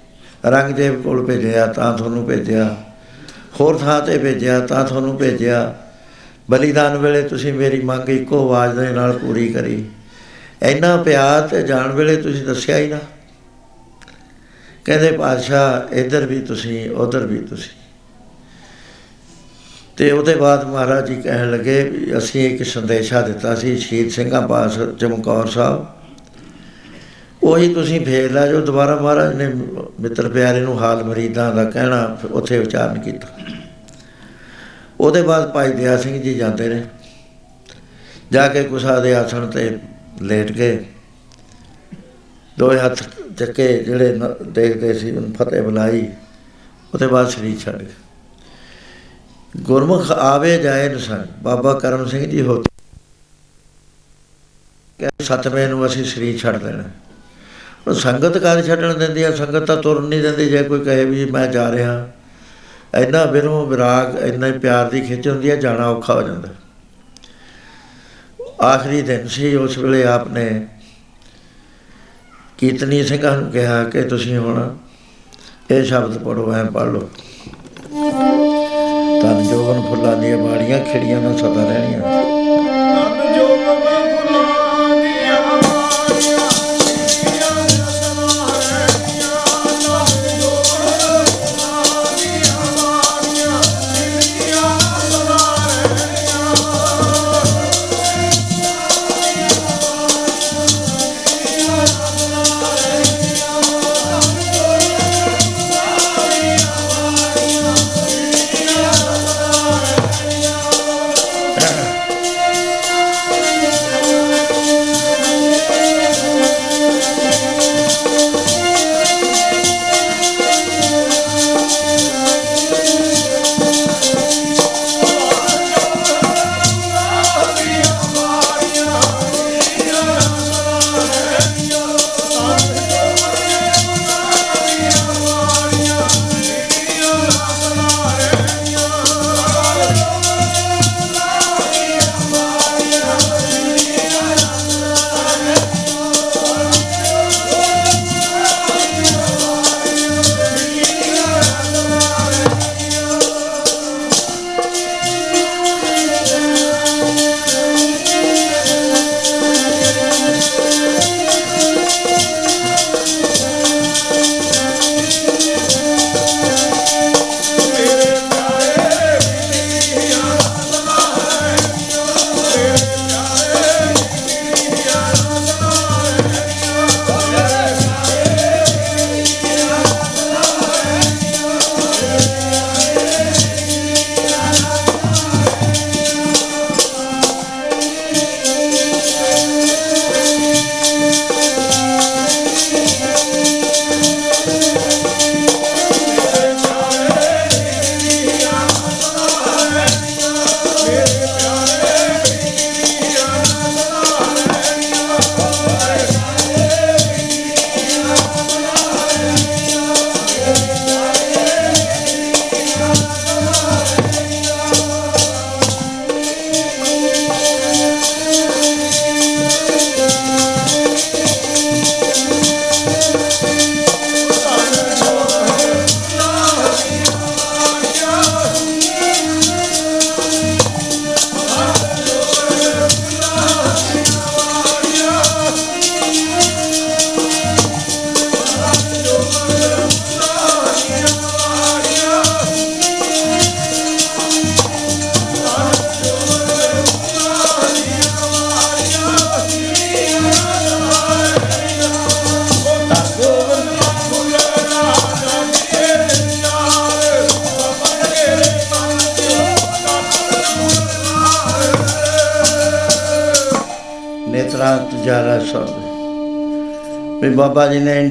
[0.45, 2.65] ਰੰਗਦੇਵ ਕੋਲ ਭੇਜਿਆ ਤਾਂ ਤੁਹਾਨੂੰ ਭੇਜਿਆ,
[3.61, 5.75] ਹੋਰ ਥਾਂ ਤੇ ਭੇਜਿਆ ਤਾਂ ਤੁਹਾਨੂੰ ਭੇਜਿਆ।
[6.51, 9.85] ਬਲੀਦਾਨ ਵੇਲੇ ਤੁਸੀਂ ਮੇਰੀ ਮੰਗ ਇੱਕੋ ਆਵਾਜ਼ ਦੇ ਨਾਲ ਪੂਰੀ ਕਰੀ।
[10.63, 12.99] ਇੰਨਾ ਪਿਆਰ ਤੇ ਜਾਣ ਵੇਲੇ ਤੁਸੀਂ ਦੱਸਿਆ ਹੀ ਨਾ।
[14.85, 17.71] ਕਹਿੰਦੇ ਪਾਤਸ਼ਾਹ, ਇੱਧਰ ਵੀ ਤੁਸੀਂ, ਉਧਰ ਵੀ ਤੁਸੀਂ।
[19.97, 24.49] ਤੇ ਉਹਦੇ ਬਾਅਦ ਮਹਾਰਾਜ ਜੀ ਕਹਿਣ ਲੱਗੇ ਵੀ ਅਸੀਂ ਇੱਕ ਸੰਦੇਸ਼ਾ ਦਿੱਤਾ ਸੀ, ਸ਼ਹੀਦ ਸਿੰਘਾਂ
[24.49, 25.87] ਪਾਸ ਚਮਕੌਰ ਸਾਹਿਬ।
[27.43, 29.47] ਉਹੀ ਤੁਸੀਂ ਫੇਰ ਲਾ ਜੋ ਦੁਬਾਰਾ ਮਹਾਰਾਜ ਨੇ
[30.01, 33.29] ਮਿੱਤਰ ਪਿਆਰੇ ਨੂੰ ਹਾਲ ਮਰੀਦਾਂ ਦਾ ਕਹਿਣਾ, ਉੱਥੇ ਉਚਾਰਨ ਕੀਤਾ।
[35.01, 36.85] ਉਹਦੇ ਬਾਅਦ ਭਾਈ ਦਇਆ ਸਿੰਘ ਜੀ ਜਾਂਦੇ ਨੇ
[38.33, 39.79] ਜਾ ਕੇ ਕੁਸਾ ਦੇ ਆਸਣ ਤੇ
[40.23, 40.85] ਲੇਟ ਗਏ।
[42.59, 43.03] ਦੋਏ ਹੱਥ
[43.39, 46.07] ਚੱਕੇ ਜਿਹੜੇ ਦੇਖਦੇ ਸੀ, ਉਹਨੂੰ ਫਤਿਹ ਬੁਲਾਈ।
[46.95, 47.87] ਉਹਦੇ ਬਾਅਦ ਸਰੀਰ ਛੱਡ ਗਏ।
[49.57, 52.63] ਗੁਰਮੁਖ ਆਵੇ ਜਾਏ ਨਸਨ ਬਾਬਾ ਕਰਮ ਸਿੰਘ ਜੀ ਹੋ
[54.99, 56.85] ਕਿ ਸਤਵੇਂ ਨੂੰ ਅਸੀਂ ਸਰੀਰ ਛੱਡ ਦੇਣਾ।
[57.89, 61.25] ਉਹ ਸੰਗਤ ਕਾਲ ਛੱਡਣ ਦਿੰਦੀ ਆ, ਸੰਗਤ ਤਾਂ ਤੁਰਨ ਨਹੀਂ ਦਿੰਦੀ, ਜੇ ਕੋਈ ਕਹੇ ਵੀ
[61.25, 62.09] ਮੈਂ ਜਾ ਰਿਹਾ।
[62.99, 66.49] ਇੰਨਾ ਬਿਰੋਂ ਵਿਰਾਗ, ਇੰਨਾ ਪਿਆਰ ਦੀ ਖਿੱਚ ਹੁੰਦੀ ਹੈ ਜਾਣਾ ਔਖਾ ਹੋ ਜਾਂਦਾ।
[68.63, 70.67] ਆਖਰੀ ਦਿਨ ਸੀ, ਉਸ ਵੇਲੇ ਆਪਨੇ
[72.59, 74.77] ਕੀਰਤਨੀ ਸਿੰਘਾਂ ਨੂੰ ਕਿਹਾ ਕਿ ਤੁਸੀਂ ਹੁਣ
[75.71, 77.09] ਇਹ ਸ਼ਬਦ ਪੜੋ ਐ ਪੜ ਲਓ।
[79.23, 82.22] ਤਨ ਜੋਗਨ ਫੁੱਲਾਂ ਦੀਆਂ ਬਾੜੀਆਂ ਖਿੜੀਆਂ ਨਾਲ ਸਦਾ ਰਹਿਣੀਆਂ।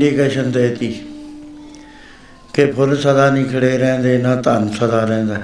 [0.02, 1.02] ਇੰਡੀਕੇਸ਼ਨ ਦੇਤੀ
[2.54, 5.36] ਕਿ ਫੁੱਲ ਸਦਾ ਨਹੀਂ ਖੜੇ ਰਹਿੰਦੇ, ਨਾ ਧਨ ਸਦਾ ਰਹਿੰਦਾ।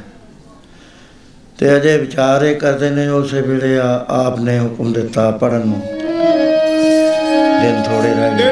[1.57, 5.81] ਤੇ ਅਜੇ ਵਿਚਾਰ ਇਹ ਕਰਦੇ ਨੇ, ਉਸੇ ਵੇਲੇ ਆ- ਆਪ ਨੇ ਹੁਕਮ ਦਿੱਤਾ ਪੜਨ ਨੂੰ।
[7.61, 8.46] ਦਿਨ ਥੋੜੇ ਰਹਿ ਗਏ।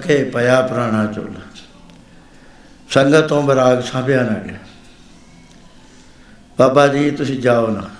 [0.00, 1.40] ਥੋੜੇ ਥਕੇ ਪਿਆ ਪ੍ਰਾਣਾ ਚੋਲਾ।
[2.90, 4.56] ਸੰਗਤ ਤੋਂ ਬਰਾਗ ਸਾਂਭਿਆ ਨਾ ਗਿਆ।
[6.58, 7.90] ਬਾਬਾ ਜੀ, ਤੁਸੀਂ ਜਾਓ ਨਾ।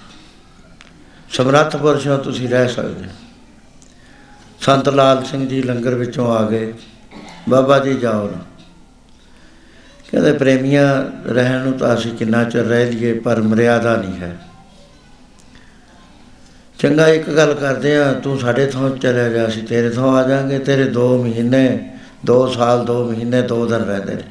[1.33, 3.11] ਸਮਰੱਥ ਪੁਰਸ਼ੋਂ ਤੁਸੀਂ ਰਹਿ ਸਕਦੇ ਹੋ।
[4.61, 6.75] ਸੰਤ ਲਾਲ ਸਿੰਘ ਜੀ ਲੰਗਰ ਵਿੱਚੋਂ ਆ ਗਏ।
[7.49, 8.45] ਬਾਬਾ ਜੀ, ਜਾਓ ਨਾ।
[10.13, 14.39] ਕਹਿੰਦੇ, ਪ੍ਰੇਮੀਆਂ ਰਹਿਣ ਨੂੰ ਤਾਂ ਅਸੀਂ ਕਿੰਨਾ ਚਿਰ ਰਹਿ ਲਈਏ, ਪਰ ਮਰਿਆਦਾ ਨਹੀਂ ਹੈ।
[16.79, 20.59] ਚੰਗਾ ਇੱਕ ਗੱਲ ਕਰਦੇ ਆ ਤੂੰ ਸਾਡੇ ਥਾਂ ਚਲਿਆ ਜਾ, ਅਸੀਂ ਤੇਰੇ ਥਾਂ ਆ ਜਾਾਂਗੇ,
[20.59, 21.90] ਤੇਰੇ 2 ਮਹੀਨੇ
[22.27, 24.23] 2 ਸਾਲ 2 ਮਹੀਨੇ 2 ਦਿਨ ਰਹਦੇ ਨੇ।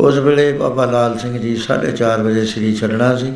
[0.00, 3.32] ਉਸ ਵੇਲੇ ਬਾਬਾ ਲਾਲ ਸਿੰਘ ਜੀ 4:30 ਵਜੇ ਸ੍ਰੀ ਛੱਡਣਾ ਸੀ।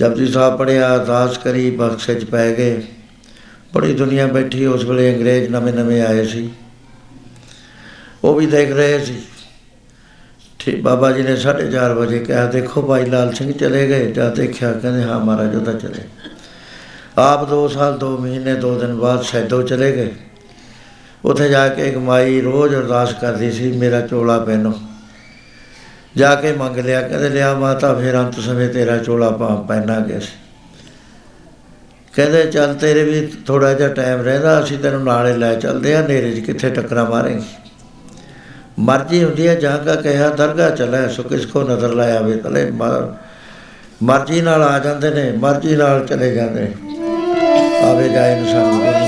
[0.00, 2.82] ਜਪਜੀ ਸਾਹਿਬ ਪੜਿਆ ਅਰਦਾਸ ਕਰੀ, ਬਖਸ਼ੇ ਚ ਪੈ ਗਏ।
[3.74, 6.50] ਬੜੀ ਦੁਨੀਆ ਬੈਠੀ ਉਸ ਵੇਲੇ ਅੰਗਰੇਜ਼ ਨਵੇਂ ਨਵੇਂ ਆਏ ਸੀ।
[8.24, 9.16] ਉਹ ਵੀ ਦੇਖ ਰਹੇ ਸੀ।
[10.60, 14.72] ਠੀਕ, ਬਾਬਾ ਜੀ ਨੇ 4:30 ਵਜੇ ਕਿਹਾ, ਦੇਖੋ ਭਾਈ ਲਾਲ ਸਿੰਘ ਚਲੇ ਗਏ। ਜਦ ਦੇਖਿਆ,
[14.72, 16.02] ਕਹਿੰਦੇ, ਹਾਂ ਮਹਾਰਾਜ, ਉਹ ਤਾਂ ਚਲੇ
[17.18, 20.12] ਆਪ 2 ਸਾਲ 2 ਮਹੀਨੇ 2 ਦਿਨ ਬਾਅਦ ਸੈਦੋ ਚਲੇ ਗਏ।
[21.24, 24.72] ਉੱਥੇ ਜਾ ਕੇ ਇੱਕ ਮਾਈ ਰੋਜ਼ ਅਰਦਾਸ ਕਰਦੀ ਸੀ, ਮੇਰਾ ਚੋਲਾ ਪਹਿਨੋ।
[26.16, 30.62] ਜਾ ਕੇ ਮੰਗ ਲਿਆ, ਕਹਿੰਦੇ, ਲਿਆ ਮਾਤਾ, ਫਿਰ ਅੰਤ ਸਮੇਂ ਤੇਰਾ ਚੋਲਾ ਪਾ ਪਹਿਨਾਂਗੇ ਅਸੀਂ।
[32.16, 36.30] ਕਹਿੰਦੇ, ਚੱਲ ਤੇਰੇ ਵੀ ਥੋੜਾ ਜਿਹਾ ਟਾਈਮ ਰਹਿੰਦਾ, ਅਸੀਂ ਤੈਨੂੰ ਨਾਲੇ ਲੈ ਚੱਲਦੇ ਆ ਨੇਰੇ
[36.30, 37.42] 'ਚ ਕਿੱਥੇ ਟੱਕਰਾਂ ਮਾਰੇਂਗੇ?
[38.78, 42.70] ਮਰਜ਼ੀ ਹੁੰਦੀ ਹੈ, ਜਾਂ ਕਾ ਕਹਿਆ ਦਰਗਾਹ ਚਲੇ ਸੋ ਕਿਸ ਕੋ ਨਜ਼ਰ ਲਾਇਆ ਵੇ ਤਲੇ।
[42.70, 43.14] ਮ-
[44.02, 46.72] ਮਰਜ਼ੀ ਨਾਲ ਆ ਜਾਂਦੇ ਨੇ, ਮਰਜ਼ੀ ਨਾਲ ਚਲੇ ਜਾਂਦੇ ਨੇ।
[47.84, 49.03] ਆਵੇ ਜਾਏ ਇਨਸਾਨ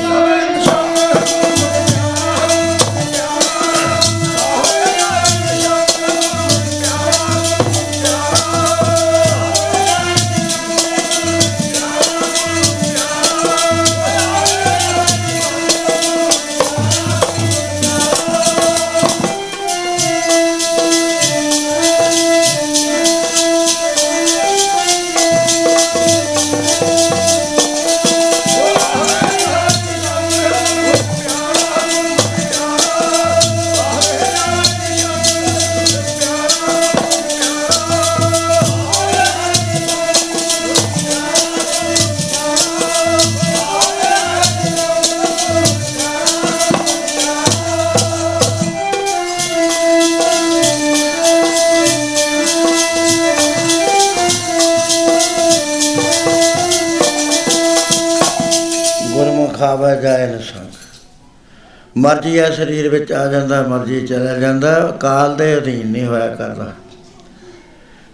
[62.26, 66.72] ਮਰਜ਼ੀ ਆ, ਸਰੀਰ ਵਿੱਚ ਆ ਜਾਂਦਾ, ਮਰਜ਼ੀ ਚਲਾ ਜਾਂਦਾ, ਕਾਲ ਦੇ ਅਧੀਨ ਨਹੀਂ ਹੋਇਆ ਕਰਦਾ।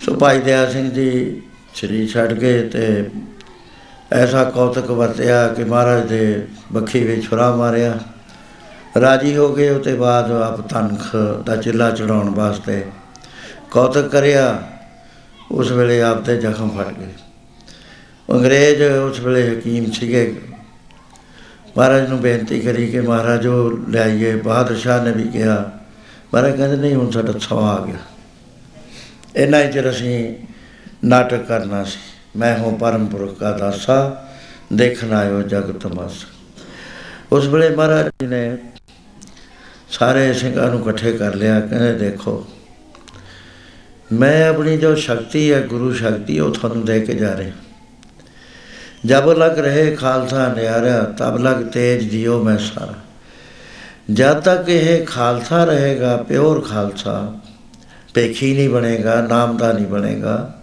[0.00, 1.42] ਸੋ ਭਾਈ ਦਇਆ ਸਿੰਘ ਜੀ
[1.74, 3.10] ਸਰੀਰ ਛੱਡ ਕੇ ਤੇ
[4.12, 7.98] ਐਸਾ ਕੌਤਕ ਵਰਤਿਆ ਕਿ ਮਹਾਰਾਜ ਦੇ ਬੱਖੀ ਵਿੱਚ ਛੁਰਾ ਮਾਰਿਆ।
[9.00, 11.16] ਰਾਜੀ ਹੋ ਗਏ ਉਤੇ ਬਾਅਦ ਆਪ ਤਨਖ
[11.46, 12.84] ਦਾ ਚਿੱਲਾ ਚੜਾਉਣ ਵਾਸਤੇ
[13.70, 14.62] ਕੌਤਕ ਕਰਿਆ।
[15.50, 17.12] ਉਸ ਵੇਲੇ ਆਪ ਤੇ ਜ਼ਖਮ ਫੜ ਗਏ।
[18.30, 20.40] ਅੰਗਰੇਜ਼ ਉਸ ਵੇਲੇ ਹਕੀਮ ਸੀਗੇ।
[21.78, 25.72] ਮਹਾਰਾਜ ਨੂੰ ਬੇਨਤੀ ਕਰੀ ਕਿ ਮਹਾਰਾਜ ਉਹ ਲਿਆਈਏ ਬਹਾਦਰ ਸ਼ਾਹ ਨੇ ਵੀ ਕਿਹਾ,
[26.34, 27.98] ਮਹਾਰਾਜ ਕਹਿੰਦੇ, ਨਹੀਂ, ਹੁਣ ਸਾਡਾ ਸਮਾਂ ਆ ਗਿਆ।
[29.36, 30.34] ਇੰਨਾ ਹੀ ਚਿਰ ਅਸੀਂ
[31.04, 31.98] ਨਾਟਕ ਕਰਨਾ ਸੀ।
[32.36, 34.28] ਮੈਂ ਹਾਂ ਪਰਮ ਪੁਰਖ ਦਾ ਦਾਸਾ
[34.72, 36.28] ਦੇਖਣ ਆਇਓ ਜਗ ਤਮਾਸ਼ਾ
[37.32, 38.56] ਉਸ ਵੇਲੇ ਮਹਾਰਾਜ ਜੀ ਨੇ
[39.90, 42.46] ਸਾਰੇ ਸਿੰਘਾਂ ਨੂੰ ਇਕੱਠੇ ਕਰ ਲਿਆ। ਕਹਿੰਦੇ, ਦੇਖੋ,
[44.12, 47.52] ਮੈਂ ਆਪਣੀ ਜੋ ਸ਼ਕਤੀ ਹੈ, ਗੁਰੂ ਸ਼ਕਤੀ, ਉਹ ਤੁਹਾਨੂੰ ਦੇ ਕੇ ਜਾ ਰਿਹਾ।
[49.06, 52.94] ਜਬ ਲਗ ਰਹੇ ਖਾਲਸਾ ਨਿਆਰਾ, ਤਬ ਲਗ ਤੇਜ ਦਿਓ ਮੈਂ ਸਾਰਾ।
[54.12, 57.34] ਜਦ ਤੱਕ ਇਹ ਖਾਲਸਾ ਰਹੇਗਾ, ਪਿਓਰ ਖਾਲਸਾ
[58.14, 60.54] ਪੇਖੀ ਨਹੀਂ ਬਣੇਗਾ ਨਾਮ ਦਾ ਨਹੀਂ ਬਣੇਗਾ।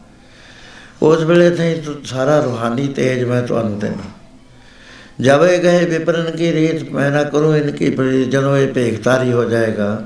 [1.01, 4.03] ਉਸ ਵੇਲੇ ਤਾਈਂ ਤੁ- ਸਾਰਾ ਰੂਹਾਨੀ ਤੇਜ ਮੈਂ ਤੁਹਾਨੂੰ ਦੇਣਾ
[5.21, 9.43] ਜਬ ਇਹ ਗਏ ਵਿਪਰਨ ਕੀ ਰੀਤ, ਮੈਂ ਨਾ ਕਰੂੰ ਇਨਕੀ ਪ੍ਰੀਤ ਜਦੋਂ ਇਹ ਭੇਖਤਾਰੀ ਹੋ
[9.43, 10.05] ਜਾਏਗਾ।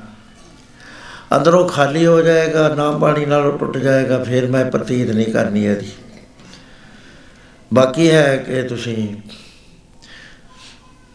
[1.38, 5.88] ਅੰਦਰੋਂ ਖਾਲੀ ਹੋ ਜਾਏਗਾ ਨਾਮ ਬਾਣੀ ਨਾਲ ਟੁੱਟ ਜਾਏਗਾ, ਫਿਰ ਮੈਂ ਪ੍ਰਤੀਤ ਨਹੀਂ ਕਰਨੀ ਇਹਦੀ।
[7.74, 9.16] ਬਾਕੀ ਹੈ ਕਿ ਤੁਸੀਂ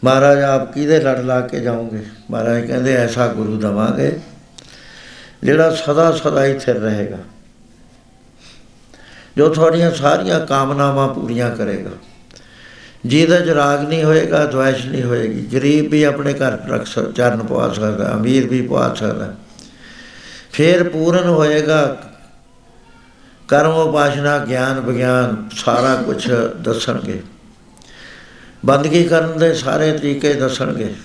[0.03, 2.05] ਮਹਾਰਾਜ ਆਪ ਕਿਹਦੇ ਲੜ ਲਾ ਕੇ ਜਾਓਗੇ?
[2.31, 4.19] ਮਹਾਰਾਜ ਕਹਿੰਦੇ ਐਸਾ ਗੁਰੂ ਦਵਾਂਗੇ
[5.43, 7.17] ਜਿਹੜਾ ਸਦਾ ਸਦਾ ਹੀ ਸਥਿਰ ਰਹੇਗਾ।
[9.37, 11.89] ਜੋ ਤੁਹਾਡੀਆਂ ਸਾਰੀਆਂ ਕਾਮਨਾਵਾਂ ਪੂਰੀਆਂ ਕਰੇਗਾ।
[13.05, 17.43] ਜਿਹਦੇ ਚ ਰਾਗ ਨਹੀਂ ਹੋਏਗਾ ਦ્વੈਸ਼ ਨਹੀਂ ਹੋਏਗੀ। ਗਰੀਬ ਵੀ ਆਪਣੇ ਘਰ ਰੱਖ ਸਕ, ਚਰਨ
[17.43, 19.35] ਪਵਾ ਸਕਦਾ, ਅਮੀਰ ਵੀ ਪਵਾ ਸਕਦਾ।
[20.51, 22.08] ਫਿਰ ਪੂਰਨ ਹੋਏਗਾ
[23.49, 27.23] ਕਰਮ ਉਪਾਸ਼ਨਾ, ਗਿਆਨ ਵਿਗਿਆਨ ਸਾਰਾ ਕੁਝ ਦੱਸਣਗੇ।
[28.65, 30.95] ਬੰਦਗੀ ਕਰਨ ਦੇ ਸਾਰੇ ਤਰੀਕੇ ਦੱਸਣਗੇ।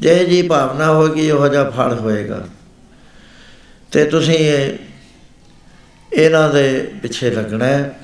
[0.00, 2.44] ਜੇ ਜੀ ਭਾਵਨਾ ਹੋਗੀ ਉਹ ਜਿਹਾ ਫਲ ਹੋਏਗਾ।
[3.92, 4.78] ਤੇ ਤੁਸੀਂ ਇਹ
[6.12, 7.98] ਇਹਨਾਂ ਦੇ ਪਿੱਛੇ ਲੱਗਣਾ ਹੈ।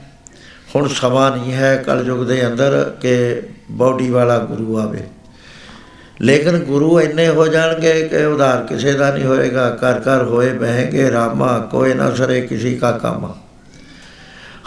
[0.77, 5.07] ਹੁਣ ਸਮਾਂ ਨਹੀਂ ਹੈ ਕਲਯੁਗ ਦੇ ਅੰਦਰ ਕਿ ਬੋਡੀ ਵਾਲਾ ਗੁਰੂ ਆਵੇ।
[6.21, 11.11] ਲੇਕਿਨ ਗੁਰੂ ਇੰਨੇ ਹੋ ਜਾਣਗੇ ਕਿ ਉਧਾਰ ਕਿਸੇ ਦਾ ਨਹੀਂ ਹੋਏਗਾ। ਕਰ ਕਰ ਹੋਏ ਬਹਿਗੇ
[11.11, 13.35] ਰਾਮਾ, ਕੋਈ ਨਾ ਸਰੇ ਕਿਸੇ ਕਾ ਕੰਮ।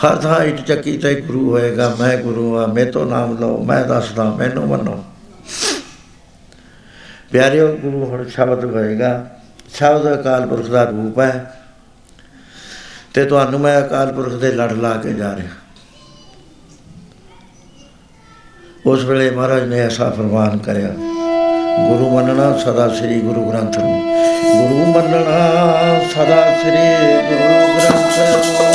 [0.05, 3.85] ਹਰ ਥਾਂ ਇਟ ਚੱਕੀ ਤੇ ਗੁਰੂ ਹੋਏਗਾ। ਮੈਂ ਗੁਰੂ ਆ ਮੈਂ ਤੋਂ ਨਾਮ ਲਓ, ਮੈਂ
[3.85, 5.03] ਦੱਸਦਾ, ਮੈਨੂੰ ਮੰਨੋ।
[7.31, 9.29] ਪਿਆਰਿਓ, ਗੁਰੂ ਹੁਣ ਸ਼ਬਦ ਹੋਏਗਾ।
[9.73, 11.61] ਸ਼ਬਦ ਅਕਾਲ ਪੁਰਖ ਦਾ ਰੂਪ ਹੈ
[13.13, 15.49] ਤੇ ਤੁਹਾਨੂੰ ਮੈਂ ਅਕਾਲ ਪੁਰਖ ਦੇ ਲੜ ਲਾ ਕੇ ਜਾ ਰਿਹਾ।
[18.85, 20.95] ਉਸ ਵੇਲੇ ਮਹਾਰਾਜ ਨੇ ਐਸਾ ਫਰਮਾਨ ਕਰਿਆ।
[21.79, 24.01] ਗੁਰੂ ਮੰਨਣਾ ਸਦਾ ਸ੍ਰੀ ਗੁਰੂ ਗ੍ਰੰਥ ਨੂੰ।
[24.57, 26.95] ਗੁਰੂ ਮੰਨਣਾ ਸਦਾ ਸ੍ਰੀ
[27.29, 28.19] ਗੁਰੂ ਗ੍ਰੰਥ
[28.61, 28.70] ਨੂੰ।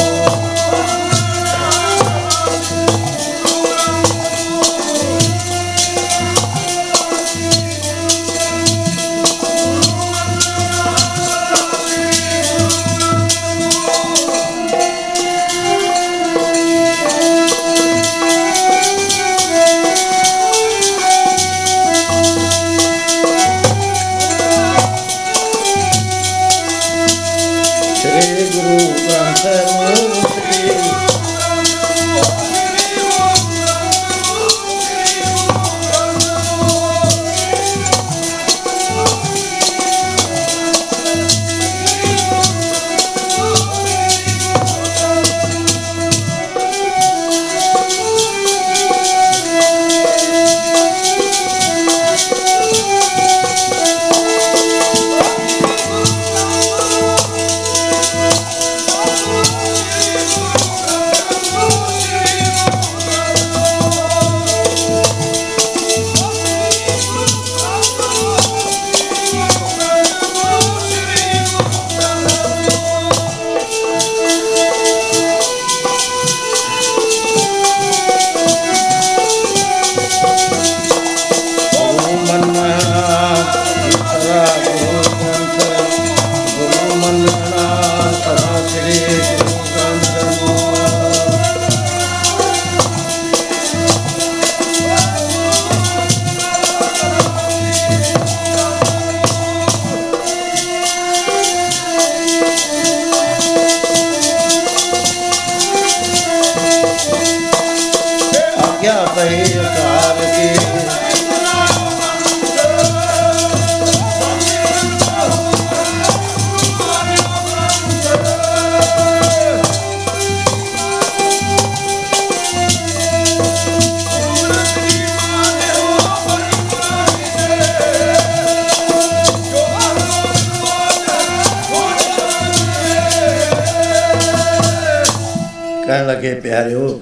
[136.56, 137.00] ਕਹਿਣ ਲੱਗੇ ਪਿਆਰਿਓ,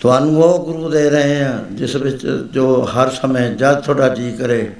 [0.00, 4.70] ਤੁਹਾਨੂੰ ਉਹ ਗੁਰੂ ਦੇ ਰਹੇ ਆ ਜਿਸ ਵਿੱਚ ਜੋ ਹਰ ਸਮੇਂ ਜਦ ਤੁਹਾਡਾ ਜੀ ਕਰੇ,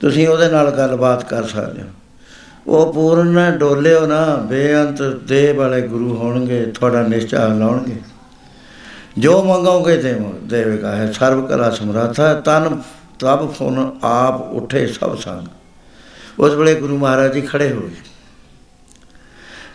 [0.00, 1.88] ਤੁਸੀਂ ਉਹਦੇ ਨਾਲ ਗੱਲਬਾਤ ਕਰ ਸਕਦੇ ਹੋ।
[2.66, 7.96] ਉਹ ਪੂਰਨ ਡੋਲਿਓ ਨਾ, ਬੇਅੰਤ ਦੇ ਵਾਲੇ ਗੁਰੂ ਹੋਣਗੇ, ਤੁਹਾਡਾ ਨਿਸ਼ਚਾ ਲਾਉਣਗੇ।
[9.18, 12.80] ਜੋ ਮੰਗੋਗੇ ਤੇ ਦੇਵੇਗਾ ਹੈ ਸਰਵ ਕਲਾ ਸਮਰਾਥਾ, ਤਨ
[13.18, 15.46] ਤਬ ਫੁਨ ਆਪ ਉਠੇ ਸਭ ਸੰਗ।
[16.40, 17.90] ਉਸ ਵੇਲੇ ਗੁਰੂ ਮਹਾਰਾਜ ਜੀ ਖੜੇ ਹੋਏ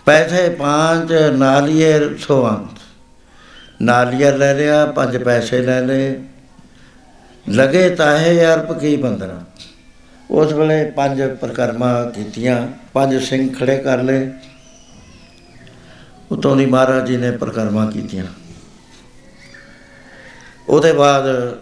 [0.06, 2.80] ਪੈਸੇ ਪੰਜ ਨਾਲੀਏ ਸੋਵੰਤ
[3.82, 6.24] ਨਾਲੀਆ ਲੈ ਲਿਆ, ਪੰਜ ਪੈਸੇ ਲੈ ਲਏ।
[7.50, 9.44] ਲਗੇ ਤਾਹੇ ਅਰਪ ਕੀ ਬੰਦਨਾ
[10.32, 14.32] ਉਸ ਵੇਲੇ ਪੰਜ ਪ੍ਰਕਰਮਾ ਕੀਤੀਆਂ, ਪੰਜ ਸਿੰਘ ਖੜੇ ਕਰ ਲਏ।
[16.32, 18.26] ਉਤੋਂ ਦੀ ਮਹਾਰਾਜ ਜੀ ਨੇ ਪ੍ਰਕਰਮਾ ਕੀਤੀਆਂ।
[20.70, 21.58] ਉਹਦੇ ਬਾਅਦ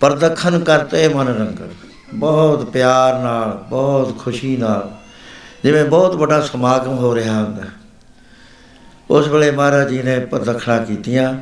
[0.00, 1.68] ਪ੍ਰਦਖਨ ਕਰਤੇ ਮਨ ਰੰਗਰ
[2.14, 5.03] ਬਹੁਤ ਪਿਆਰ ਨਾਲ, ਬਹੁਤ ਖੁਸ਼ੀ ਨਾਲ।
[5.64, 7.62] ਜਿਵੇਂ ਬਹੁਤ ਵੱਡਾ ਸਮਾਗਮ ਹੋ ਰਿਹਾ ਹੁੰਦਾ।
[9.10, 11.40] ਉਸ ਵੇਲੇ ਮਹਾਰਾਜ ਜੀ ਨੇ ਪ੍ਰਦਖਣਾ ਕੀਤੀਆਂ।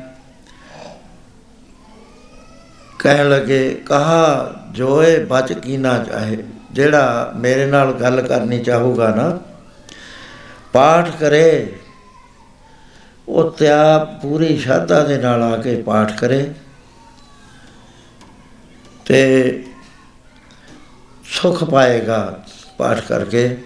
[2.99, 9.39] ਕਹਿਣ ਲੱਗੇ, ਕਹਾ, ਜੋਏ ਬਚ ਕੀਨਾ ਚਾਹੇ, ਜਿਹੜਾ ਮੇਰੇ ਨਾਲ ਗੱਲ ਕਰਨੀ ਚਾਹੂਗਾ ਨਾ,
[10.73, 11.75] ਪਾਠ ਕਰੇ।
[13.27, 16.53] ਉਹ ਤਿਆ ਪੂਰੀ ਸ਼ਰਧਾ ਦੇ ਨਾਲ ਆ ਕੇ ਪਾਠ ਕਰੇ।
[19.05, 19.63] ਤੇ
[21.23, 22.43] ਸੁਖ ਪਾਏਗਾ
[22.77, 23.63] ਪਾਠ ਕਰਕੇ।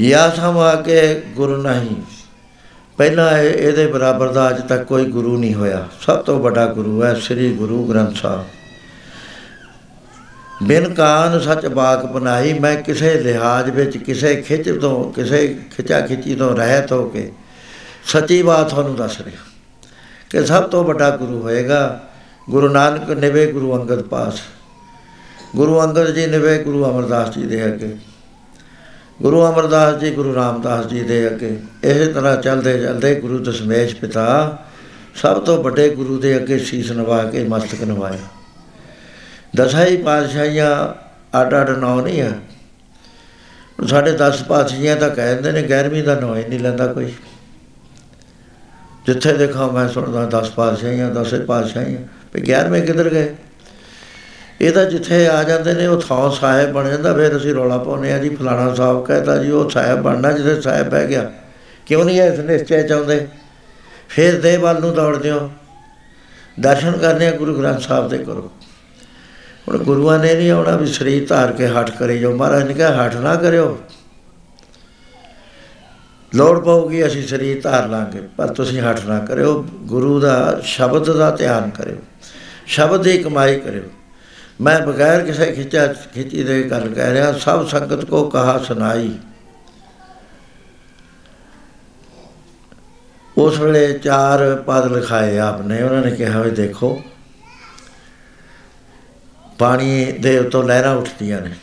[0.00, 1.96] ਯਾ ਸਮਾ ਕੇ ਗੁਰੂ ਨਹੀਂ।
[2.96, 7.02] ਪਹਿਲਾਂ ਇਹ- ਇਹਦੇ ਬਰਾਬਰ ਦਾ ਅੱਜ ਤੱਕ ਕੋਈ ਗੁਰੂ ਨਹੀਂ ਹੋਇਆ। ਸਭ ਤੋਂ ਵੱਡਾ ਗੁਰੂ
[7.02, 8.44] ਹੈ ਸ੍ਰੀ ਗੁਰੂ ਗ੍ਰੰਥ ਸਾਹਿਬ।
[10.62, 16.34] ਬਿਨ ਕਾਨ ਸੱਚ ਬਾਕ ਬਣਾਈ, ਮੈਂ ਕਿਸੇ ਲਿਹਾਜ਼ ਵਿੱਚ, ਕਿਸੇ ਖਿੱਚ ਤੋਂ ਕਿਸੇ ਖਿਚਾ ਖਿੱਚੀ
[16.34, 17.32] ਤੋਂ ਰਹਿਤ ਹੋ ਕੇ
[18.06, 19.42] ਸੱਚੀ ਬਾਤ ਤੁਹਾਨੂੰ ਦੱਸ ਰਿਹਾ।
[20.30, 22.00] ਕਿ ਸਭ ਤੋਂ ਵੱਡਾ ਗੁਰੂ ਹੋਏਗਾ
[22.50, 24.40] ਗੁਰੂ ਨਾਨਕ ਨਿਵੇ ਗੁਰੂ ਅੰਗਦ ਪਾਸ।
[25.56, 27.96] ਗੁਰੂ ਅੰਗਦ ਜੀ ਨਿਵੇ ਗੁਰੂ ਅਮਰਦਾਸ ਜੀ ਦੇ ਅੱਗੇ।
[29.24, 34.58] ਗੁਰੂ ਅਮਰਦਾਸ ਜੀ, ਗੁਰੂ ਰਾਮਦਾਸ ਜੀ ਦੇ ਅੱਗੇ। ਇਸੇ ਤਰ੍ਹਾਂ ਚੱਲਦੇ ਚੱਲਦੇ ਗੁਰੂ ਦਸ਼ਮੇਸ਼ ਪਿਤਾ
[35.14, 38.18] ਸਭ ਤੋਂ ਵੱਡੇ ਗੁਰੂ ਦੇ ਅੱਗੇ ਸੀਸ ਨਵਾ ਕੇ ਮਸਤਕ ਨਵਾਇਆ।
[39.56, 40.70] ਦਸਾਂ ਹੀ ਪਾਤਸ਼ਾਹੀਆਂ
[41.40, 42.28] ਅੱਡ ਅੱਡ ਨਾਂ ਨਹੀਂ ਆ।
[43.78, 47.12] ਹੁਣ ਸਾਡੇ 10 ਪਾਤਸ਼ਾਹੀਆਂ ਤਾਂ ਕਹਿੰਦੇ ਨੇ 11ਵੀਂ ਦਾ ਨਾਂ ਹੀ ਨਹੀਂ ਲੈਂਦਾ ਕੋਈ।
[49.06, 52.00] ਜਿੱਥੇ ਦੇਖਾਂ ਮੈਂ ਸੁਣਦਾ 10 ਪਾਤਸ਼ਾਹੀਆਂ 10 ਪਾਤਸ਼ਾਹੀਆਂ,
[52.34, 53.34] ਵੀ 11ਵੇਂ ਕਿੱਧਰ ਗਏ?
[54.64, 58.12] ਇਹ ਤਾਂ ਜਿੱਥੇ ਆ ਜਾਂਦੇ ਨੇ, ਉਹ ਥਾਂ ਸਾਹਿਬ ਬਣ ਜਾਂਦਾ, ਫਿਰ ਅਸੀਂ ਰੌਲਾ ਪਾਉਂਦੇ
[58.12, 61.30] ਆ ਜੀ, ਫਲਾਣਾ ਸਾਹਿਬ ਕਹਿੰਦਾ ਜੀ, ਉਹ ਸਾਹਿਬ ਬਣਨਾ, ਜਿੱਥੇ ਸਾਹਿਬ ਬਹਿ ਗਿਆ।
[61.86, 63.26] ਕਿਉਂ ਨਹੀਂ ਇਸ ਨਿਸ਼ਚੈ ਚਾਹੁੰਦੇ
[64.08, 65.50] ਫਿਰ ਦੇ ਵੱਲ ਨੂੰ ਦੌੜਦੇ ਹੋ।
[66.60, 68.50] ਦਰਸ਼ਨ ਕਰਨੇ ਆ ਗੁਰੂ ਗ੍ਰੰਥ ਸਾਹਿਬ ਦੇ ਕਰੋ
[69.68, 73.04] ਹੁਣ ਗੁਰੂਆਂ ਨੇ ਨਹੀਂ ਆਉਣਾ ਵੀ ਸਰੀਰ ਧਾਰ ਕੇ ਹੱਠ ਕਰੀ ਜਾਓ। ਮਹਾਰਾਜ ਨੇ ਕਿਹਾ,
[73.04, 73.78] ਹੱਠ ਨਾ ਕਰਿਓ।
[76.34, 81.30] ਲੋੜ ਪਊਗੀ, ਅਸੀਂ ਸਰੀਰ ਧਾਰ ਲਾਂਗੇ, ਪਰ ਤੁਸੀਂ ਹੱਠ ਨਾ ਕਰਿਓ। ਗੁਰੂ ਦਾ, ਸ਼ਬਦ ਦਾ
[81.30, 81.96] ਧਿਆਨ ਕਰਿਓ।
[82.66, 83.82] ਸ਼ਬਦ ਦੀ ਕਮਾਈ ਕਰਿਓ।
[84.60, 89.18] ਮੈਂ ਬਗੈਰ ਕਿਸੇ ਖਿੱਚਾ ਖਿੱਚੀ ਦੇ ਗੱਲ ਕਹਿ ਰਿਹਾ, ਸਭ ਸੰਗਤ ਕੋ ਕਹਾ ਸੁਨਾਈ
[93.38, 97.02] ਉਸ ਵੇਲੇ ਚਾਰ ਪਦ ਲਿਖਾਏ ਆਪਨੇ, ਉਹਨਾਂ ਨੇ ਕਿਹਾ ਵੀ ਦੇਖੋ,
[99.58, 101.54] ਪਾਣੀ ਦੇ ਉੱਤੋਂ ਲਹਿਰਾਂ ਉੱਠਦੀਆਂ ਨੇ।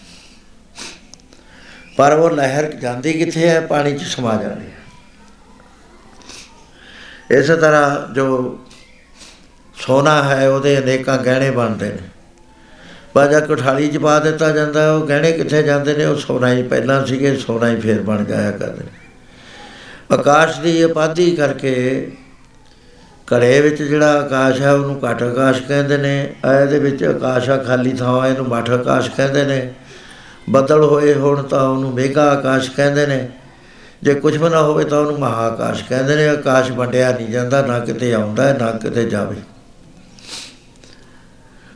[1.97, 3.61] ਪਰ ਉਹ ਲਹਿਰ ਜਾਂਦੀ ਕਿੱਥੇ ਹੈ?
[3.61, 4.81] ਪਾਣੀ 'ਚ ਸਮਾ ਜਾਂਦੀ ਹੈ।
[7.39, 8.59] ਇਸੇ ਤਰ੍ਹਾਂ ਜੋ
[9.75, 12.09] ਸੋਨਾ ਹੈ, ਉਹਦੇ ਅਨੇਕਾਂ ਗਹਿਣੇ ਬਣਦੇ ਨੇ।
[13.15, 16.05] ਬਾਜਾ ਕੋਠਾਲੀ 'ਚ ਪਾ ਦਿੱਤਾ ਜਾਂਦਾ, ਉਹ ਗਹਿਣੇ ਕਿੱਥੇ ਜਾਂਦੇ ਨੇ?
[16.05, 18.89] ਉਹ ਸੋਨਾ ਹੀ ਪਹਿਲਾਂ ਸੀਗੇ, ਸੋਨਾ ਹੀ ਫੇਰ ਬਣ ਜਾਇਆ ਕਰਦੇ ਨੇ।
[20.11, 22.11] ਆਕਾਸ਼ ਦੀ ਉਪਾਧੀ ਕਰਕੇ
[23.33, 27.93] ਘੜੇ ਵਿੱਚ ਜਿਹੜਾ ਆਕਾਸ਼ ਹੈ ਉਹਨੂੰ ਘਟ ਆਕਾਸ਼ ਕਹਿੰਦੇ ਨੇ। ਇਹਦੇ ਵਿੱਚ ਆਕਾਸ਼ ਆ, ਖਾਲੀ
[27.93, 29.73] ਥਾਂ ਇਹਨੂੰ ਮੱਠ ਆਕਾਸ਼ ਕਹਿੰਦੇ ਨੇ।
[30.49, 33.29] ਬੱਦਲ ਹੋਏ ਹੋਣ ਤਾਂ ਉਹਨੂੰ ਮੇਗਾ ਆਕਾਸ਼ ਕਹਿੰਦੇ ਨੇ।
[34.03, 37.61] ਜੇ ਕੁਝ ਵੀ ਨਾ ਹੋਵੇ ਤਾਂ ਉਹਨੂੰ ਮਹਾ ਆਕਾਸ਼ ਕਹਿੰਦੇ ਨੇ। ਆਕਾਸ਼ ਵੰਡਿਆ ਨਹੀਂ ਜਾਂਦਾ,
[37.61, 39.35] ਨਾ ਕਿਤੇ ਆਉਂਦਾ ਹੈ ਨਾ ਕਿਤੇ ਜਾਵੇ।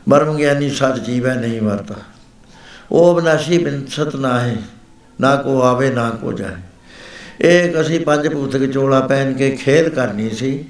[0.09, 1.95] ਬਰਮ ਗਿਆਨੀ ਸਤ ਜੀਵ ਹੈ ਨਹੀਂ ਮਰਦਾ
[2.91, 4.55] ਉਹ ਅਬਨਾਸ਼ੀ ਬਿਨਸਤ ਨਾ ਹੈ
[5.21, 6.61] ਨਾ ਕੋ ਆਵੇ, ਨਾ ਕੋ ਜਾਏ।
[7.39, 10.65] ਇੱਕ ਅਸੀਂ ਪੰਜ ਭੂਤਕ ਚੋਲਾ ਪਹਿਨ ਕੇ ਖੇਡ ਕਰਨੀ ਸੀ।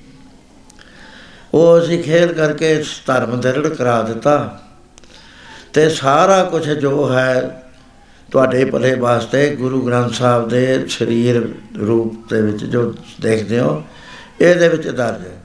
[1.53, 4.61] ਉਹ ਅਸੀਂ ਖੇਡ ਕਰਕੇ ਧਰਮ ਦਰੜ ਕਰਾ ਦਿੱਤਾ।
[5.73, 7.61] ਤੇ ਸਾਰਾ ਕੁਝ ਜੋ ਹੈ
[8.31, 13.83] ਤੁਹਾਡੇ ਭਲੇ ਵਾਸਤੇ ਗੁਰੂ ਗ੍ਰੰਥ ਸਾਹਿਬ ਦੇ ਸਰੀਰ ਰੂਪ ਦੇ ਵਿੱਚ ਜੋ ਦੇਖਦੇ ਹੋ,
[14.41, 15.37] ਇਹਦੇ ਵਿੱਚ ਦਰਜ ਹੈ।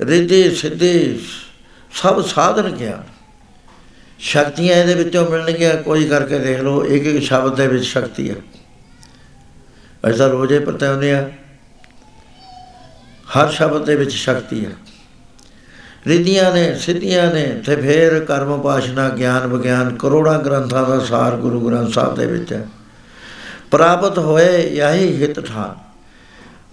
[0.00, 1.20] ਰਿੱਧੀ, ਸਿੱਧੀ,
[1.92, 3.02] ਸਭ ਸਾਧਨ ਗਿਆ
[4.18, 8.36] ਸ਼ਕਤੀਆਂ ਇਹਦੇ ਵਿੱਚੋਂ ਮਿਲਣਗੀਆਂ, ਕੋਈ ਕਰਕੇ ਦੇਖ ਲਓ, ਇੱਕ ਇੱਕ ਸ਼ਬਦ ਦੇ ਵਿੱਚ ਸ਼ਕਤੀ ਹੈ
[10.04, 11.28] ਐਸਾ ਰੋਜ਼ੇ ਪਤਾਉਂਦੇ ਆ,
[13.36, 14.70] ਹਰ ਸ਼ਬਦ ਦੇ ਵਿੱਚ ਸ਼ਕਤੀ ਹੈ
[16.06, 21.60] ਰਿੱਧੀਆਂ ਨੇ, ਸਿੱਧੀਆਂ ਨੇ, ਤੇ ਫੇਰ ਕਰਮ ਪਾਸ਼ਨਾ ਗਿਆਨ ਵਿਗਿਆਨ, ਕਰੋੜਾਂ ਗ੍ਰੰਥਾਂ ਦਾ ਸਾਰ ਗੁਰੂ
[21.60, 22.66] ਗ੍ਰੰਥ ਸਾਹਿਬ ਦੇ ਵਿੱਚ ਹੈ
[23.70, 25.82] ਪ੍ਰਾਪਤ ਹੋਏ ਯਹੀ ਹਿਤ ਠਾਨ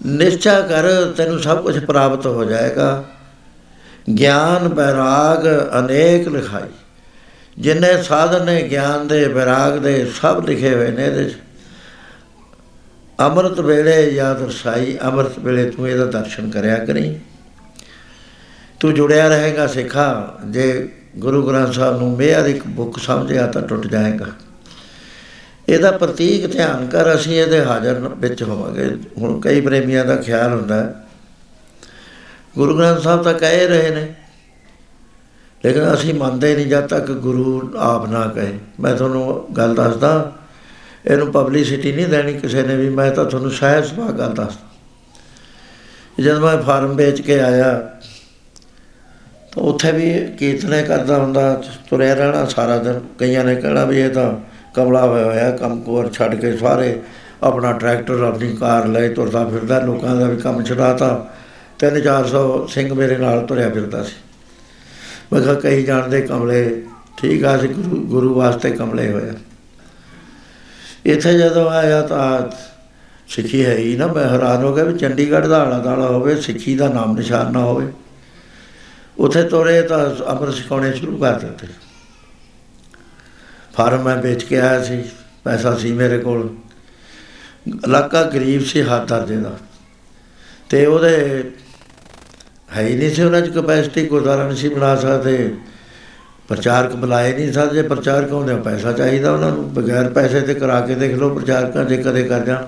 [0.08, 3.04] ਨਿਸ਼ਚਾ ਕਰ ਤੈਨੂੰ ਸਭ ਕੁਝ ਪ੍ਰਾਪਤ ਹੋ ਜਾਏਗਾ।
[4.18, 5.48] ਗਿਆਨ, ਬੈਰਾਗ
[5.80, 6.70] ਅਨੇਕ ਲਿਖਾਈ।
[7.62, 11.38] ਜਿੰਨੇ ਸਾਧਨ ਨੇ, ਗਿਆਨ ਦੇ ਬੈਰਾਗ ਦੇ, ਸਭ ਲਿਖੇ ਹੋਏ ਨੇ ਇਹਦੇ 'ਚ।
[13.20, 17.20] ਅੰਮ੍ਰਿਤ ਵੇਲੇ ਯਾਦ ਰਸਾਈ, ਅੰਮ੍ਰਿਤ ਵੇਲੇ ਤੂੰ ਇਹਦਾ ਦਰਸ਼ਨ ਕਰਿਆ ਕਰੀ।
[18.80, 23.88] ਤੂੰ ਜੁੜਿਆ ਰਹੇਗਾ ਸਿੱਖਾ। ਜੇ ਗੁਰੂ ਗ੍ਰੰਥ ਸਾਹਿਬ ਨੂੰ ਮੇਰ ਇੱਕ ਬੁੱਕ ਸਮਝਿਆ ਤਾਂ ਟੁੱਟ
[23.88, 24.26] ਜਾਏਗਾ।
[25.70, 30.76] ਇਹਦਾ ਪ੍ਰਤੀਕ ਧਿਆਨ ਕਰ, ਅਸੀਂ ਇਹਦੇ ਹਾਜ਼ਰ ਵਿੱਚ ਹੋਵਾਂਗੇ। ਹੁਣ ਕਈ ਪ੍ਰੇਮੀਆਂ ਦਾ ਖਿਆਲ ਹੁੰਦਾ।
[30.76, 30.94] ਹੈ
[32.58, 34.16] ਗੁਰੂ ਗ੍ਰੰਥ ਸਾਹਿਬ ਤਾਂ ਕਹਿ ਰਹੇ ਨੇ
[35.66, 40.32] ਲੇਕਿਨ ਅਸੀਂ ਮੰਨਦੇ ਨਹੀਂ ਜਦ ਤੱਕ ਗੁਰੂ ਆਪ ਨਾ ਕਹੇ। ਮੈਂ ਤੁਹਾਨੂੰ ਗੱਲ ਦੱਸਦਾ,
[41.06, 44.70] ਇਹਨੂੰ ਪਬਲਿਸਿਟੀ ਨਹੀਂ ਦੇਣੀ ਕਿਸੇ ਨੇ ਵੀ, ਮੈਂ ਤਾਂ ਤੁਹਾਨੂੰ ਸਹਿਜ ਸੁਭਾਅ ਗੱਲ ਦੱਸਦਾ।
[46.20, 47.74] ਜਦ ਮੈਂ ਫਾਰਮ ਵੇਚ ਕੇ ਆਇਆ,
[49.52, 54.10] ਤਾਂ ਉੱਥੇ ਵੀ ਕੀਰਤਨੇ ਕਰਦਾ ਹੁੰਦਾ, ਤੁਰਿਆ ਰਹਿਣਾ ਸਾਰਾ ਦਿਨ। ਕਈਆਂ ਨੇ ਕਹਿਣਾ ਵੀ ਇਹ
[54.10, 54.32] ਤਾਂ
[54.74, 57.00] ਕਮਲਾ ਹੋਇਆ ਹੋਇਆ, ਕੰਮ ਕੋਰ ਛੱਡ ਕੇ ਸਾਰੇ
[57.44, 61.30] ਆਪਣਾ ਟਰੈਕਟਰ, ਆਪਣੀ ਕਾਰ ਲੈ ਤੁਰਦਾ ਫਿਰਦਾ, ਲੋਕਾਂ ਦਾ ਵੀ ਕੰਮ ਛਡਾਤਾ।
[61.80, 64.14] ਤਿੰਨ ਚਾਰ ਸੌ ਸਿੰਘ ਮੇਰੇ ਨਾਲ ਤੁਰਿਆ ਫਿਰਦਾ ਸੀ।
[65.34, 66.84] ਮੈਂ ਕਿਹਾ ਕਈ ਜਾਣਦੇ ਕਮਲੇ,
[67.18, 69.34] ਠੀਕ ਆ ਸੀ ਗੁਰੂ ਗੁਰੂ ਵਾਸਤੇ ਕਮਲੇ ਹੋਇਆ
[71.06, 72.50] ਇੱਥੇ ਜਦੋਂ ਆਇਆ ਤਾਂ
[73.28, 76.76] ਸਿੱਖੀ ਹੈ ਹੀ ਨਾ, ਮੈਂ ਹੈਰਾਨ ਹੋ ਗਿਆ ਵੀ ਚੰਡੀਗੜ੍ਹ ਦਾ ਆਲਾ ਦਾਲਾ ਹੋਵੇ, ਸਿੱਖੀ
[76.76, 77.92] ਦਾ ਨਾਮ ਨਿਸ਼ਾਨ ਨਾ ਹੋਵੇ।
[79.18, 81.68] ਉੱਥੇ ਤੋਰੇ ਤਾਂ ਅੰਮ੍ਰਿਤ ਸਿਖਾਉਣੇ ਸ਼ੁਰੂ ਕਰ ਦਿੱਤੇ।
[83.74, 85.04] ਫਾਰਮ ਮੈਂ ਵੇਚ ਕੇ ਆਇਆ ਸੀ,
[85.44, 86.50] ਪੈਸਾ ਸੀ ਮੇਰੇ ਕੋਲ।
[87.68, 89.58] ਇਲਾਕਾ ਗਰੀਬ ਸੀ ਹੱਥ ਦਰਜੇ ਦਾ।
[90.70, 91.44] ਤੇ ਉਹਦੇ
[92.76, 95.54] ਹੈ ਹੀ ਨਹੀਂ ਸੀ ਉਹਨਾਂ 'ਚ ਕਪੈਸਿਟੀ ਗੁਰਦੁਆਰਾ ਨਹੀਂ ਸੀ ਬਣਾ ਸਕਦੇ।
[96.48, 100.80] ਪ੍ਰਚਾਰਕ ਬੁਲਾਏ ਨਹੀਂ ਸਕਦੇ, ਜੇ ਪ੍ਰਚਾਰਕ ਹੁੰਦੇ ਪੈਸਾ ਚਾਹੀਦਾ ਉਹਨਾਂ ਨੂੰ, ਬਗੈਰ ਪੈਸੇ ਤੇ ਕਰਾ
[100.82, 102.66] ਕੇ ਦੇਖ ਲਓ ਪ੍ਰਚਾਰਕਾਂ ਜੇ ਕਦੇ ਕਰ ਜਾਣ।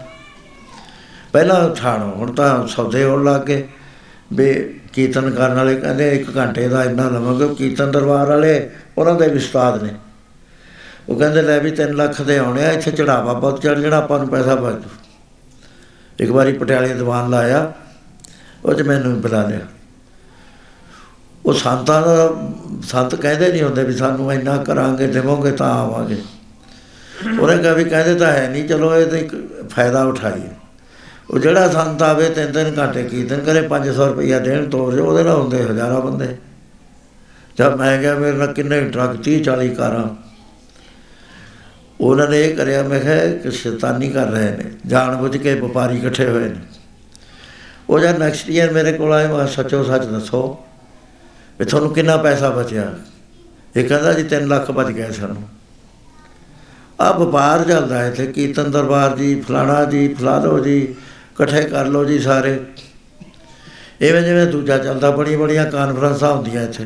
[1.34, 3.64] ਪਹਿਲਾਂ ਛਾਣੋ ਹੁਣ ਤਾਂ ਸੌਦੇ ਹੋਣ ਲੱਗ ਗਏ।
[4.34, 4.54] ਵੀ
[4.94, 9.38] ਕੀਰਤਨ ਕਰਨ ਵਾਲੇ ਕਹਿੰਦੇ 1 ਘੰਟੇ ਦਾ ਇੰਨਾ ਲਵਾਂਗੇ, ਕੀਰਤਨ ਦਰਬਾਰ ਵਾਲੇ, ਉਹਨਾਂ ਦੇ ਵੀ
[9.38, 9.90] ਉਸਤਾਦ ਨੇ।
[11.10, 14.20] ਉਹ ਕਹਿੰਦੇ, ਲੈ ਵੀ 3 ਲੱਖ ਦੇ ਆਉਣੇ ਆ, ਇੱਥੇ ਚੜਾਵਾ ਬਹੁਤ ਚੜ ਜਿਹੜਾ ਆਪਾਂ
[14.20, 14.90] ਨੂੰ ਪੈਸਾ ਬਚ ਜੂ
[16.20, 17.72] ਇੱਕ ਵਾਰੀ ਪਟਿਆਲੇ ਦੀਵਾਨ ਲਾਇਆ,
[18.66, 19.60] ਉਹ 'ਚ ਮੈਨੂੰ ਬੁਲਾ ਲਿਆ।
[21.46, 22.36] ਉਹ ਸੰਤਾਂ ਦਾ
[22.84, 26.18] ਸੰਤ ਕਹਿੰਦੇ ਨਹੀਂ ਹੁੰਦੇ ਵੀ ਸਾਨੂੰ ਇੰਨਾ ਕਰਾਂਗੇ, ਦੇਵੋਗੇ ਤਾਂ ਆਵਾਂਗੇ।
[27.40, 29.36] ਉਹਨੇ ਕਿਹਾ ਵੀ ਕਹਿੰਦੇ ਤਾਂ ਹੈ ਨਹੀਂ, ਚਲੋ ਇਹ ਤੇ ਇੱਕ
[29.70, 30.50] ਫਾਇਦਾ ਉਠਾਈਏ।
[31.30, 35.24] ਉਹ ਜਿਹੜਾ ਸੰਤ ਆਵੇ ਤਿੰਨ ਤਿੰਨ ਘੰਟੇ ਕੀਰਤਨ ਕਰੇ 500 ਰੁਪਈਆ ਦੇਣ ਤੋਰ ਜੋ ਉਹਦੇ
[35.24, 36.38] ਨਾਲ ਹੁੰਦੇ ਹਜ਼ਾਰਾਂ ਬੰਦੇ।
[37.58, 40.10] ਜਦ ਮੈਂ ਗਿਆ ਮੇਰੇ ਨਾਲ ਕਿੰਨੇ ਟਰੱਕ 30 40 ਕਾਰਾਂ।
[42.02, 45.98] ਉਹਨਾਂ ਨੇ ਇਹ ਕਰਿਆ, ਮੈਂ ਕਿਹਾ ਕਿ ਸ਼ੈਤਾਨੀ ਕਰ ਰਹੇ ਨੇ ਜਾਣ ਬੁੱਝ ਕੇ ਵਪਾਰੀ
[45.98, 46.62] ਇਕੱਠੇ ਹੋਏ ਨੇ।
[47.90, 50.66] ਉਹ ਜਦ ਨੈਕਸਟ ਈਅਰ ਮੇਰੇ ਕੋਲ ਆਏ, ਮੈਂ ਸੱਚੋ ਸੱਚ ਦੱਸੋ।
[51.60, 52.94] ਵੀ ਤੁਹਾਨੂੰ ਕਿੰਨਾ ਪੈਸਾ ਬਚਿਆ?
[53.76, 55.44] ਇਹ ਕਹਿੰਦਾ ਜੀ 3 ਲੱਖ ਬਚ ਗਏ ਸਾਨੂੰ।
[57.00, 62.04] ਆ ਵਪਾਰ ਚੱਲਦਾ ਹੈ ਇੱਥੇ, ਕੀਰਤਨ ਦਰਬਾਰ ਜੀ, ਫਲਾਣਾ ਜੀ, ਫਲਾਦੋ ਜੀ, ਇਕੱਠੇ ਕਰ ਲਓ
[62.06, 62.60] ਜੀ ਸਾਰੇ।
[64.02, 66.86] ਐਵੇਂ ਜਿਵੇਂ ਦੂਜਾ ਚੱਲਦਾ ਬੜੀ ਬੜੀਆਂ ਕਾਨਫਰੰਸਾਂ ਹੁੰਦੀਆਂ ਇੱਥੇ।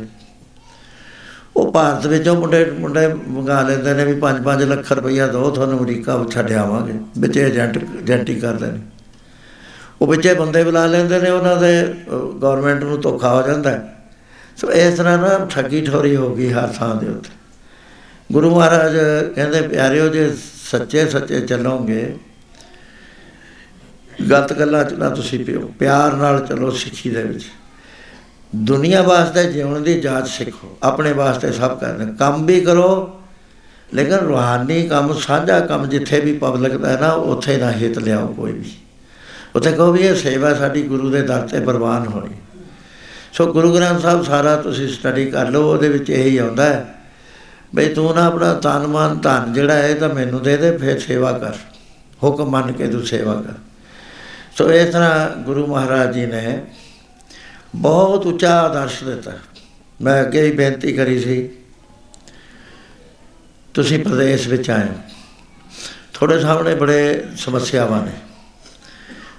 [1.55, 6.23] ਉਹ ਭਾਰਤ ਵਿੱਚੋਂ ਮੁੰਡੇ ਮੁੰਡੇ ਮੰਗਾ ਲੈਂਦੇ ਨੇ ਵੀ 5-5 ਲੱਖ ਰੁਪਈਆ ਦਿਓ ਤੁਹਾਨੂੰ ਅਮਰੀਕਾ
[6.31, 8.79] ਛੱਡ ਆਵਾਂਗੇ। ਵਿੱਚ ਏਜੰਟ, ਏਜੰਟੀ ਕਰਦੇ ਨੇ
[10.01, 11.71] ਉਹ ਵਿੱਚੇ ਬੰਦੇ ਬੁਲਾ ਲੈਂਦੇ ਨੇ, ਉਹਨਾਂ ਦੇ
[12.09, 13.96] ਗਵਰਨਮੈਂਟ ਨੂੰ ਧੋਖਾ ਹੋ ਜਾਂਦਾ ਹੈ।
[14.57, 17.29] ਸੋ ਇਸ ਤਰ੍ਹਾਂ ਨਾ ਠੱਗੀ ਠੋਰੀ ਹੋ ਗਈ ਹਰ ਥਾਂ ਦੇ ਉੱਤੇ।
[18.31, 18.97] ਗੁਰੂ ਮਹਾਰਾਜ
[19.35, 20.31] ਕਹਿੰਦੇ, ਪਿਆਰਿਓ, ਜੇ
[20.71, 22.15] ਸੱਚੇ ਸੱਚੇ ਚੱਲੋਗੇ,
[24.31, 27.45] ਗਲਤ ਗੱਲਾਂ ਚ ਨਾ ਤੁਸੀਂ ਪਿਓ, ਪਿਆਰ ਨਾਲ ਚੱਲੋ ਸਿੱਖੀ ਦੇ ਵਿੱਚ।
[28.55, 33.19] ਦੁਨੀਆ ਵਾਸਤੇ ਜਿਉਣ ਦੀ ਜਾਚ ਸਿੱਖੋ, ਆਪਣੇ ਵਾਸਤੇ ਸਭ ਕਰਨੇ। ਕੰਮ ਵੀ ਕਰੋ,
[33.93, 38.27] ਲੇਕਿਨ ਰੂਹਾਨੀ ਕੰਮ, ਸਾਂਝਾ ਕੰਮ ਜਿੱਥੇ ਵੀ ਪਬਲਿਕ ਦਾ ਹੈ ਨਾ, ਉੱਥੇ ਨਾ ਹਿੱਤ ਲਿਆਓ
[38.27, 38.71] ਕੋਈ ਵੀ।
[39.55, 42.35] ਉੱਥੇ ਕਹੋ ਵੀ ਇਹ ਸੇਵਾ ਸਾਡੀ ਗੁਰੂ ਦੇ ਦਰ ਤੇ ਪ੍ਰਵਾਨ ਹੋਣੀ।
[43.37, 46.85] ਸੋ ਗੁਰੂ ਗ੍ਰੰਥ ਸਾਹਿਬ ਸਾਰਾ ਤੁਸੀਂ ਸਟੱਡੀ ਕਰ ਲਓ, ਉਹਦੇ ਵਿੱਚ ਇਹੀ ਆਉਂਦਾ ਹੈ,
[47.75, 51.31] ਬਈ ਤੂੰ ਨਾ ਆਪਣਾ ਤਨ ਮਨ ਧਨ ਜਿਹੜਾ ਹੈ ਤਾਂ ਮੈਨੂੰ ਦੇ ਦੇ, ਫਿਰ ਸੇਵਾ
[51.31, 51.53] ਕਰ,
[52.23, 53.53] ਹੁਕਮ ਮੰਨ ਕੇ ਤੂੰ ਸੇਵਾ ਕਰ।
[54.57, 56.61] ਸੋ ਇਸ ਤਰ੍ਹਾਂ ਗੁਰੂ ਮਹਾਰਾਜ ਜੀ ਨੇ
[57.75, 59.31] ਬਹੁਤ ਉੱਚਾ ਆਦਰਸ਼ ਦਿੱਤਾ।
[60.01, 61.49] ਮੈਂ ਅੱਗੇ ਹੀ ਬੇਨਤੀ ਕਰੀ ਸੀ,
[63.73, 64.95] ਤੁਸੀਂ ਪ੍ਰਦੇਸ਼ ਵਿੱਚ ਆਏ ਹੋ।
[66.13, 68.11] ਤੁਹਾਡੇ ਸਾਹਮਣੇ ਬੜੇ ਸਮੱਸਿਆਵਾਂ ਨੇ।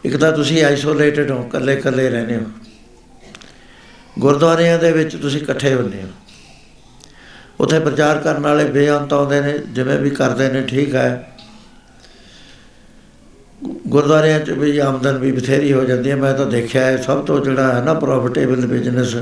[0.05, 2.47] ਇੱਕ ਤਾਂ ਤੁਸੀਂ ਆਈਸੋਲੇਟਡ ਹੋ ਇਕੱਲੇ ਇਕੱਲੇ ਰਹਿੰਦੇ ਹੋ।
[4.21, 6.09] ਗੁਰਦੁਆਰਿਆਂ ਦੇ ਵਿੱਚ ਤੁਸੀਂ ਇਕੱਠੇ ਹੁੰਦੇ ਹੋ।
[7.61, 11.33] ਉੱਥੇ ਪ੍ਰਚਾਰ ਕਰਨ ਵਾਲੇ ਬੇਅੰਤ ਆਉਂਦੇ ਨੇ, ਜਿਵੇਂ ਵੀ ਕਰਦੇ ਨੇ, ਠੀਕ ਹੈ।
[13.89, 17.45] ਗੁਰਦੁਆਰਿਆਂ 'ਚ ਵੀ ਆਮਦਨ ਵੀ ਬਥੇਰੀ ਹੋ ਜਾਂਦੀ ਹੈ। ਮੈਂ ਤਾਂ ਦੇਖਿਆ ਹੈ, ਸਭ ਤੋਂ
[17.45, 19.17] ਜਿਹੜਾ ਹੈ ਨਾ ਪ੍ਰੋਫਿਟੇਬਲ ਬਿਜ਼ਨਸ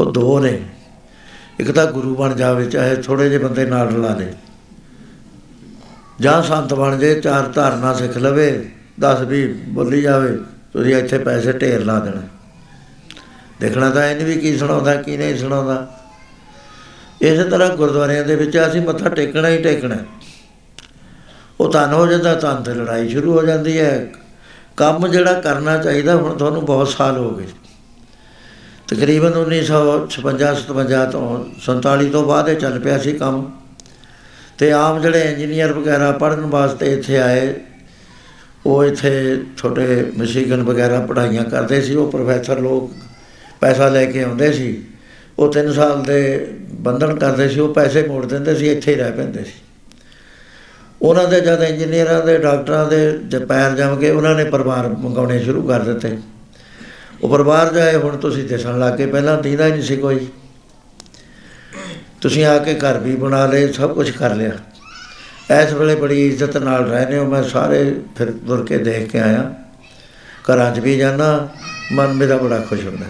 [0.00, 0.62] ਉਹ ਦੋ ਨੇ।
[1.60, 4.32] ਇੱਕ ਤਾਂ ਗੁਰੂ ਬਣ ਜਾਵੇ, ਚਾਹੇ ਥੋੜੇ ਜਿਹੇ ਬੰਦੇ ਨਾਲ ਰਲਾ ਦੇ
[6.20, 8.70] ਜਾਂ ਸੰਤ ਬਣ ਜੇ, ਚਾਰ ਧਾਰਨਾ ਸਿੱਖ ਲਵੇ
[9.00, 10.36] 10 ਵੀ ਬੋਲੀ ਜਾਵੇ,
[10.72, 12.22] ਤੁਸੀਂ ਇੱਥੇ ਪੈਸੇ ਢੇਰ ਲਾ ਦੇਣਾ।
[13.64, 16.00] ਦੇਖਣਾ ਤਾਂ ਇਹ ਨਹੀਂ ਵੀ ਕੀ ਸੁਣਾਉਂਦਾ, ਕੀ ਨਹੀਂ ਸੁਣਾਉਂਦਾ।
[17.20, 19.96] ਇਸੇ ਤਰ੍ਹਾਂ ਗੁਰਦੁਆਰਿਆਂ ਦੇ ਵਿੱਚ ਅਸੀਂ ਮੱਥਾ ਟੇਕਣਾ ਹੀ ਟੇਕਣਾ।
[21.60, 24.12] ਉਹ ਤਾਂ ਹੋ ਜਾਂਦਾ ਤਾਂ ਤੇ ਲੜਾਈ ਸ਼ੁਰੂ ਹੋ ਜਾਂਦੀ ਹੈ।
[24.76, 27.46] ਕੰਮ ਜਿਹੜਾ ਕਰਨਾ ਚਾਹੀਦਾ, ਹੁਣ ਤੁਹਾਨੂੰ ਬਹੁਤ ਸਾਲ ਹੋ ਗਏ।
[28.88, 33.52] ਤਕਰੀਬਨ 1956 57 ਤੋਂ 47 ਤੋਂ ਬਾਅਦ ਇਹ ਚੱਲ ਪਿਆ ਸੀ ਕੰਮ।
[34.58, 37.54] ਤੇ ਆਮ ਜਿਹੜੇ ਇੰਜੀਨੀਅਰ ਵਗੈਰਾ ਪੜ੍ਹਨ ਵਾਸਤੇ ਇੱਥੇ ਆਏ,
[38.66, 42.92] ਉਹ ਇੱਥੇ ਛੋਟੇ ਮਿਸ਼ੀਗਨ ਵਗੈਰਾ ਪੜ੍ਹਾਈਆਂ ਕਰਦੇ ਸੀ, ਉਹ ਪ੍ਰੋਫੈਸਰ ਲੋਕ
[43.60, 44.84] ਪੈਸਾ ਲੈ ਕੇ ਆਉਂਦੇ ਸੀ,
[45.38, 49.12] ਉਹ 3 ਸਾਲ ਦੇ ਬੰਧਨ ਕਰਦੇ ਸੀ, ਉਹ ਪੈਸੇ ਮੋੜ ਦਿੰਦੇ ਸੀ, ਇੱਥੇ ਹੀ ਰਹਿ
[49.12, 49.52] ਪੈਂਦੇ ਸੀ।
[51.02, 55.42] ਉਹਨਾਂ ਦੇ ਜਦ ਇੰਜੀਨੀਅਰਾਂ ਦੇ, ਡਾਕਟਰਾਂ ਦੇ ਜ ਪੈਰ ਜਮ ਕੇ ਉਹਨਾਂ ਨੇ ਪਰਿਵਾਰ ਮੰਗਾਉਣੇ
[55.42, 56.18] ਸ਼ੁਰੂ ਕਰ ਦਿੱਤੇ।
[57.22, 60.26] ਉਹ ਪਰਿਵਾਰ ਜਾਏ ਹੁਣ ਤੁਸੀਂ ਦਿਸਣ ਲੱਗ ਕੇ ਪਹਿਲਾਂ ਦੀਦਾ ਹੀ ਨਹੀਂ ਸੀ ਕੋਈ।
[62.20, 64.52] ਤੁਸੀਂ ਆ ਕੇ ਘਰ ਵੀ ਬਣਾ ਲਏ, ਸਭ ਕੁਝ ਕਰ ਲਿਆ।
[65.62, 69.54] ਇਸ ਵੇਲੇ ਬੜੀ ਇੱਜ਼ਤ ਨਾਲ ਰਹਿੰਦੇ ਹੋ, ਮੈਂ ਸਾਰੇ ਫਿਰ ਤੁਰ ਕੇ ਦੇਖ ਕੇ ਆਇਆ।
[70.20, 71.48] ਘਰਾਂ 'ਚ ਵੀ ਜਾਣਾ
[71.92, 73.06] ਮਨ ਮੇਰਾ ਬੜਾ ਖੁਸ਼ ਹੁੰਦਾ।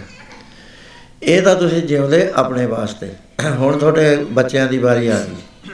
[1.25, 3.09] ਇਹ ਤਾਂ ਤੁਸੀਂ ਜਿਉਂਦੇ ਆਪਣੇ ਵਾਸਤੇ।
[3.45, 5.69] ਹੁਣ ਤੁਹਾਡੇ ਬੱਚਿਆਂ ਦੀ ਵਾਰੀ ਆ ਗਈ।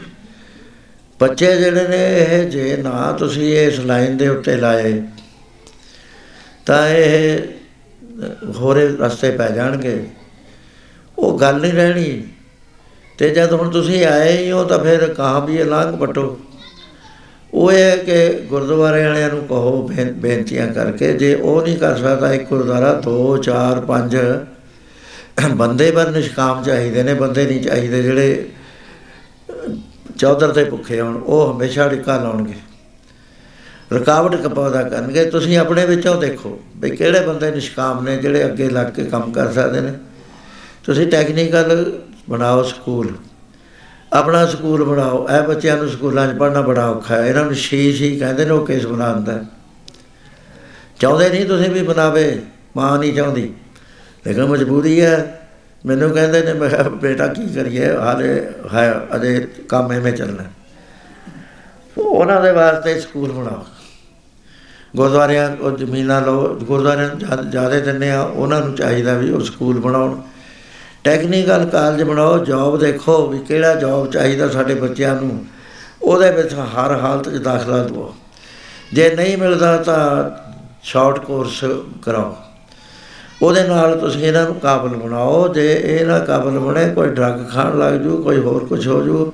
[1.21, 5.03] ਬੱਚੇ ਜਿਹੜੇ ਨੇ, ਇਹ ਜੇ ਨਾ ਤੁਸੀਂ ਇਸ ਲਾਈਨ ਦੇ ਉੱਤੇ ਲਾਏ,
[6.65, 7.39] ਤਾਂ ਇਹ
[8.59, 10.07] ਹੋਰੇ ਰਸਤੇ ਪੈ ਜਾਣਗੇ।
[11.19, 12.23] ਉਹ ਗੱਲ ਨਹੀਂ ਰਹਿਣੀ।
[13.17, 16.39] ਤੇ ਜਦ ਹੁਣ ਤੁਸੀਂ ਆਏ ਹੀ ਹੋ, ਤਾਂ ਫਿਰ ਕਹਾ ਵੀ ਇਹ ਲਾਂਘ ਪਟੋ।
[17.53, 21.97] ਉਹ ਇਹ ਹੈ ਕਿ ਗੁਰਦੁਆਰੇ ਵਾਲਿਆਂ ਨੂੰ ਕਹੋ ਬੇ- ਬੇਨਤੀਆਂ ਕਰਕੇ, ਜੇ ਉਹ ਨਹੀਂ ਕਰ
[21.97, 24.17] ਸਕਦਾ, ਇੱਕ ਗੁਰਦੁਆਰਾ 2 4 5
[25.49, 28.49] ਬੰਦੇ ਪਰ ਨਿਸ਼ਕਾਮ ਚਾਹੀਦੇ ਨੇ, ਬੰਦੇ ਨਹੀਂ ਚਾਹੀਦੇ, ਜਿਹੜੇ
[30.17, 32.53] ਚੌਧਰ ਤੇ ਭੁੱਖੇ ਹੋਣ, ਉਹ ਹਮੇਸ਼ਾ ਟਿਕਾ ਲਾਉਣਗੇ।
[33.93, 38.87] ਰੁਕਾਵਟ ਕਪਾਉਦਾ ਕਰਨਗੇ, ਤੁਸੀਂ ਆਪਣੇ ਵਿੱਚੋਂ ਦੇਖੋ ਵੀ ਕਿਹੜੇ ਬੰਦੇ ਨਿਸ਼ਕਾਮ ਨੇ, ਜਿਹੜੇ ਅੱਗੇ ਲੱਗ
[38.87, 39.93] ਕੇ ਕੰਮ ਕਰ ਸਕਦੇ ਨੇ।
[40.83, 43.15] ਤੁਸੀਂ ਟੈਕਨੀਕਲ ਬਣਾਓ ਸਕੂਲ।
[44.13, 48.01] ਆਪਣਾ ਸਕੂਲ ਬਣਾਓ, ਇਹ ਬੱਚਿਆਂ ਨੂੰ ਸਕੂਲਾਂ 'ਚ ਪੜ੍ਹਨਾ ਬੜਾ ਔਖਾ ਹੈ। ਇਹਨਾਂ ਨੂੰ ਸ਼ੀਸ਼
[48.01, 49.43] ਹੀ ਕਹਿੰਦੇ ਨੇ, ਉਹ ਕੇਸ ਬਣਾਉਂਦਾ
[50.99, 52.41] ਚਾਹੁੰਦੇ ਨਹੀਂ ਤੁਸੀਂ ਵੀ ਬਣਾਵੇ,
[52.75, 53.53] ਮਾਂ ਨਹੀਂ ਚਾਹੁੰਦੀ।
[54.27, 55.47] ਲੇਕਿਨ ਮਜਬੂਰੀ ਹੈ
[55.85, 57.95] ਮੈਨੂੰ ਕਹਿੰਦੇ ਨੇ ਮੈਂ ਕਿਹਾ, ਬੇਟਾ ਕੀ ਕਰੀਏ?
[57.95, 60.43] ਹਾਲੇ ਹੈ ਅਜੇ ਕੰਮ ਐਵੇਂ ਚੱਲਣਾ।
[61.95, 63.65] ਸੋ ਉਹਨਾਂ ਦੇ ਵਾਸਤੇ ਸਕੂਲ ਬਣਾਓ।
[64.95, 69.41] ਗੁਰਦੁਆਰਿਆਂ ਉਹ ਜ਼ਮੀਨਾਂ ਲਓ। ਗੁਰਦੁਆਰਿਆਂ ਨੂੰ ਜ਼ਿਆ- ਜ਼ਿਆਦਾ ਦਿੰਦੇ ਆ। ਉਹਨਾਂ ਨੂੰ ਚਾਹੀਦਾ ਵੀ ਉਹ
[69.41, 70.21] ਸਕੂਲ ਬਣਾਉਣ।
[71.03, 75.45] ਟੈਕਨੀਕਲ ਕਾਲਜ ਬਣਾਓ। ਜੌਬ ਦੇਖੋ ਵੀ ਕਿਹੜਾ ਜੌਬ ਚਾਹੀਦਾ ਸਾਡੇ ਬੱਚਿਆਂ ਨੂੰ।
[76.01, 78.15] ਉਹਦੇ ਵਿੱਚ ਹਰ ਹਾਲਤ 'ਚ ਦਾਖਲਾ ਦਿਓ।
[78.93, 80.29] ਜੇ ਨਹੀਂ ਮਿਲਦਾ ਤਾਂ
[80.83, 81.65] ਸ਼ਾਰਟ ਕੋਰਸ
[82.01, 82.37] ਕਰਾਓ।
[83.41, 87.79] ਉਹਦੇ ਨਾਲ ਤੁਸੀਂ ਇਹਨਾਂ ਨੂੰ ਕਾਬਲ ਬਣਾਓ, ਜੇ ਇਹ ਨਾ ਕਾਬਲ ਬਣੇ, ਕੋਈ ਡਰੱਗ ਖਾਣ
[87.79, 89.33] ਲੱਗ ਜੂ, ਕੋਈ ਹੋਰ ਕੁਝ ਹੋ ਜੂ,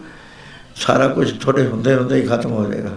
[0.76, 2.90] ਸਾਰਾ ਕੁਝ ਤੁਹਾਡੇ ਹੁੰਦੇ ਹੁੰਦੇ ਹੀ ਖਤਮ ਹੋ ਜਾਏਗਾ।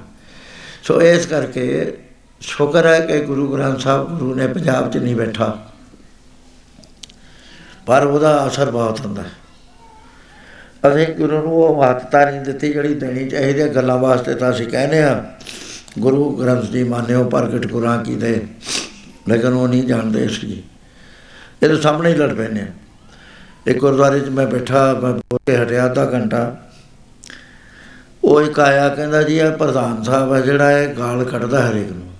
[0.82, 1.96] ਸੋ ਇਸ ਕਰਕੇ
[2.40, 5.58] ਸ਼ੁਕਰ ਹੈ ਕਿ ਗੁਰੂ ਗ੍ਰੰਥ ਸਾਹਿਬ, ਗੁਰੂ ਨੇ ਪੰਜਾਬ 'ਚ ਨਹੀਂ ਬੈਠਾ।
[7.86, 9.30] ਪਰ ਉਹਦਾ ਅਸਰ ਬਹੁਤ ਹੁੰਦਾ ਹੈ।
[10.88, 14.66] ਅਸੀਂ ਗੁਰੂ ਨੂੰ ਉਹ ਮਹੱਤਤਾ ਨਹੀਂ ਦਿੱਤੀ, ਜਿਹੜੀ ਦੇਣੀ ਚਾਹੀਦੀ ਹੈ, ਗੱਲਾਂ ਵਾਸਤੇ ਤਾਂ ਅਸੀਂ
[14.66, 15.24] ਕਹਿੰਦੇ ਆ
[15.98, 18.46] ਗੁਰੂ ਗ੍ਰੰਥ ਜੀ ਮਾਨਿਓ ਪ੍ਰਗਟ ਗੁਰਾਂ ਕੀ ਦੇ
[19.28, 20.62] ਲੇਕਿਨ ਉਹ ਨਹੀਂ ਜਾਣਦੇ ਸੀ।
[21.62, 22.66] ਇਹਦੇ ਸਾਹਮਣੇ ਹੀ ਲੜ ਪੈਨੇ
[23.66, 26.56] ਇੱਕ ਗੁਰਦੁਆਰੇ 'ਚ ਮੈਂ ਬੈਠਾ, ਮੈਂ ਬੋਲ ਕੇ ਹਟਿਆ ਅੱਧਾ ਘੰਟਾ।
[28.24, 32.12] ਉਹ ਇੱਕ ਆਇਆ, ਕਹਿੰਦਾ ਜੀ, ਇਹ ਪ੍ਰਧਾਨ ਸਾਹਿਬ ਹੈ ਜਿਹੜਾ ਇਹ ਗਾਲ ਕੱਢਦਾ ਹਰੇਕ ਨੂੰ।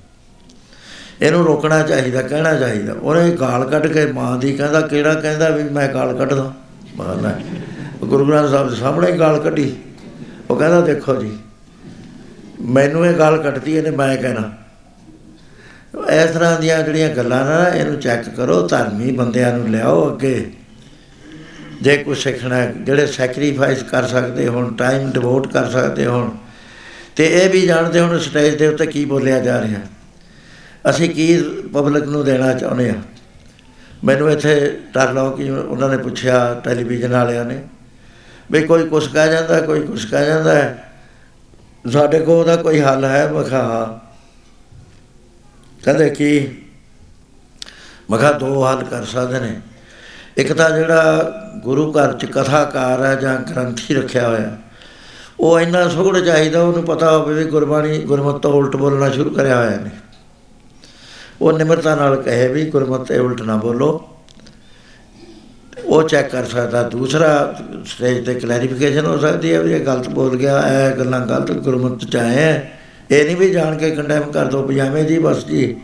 [1.23, 5.63] ਇਹਨੂੰ ਰੋਕਣਾ ਚਾਹੀਦਾ, ਕਹਿਣਾ ਚਾਹੀਦਾ। ਉਹਨੇ ਗਾਲ ਕੱਢ ਕੇ ਮਾਂ ਦੀ ਕਹਿੰਦਾ, ਕਿਹੜਾ ਕਹਿੰਦਾ ਵੀ
[5.63, 6.53] ਮੈਂ ਗਾਲ ਕੱਢਦਾ?
[6.97, 7.41] ਮਾਨਾ
[8.05, 9.77] ਗੁਰੂ ਗ੍ਰੰਥ ਸਾਹਿਬ ਦੇ ਸਾਹਮਣੇ ਹੀ ਗਾਲ ਕੱਢੀ।
[10.51, 11.39] ਉਹ ਕਹਿੰਦਾ, ਦੇਖੋ ਜੀ,
[12.61, 14.53] ਮੈਨੂੰ ਇਹ ਗਾਲ ਕੱਢਦੀ ਇਹਨੇ ਮੈਂ ਕਹਿਣਾ।
[15.95, 20.53] ਇਸ ਤਰ੍ਹਾਂ ਦੀਆਂ ਜਿਹੜੀਆਂ ਗੱਲਾਂ ਨਾ ਇਹਨੂੰ ਚੈੱਕ ਕਰੋ ਧਰਮੀ ਬੰਦਿਆਂ ਨੂੰ ਲਿਆਓ ਅੱਗੇ।
[21.83, 26.31] ਜੇ ਕੁਝ ਸਿੱਖਣਾ ਹੈ, ਜਿਹੜੇ ਸੈਕਰੀਫਾਈਸ ਕਰ ਸਕਦੇ ਹੁਣ ਟਾਈਮ ਡਿਵੋਟ ਕਰ ਸਕਦੇ ਹੁਣ
[27.17, 29.81] ਤੇ ਇਹ ਵੀ ਜਾਣਦੇ ਹੁਣ ਸਟੇਜ ਦੇ ਉੱਤੇ ਕੀ ਬੋਲਿਆ ਜਾ ਰਿਹਾ।
[30.91, 32.95] ਅਸੀਂ ਕੀ ਪਬਲਿਕ ਨੂੰ ਦੇਣਾ ਚਾਹੁੰਦੇ ਆ
[34.05, 37.63] ਮੈਨੂੰ ਇੱਥੇ ਟਰਲੋ ਕੀ ਉਹਨਾਂ ਨੇ ਪੁੱਛਿਆ ਟੈਲੀਵਿਜ਼ਨ ਵਾਲਿਆਂ ਨੇ
[38.51, 40.93] ਵੀ ਕੋਈ ਕੁਛ ਕਹਿ ਜਾਂਦਾ ਕੋਈ ਕੁਛ ਕਹਿ ਜਾਂਦਾ ਹੈ।
[41.93, 44.10] ਸਾਡੇ ਕੋਲ ਉਹਦਾ ਕੋਈ ਹੱਲ ਹੈ ਮੈਂ ਕਿਹਾ ਹਾਂ।
[45.85, 46.31] ਕਹਿੰਦੇ ਕੀ
[48.11, 49.61] ਮੈਂ ਕਿਹਾ ਦੋ ਹੱਲ ਕਰ ਸਕਦੇ ਨੇ।
[50.37, 51.33] ਇੱਕ ਤਾਂ ਜਿਹੜਾ
[51.65, 54.57] ਗੁਰੂ ਘਰ ਚ ਕਥਾਕਾਰ ਹੈ ਜਾਂ ਗ੍ਰੰਥੀ ਰੱਖਿਆ ਹੋਇਆ,
[55.41, 59.57] ਉਹ ਇੰਨਾ ਸੁਗੜ ਚਾਹੀਦਾ, ਉਹਨੂੰ ਪਤਾ ਹੋਵੇ ਵੀ ਗੁਰਬਾਣੀ, ਗੁਰਮਤਿ ਤੋਂ ਉਲਟ ਬੋਲਣਾ ਸ਼ੁਰੂ ਕਰਿਆ
[59.57, 59.91] ਹੋਇਆ ਨੇ।
[61.41, 63.91] ਉਹ ਨਿਮਰਤਾ ਨਾਲ ਕਹੇ ਵੀ ਗੁਰਮਤਿ ਉਲਟ ਨਾ ਬੋਲੋ।
[65.85, 67.31] ਉਹ ਚੈੱਕ ਕਰ ਸਕਦਾ। ਦੂਸਰਾ
[67.85, 72.07] ਸਟੇਜ ਤੇ ਕਲੈਰੀਫਿਕੇਸ਼ਨ ਹੋ ਸਕਦੀ ਹੈ ਵੀ ਇਹ ਗਲਤ ਬੋਲ ਗਿਆ, ਇਹ ਗੱਲਾਂ ਗਲਤ ਗੁਰਮਤਿ
[72.07, 72.80] ਚ ਆਏ ਹੈ
[73.11, 75.77] ਇਹ ਨਹੀਂ ਵੀ ਜਾਣ ਕੇ ਕੰਡੈਮ ਕਰ ਦੋ ਪਜਾਮੇ ਜੀ ਬਸ ਜੀ,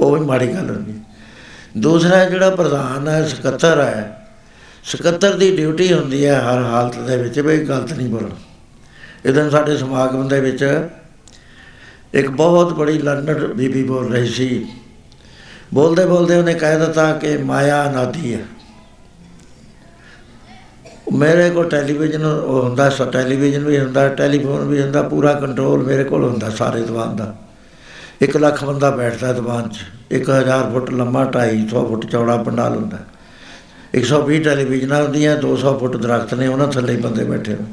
[0.00, 0.92] ਉਹ ਵੀ ਮਾੜੀ ਗੱਲ ਹੁੰਦੀ
[1.76, 4.28] ਦੂਸਰਾ ਜਿਹੜਾ ਪ੍ਰਧਾਨ ਹੈ, ਸਕੱਤਰ ਹੈ,
[4.84, 8.36] ਸਕੱਤਰ ਦੀ ਡਿਊਟੀ ਹੁੰਦੀ ਹੈ ਹਰ ਹਾਲਤ ਦੇ ਵਿੱਚ ਵੀ ਗਲਤ ਨਹੀਂ ਬੋਲਣਾ।
[9.24, 10.64] ਇਦਾਂ ਸਾਡੇ ਸਮਾਗਮ ਦੇ ਵਿੱਚ
[12.14, 14.66] ਇੱਕ ਬਹੁਤ ਬੜੀ ਲੰਡਨ ਬੀਬੀ ਬੋਲ ਰਹੀ ਸੀ।
[15.74, 18.40] ਬੋਲਦੇ ਬੋਲਦੇ ਉਹਨੇ ਕਹਿ ਦਿੱਤਾ ਕਿ ਮਾਇਆ ਨਾਦੀ ਹੈ।
[21.12, 26.04] ਮੇਰੇ ਕੋਲ ਟੈਲੀਵਿਜ਼ਨ ਉਹ ਹੁੰਦਾ ਸੋ, ਟੈਲੀਵਿਜ਼ਨ ਵੀ ਹੁੰਦਾ, ਟੈਲੀਫੋਨ ਵੀ ਹੁੰਦਾ, ਪੂਰਾ ਕੰਟਰੋਲ ਮੇਰੇ
[26.04, 27.34] ਕੋਲ ਹੁੰਦਾ ਸਾਰੇ ਦੀਵਾਨ ਦਾ।
[28.22, 29.78] 1 ਲੱਖ ਬੰਦਾ ਬੈਠਦਾ ਦੀਵਾਨ 'ਚ
[30.12, 32.98] 1000 ਫੁੱਟ ਲੰਮਾ 250 ਫੁੱਟ ਚੌੜਾ ਪੰਡਾਲ ਹੁੰਦਾ।
[33.94, 37.66] 120 ਟੈਲੀਵਿਜ਼ਨਾਂ ਹੁੰਦੀਆਂ 200 ਫੁੱਟ ਦਰਖਤ ਨੇ, ਉਹਨਾਂ ਥੱਲੇ ਹੀ ਬੰਦੇ ਬੈਠੇ ਨੇ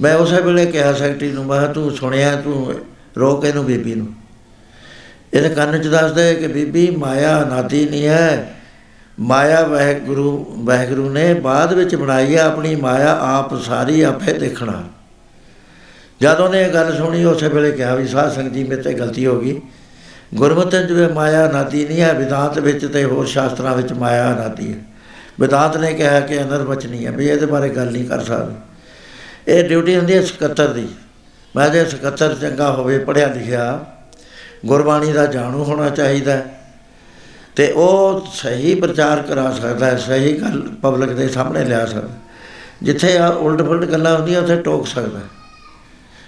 [0.00, 2.74] ਮੈਂ ਉਸੇ ਵੇਲੇ ਕਿਹਾ ਸੈਕਟਰੀ ਨੂੰ, ਮੈਂ ਕਿਹਾ, ਤੂੰ ਸੁਣਿਆ, ਤੂੰ
[3.18, 4.14] ਰੋਕ ਇਹਨੂੰ ਬੀਬੀ ਨੂੰ?
[5.34, 8.54] ਇਹਦੇ ਕੰਨ 'ਚ ਦੱਸਦੇ ਕਿ ਬੀਬੀ, ਮਾਇਆ ਨਾਦੀ ਨਹੀਂ ਹੈ
[9.20, 14.84] ਮਾਇਆ ਵਾਹਿਗੁਰੂ ਵਾਹਿਗੁਰੂ ਨੇ ਬਾਅਦ ਵਿੱਚ ਬਣਾਈ ਹੈ ਆਪਣੀ ਮਾਇਆ, ਆਪ ਸਾਰੀ ਆਪੇ ਦੇਖਣਾ।
[16.20, 19.26] ਜਦ ਉਹਨੇ ਇਹ ਗੱਲ ਸੁਣੀ, ਉਸੇ ਵੇਲੇ ਕਿਹਾ ਵੀ ਸਾਧ ਸੰਗਤ ਜੀ, ਮੇਰੇ ਤੇ ਗਲਤੀ
[19.26, 19.60] ਹੋ ਗਈ।
[20.34, 24.78] ਗੁਰਮਤਿ ਵਿੱਚ ਮਾਇਆ ਨਾਦੀ ਨਹੀਂ ਹੈ, ਵਿਦਾਂਤ ਵਿੱਚ ਤੇ ਹੋਰ ਸ਼ਾਸਤਰਾਂ ਵਿੱਚ ਮਾਇਆ ਨਾਦੀ ਹੈ।
[25.40, 28.54] ਵਿਦਾਂਤ ਨੇ ਕਿਹਾ ਕਿ ਅੰਦਰ ਬਚਨੀ ਹੈ, ਵੀ ਇਹਦੇ ਬਾਰੇ ਗੱਲ ਨਹੀਂ ਕਰ ਸਕਦੇ।
[29.48, 30.88] ਇਹ ਡਿਊਟੀ ਹੁੰਦੀ ਹੈ ਸਕੱਤਰ ਦੀ।
[31.56, 33.84] ਮੈਂ ਜੇ ਸਕੱਤਰ ਚੰਗਾ ਹੋਵੇ, ਪੜ੍ਹਿਆ ਲਿਖਿਆ,
[34.66, 36.63] ਗੁਰਬਾਣੀ ਦਾ ਜਾਣੂ ਹੋਣਾ ਚਾਹੀਦਾ ਹੈ।
[37.56, 42.08] ਤੇ ਉਹ ਸਹੀ ਪ੍ਰਚਾਰ ਕਰਾ ਸਕਦਾ ਹੈ, ਸਹੀ ਗੱਲ ਪਬਲਿਕ ਦੇ ਸਾਹਮਣੇ ਲਿਆ ਸਕਦਾ
[42.82, 45.24] ਜਿੱਥੇ ਆ ਉਲਟ ਫੁਲਟ ਗੱਲਾਂ ਹੁੰਦੀਆਂ, ਉੱਥੇ ਟੋਕ ਸਕਦਾ ਹੈ।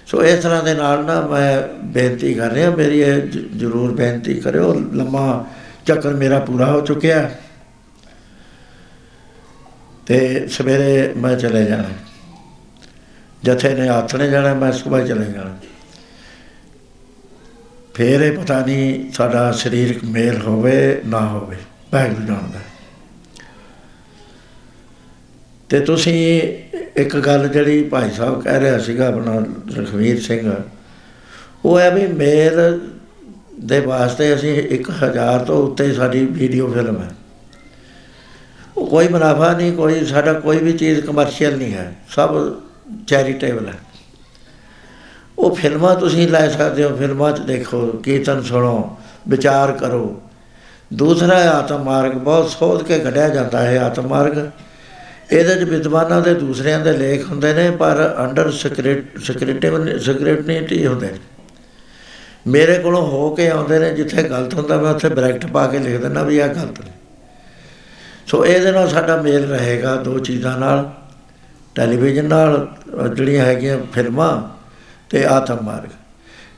[0.07, 4.33] ਸੋ ਇਸ ਤਰ੍ਹਾਂ ਦੇ ਨਾਲ ਨਾ ਮੈਂ ਬੇਨਤੀ ਕਰ ਰਿਹਾ, ਮੇਰੀ ਇਹ ਜ- ਜ਼ਰੂਰ ਬੇਨਤੀ
[4.33, 5.45] ਕਰਿਓ, ਲੰਮਾ
[5.85, 7.39] ਚੱਕਰ ਮੇਰਾ ਪੂਰਾ ਹੋ ਚੁੱਕਿਆ ਹੈ।
[10.05, 11.89] ਤੇ ਸਵੇਰੇ ਮੈਂ ਚਲੇ ਜਾਣਾ
[13.43, 15.55] ਜਥੇ ਨੇ ਆਥਣੇ ਜਾਣਾ ਮੈਂ ਸੁਬਾਹ ਚਲੇ ਜਾਣਾ
[17.97, 21.57] ਫੇਰ ਇਹ ਪਤਾ ਨਹੀਂ ਸਾਡਾ ਸਰੀਰਕ ਮੇਲ ਹੋਵੇ, ਨਾ ਹੋਵੇ।
[21.93, 22.65] ਵਾਹਿਗੁਰੂ ਜਾਣਦਾ। ਹੈ।
[25.69, 26.41] ਤੇ ਤੁਸੀਂ
[26.97, 29.45] ਇੱਕ ਗੱਲ ਜਿਹੜੀ ਭਾਈ ਸਾਹਿਬ ਕਹਿ ਰਿਹਾ ਸੀਗਾ, ਆਪਣਾ
[29.77, 30.53] ਰਖਵੀਰ ਸਿੰਘ,
[31.65, 32.79] ਉਹ ਹੈ ਵੀ ਮੇਲ
[33.59, 37.09] ਦੇ ਵਾਸਤੇ ਅਸੀਂ 1000 ਤੋਂ ਉੱਤੇ ਸਾਡੀ ਵੀਡੀਓ ਫਿਲਮ ਹੈ।
[38.77, 42.55] ਉਹ ਕੋਈ ਮੁਨਾਫਾ ਨਹੀਂ, ਕੋਈ ਸਾਡਾ ਕੋਈ ਵੀ ਚੀਜ਼ ਕਮਰਸ਼ੀਅਲ ਨਹੀਂ ਹੈ। ਸਭ
[43.07, 43.79] ਚੈਰੀਟੇਬਲ ਹੈ।
[45.37, 50.21] ਉਹ ਫਿਲਮਾਂ ਤੁਸੀਂ ਲੈ ਸਕਦੇ ਹੋ, ਫਿਲਮਾਂ 'ਚ ਦੇਖੋ, ਕੀਰਤਨ ਸੁਣੋ, ਵਿਚਾਰ ਕਰੋ।
[50.93, 54.49] ਦੂਸਰਾ ਹੈ, ਆਤਮ ਮਾਰਗ, ਬਹੁਤ ਸੋਧ ਕੇ ਕੱਢਿਆ ਜਾਂਦਾ ਹੈ ਆਤਮ ਮਾਰਗ।
[55.31, 61.07] ਇਹਦੇ 'ਚ ਵਿਦਵਾਨਾਂ ਦੇ ਦੂਸਰਿਆਂ ਦੇ ਲੇਖ ਹੁੰਦੇ ਨੇ, ਪਰ ਅੰਡਰ ਸਿਕ੍ਰੀਟ ਸਿਕ੍ਰੀਟਿਵ ਸਿਕ੍ਰੀਟਨੀਟੀ ਹੁੰਦੇ
[61.07, 61.19] ਨੇ।
[62.47, 66.01] ਮੇਰੇ ਕੋਲੋਂ ਹੋ ਕੇ ਆਉਂਦੇ ਨੇ, ਜਿੱਥੇ ਗਲਤ ਹੁੰਦਾ, ਮੈਂ ਉੱਥੇ ਬ੍ਰੈਕਟ ਪਾ ਕੇ ਲਿਖ
[66.01, 66.91] ਦਿੰਦਾ ਵੀ ਇਹ ਗਲਤ ਨੇ।
[68.27, 70.93] ਸੋ ਇਹਦੇ ਨਾਲ ਸਾਡਾ ਮੇਲ ਰਹੇਗਾ ਦੋ ਚੀਜ਼ਾਂ ਨਾਲ
[71.75, 74.56] ਟੈਲੀਵਿਜ਼ਨ ਨਾਲ ਅਹ ਜਿਹੜੀਆਂ ਹੈਗੀਆਂ ਫਿਲਮਾਂ
[75.09, 75.89] ਤੇ ਆਤਮ ਮਾਰਗ।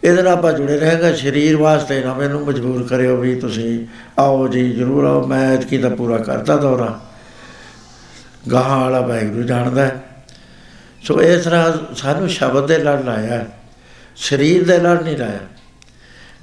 [0.04, 3.88] ਇਹਦੇ ਨਾਲ ਆਪਾਂ ਜੁੜੇ ਰਹੇਗਾ। ਸਰੀਰ ਵਾਸਤੇ ਨਾ ਮੈਨੂੰ ਮਜਬੂਰ ਕਰਿਓ ਵੀ ਤੁਸੀਂ
[4.20, 7.00] ਆਓ ਜੀ, ਜ਼ਰੂਰ ਆਓ। ਮੈਂ ਐਤਕੀ ਦਾ ਪੂਰਾ ਕਰਦਾ ਦੌਰਾ।
[8.52, 10.04] ਗਾਹਾਂ ਵਾਲਾ ਵਾਹਿਗੁਰੂ ਜਾਣਦਾ ਹੈ।
[11.04, 13.46] ਸੋ ਇਸ ਤਰ੍ਹਾਂ ਸਾਨੂੰ ਸ਼ਬਦ ਦੇ ਲੜ ਲਾਇਆ।
[14.16, 15.40] ਸਰੀਰ ਦੇ ਲੜ ਨਹੀਂ ਲਾਇਆ।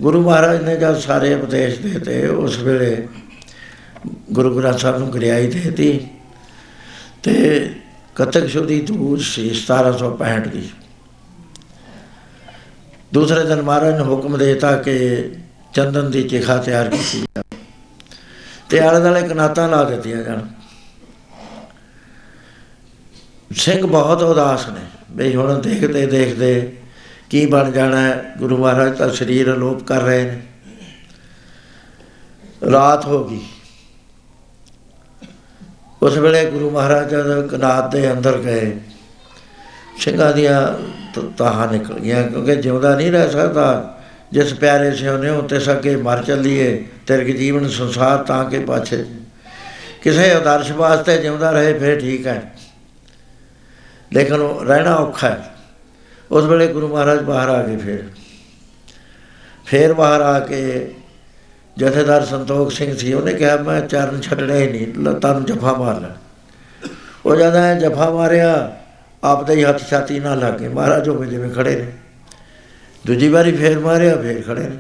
[0.03, 3.09] ਗੁਰੂ ਮਹਾਰਾਜ ਨੇ ਜਦ ਸਾਰੇ ਉਪਦੇਸ਼ ਦਿੱਤੇ, ਉਸ ਵੇਲੇ
[4.33, 6.07] ਗੁਰੂ ਗ੍ਰੰਥ ਸਾਹਿਬ ਨੂੰ ਗਰਿਆਈ ਦੇਤੀ
[7.23, 7.71] ਤੇ
[8.15, 10.71] ਕਤਕ ਸ਼ੁਦੀ ਦੂਰ ਸੀ 1765 ਦੀ।
[13.17, 15.25] ਦੂਸਰੇ ਦਿਨ ਮਹਾਰਾਜ ਨੇ ਹੁਕਮ ਦੇਤਾ ਕਿ
[15.75, 17.57] ਚੰਦਨ ਦੀ ਚਿਖਾ ਤਿਆਰ ਕੀਤੀ ਜਾਵੇ
[18.71, 20.39] ਤੇ ਆਲੇ ਦੁਆਲੇ ਕਨਾਤਾਂ ਲਾ ਦਿੱਤੀਆਂ ਜਾਣ।
[23.53, 24.81] ਸਿੰਘ ਬਹੁਤ ਉਦਾਸ ਨੇ
[25.11, 26.77] ਵੀ ਹੁਣ ਦੇਖਦੇ ਦੇਖਦੇ
[27.31, 30.43] ਕੀ ਬਣ ਜਾਣਾ ਹੈ। ਗੁਰੂ ਮਹਾਰਾਜ ਤਾਂ ਸਰੀਰ ਅਲੋਪ ਕਰ ਰਹੇ ਨੇ।
[32.71, 33.41] ਰਾਤ ਹੋ ਗਈ।
[36.03, 38.81] ਉਸ ਵੇਲੇ ਗੁਰੂ ਮਹਾਰਾਜ ਜਦ ਕਨਾਤ ਦੇ ਅੰਦਰ ਗਏ,
[39.99, 43.99] ਸਿੰਘਾਂ ਦੀਆਂ ਤ- ਤਾਹਾਂ ਨਿਕਲ ਗਈਆਂ ਕਿਉਂਕਿ ਜਿਉਂਦਾ ਨਹੀਂ ਰਹਿ ਸਕਦਾ।
[44.33, 49.05] ਜਿਸ ਪਿਆਰੇ ਸਿਉਨੇ ਉੱਤੇ ਸਕੇ ਮਰ ਚੱਲੀਏ ਤਿਰਕ ਜੀਵਨ ਸੰਸਾਰ ਤਾਂ ਕੇ ਪਾਛੇ।
[50.03, 52.53] ਕਿਸੇ ਆਦਰਸ਼ ਵਾਸਤੇ ਜਿਉਂਦਾ ਰਹੇ, ਫਿਰ ਠੀਕ ਹੈ।
[54.13, 55.55] ਲੇਕਿਨ ਉਹ ਰਹਿਣਾ ਔਖਾ ਹੈ।
[56.31, 58.05] ਉਸ ਵੇਲੇ ਗੁਰੂ ਮਹਾਰਾਜ ਬਾਹਰ ਆ ਗਏ ਫਿਰ।
[59.67, 60.95] ਫਿਰ ਬਾਹਰ ਆ ਕੇ
[61.77, 66.01] ਜਥੇਦਾਰ ਸੰਤੋਖ ਸਿੰਘ ਸੀ, ਉਹਨੇ ਕਿਹਾ, ਮੈਂ ਚਰਨ ਛੱਡਣੇ ਹੀ ਨਹੀਂ ਲੱਤਾਂ ਨੂੰ ਜਫਾ ਮਾਰ
[66.01, 66.09] ਲੈ
[67.27, 68.77] ਉਹ ਜਾਂਦਾ ਜਫਾ ਮਾਰਿਆ
[69.25, 71.93] ਆਪਦੇ ਹੀ ਹੱਥ ਛਾਤੀ ਨਾਲ ਲਾ ਕੇ ਮਹਾਰਾਜ ਉਹ ਜਿਵੇਂ ਖੜੇ ਨੇ।
[73.07, 74.77] ਦੂਜੀ ਵਾਰੀ ਫੇਰ ਮਾਰਿਆ, ਫੇਰ ਖੜੇ ਨੇ।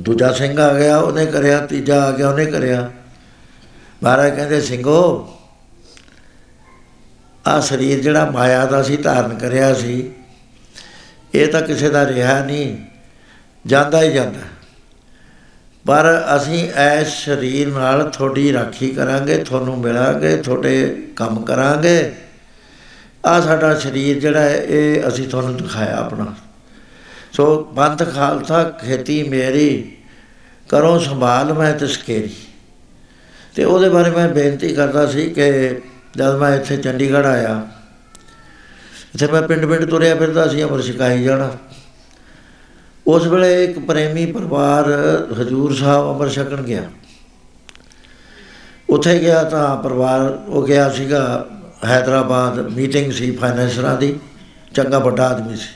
[0.00, 2.90] ਦੂਜਾ ਸਿੰਘ ਆ ਗਿਆ, ਉਹਨੇ ਕਰਿਆ, ਤੀਜਾ ਆ ਗਿਆ, ਉਹਨੇ ਕਰਿਆ।
[4.02, 5.28] ਮਹਾਰਾਜ ਕਹਿੰਦੇ ਸਿੰਘੋ
[7.46, 10.10] ਆ ਸਰੀਰ ਜਿਹੜਾ ਮਾਇਆ ਦਾ ਸੀ, ਧਾਰਨ ਕਰਿਆ ਸੀ,
[11.34, 12.78] ਇਹ ਤਾਂ ਕਿਸੇ ਦਾ ਰਿਹਾ ਨਹੀਂ,
[13.66, 14.40] ਜਾਂਦਾ ਹੀ ਜਾਂਦਾ।
[15.84, 22.12] ਪਰ ਅਸੀਂ ਐਸ ਸਰੀਰ ਨਾਲ ਤੁਹਾਡੀ ਰਾਖੀ ਕਰਾਂਗੇ, ਤੁਹਾਨੂੰ ਮਿਲਾਂਗੇ, ਤੁਹਾਡੇ ਕੰਮ ਕਰਾਂਗੇ।
[23.26, 26.34] ਆ ਸਾਡਾ ਸਰੀਰ ਜਿਹੜਾ ਹੈ, ਇਹ ਅਸੀਂ ਤੁਹਾਨੂੰ ਦਿਖਾਇਆ ਆਪਣਾ।
[27.32, 29.96] ਸੋ ਬੰਦ ਖਾਲਸਾ, ਖੇਤੀ ਮੇਰੀ,
[30.68, 32.34] ਕਰੋ ਸੰਭਾਲ ਮੈਂ ਤਸਕੇਰੀ
[33.54, 35.50] ਤੇ ਉਹਦੇ ਬਾਰੇ ਮੈਂ ਬੇਨਤੀ ਕਰਦਾ ਸੀ ਕਿ
[36.16, 37.60] ਜਦ ਮੈਂ ਇੱਥੇ ਚੰਡੀਗੜ੍ਹ ਆਇਆ,
[39.14, 41.50] ਇੱਥੇ ਮੈਂ ਪਿੰਡ ਪਿੰਡ ਤੁਰਿਆ ਫਿਰਦਾ ਸੀ ਅਮਰ ਛਕਾਈ ਜਾਣਾ।
[43.08, 44.88] ਉਸ ਵੇਲੇ ਇੱਕ ਪ੍ਰੇਮੀ ਪਰਿਵਾਰ
[45.40, 46.82] ਹਜੂਰ ਸਾਹਿਬ ਅਮਰ ਛਕਣ ਗਿਆ।
[48.90, 51.46] ਉੱਥੇ ਗਿਆ ਤਾਂ ਪਰਿਵਾਰ, ਉਹ ਗਿਆ ਸੀਗਾ
[51.84, 54.18] ਹੈਦਰਾਬਾਦ, ਮੀਟਿੰਗ ਸੀ ਫਾਈਨੈਂਸਰਾਂ ਦੀ,
[54.74, 55.68] ਚੰਗਾ ਵੱਡਾ ਆਦਮੀ ਸੀ।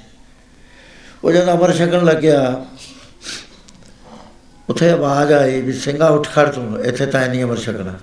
[1.24, 2.64] ਉਹ ਜਦ ਅਮਰ ਛਕਣ ਲੱਗਿਆ,
[4.68, 7.98] ਉੱਥੇ ਆਵਾਜ਼ ਆਈ ਵੀ ਸਿੰਘਾ ਉੱਠ ਖੜ ਤੂੰ, ਇੱਥੇ ਤਾਂ ਨਹੀਂ ਅਮਰ ਛਕਣਾ।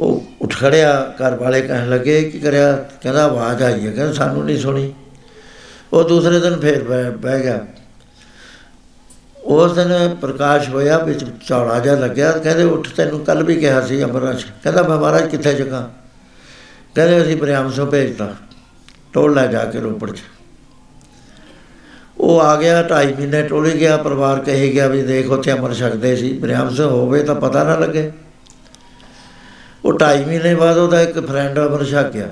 [0.00, 2.72] ਉਹ ਉੱਠ ਖੜਿਆ, ਘਰ ਵਾਲੇ ਕਹਿਣ ਲੱਗੇ, ਕੀ ਕਰਿਆ?
[3.02, 4.92] ਕਹਿੰਦਾ ਆਵਾਜ਼ ਆਈ ਹੈ, ਕਹਿੰਦਾ ਸਾਨੂੰ ਨਹੀਂ ਸੁਣੀ।
[5.92, 7.66] ਉਹ ਦੂਸਰੇ ਦਿਨ ਫੇਰ ਬਹਿ ਬਹਿ ਗਿਆ।
[9.44, 14.04] ਉਸ ਦਿਨ ਪ੍ਰਕਾਸ਼ ਹੋਇਆ, ਵਿੱਚ ਚੌੜਾ ਜਿਹਾ ਲੱਗਿਆ। ਕਹਿੰਦੇ, ਉੱਠ, ਤੈਨੂੰ ਕੱਲ ਵੀ ਕਿਹਾ ਸੀ
[14.04, 15.90] ਅਮਰਾਜ ਕਹਿੰਦਾ, ਮੈਂ ਮਹਾਰਾਜ ਕਿੱਥੇ ਜਗਾ?
[16.94, 18.34] ਕਹਿੰਦੇ, ਅਸੀਂ ਬਰਿਆਮ ਸੋ ਭੇਜਤਾ।
[19.12, 20.22] ਟੋਲ ਲੈ ਜਾ ਕੇ ਰੋਪੜ ਚ।
[22.18, 26.16] ਉਹ ਆ ਗਿਆ, ਢਾਈ ਮਹੀਨੇ ਟੋਲੀ ਗਿਆ। ਪਰਿਵਾਰ ਕਹੀ ਗਿਆ ਵੀ ਦੇਖ, ਉੱਥੇ ਅਮਰ ਛਕਦੇ
[26.16, 28.12] ਸੀ। ਬਰਿਆਮ ਸੋ ਹੋਵੇ ਤਾਂ ਪਤਾ ਨਾ ਲੱਗੇ।
[29.84, 32.28] ਉਹ ਢਾਈ ਮਹੀਨੇ ਬਾਅਦ ਉਹਦਾ ਇੱਕ ਫਰੈਂਡ ਅਮਰ ਛਕ ਗਿਆ।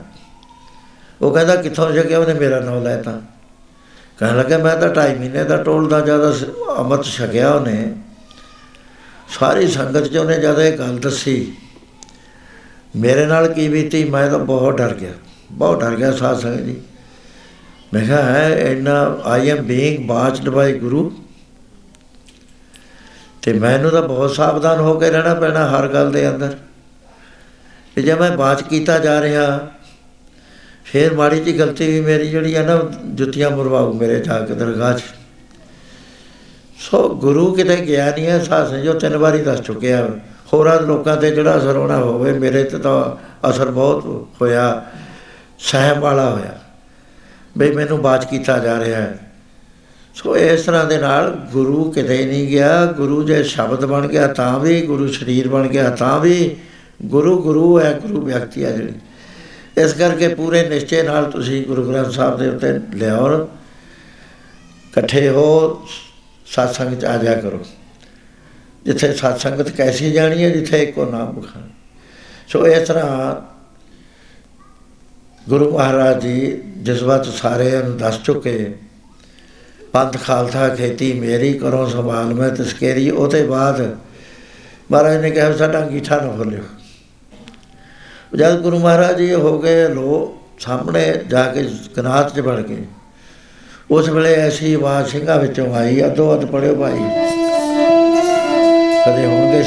[1.22, 2.18] ਉਹ ਕਹਿੰਦਾ, ਕਿੱਥੋਂ ਛਕਿਆ?
[2.18, 3.20] ਉਹਨੇ ਮੇਰਾ ਨਾਮ ਲੈਤਾ
[4.20, 6.34] ਕਹਿਣ ਲੱਗਾ, ਮੈਂ ਤਾਂ ਢਾਈ ਮਹੀਨੇ ਦਾ ਟੋਲਦਾ ਜ਼ਿਆਦਾ
[6.80, 7.94] ਅਮਰਤ ਛਕਿਆ ਉਹਨੇ।
[9.40, 11.52] ਸਾਰੀ ਸੰਗਤ 'ਚ ਉਹਨੇ ਜਦ ਇਹ ਗੱਲ ਦੱਸੀ।
[12.96, 15.12] ਮੇਰੇ ਨਾਲ ਕੀ ਬੀਤੀ, ਮੈਂ ਤਾਂ ਬਹੁਤ ਡਰ ਗਿਆ।
[15.52, 16.80] ਬਹੁਤ ਡਰ ਗਿਆ ਸਾਧ ਸੰਗਤ ਜੀ।
[17.94, 21.12] ਮੈਂ ਕਿਹਾ, ਹੈ, ਇੰਨਾ I am being watched by guru.
[23.42, 26.56] ਤੇ ਮੈਨੂੰ ਤਾਂ ਬਹੁਤ ਸਾਵਧਾਨ ਹੋ ਕੇ ਰਹਿਣਾ ਪੈਣਾ ਹਰ ਗੱਲ ਦੇ ਅੰਦਰ।
[27.94, 29.70] ਤੇ ਜੇ ਮੈਂ ਬਾਤ ਕੀਤਾ ਜਾ ਰਿਹਾ
[30.92, 34.98] ਫੇਰ ਮਾੜੀ ਜੀ ਗਲਤੀ ਵੀ ਮੇਰੀ ਜਿਹੜੀ ਹੈ ਨਾ, ਜੁੱਤੀਆਂ ਮੁਰਵਾਉ ਮੇਰੇ ਜਾ ਕੇ ਦਰਗਾਹ
[34.98, 35.02] 'ਚ।
[36.78, 40.08] ਸੋ ਗੁਰੂ ਕਿਤੇ ਗਿਆ ਨਹੀਂ ਹੈ ਸਾਸ ਜੋ ਤਿੰਨ ਵਾਰੀ ਦੱਸ ਚੁੱਕਿਆ।
[40.52, 43.16] ਹੋਰਾਂ ਲੋਕਾਂ ਤੇ ਜਿਹੜਾ ਅਸਰ ਹੋਣਾ ਹੋਵੇ, ਮੇਰੇ ਤੇ ਤਾਂ
[43.50, 44.86] ਅਸਰ ਬਹੁਤ ਹੋਇਆ,
[45.58, 46.60] ਸਹਿਮ ਵਾਲਾ ਹੋਇਆ।
[47.58, 49.18] ਬਈ ਮੈਨੂੰ ਬਾਤ ਕੀਤਾ ਜਾ ਰਿਹਾ ਹੈ।
[50.14, 54.58] ਸੋ ਇਸ ਤਰ੍ਹਾਂ ਦੇ ਨਾਲ ਗੁਰੂ ਕਿਤੇ ਨਹੀਂ ਗਿਆ, ਗੁਰੂ ਜੇ ਸ਼ਬਦ ਬਣ ਗਿਆ ਤਾਂ
[54.58, 56.56] ਵੀ, ਗੁਰੂ ਸਰੀਰ ਬਣ ਗਿਆ ਤਾਂ ਵੀ,
[57.02, 58.92] ਗੁਰੂ ਗੁਰੂ ਹੈ, ਗੁਰੂ ਵਿਅਕਤੀ ਹੈ ਜਿਹੜੀ।
[59.80, 63.48] ਇਸ ਕਰਕੇ ਪੂਰੇ ਨਿਸ਼ਚੇ ਨਾਲ ਤੁਸੀਂ ਗੁਰੂ ਗ੍ਰੰਥ ਸਾਹਿਬ ਦੇ ਉੱਤੇ ਲਿਆਓ
[64.88, 65.82] ਇਕੱਠੇ ਹੋ
[66.46, 67.60] satsang ਚ ਆ ਜਾ ਕਰੋ।
[68.84, 71.68] ਜਿੱਥੇ ਸਤ ਸੰਗਤ ਕੈਸੀ ਜਾਣੀ ਹੈ, ਜਿੱਥੇ ਇੱਕੋ ਨਾਮ ਬਖਾਨ
[72.48, 73.34] ਸੋ ਇਸ ਤਰ੍ਹਾਂ
[75.48, 78.74] ਗੁਰੂ ਮਹਾਰਾਜ ਜੀ ਜਿਸ ਵਕਤ ਸਾਰਿਆਂ ਨੂੰ ਦੱਸ ਚੁੱਕੇ,
[79.92, 83.80] ਪੰਥ ਖਾਲਸਾ ਖੇਤੀ ਮੇਰੀ ਕਰੋ ਸੰਭਾਲ ਮੈਂ ਤਸਕੇਰੀ, ਉਹਦੇ ਬਾਅਦ
[84.90, 86.62] ਮਹਾਰਾਜ ਨੇ ਕਿਹਾ ਸਾਡਾ ਅੰਗੀਠਾ ਨਾ ਖੋਲਿਓ।
[88.38, 92.84] ਜਦ ਗੁਰੂ ਮਹਾਰਾਜ ਜੀ ਹੋ ਗਏ ਲੋ ਸਾਹਮਣੇ ਜਾ ਕੇ ਕਨਾਤ 'ਚ ਵੜ ਗਏ।
[93.90, 96.98] ਉਸ ਵੇਲੇ ਐਸੀ ਆਵਾਜ਼ ਸਿੰਘਾਂ ਵਿੱਚੋਂ ਆਈ ਅਦੋ ਅਦ ਪੜਿਓ ਭਾਈ।
[99.06, 99.62] ਕਦੇ ਹੋਣਗੇ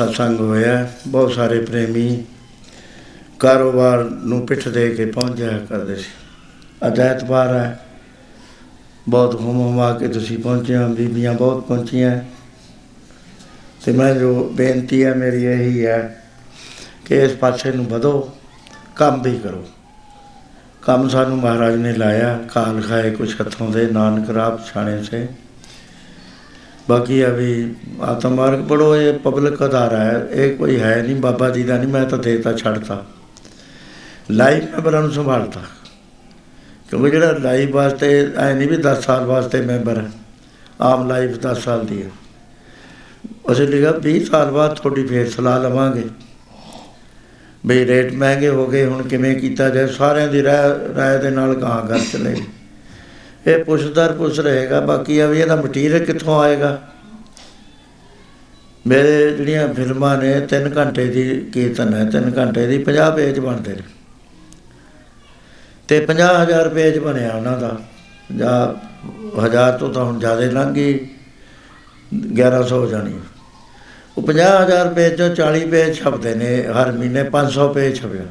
[0.00, 2.24] satsang ਹੋਇਆ, ਬਹੁਤ ਸਾਰੇ ਪ੍ਰੇਮੀ
[3.38, 6.10] ਕਾਰੋਬਾਰ ਨੂੰ ਪਿੱਠ ਦੇ ਕੇ ਪਹੁੰਚ ਜਾਇਆ ਕਰਦੇ ਸੀ।
[6.86, 7.86] ਅੱਜ ਐਤਵਾਰ ਹੈ,
[9.08, 12.20] ਬਹੁਤ ਘੁੰਮ ਘੁਮਾ ਕੇ ਤੁਸੀਂ ਪਹੁੰਚੇ ਹੋ, ਬੀਬੀਆਂ ਬਹੁਤ ਪਹੁੰਚੀਆਂ।
[13.84, 16.22] ਤੇ ਮੈਂ ਜੋ ਬੇਨਤੀ ਹੈ, ਮੇਰੀ ਇਹੀ ਹੈ
[17.04, 18.30] ਕਿ ਇਸ ਪਾਸੇ ਨੂੰ ਵਧੋ,
[18.96, 19.68] ਕੰਮ ਵੀ ਕਰੋ।
[20.82, 25.28] ਕੰਮ ਸਾਨੂੰ ਮਹਾਰਾਜ ਨੇ ਲਾਇਆ, ਕਾਲ ਖਾਏ ਕੁਛ ਹੱਥੋਂ ਦੇ, ਨਾਨਕ ਰਾਹ ਛਾਣੇ ਸੇ।
[26.88, 31.62] ਬਾਕੀ ਅਭੀ ਆਤਮ ਮਾਰਗ ਪੜੋ ਇਹ ਪਬਲਿਕ ਅਦਾਰਾ ਹੈ, ਇਹ ਕੋਈ ਹੈ ਨਹੀਂ, ਬਾਬਾ ਜੀ
[31.62, 33.06] ਦਾ ਨਹੀਂ, ਮੈਂ ਤਾਂ ਦੇਤਾ, ਛੱਡਤਾ।
[34.30, 35.60] ਲਾਈਵ ਮੈਂਬਰਾਂ ਨੂੰ ਸੰਭਾਲਤਾ।
[36.90, 40.10] ਕਿਉਂਕਿ ਜਿਹੜਾ ਲਾਈਵ ਵਾਸਤੇ, ਐ ਨਹੀਂ ਵੀ 10 ਸਾਲ ਵਾਸਤੇ ਮੈਂਬਰ ਹੈ,
[40.80, 42.10] ਆਮ ਲਾਈਫ 10 ਸਾਲ ਦੀ ਹੈ।
[43.52, 46.04] ਅਸੀਂ ਲਿਖਿਆ 20 ਸਾਲ ਬਾਅਦ ਤੁਹਾਡੀ ਫੇਰ ਸਲਾਹ ਲਵਾਂਗੇ।
[47.66, 51.54] ਬਈ ਰੇਟ ਮਹਿੰਗੇ ਹੋ ਗਏ, ਹੁਣ ਕਿਵੇਂ ਕੀਤਾ ਜਾਏ, ਸਾਰਿਆਂ ਦੀ ਰਾਏ ਰਾਏ ਦੇ ਨਾਲ
[51.54, 52.36] ਗਾਂ ਕਰ ਚਲੇ।
[53.46, 56.82] ਇਹ ਪੁੱਛਦਰ ਪੁੱਛ ਰਹੇਗਾ, ਬਾਕੀ ਆ ਵੀ ਇਹਦਾ ਮਟੀਰੀਅਲ ਕਿੱਥੋਂ ਆਏਗਾ?
[58.86, 63.72] ਮੇਰੇ ਜਿਹੜੀਆਂ ਫਿਲਮਾਂ ਨੇ 3 ਘੰਟੇ ਦੀ ਕੀਰਤਨ ਹੈ 3 ਘੰਟੇ ਦੀ 50 ਪੇਜ ਬਣਦੇ
[63.72, 63.82] ਨੇ।
[65.88, 67.80] ਤੇ 50000 ਪੇਜ ਬਣਿਆ ਉਹਨਾਂ ਦਾ,
[68.36, 68.74] ਜਾਂ
[69.44, 70.98] ਹਜ਼ਾਰ ਤੋਂ ਤਾਂ ਹੁਣ ਜ਼ਿਆਦਾ ਲੰਘ ਗਈ
[72.34, 73.20] 1100 ਹੋ ਜਾਣੀ।
[74.18, 78.22] ਉਹ 50000 ਪੇਜ ਚੋਂ 40 ਪੇਜ ਛਪਦੇ ਨੇ, ਹਰ ਮਹੀਨੇ 500 ਪੇਜ ਛਪਿਆ।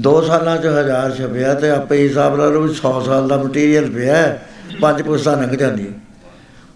[0.00, 3.90] ਦੋ ਸਾਲਾਂ ਚ ਹਜ਼ਾਰ ਛਪਿਆ ਤੇ ਆਪੇ ਹਿਸਾਬ ਲਾ ਲਓ ਵੀ 100 ਸਾਲ ਦਾ ਮਟੀਰੀਅਲ
[3.90, 4.48] ਪਿਆ ਹੈ,
[4.80, 5.92] ਪੰਜ ਪੁਸਤਾਂ ਲੰਘ ਜਾਂਦੀਆਂ।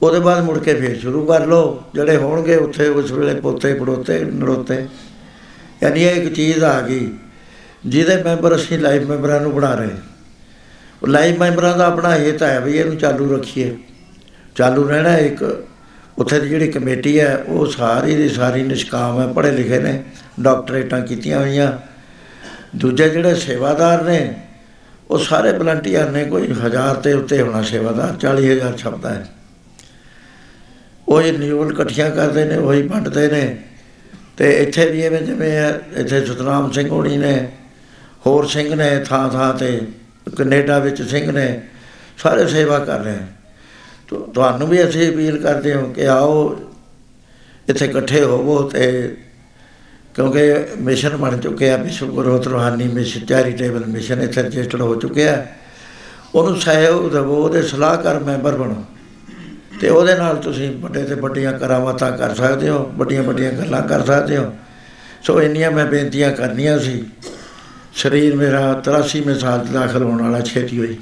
[0.03, 4.19] ਉਹਦੇ ਬਾਅਦ ਮੁੜ ਕੇ ਫੇਰ ਸ਼ੁਰੂ ਕਰ ਲਓ ਜਿਹੜੇ ਹੋਣਗੇ ਉੱਥੇ ਉਸ ਵੇਲੇ ਪੋਤੇ ਪੜੋਤੇ
[4.25, 4.87] ਨੜੋਤੇ
[5.83, 7.09] ਯਾਨੀ ਇਹ ਇੱਕ ਚੀਜ਼ ਆ ਗਈ
[7.87, 9.91] ਜਿਹਦੇ ਮੈਂਬਰ ਅਸੀਂ ਲਾਈਵ ਮੈਂਬਰਾਂ ਨੂੰ ਬਣਾ ਰਹੇ
[11.03, 13.77] ਉਹ ਲਾਈਵ ਮੈਂਬਰਾਂ ਦਾ ਆਪਣਾ ਇਹ ਤਾਂ ਹੈ ਵੀ ਇਹਨੂੰ ਚਾਲੂ ਰੱਖੀਏ।
[14.55, 15.65] ਚਾਲੂ ਰਹਿਣਾ ਇੱਕ
[16.19, 20.03] ਉੱਥੇ ਦੀ ਜਿਹੜੀ ਕਮੇਟੀ ਹੈ ਉਹ ਸਾਰੀ ਦੀ ਸਾਰੀ ਨਿਸ਼ਕਾਮ ਹੈ ਪੜ੍ਹੇ ਲਿਖੇ ਨੇ
[20.41, 21.73] ਡਾਕਟਰੇਟਾਂ ਕੀਤੀਆਂ ਹੋਈਆਂ।
[22.75, 24.35] ਦੂਜੇ ਜਿਹੜੇ ਸੇਵਾਦਾਰ ਨੇ
[25.11, 29.27] ਉਹ ਸਾਰੇ ਵਲੰਟੀਅਰ ਨੇ ਕੋਈ ਹਜ਼ਾਰ ਤੇ ਉੱਤੇ ਹੋਣਾ ਸੇਵਾਦਾਰ 40000 ਛਪਦਾ ਹੈ।
[31.09, 33.63] ਉਹ ਇਹ ਨਿਊਲ ਇਕੱਠੀਆਂ ਕਰਦੇ ਨੇ ਉਹੀ ਵੰਡਦੇ ਨੇ।
[34.37, 37.49] ਤੇ ਇੱਥੇ ਵੀ ਐਵੇਂ ਜਿਵੇਂ ਹੈ, ਇੱਥੇ ਸਤਨਾਮ ਸਿੰਘ ਹੋਣੀ ਨੇ
[38.27, 39.81] ਹੋਰ ਸਿੰਘ ਨੇ ਥਾਂ ਥਾਂ ਤੇ
[40.39, 41.61] ਕੈਨੇਡਾ ਵਿੱਚ ਸਿੰਘ ਨੇ
[42.19, 43.27] ਸਾਰੇ ਸੇਵਾ ਕਰ ਰਹੇ ਹਨ
[44.09, 46.61] ਤੁ- ਤੁਹਾਨੂੰ ਵੀ ਅਸੀਂ ਅਪੀਲ ਕਰਦੇ ਹਾਂ ਕਿ ਆਓ
[47.69, 49.17] ਇੱਥੇ ਇਕੱਠੇ ਹੋਵੋ ਤੇ
[50.15, 55.47] ਕਿਉਂਕਿ ਮਿਸ਼ਨ ਬਣ ਚੁੱਕਿਆ ਵਿਸ਼ਵ ਗੁਰੂਤ ਰੂਹਾਨੀ ਮਿਸ਼ਨ, ਚੈਰੀਟੇਬਲ ਮਿਸ਼ਨ ਇੱਥੇ ਰਜਿਸਟਰਡ ਹੋ ਚੁੱਕਿਆ
[56.35, 58.85] ਉਹਨੂੰ ਸਹਿਯੋਗ ਦੇਵੋ, ਉਹਦੇ ਸਲਾਹਕਾਰ ਮੈਂਬਰ ਬਣੋ।
[59.81, 64.05] ਤੇ ਉਹਦੇ ਨਾਲ ਤੁਸੀਂ ਵੱਡੇ ਤੇ ਵੱਡੀਆਂ ਕਰਾਮਾਤਾਂ ਕਰ ਸਕਦੇ ਹੋ, ਵੱਡੀਆਂ ਵੱਡੀਆਂ ਗੱਲਾਂ ਕਰ
[64.05, 64.55] ਸਕਦੇ ਹੋ।
[65.23, 67.05] ਸੋ ਇੰਨੀਆਂ ਮੈਂ ਬੇਨਤੀਆਂ ਕਰਨੀਆਂ ਸੀ।
[67.95, 70.97] ਸਰੀਰ ਮੇਰਾ 83ਵੇਂ ਸਾਲ 'ਚ ਦਾਖਲ ਹੋਣ ਵਾਲਾ, ਛੇਤੀ ਹੋਈ।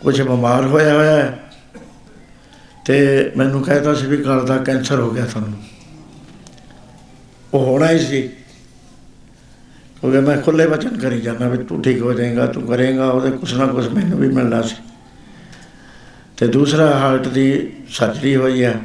[0.00, 1.38] ਕੁਝ ਬਿਮਾਰ ਹੋਇਆ ਹੋਇਆ ਹੈ।
[2.84, 5.71] ਤੇ ਮੈਨੂੰ ਕਹਿੰਦਾ ਸੀ ਵੀ ਗਲ ਦਾ ਕੈਂਸਰ ਹੋ ਗਿਆ ਤੁਹਾਨੂੰ।
[7.54, 8.22] ਉਹ ਹੋਣਾ ਹੀ ਸੀ।
[10.00, 13.54] ਕਿਉਂਕਿ ਮੈਂ ਖੁੱਲੇ ਵਚਨ ਕਰੀ ਜਾਂਦਾ ਵੀ ਤੂੰ ਠੀਕ ਹੋ ਜਾਏਗਾ, ਤੂੰ ਕਰੇਗਾ, ਉਹਦੇ ਕੁਛ
[13.54, 14.76] ਨਾ ਕੁਛ ਮੈਨੂੰ ਵੀ ਮਿਲਣਾ ਸੀ।
[16.36, 18.80] ਤੇ ਦੂਸਰਾ ਹਾਰਟ ਦੀ ਸਰਜਰੀ ਹੋਈ ਹੈ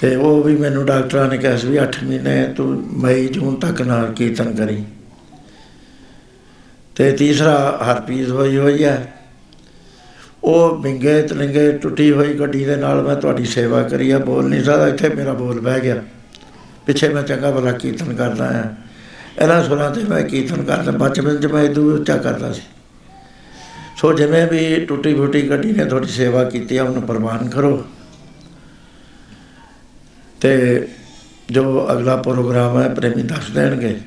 [0.00, 3.82] ਤੇ ਉਹ ਵੀ ਮੈਨੂੰ ਡਾਕਟਰਾਂ ਨੇ ਕਿਹਾ ਸੀ ਵੀ 8 ਮਹੀਨੇ ਤੂੰ ਮਈ, ਜੂਨ ਤੱਕ
[3.82, 4.84] ਨਾ ਕੀਰਤਨ ਕਰੀ।
[6.96, 9.12] ਤੇ ਤੀਸਰਾ ਹਰਪੀਸ ਹੋਈ ਹੋਈ ਹੈ
[10.44, 14.64] ਉਹ ਵਿੰਗੇ ਤਲਿੰਗੇ ਟੁੱਟੀ ਹੋਈ ਗੱਡੀ ਦੇ ਨਾਲ ਮੈਂ ਤੁਹਾਡੀ ਸੇਵਾ ਕਰੀ ਆ, ਬੋਲ ਨਹੀਂ
[14.64, 16.02] ਸਕਦਾ, ਇੱਥੇ ਮੇਰਾ ਬੋਲ ਬਹਿ ਗਿਆ।
[16.86, 18.64] ਪਿੱਛੇ ਮੈਂ ਚੰਗਾ ਭਲਾ ਕੀਰਤਨ ਕਰਦਾ ਆ
[19.42, 22.62] ਇਹਨਾਂ ਸੁਰਾਂ ਤੇ ਮੈਂ ਕੀਰਤਨ ਕਰਦਾ, ਬਚਪਨ 'ਚ ਮੈਂ ਇਦੋਂ ਵੀ ਉੱਚਾ ਕਰਦਾ ਸੀ।
[23.96, 27.84] ਸੋ ਜਿਵੇਂ ਵੀ ਟੁੱਟੀ ਫੁੱਟੀ ਗੱਡੀ ਨੇ ਤੁਹਾਡੀ ਸੇਵਾ ਕੀਤੀ ਆ, ਉਹਨੂੰ ਪ੍ਰਵਾਨ ਕਰੋ।
[30.40, 30.88] ਤੇ
[31.50, 34.00] ਜੋ ਅਗਲਾ ਪ੍ਰੋਗਰਾਮ ਹੈ, ਪ੍ਰੇਮੀ ਦੱਸ ਦੇਣਗੇ।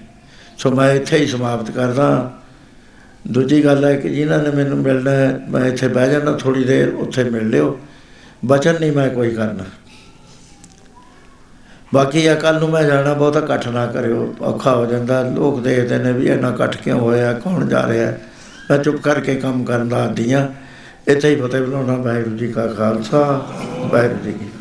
[0.57, 2.39] ਸੋ ਮੈਂ ਇੱਥੇ ਹੀ ਸਮਾਪਤ ਕਰਦਾ।
[3.27, 6.89] ਦੂਜੀ ਗੱਲ ਹੈ ਕਿ ਜਿਨ੍ਹਾਂ ਨੇ ਮੈਨੂੰ ਮਿਲਣਾ ਹੈ, ਮੈਂ ਇੱਥੇ ਬਹਿ ਜਾਣਾ ਥੋੜੀ ਦੇਰ
[6.89, 7.79] ਉੱਥੇ ਮਿਲ ਲਿਓ।
[8.45, 9.63] ਬਚਨ ਨਹੀਂ ਮੈਂ ਕੋਈ ਕਰਨਾ।
[11.93, 15.97] ਬਾਕੀ ਆ ਕੱਲ ਨੂੰ ਮੈਂ ਜਾਣਾ, ਬਹੁਤਾ ਇਕੱਠ ਨਾ ਕਰਿਓ, ਔਖਾ ਹੋ ਜਾਂਦਾ। ਲੋਕ ਦੇਖਦੇ
[15.97, 18.13] ਨੇ ਵੀ ਇੰਨਾ ਇਕੱਠ ਕਿਉਂ ਹੋਇਆ, ਕੌਣ ਜਾ ਰਿਹਾ?
[18.71, 20.47] ਮੈਂ ਚੁੱਪ ਕਰਕੇ ਕੰਮ ਕਰਨ ਦਾ ਆਦੀ ਹਾਂ
[21.07, 23.45] ਇੱਥੇ ਹੀ ਫਤਿਹ ਬੁਲਾਉਣਾ, ਵਾਹਿਗੁਰੂ ਜੀ ਕਾ ਖਾਲਸਾ,
[23.79, 24.54] ਵਾਹਿਗੁਰੂ ਜੀ ਕੀ ਫਤਿਹ